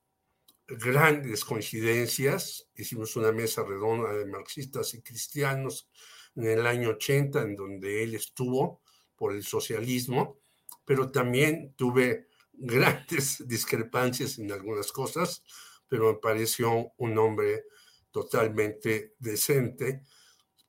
grandes 0.68 1.44
coincidencias, 1.44 2.70
hicimos 2.76 3.16
una 3.16 3.32
mesa 3.32 3.64
redonda 3.64 4.14
de 4.14 4.26
marxistas 4.26 4.94
y 4.94 5.02
cristianos 5.02 5.90
en 6.36 6.46
el 6.46 6.66
año 6.66 6.92
80, 6.92 7.42
en 7.42 7.56
donde 7.56 8.04
él 8.04 8.16
estuvo 8.16 8.83
por 9.24 9.34
el 9.34 9.45
socialismo, 9.45 10.38
pero 10.84 11.10
también 11.10 11.76
tuve 11.78 12.28
grandes 12.52 13.41
discrepancias 13.48 14.38
en 14.38 14.52
algunas 14.52 14.91
cosas, 14.91 15.45
pero 15.88 16.12
me 16.12 16.20
pareció 16.20 16.91
un 16.98 17.18
hombre 17.18 17.64
totalmente 18.12 19.16
decente 19.20 20.02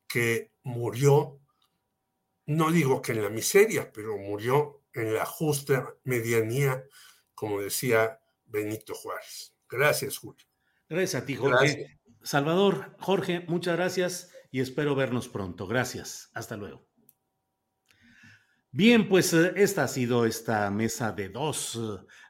que 0.07 0.53
murió, 0.63 1.41
no 2.47 2.71
digo 2.71 3.03
que 3.03 3.11
en 3.11 3.23
la 3.25 3.29
miseria, 3.29 3.91
pero 3.93 4.17
murió 4.19 4.83
en 4.93 5.13
la 5.13 5.27
justa 5.27 5.97
medianía, 6.05 6.85
como 7.35 7.61
decía 7.61 8.21
Benito 8.47 8.95
Juárez. 8.95 9.53
Gracias, 9.69 10.19
Julio. 10.19 10.47
Gracias 10.89 11.21
a 11.21 11.27
ti, 11.27 11.35
Jorge. 11.35 11.99
Salvador, 12.23 12.95
Jorge, 13.01 13.45
muchas 13.49 13.75
gracias 13.75 14.31
y 14.53 14.61
espero 14.61 14.95
vernos 14.95 15.27
pronto. 15.27 15.67
Gracias. 15.67 16.31
Hasta 16.35 16.57
luego. 16.57 16.94
Bien, 18.77 19.09
pues 19.09 19.33
eh, 19.33 19.53
esta 19.55 19.85
ha 19.85 19.89
sido 19.89 20.27
esta 20.27 20.69
mesa 20.69 21.13
de 21.13 21.29
dos, 21.29 21.79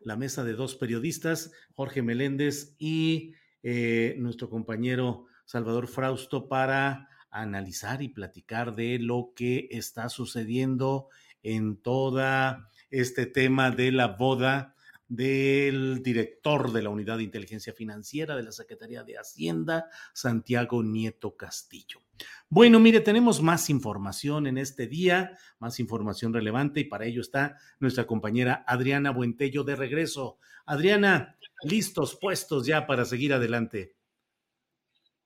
la 0.03 0.15
mesa 0.15 0.45
de 0.45 0.53
dos 0.53 0.75
periodistas, 0.75 1.51
Jorge 1.73 2.03
Meléndez 2.03 2.75
y 2.79 3.33
eh, 3.63 4.15
nuestro 4.19 4.51
compañero 4.51 5.25
Salvador 5.47 5.89
Frausto, 5.89 6.47
para 6.47 7.09
analizar 7.31 8.03
y 8.03 8.11
platicar 8.11 8.75
de 8.75 8.99
lo 8.99 9.33
que 9.35 9.69
está 9.71 10.11
sucediendo 10.11 11.09
en 11.43 11.79
toda 11.79 12.69
este 12.91 13.25
tema 13.25 13.71
de 13.71 13.91
la 13.91 14.09
boda 14.09 14.74
del 15.17 16.03
director 16.03 16.73
de 16.73 16.83
la 16.83 16.91
Unidad 16.91 17.19
de 17.19 17.25
Inteligencia 17.25 17.73
Financiera 17.73 18.37
de 18.37 18.43
la 18.43 18.53
Secretaría 18.53 19.03
de 19.05 19.19
Hacienda, 19.19 19.89
Santiago 20.13 20.83
Nieto 20.83 21.37
Castillo. 21.37 22.01
Bueno, 22.49 22.79
mire, 22.81 23.01
tenemos 23.01 23.43
más 23.43 23.71
información 23.71 24.47
en 24.47 24.59
este 24.59 24.87
día, 24.87 25.37
más 25.59 25.81
información 25.81 26.33
relevante 26.33 26.81
y 26.81 26.85
para 26.85 27.07
ello 27.07 27.21
está 27.21 27.57
nuestra 27.81 28.07
compañera 28.07 28.65
Adriana 28.67 29.11
Buentello 29.11 29.65
de 29.65 29.77
regreso. 29.77 30.39
Adriana, 30.67 31.37
listos, 31.63 32.17
puestos 32.21 32.67
ya 32.67 32.87
para 32.87 33.05
seguir 33.05 33.33
adelante. 33.33 33.97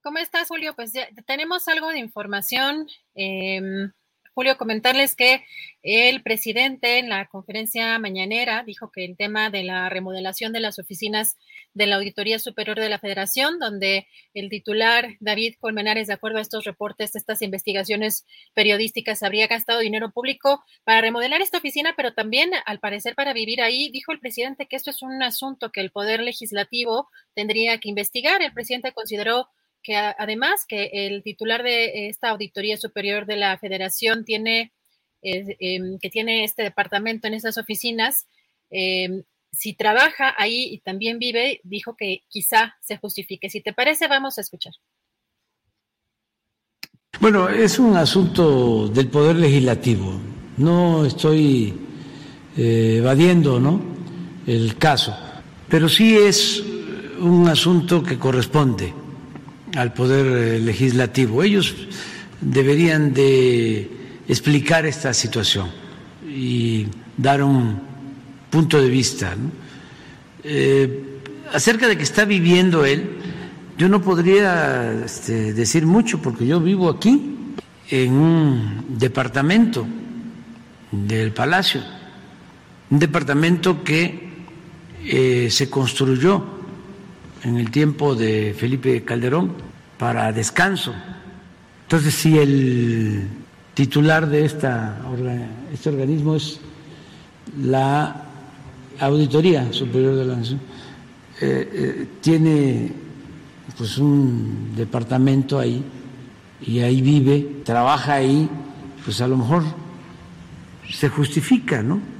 ¿Cómo 0.01 0.19
estás, 0.19 0.49
Julio? 0.49 0.75
Pues 0.75 0.93
ya 0.93 1.09
tenemos 1.27 1.69
algo 1.69 1.89
de 1.89 1.99
información. 1.99 2.89
Em, 3.15 3.93
Julio, 4.39 4.57
comentarles 4.57 5.17
que 5.17 5.45
el 5.83 6.23
presidente 6.23 7.01
en 7.01 7.09
la 7.09 7.27
conferencia 7.27 7.99
mañanera 7.99 8.63
dijo 8.63 8.93
que 8.93 9.05
el 9.05 9.17
tema 9.17 9.51
de 9.51 9.65
la 9.65 9.89
remodelación 9.89 10.53
de 10.53 10.61
las 10.61 10.79
oficinas 10.79 11.37
de 11.75 11.89
la 11.89 11.97
Auditoría 11.97 12.39
Superior 12.39 12.79
de 12.79 12.89
la 12.89 13.01
Federación, 13.01 13.59
donde 13.59 14.07
el 14.35 14.49
titular 14.49 15.09
David 15.19 15.55
Colmenares, 15.59 16.07
de 16.07 16.13
acuerdo 16.13 16.39
a 16.39 16.43
estos 16.43 16.63
reportes, 16.63 17.17
estas 17.17 17.43
investigaciones 17.43 18.27
periodísticas, 18.55 19.25
habría 19.25 19.49
gastado 19.49 19.81
dinero 19.81 20.13
público 20.13 20.63
para 20.85 21.01
remodelar 21.01 21.41
esta 21.41 21.59
oficina, 21.59 21.95
pero 21.97 22.15
también, 22.15 22.53
al 22.65 22.79
parecer, 22.79 23.17
para 23.17 23.33
vivir 23.33 23.61
ahí, 23.61 23.91
dijo 23.91 24.13
el 24.13 24.21
presidente 24.21 24.67
que 24.67 24.77
esto 24.77 24.91
es 24.91 25.03
un 25.03 25.21
asunto 25.21 25.73
que 25.73 25.81
el 25.81 25.91
Poder 25.91 26.21
Legislativo 26.21 27.09
tendría 27.35 27.79
que 27.79 27.89
investigar. 27.89 28.41
El 28.41 28.53
presidente 28.53 28.93
consideró 28.93 29.49
que 29.83 29.97
además 29.97 30.65
que 30.67 30.91
el 30.93 31.23
titular 31.23 31.63
de 31.63 32.09
esta 32.09 32.31
Auditoría 32.31 32.77
Superior 32.77 33.27
de 33.27 33.37
la 33.37 33.57
Federación 33.59 34.25
tiene, 34.25 34.73
em, 35.23 35.99
que 35.99 36.11
tiene 36.11 36.45
este 36.45 36.63
departamento 36.63 37.27
en 37.27 37.35
esas 37.35 37.59
oficinas, 37.59 38.27
em, 38.71 39.23
si 39.51 39.75
trabaja 39.75 40.35
ahí 40.37 40.69
y 40.73 40.79
también 40.81 41.19
vive, 41.19 41.61
dijo 41.65 41.97
que 41.97 42.23
quizá 42.29 42.77
se 42.83 42.99
justifique. 42.99 43.49
Si 43.49 43.61
te 43.61 43.73
parece, 43.73 44.09
vamos 44.09 44.39
a 44.39 44.43
escuchar. 44.43 44.75
Bueno, 47.21 47.49
es 47.49 47.79
un 47.79 47.97
asunto 47.97 48.89
del 48.89 49.09
Poder 49.09 49.37
Legislativo. 49.37 50.21
No 50.59 51.05
estoy 51.07 51.75
eh, 52.57 52.97
evadiendo 52.99 53.59
¿no? 53.59 53.81
el 54.47 54.77
caso, 54.77 55.17
pero 55.69 55.89
sí 55.89 56.17
es 56.17 56.63
un 57.19 57.49
asunto 57.49 58.03
que 58.03 58.19
corresponde 58.19 58.93
al 59.75 59.93
Poder 59.93 60.27
eh, 60.27 60.61
Legislativo. 60.61 61.43
Ellos 61.43 61.75
deberían 62.41 63.13
de 63.13 63.91
explicar 64.29 64.87
esta 64.87 65.13
situación 65.15 65.69
y 66.29 66.87
dar 67.17 67.43
un 67.43 67.81
punto 68.51 68.81
de 68.81 68.89
vista. 68.89 69.37
Eh, 70.45 71.21
acerca 71.53 71.89
de 71.89 71.97
que 71.97 72.03
está 72.03 72.25
viviendo 72.25 72.85
él, 72.85 73.11
yo 73.77 73.89
no 73.89 74.03
podría 74.03 75.05
este, 75.05 75.53
decir 75.53 75.87
mucho 75.87 76.21
porque 76.21 76.47
yo 76.47 76.61
vivo 76.61 76.89
aquí, 76.89 77.35
en 77.91 78.13
un 78.13 78.85
departamento 78.99 79.87
del 80.91 81.33
Palacio, 81.33 81.81
un 82.91 82.99
departamento 82.99 83.83
que 83.83 84.29
eh, 85.05 85.49
se 85.51 85.71
construyó 85.71 86.58
en 87.45 87.57
el 87.57 87.71
tiempo 87.71 88.15
de 88.15 88.55
Felipe 88.57 89.05
Calderón 89.05 89.53
para 89.99 90.33
descanso. 90.33 90.95
Entonces, 91.83 92.15
si 92.15 92.39
el 92.39 93.29
titular 93.75 94.29
de 94.29 94.45
esta, 94.45 95.01
este 95.73 95.89
organismo 95.89 96.37
es 96.37 96.61
la 97.63 98.25
Auditoría 99.01 99.73
Superior 99.73 100.17
de 100.17 100.25
la 100.25 100.37
Nación, 100.37 100.61
eh, 101.41 101.71
eh, 101.73 102.09
tiene 102.21 102.93
pues 103.77 103.99
un 103.99 104.73
departamento 104.77 105.59
ahí 105.59 105.83
y 106.61 106.81
ahí 106.81 107.01
vive, 107.01 107.63
trabaja 107.65 108.15
ahí, 108.15 108.49
pues 109.05 109.21
a 109.21 109.29
lo 109.29 109.37
mejor 109.37 109.63
se 110.91 111.09
justifica, 111.09 111.83
¿no? 111.83 112.18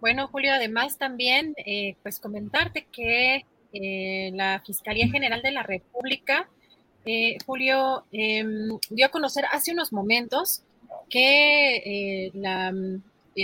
Bueno, 0.00 0.28
Julio, 0.28 0.52
además 0.52 0.96
también, 0.96 1.54
eh, 1.56 1.96
pues 2.02 2.20
comentarte 2.20 2.86
que 2.92 3.44
eh, 3.72 4.30
la 4.32 4.62
Fiscalía 4.64 5.08
General 5.08 5.42
de 5.42 5.50
la 5.50 5.64
República, 5.64 6.48
eh, 7.04 7.36
Julio, 7.44 8.04
em, 8.12 8.78
dio 8.90 9.06
a 9.06 9.10
conocer 9.10 9.44
hace 9.50 9.72
unos 9.72 9.92
momentos 9.92 10.62
que 11.10 12.30
la 12.34 12.72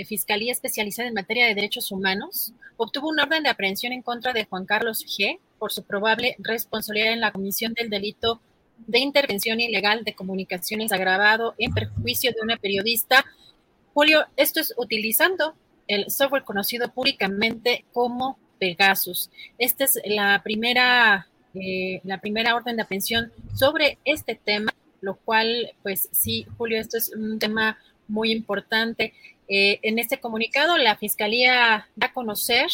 Fiscalía 0.07 0.53
Especializada 0.53 1.09
en 1.09 1.15
Materia 1.15 1.47
de 1.47 1.55
Derechos 1.55 1.91
Humanos 1.91 2.53
obtuvo 2.77 3.09
un 3.09 3.21
orden 3.21 3.43
de 3.43 3.49
aprehensión 3.49 3.93
en 3.93 4.03
contra 4.03 4.33
de 4.33 4.45
Juan 4.45 4.67
Carlos 4.67 5.05
G 5.05 5.39
por 5.59 5.73
su 5.73 5.83
probable 5.85 6.37
responsabilidad 6.39 7.13
en 7.13 7.21
la 7.21 7.33
comisión 7.33 7.73
del 7.75 7.91
delito 7.91 8.41
de 8.87 8.99
intervención 8.99 9.61
ilegal 9.61 10.05
de 10.05 10.15
comunicaciones 10.15 10.93
agravado 10.93 11.55
en 11.59 11.73
perjuicio 11.73 12.33
de 12.33 12.43
una 12.43 12.57
periodista. 12.57 13.25
Julio, 13.95 14.27
esto 14.37 14.61
es 14.61 14.75
utilizando 14.77 15.55
el 15.89 16.11
software 16.11 16.45
conocido 16.45 16.91
públicamente 16.91 17.85
como 17.93 18.39
Pegasus. 18.59 19.31
Esta 19.59 19.85
es 19.85 20.01
la 20.05 20.41
primera, 20.43 21.29
eh, 21.55 22.01
la 22.05 22.19
primera 22.19 22.55
orden 22.55 22.77
de 22.77 22.83
aprehensión 22.83 23.33
sobre 23.55 23.99
este 24.05 24.35
tema, 24.35 24.73
lo 25.01 25.17
cual, 25.17 25.73
pues 25.83 26.09
sí, 26.13 26.47
Julio, 26.57 26.81
esto 26.81 26.97
es 26.97 27.11
un 27.15 27.39
tema 27.39 27.79
muy 28.09 28.33
importante. 28.33 29.15
Eh, 29.49 29.79
en 29.83 29.99
este 29.99 30.19
comunicado, 30.19 30.79
la 30.79 30.97
Fiscalía 30.97 31.89
da 31.97 32.07
a 32.07 32.13
conocer 32.13 32.69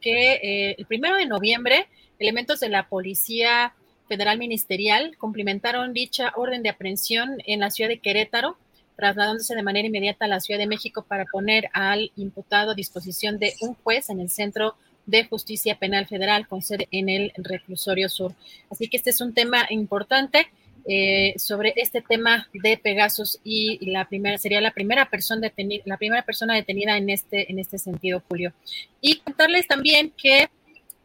que 0.00 0.32
eh, 0.34 0.74
el 0.78 0.86
primero 0.86 1.16
de 1.16 1.26
noviembre, 1.26 1.88
elementos 2.18 2.60
de 2.60 2.68
la 2.68 2.88
Policía 2.88 3.74
Federal 4.08 4.38
Ministerial 4.38 5.16
cumplimentaron 5.18 5.92
dicha 5.92 6.32
orden 6.36 6.62
de 6.62 6.68
aprehensión 6.68 7.38
en 7.46 7.60
la 7.60 7.70
ciudad 7.70 7.88
de 7.88 7.98
Querétaro 7.98 8.56
trasladándose 9.02 9.56
de 9.56 9.64
manera 9.64 9.88
inmediata 9.88 10.26
a 10.26 10.28
la 10.28 10.38
Ciudad 10.38 10.60
de 10.60 10.68
México 10.68 11.02
para 11.02 11.24
poner 11.24 11.68
al 11.72 12.12
imputado 12.14 12.70
a 12.70 12.74
disposición 12.76 13.36
de 13.40 13.52
un 13.60 13.74
juez 13.74 14.10
en 14.10 14.20
el 14.20 14.30
Centro 14.30 14.76
de 15.06 15.24
Justicia 15.24 15.76
Penal 15.76 16.06
Federal 16.06 16.46
con 16.46 16.62
sede 16.62 16.86
en 16.92 17.08
el 17.08 17.32
Reclusorio 17.36 18.08
Sur. 18.08 18.32
Así 18.70 18.86
que 18.86 18.98
este 18.98 19.10
es 19.10 19.20
un 19.20 19.34
tema 19.34 19.66
importante. 19.70 20.46
Eh, 20.84 21.34
sobre 21.36 21.74
este 21.76 22.00
tema 22.00 22.48
de 22.52 22.76
Pegasus 22.76 23.38
y 23.44 23.90
la 23.90 24.04
primera 24.04 24.36
sería 24.36 24.60
la 24.60 24.72
primera 24.72 25.08
persona 25.10 25.40
detenida, 25.40 25.82
la 25.86 25.96
primera 25.96 26.22
persona 26.22 26.54
detenida 26.54 26.96
en 26.96 27.08
este 27.08 27.50
en 27.50 27.58
este 27.58 27.78
sentido, 27.78 28.22
Julio. 28.28 28.52
Y 29.00 29.16
contarles 29.18 29.66
también 29.66 30.12
que 30.16 30.48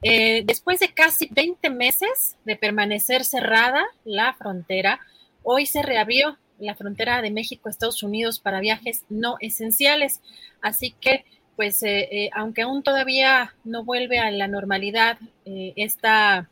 eh, 0.03 0.43
después 0.45 0.79
de 0.79 0.89
casi 0.93 1.29
20 1.31 1.69
meses 1.71 2.37
de 2.45 2.55
permanecer 2.55 3.23
cerrada 3.23 3.83
la 4.03 4.33
frontera, 4.33 4.99
hoy 5.43 5.65
se 5.65 5.81
reabrió 5.81 6.37
la 6.59 6.75
frontera 6.75 7.21
de 7.21 7.31
México-Estados 7.31 8.03
Unidos 8.03 8.39
para 8.39 8.59
viajes 8.59 9.03
no 9.09 9.37
esenciales. 9.39 10.21
Así 10.61 10.91
que, 10.99 11.25
pues, 11.55 11.83
eh, 11.83 12.07
eh, 12.11 12.29
aunque 12.33 12.63
aún 12.63 12.83
todavía 12.83 13.53
no 13.63 13.83
vuelve 13.83 14.19
a 14.19 14.31
la 14.31 14.47
normalidad 14.47 15.17
eh, 15.45 15.73
esta 15.75 16.49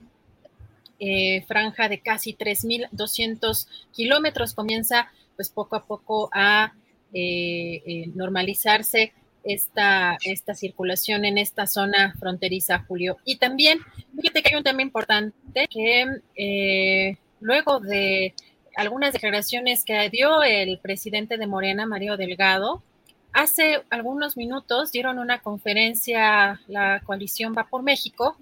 franja 1.46 1.90
de 1.90 2.00
casi 2.00 2.34
3.200 2.34 3.68
kilómetros, 3.92 4.54
comienza 4.54 5.12
pues 5.36 5.50
poco 5.50 5.76
a 5.76 5.86
poco 5.86 6.30
a 6.34 6.74
normalizarse 8.16 9.14
esta, 9.44 10.18
esta 10.24 10.56
circulación 10.56 11.26
en 11.26 11.38
esta 11.38 11.68
zona 11.68 12.16
fronteriza, 12.18 12.86
Julio. 12.88 13.18
Y 13.26 13.36
también, 13.36 13.80
fíjate 14.20 14.42
que 14.42 14.50
hay 14.50 14.56
un 14.56 14.64
tema 14.64 14.82
importante 14.82 15.68
que 15.70 17.12
luego 17.42 17.80
de 17.82 18.34
algunas 18.76 19.14
declaraciones 19.14 19.84
que 19.84 20.10
dio 20.10 20.44
el 20.44 20.80
presidente 20.80 21.38
de 21.38 21.48
Morena, 21.48 21.86
Mario 21.86 22.18
Delgado. 22.18 22.84
Hace 23.34 23.84
algunos 23.90 24.38
minutos 24.38 24.92
dieron 24.92 25.20
una 25.20 25.40
conferencia, 25.40 26.62
la 26.68 27.02
coalición 27.06 27.54
va 27.58 27.68
por 27.68 27.84
México, 27.84 28.38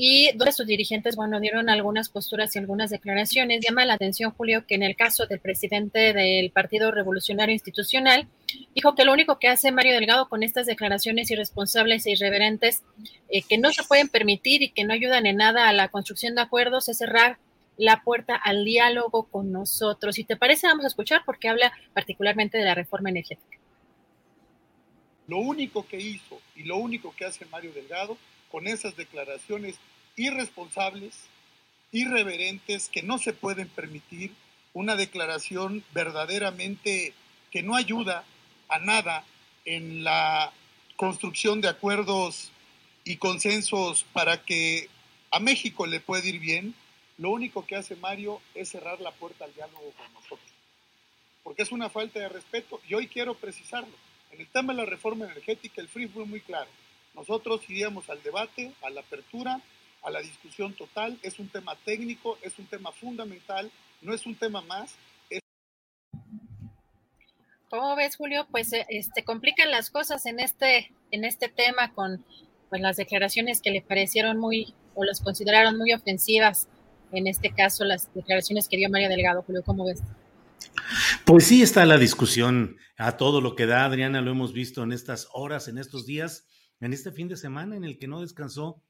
y 0.00 0.30
donde 0.36 0.52
sus 0.52 0.64
dirigentes, 0.64 1.16
bueno, 1.16 1.40
dieron 1.40 1.68
algunas 1.68 2.08
posturas 2.08 2.54
y 2.54 2.60
algunas 2.60 2.88
declaraciones. 2.88 3.64
Llama 3.66 3.84
la 3.84 3.94
atención, 3.94 4.30
Julio, 4.30 4.64
que 4.64 4.76
en 4.76 4.84
el 4.84 4.94
caso 4.94 5.26
del 5.26 5.40
presidente 5.40 6.12
del 6.12 6.52
Partido 6.52 6.92
Revolucionario 6.92 7.52
Institucional, 7.52 8.28
dijo 8.76 8.94
que 8.94 9.04
lo 9.04 9.12
único 9.12 9.40
que 9.40 9.48
hace 9.48 9.72
Mario 9.72 9.94
Delgado 9.94 10.28
con 10.28 10.44
estas 10.44 10.66
declaraciones 10.66 11.32
irresponsables 11.32 12.06
e 12.06 12.12
irreverentes, 12.12 12.84
eh, 13.28 13.42
que 13.42 13.58
no 13.58 13.72
se 13.72 13.82
pueden 13.82 14.08
permitir 14.08 14.62
y 14.62 14.70
que 14.70 14.84
no 14.84 14.94
ayudan 14.94 15.26
en 15.26 15.36
nada 15.36 15.68
a 15.68 15.72
la 15.72 15.88
construcción 15.88 16.36
de 16.36 16.42
acuerdos, 16.42 16.88
es 16.88 16.98
cerrar 16.98 17.38
la 17.78 18.02
puerta 18.02 18.34
al 18.34 18.64
diálogo 18.64 19.28
con 19.28 19.50
nosotros. 19.52 20.16
Si 20.16 20.24
te 20.24 20.36
parece, 20.36 20.66
vamos 20.66 20.84
a 20.84 20.88
escuchar 20.88 21.22
porque 21.24 21.48
habla 21.48 21.72
particularmente 21.94 22.58
de 22.58 22.64
la 22.64 22.74
reforma 22.74 23.08
energética. 23.08 23.56
Lo 25.28 25.38
único 25.38 25.86
que 25.86 26.00
hizo 26.00 26.40
y 26.56 26.64
lo 26.64 26.76
único 26.76 27.14
que 27.14 27.24
hace 27.24 27.46
Mario 27.46 27.72
Delgado 27.72 28.18
con 28.50 28.66
esas 28.66 28.96
declaraciones 28.96 29.76
irresponsables, 30.16 31.14
irreverentes, 31.92 32.88
que 32.88 33.02
no 33.02 33.18
se 33.18 33.32
pueden 33.32 33.68
permitir, 33.68 34.32
una 34.74 34.96
declaración 34.96 35.84
verdaderamente 35.92 37.14
que 37.50 37.62
no 37.62 37.76
ayuda 37.76 38.24
a 38.68 38.78
nada 38.78 39.24
en 39.64 40.04
la 40.04 40.52
construcción 40.96 41.60
de 41.60 41.68
acuerdos 41.68 42.50
y 43.04 43.16
consensos 43.16 44.04
para 44.12 44.42
que 44.44 44.88
a 45.30 45.40
México 45.40 45.86
le 45.86 46.00
pueda 46.00 46.26
ir 46.26 46.38
bien, 46.40 46.74
lo 47.18 47.30
único 47.30 47.66
que 47.66 47.76
hace 47.76 47.96
Mario 47.96 48.40
es 48.54 48.70
cerrar 48.70 49.00
la 49.00 49.12
puerta 49.12 49.44
al 49.44 49.54
diálogo 49.54 49.92
con 49.96 50.12
nosotros, 50.14 50.52
porque 51.42 51.62
es 51.62 51.72
una 51.72 51.90
falta 51.90 52.20
de 52.20 52.28
respeto 52.28 52.80
y 52.88 52.94
hoy 52.94 53.08
quiero 53.08 53.34
precisarlo. 53.34 53.94
En 54.30 54.40
el 54.40 54.48
tema 54.48 54.72
de 54.72 54.78
la 54.78 54.86
reforma 54.86 55.24
energética, 55.24 55.80
el 55.80 55.88
FRI 55.88 56.08
fue 56.08 56.24
muy 56.24 56.40
claro. 56.40 56.70
Nosotros 57.14 57.62
iríamos 57.68 58.08
al 58.10 58.22
debate, 58.22 58.72
a 58.82 58.90
la 58.90 59.00
apertura 59.00 59.60
a 60.02 60.10
la 60.10 60.20
discusión 60.20 60.74
total. 60.74 61.18
Es 61.22 61.38
un 61.38 61.48
tema 61.48 61.76
técnico, 61.84 62.38
es 62.42 62.58
un 62.58 62.66
tema 62.66 62.92
fundamental, 62.92 63.70
no 64.02 64.14
es 64.14 64.26
un 64.26 64.36
tema 64.36 64.60
más. 64.62 64.94
¿Cómo 67.70 67.94
ves, 67.96 68.16
Julio? 68.16 68.46
Pues 68.50 68.72
eh, 68.72 68.86
este, 68.88 69.24
complican 69.24 69.70
las 69.70 69.90
cosas 69.90 70.24
en 70.24 70.40
este, 70.40 70.90
en 71.10 71.24
este 71.24 71.48
tema 71.48 71.92
con 71.92 72.24
pues, 72.70 72.80
las 72.80 72.96
declaraciones 72.96 73.60
que 73.60 73.70
le 73.70 73.82
parecieron 73.82 74.38
muy, 74.38 74.74
o 74.94 75.04
las 75.04 75.20
consideraron 75.20 75.76
muy 75.76 75.92
ofensivas. 75.92 76.68
En 77.12 77.26
este 77.26 77.52
caso, 77.52 77.84
las 77.84 78.12
declaraciones 78.14 78.68
que 78.68 78.76
dio 78.76 78.90
María 78.90 79.08
Delgado. 79.08 79.42
Julio, 79.42 79.62
¿cómo 79.64 79.86
ves? 79.86 80.02
Pues 81.24 81.44
sí 81.44 81.62
está 81.62 81.86
la 81.86 81.98
discusión 81.98 82.76
a 82.96 83.16
todo 83.16 83.40
lo 83.40 83.54
que 83.54 83.66
da, 83.66 83.84
Adriana, 83.84 84.20
lo 84.20 84.30
hemos 84.30 84.52
visto 84.52 84.82
en 84.82 84.92
estas 84.92 85.28
horas, 85.32 85.68
en 85.68 85.78
estos 85.78 86.06
días, 86.06 86.46
en 86.80 86.92
este 86.92 87.12
fin 87.12 87.28
de 87.28 87.36
semana 87.36 87.76
en 87.76 87.84
el 87.84 87.98
que 87.98 88.08
no 88.08 88.20
descansó 88.20 88.82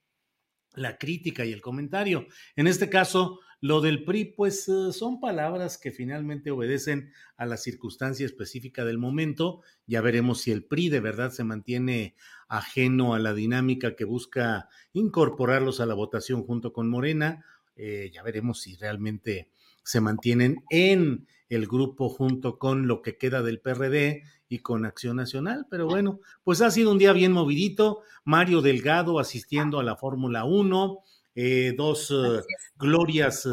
la 0.74 0.99
crítica 0.99 1.45
y 1.45 1.53
el 1.53 1.61
comentario. 1.61 2.27
En 2.57 2.66
este 2.66 2.89
caso, 2.89 3.40
lo 3.61 3.81
del 3.81 4.05
PRI, 4.05 4.27
pues 4.36 4.69
eh, 4.69 4.93
son 4.93 5.20
palabras 5.20 5.78
que 5.78 5.90
finalmente 5.90 6.51
obedecen 6.51 7.12
a 7.36 7.47
la 7.47 7.57
circunstancia 7.57 8.24
específica 8.24 8.85
del 8.85 8.99
momento. 8.99 9.62
Ya 9.86 10.01
veremos 10.01 10.43
si 10.43 10.53
el 10.53 10.65
PRI 10.65 10.89
de 10.89 11.01
verdad 11.01 11.31
se 11.31 11.45
mantiene 11.45 12.15
ajeno 12.49 13.15
a 13.15 13.19
la 13.19 13.35
dinámica 13.35 13.97
que 13.97 14.05
busca 14.05 14.69
incorporarlos 14.93 15.81
a 15.81 15.86
la 15.86 15.95
votación 15.95 16.45
junto 16.45 16.73
con 16.73 16.89
Morena. 16.89 17.45
Eh, 17.78 18.10
ya 18.12 18.22
veremos 18.22 18.60
si 18.60 18.76
realmente 18.76 19.48
se 19.82 20.02
mantienen 20.02 20.62
en 20.68 21.26
el 21.48 21.66
grupo 21.66 22.10
junto 22.10 22.59
con 22.59 22.86
lo 22.86 23.00
que 23.00 23.16
queda 23.16 23.42
del 23.42 23.60
PRD 23.60 24.22
y 24.48 24.59
con 24.59 24.84
Acción 24.84 25.16
Nacional. 25.16 25.66
Pero 25.70 25.86
bueno, 25.86 26.20
pues 26.44 26.60
ha 26.60 26.70
sido 26.70 26.92
un 26.92 26.98
día 26.98 27.12
bien 27.12 27.32
movidito. 27.32 28.02
Mario 28.24 28.60
Delgado 28.60 29.18
asistiendo 29.18 29.78
a 29.78 29.84
la 29.84 29.96
Fórmula 29.96 30.44
1, 30.44 30.98
eh, 31.34 31.74
dos 31.76 32.10
eh, 32.10 32.42
glorias 32.76 33.46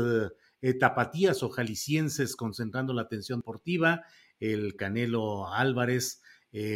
eh, 0.61 0.73
tapatías 0.73 1.43
o 1.43 1.49
jaliscienses 1.49 2.35
concentrando 2.35 2.93
la 2.93 3.03
atención 3.03 3.39
deportiva, 3.39 4.03
el 4.39 4.75
Canelo 4.75 5.53
Álvarez 5.53 6.21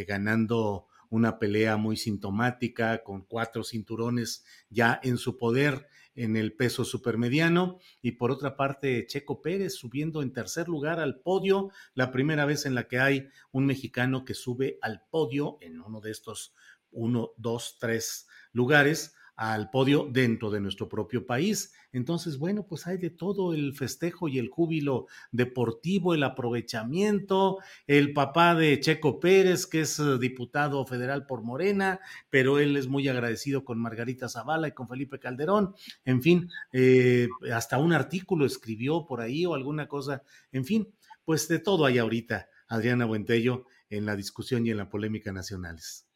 ganando 0.06 0.88
una 1.08 1.38
pelea 1.38 1.78
muy 1.78 1.96
sintomática 1.96 3.02
con 3.02 3.22
cuatro 3.22 3.64
cinturones 3.64 4.44
ya 4.68 5.00
en 5.02 5.16
su 5.16 5.38
poder 5.38 5.88
en 6.14 6.36
el 6.36 6.54
peso 6.54 6.84
supermediano. 6.84 7.78
Y 8.02 8.12
por 8.12 8.30
otra 8.30 8.56
parte, 8.56 9.06
Checo 9.06 9.42
Pérez 9.42 9.74
subiendo 9.74 10.22
en 10.22 10.32
tercer 10.32 10.68
lugar 10.68 11.00
al 11.00 11.20
podio, 11.20 11.70
la 11.94 12.10
primera 12.10 12.44
vez 12.46 12.66
en 12.66 12.74
la 12.74 12.88
que 12.88 12.98
hay 12.98 13.28
un 13.52 13.66
mexicano 13.66 14.24
que 14.24 14.34
sube 14.34 14.78
al 14.82 15.04
podio 15.10 15.58
en 15.60 15.80
uno 15.80 16.00
de 16.00 16.10
estos 16.10 16.54
uno, 16.92 17.30
dos, 17.36 17.76
tres 17.78 18.26
lugares 18.52 19.14
al 19.40 19.70
podio 19.70 20.06
dentro 20.12 20.50
de 20.50 20.60
nuestro 20.60 20.86
propio 20.86 21.24
país. 21.24 21.72
Entonces, 21.92 22.36
bueno, 22.36 22.66
pues 22.66 22.86
hay 22.86 22.98
de 22.98 23.08
todo 23.08 23.54
el 23.54 23.72
festejo 23.74 24.28
y 24.28 24.38
el 24.38 24.50
júbilo 24.50 25.06
deportivo, 25.32 26.12
el 26.12 26.24
aprovechamiento, 26.24 27.56
el 27.86 28.12
papá 28.12 28.54
de 28.54 28.78
Checo 28.80 29.18
Pérez, 29.18 29.66
que 29.66 29.80
es 29.80 29.98
eh, 29.98 30.18
diputado 30.18 30.84
federal 30.84 31.24
por 31.24 31.42
Morena, 31.42 32.00
pero 32.28 32.58
él 32.58 32.76
es 32.76 32.86
muy 32.86 33.08
agradecido 33.08 33.64
con 33.64 33.78
Margarita 33.78 34.28
Zavala 34.28 34.68
y 34.68 34.72
con 34.72 34.88
Felipe 34.88 35.18
Calderón. 35.18 35.74
En 36.04 36.20
fin, 36.20 36.50
eh, 36.74 37.26
hasta 37.50 37.78
un 37.78 37.94
artículo 37.94 38.44
escribió 38.44 39.06
por 39.06 39.22
ahí 39.22 39.46
o 39.46 39.54
alguna 39.54 39.88
cosa. 39.88 40.22
En 40.52 40.66
fin, 40.66 40.92
pues 41.24 41.48
de 41.48 41.60
todo 41.60 41.86
hay 41.86 41.96
ahorita, 41.96 42.50
Adriana 42.68 43.06
Buentello, 43.06 43.64
en 43.88 44.04
la 44.04 44.16
discusión 44.16 44.66
y 44.66 44.70
en 44.70 44.76
la 44.76 44.90
polémica 44.90 45.32
nacionales. 45.32 46.09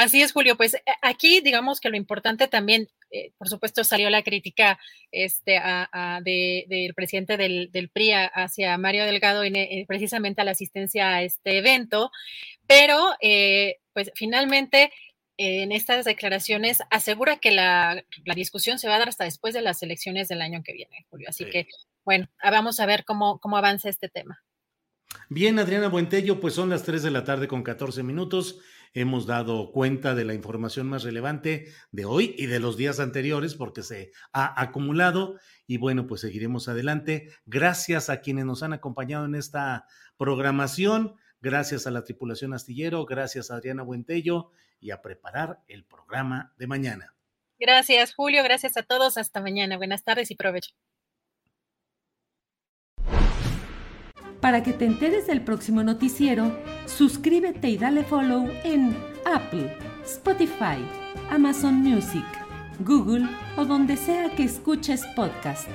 Así 0.00 0.22
es, 0.22 0.32
Julio. 0.32 0.56
Pues 0.56 0.74
eh, 0.74 0.82
aquí 1.02 1.42
digamos 1.42 1.78
que 1.78 1.90
lo 1.90 1.96
importante 1.98 2.48
también, 2.48 2.88
eh, 3.10 3.32
por 3.36 3.50
supuesto, 3.50 3.84
salió 3.84 4.08
la 4.08 4.22
crítica 4.22 4.78
este, 5.12 5.60
del 6.24 6.94
presidente 6.94 7.36
del, 7.36 7.90
PRI 7.92 8.12
hacia 8.32 8.78
Mario 8.78 9.04
Delgado 9.04 9.44
en, 9.44 9.56
eh, 9.56 9.84
precisamente 9.86 10.40
a 10.40 10.44
la 10.44 10.52
asistencia 10.52 11.16
a 11.16 11.22
este 11.22 11.58
evento, 11.58 12.10
pero 12.66 13.14
pues 13.92 14.10
finalmente 14.14 14.90
en 15.36 15.70
estas 15.70 16.06
declaraciones 16.06 16.78
asegura 16.90 17.36
que 17.36 17.50
la, 17.50 18.02
discusión 18.34 18.78
se 18.78 18.88
va 18.88 18.94
a 18.94 19.00
dar 19.00 19.10
hasta 19.10 19.24
después 19.24 19.52
de 19.52 19.60
las 19.60 19.82
elecciones 19.82 20.28
del 20.28 20.40
año 20.40 20.62
que 20.64 20.72
viene, 20.72 21.04
Julio. 21.10 21.28
Así 21.28 21.44
que, 21.44 21.66
bueno, 22.06 22.26
vamos 22.42 22.80
a 22.80 22.86
ver 22.86 23.04
cómo, 23.04 23.38
cómo 23.38 23.58
avanza 23.58 23.90
este 23.90 24.08
tema. 24.08 24.42
Bien, 25.28 25.58
Adriana 25.58 25.88
Buentello, 25.88 26.40
pues 26.40 26.54
son 26.54 26.70
las 26.70 26.84
3 26.84 27.02
de 27.02 27.10
la 27.10 27.24
tarde 27.24 27.48
con 27.48 27.62
14 27.62 28.02
minutos 28.02 28.60
hemos 28.92 29.26
dado 29.26 29.72
cuenta 29.72 30.14
de 30.14 30.24
la 30.24 30.34
información 30.34 30.88
más 30.88 31.02
relevante 31.02 31.72
de 31.92 32.04
hoy 32.04 32.34
y 32.36 32.46
de 32.46 32.60
los 32.60 32.76
días 32.76 33.00
anteriores 33.00 33.54
porque 33.54 33.82
se 33.82 34.12
ha 34.32 34.60
acumulado 34.60 35.38
y 35.66 35.76
bueno, 35.76 36.06
pues 36.06 36.22
seguiremos 36.22 36.68
adelante. 36.68 37.30
Gracias 37.46 38.10
a 38.10 38.20
quienes 38.20 38.44
nos 38.44 38.62
han 38.62 38.72
acompañado 38.72 39.24
en 39.24 39.34
esta 39.34 39.86
programación, 40.16 41.14
gracias 41.40 41.86
a 41.86 41.90
la 41.90 42.04
tripulación 42.04 42.54
astillero, 42.54 43.06
gracias 43.06 43.50
a 43.50 43.56
Adriana 43.56 43.82
Buentello 43.82 44.50
y 44.80 44.90
a 44.90 45.02
preparar 45.02 45.60
el 45.68 45.84
programa 45.84 46.52
de 46.58 46.66
mañana. 46.66 47.14
Gracias, 47.58 48.14
Julio, 48.14 48.42
gracias 48.42 48.76
a 48.76 48.82
todos, 48.82 49.18
hasta 49.18 49.40
mañana. 49.40 49.76
Buenas 49.76 50.02
tardes 50.02 50.30
y 50.30 50.34
provecho. 50.34 50.74
Para 54.40 54.62
que 54.62 54.72
te 54.72 54.86
enteres 54.86 55.26
del 55.26 55.42
próximo 55.42 55.82
noticiero, 55.82 56.56
suscríbete 56.86 57.68
y 57.68 57.76
dale 57.76 58.04
follow 58.04 58.48
en 58.64 58.96
Apple, 59.26 59.76
Spotify, 60.04 60.78
Amazon 61.30 61.74
Music, 61.74 62.24
Google 62.80 63.28
o 63.58 63.66
donde 63.66 63.96
sea 63.96 64.34
que 64.34 64.44
escuches 64.44 65.04
podcast. 65.14 65.68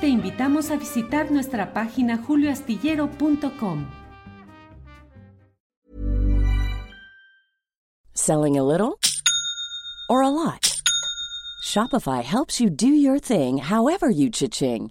Te 0.00 0.08
invitamos 0.08 0.72
a 0.72 0.76
visitar 0.76 1.30
nuestra 1.30 1.72
página 1.72 2.18
julioastillero.com. 2.18 3.86
Selling 8.14 8.58
a 8.58 8.64
little 8.64 8.98
or 10.08 10.22
a 10.22 10.28
lot? 10.28 10.80
Shopify 11.62 12.22
helps 12.24 12.60
you 12.60 12.68
do 12.68 12.88
your 12.88 13.20
thing 13.20 13.58
however 13.58 14.10
you 14.10 14.28
cha-ching. 14.28 14.90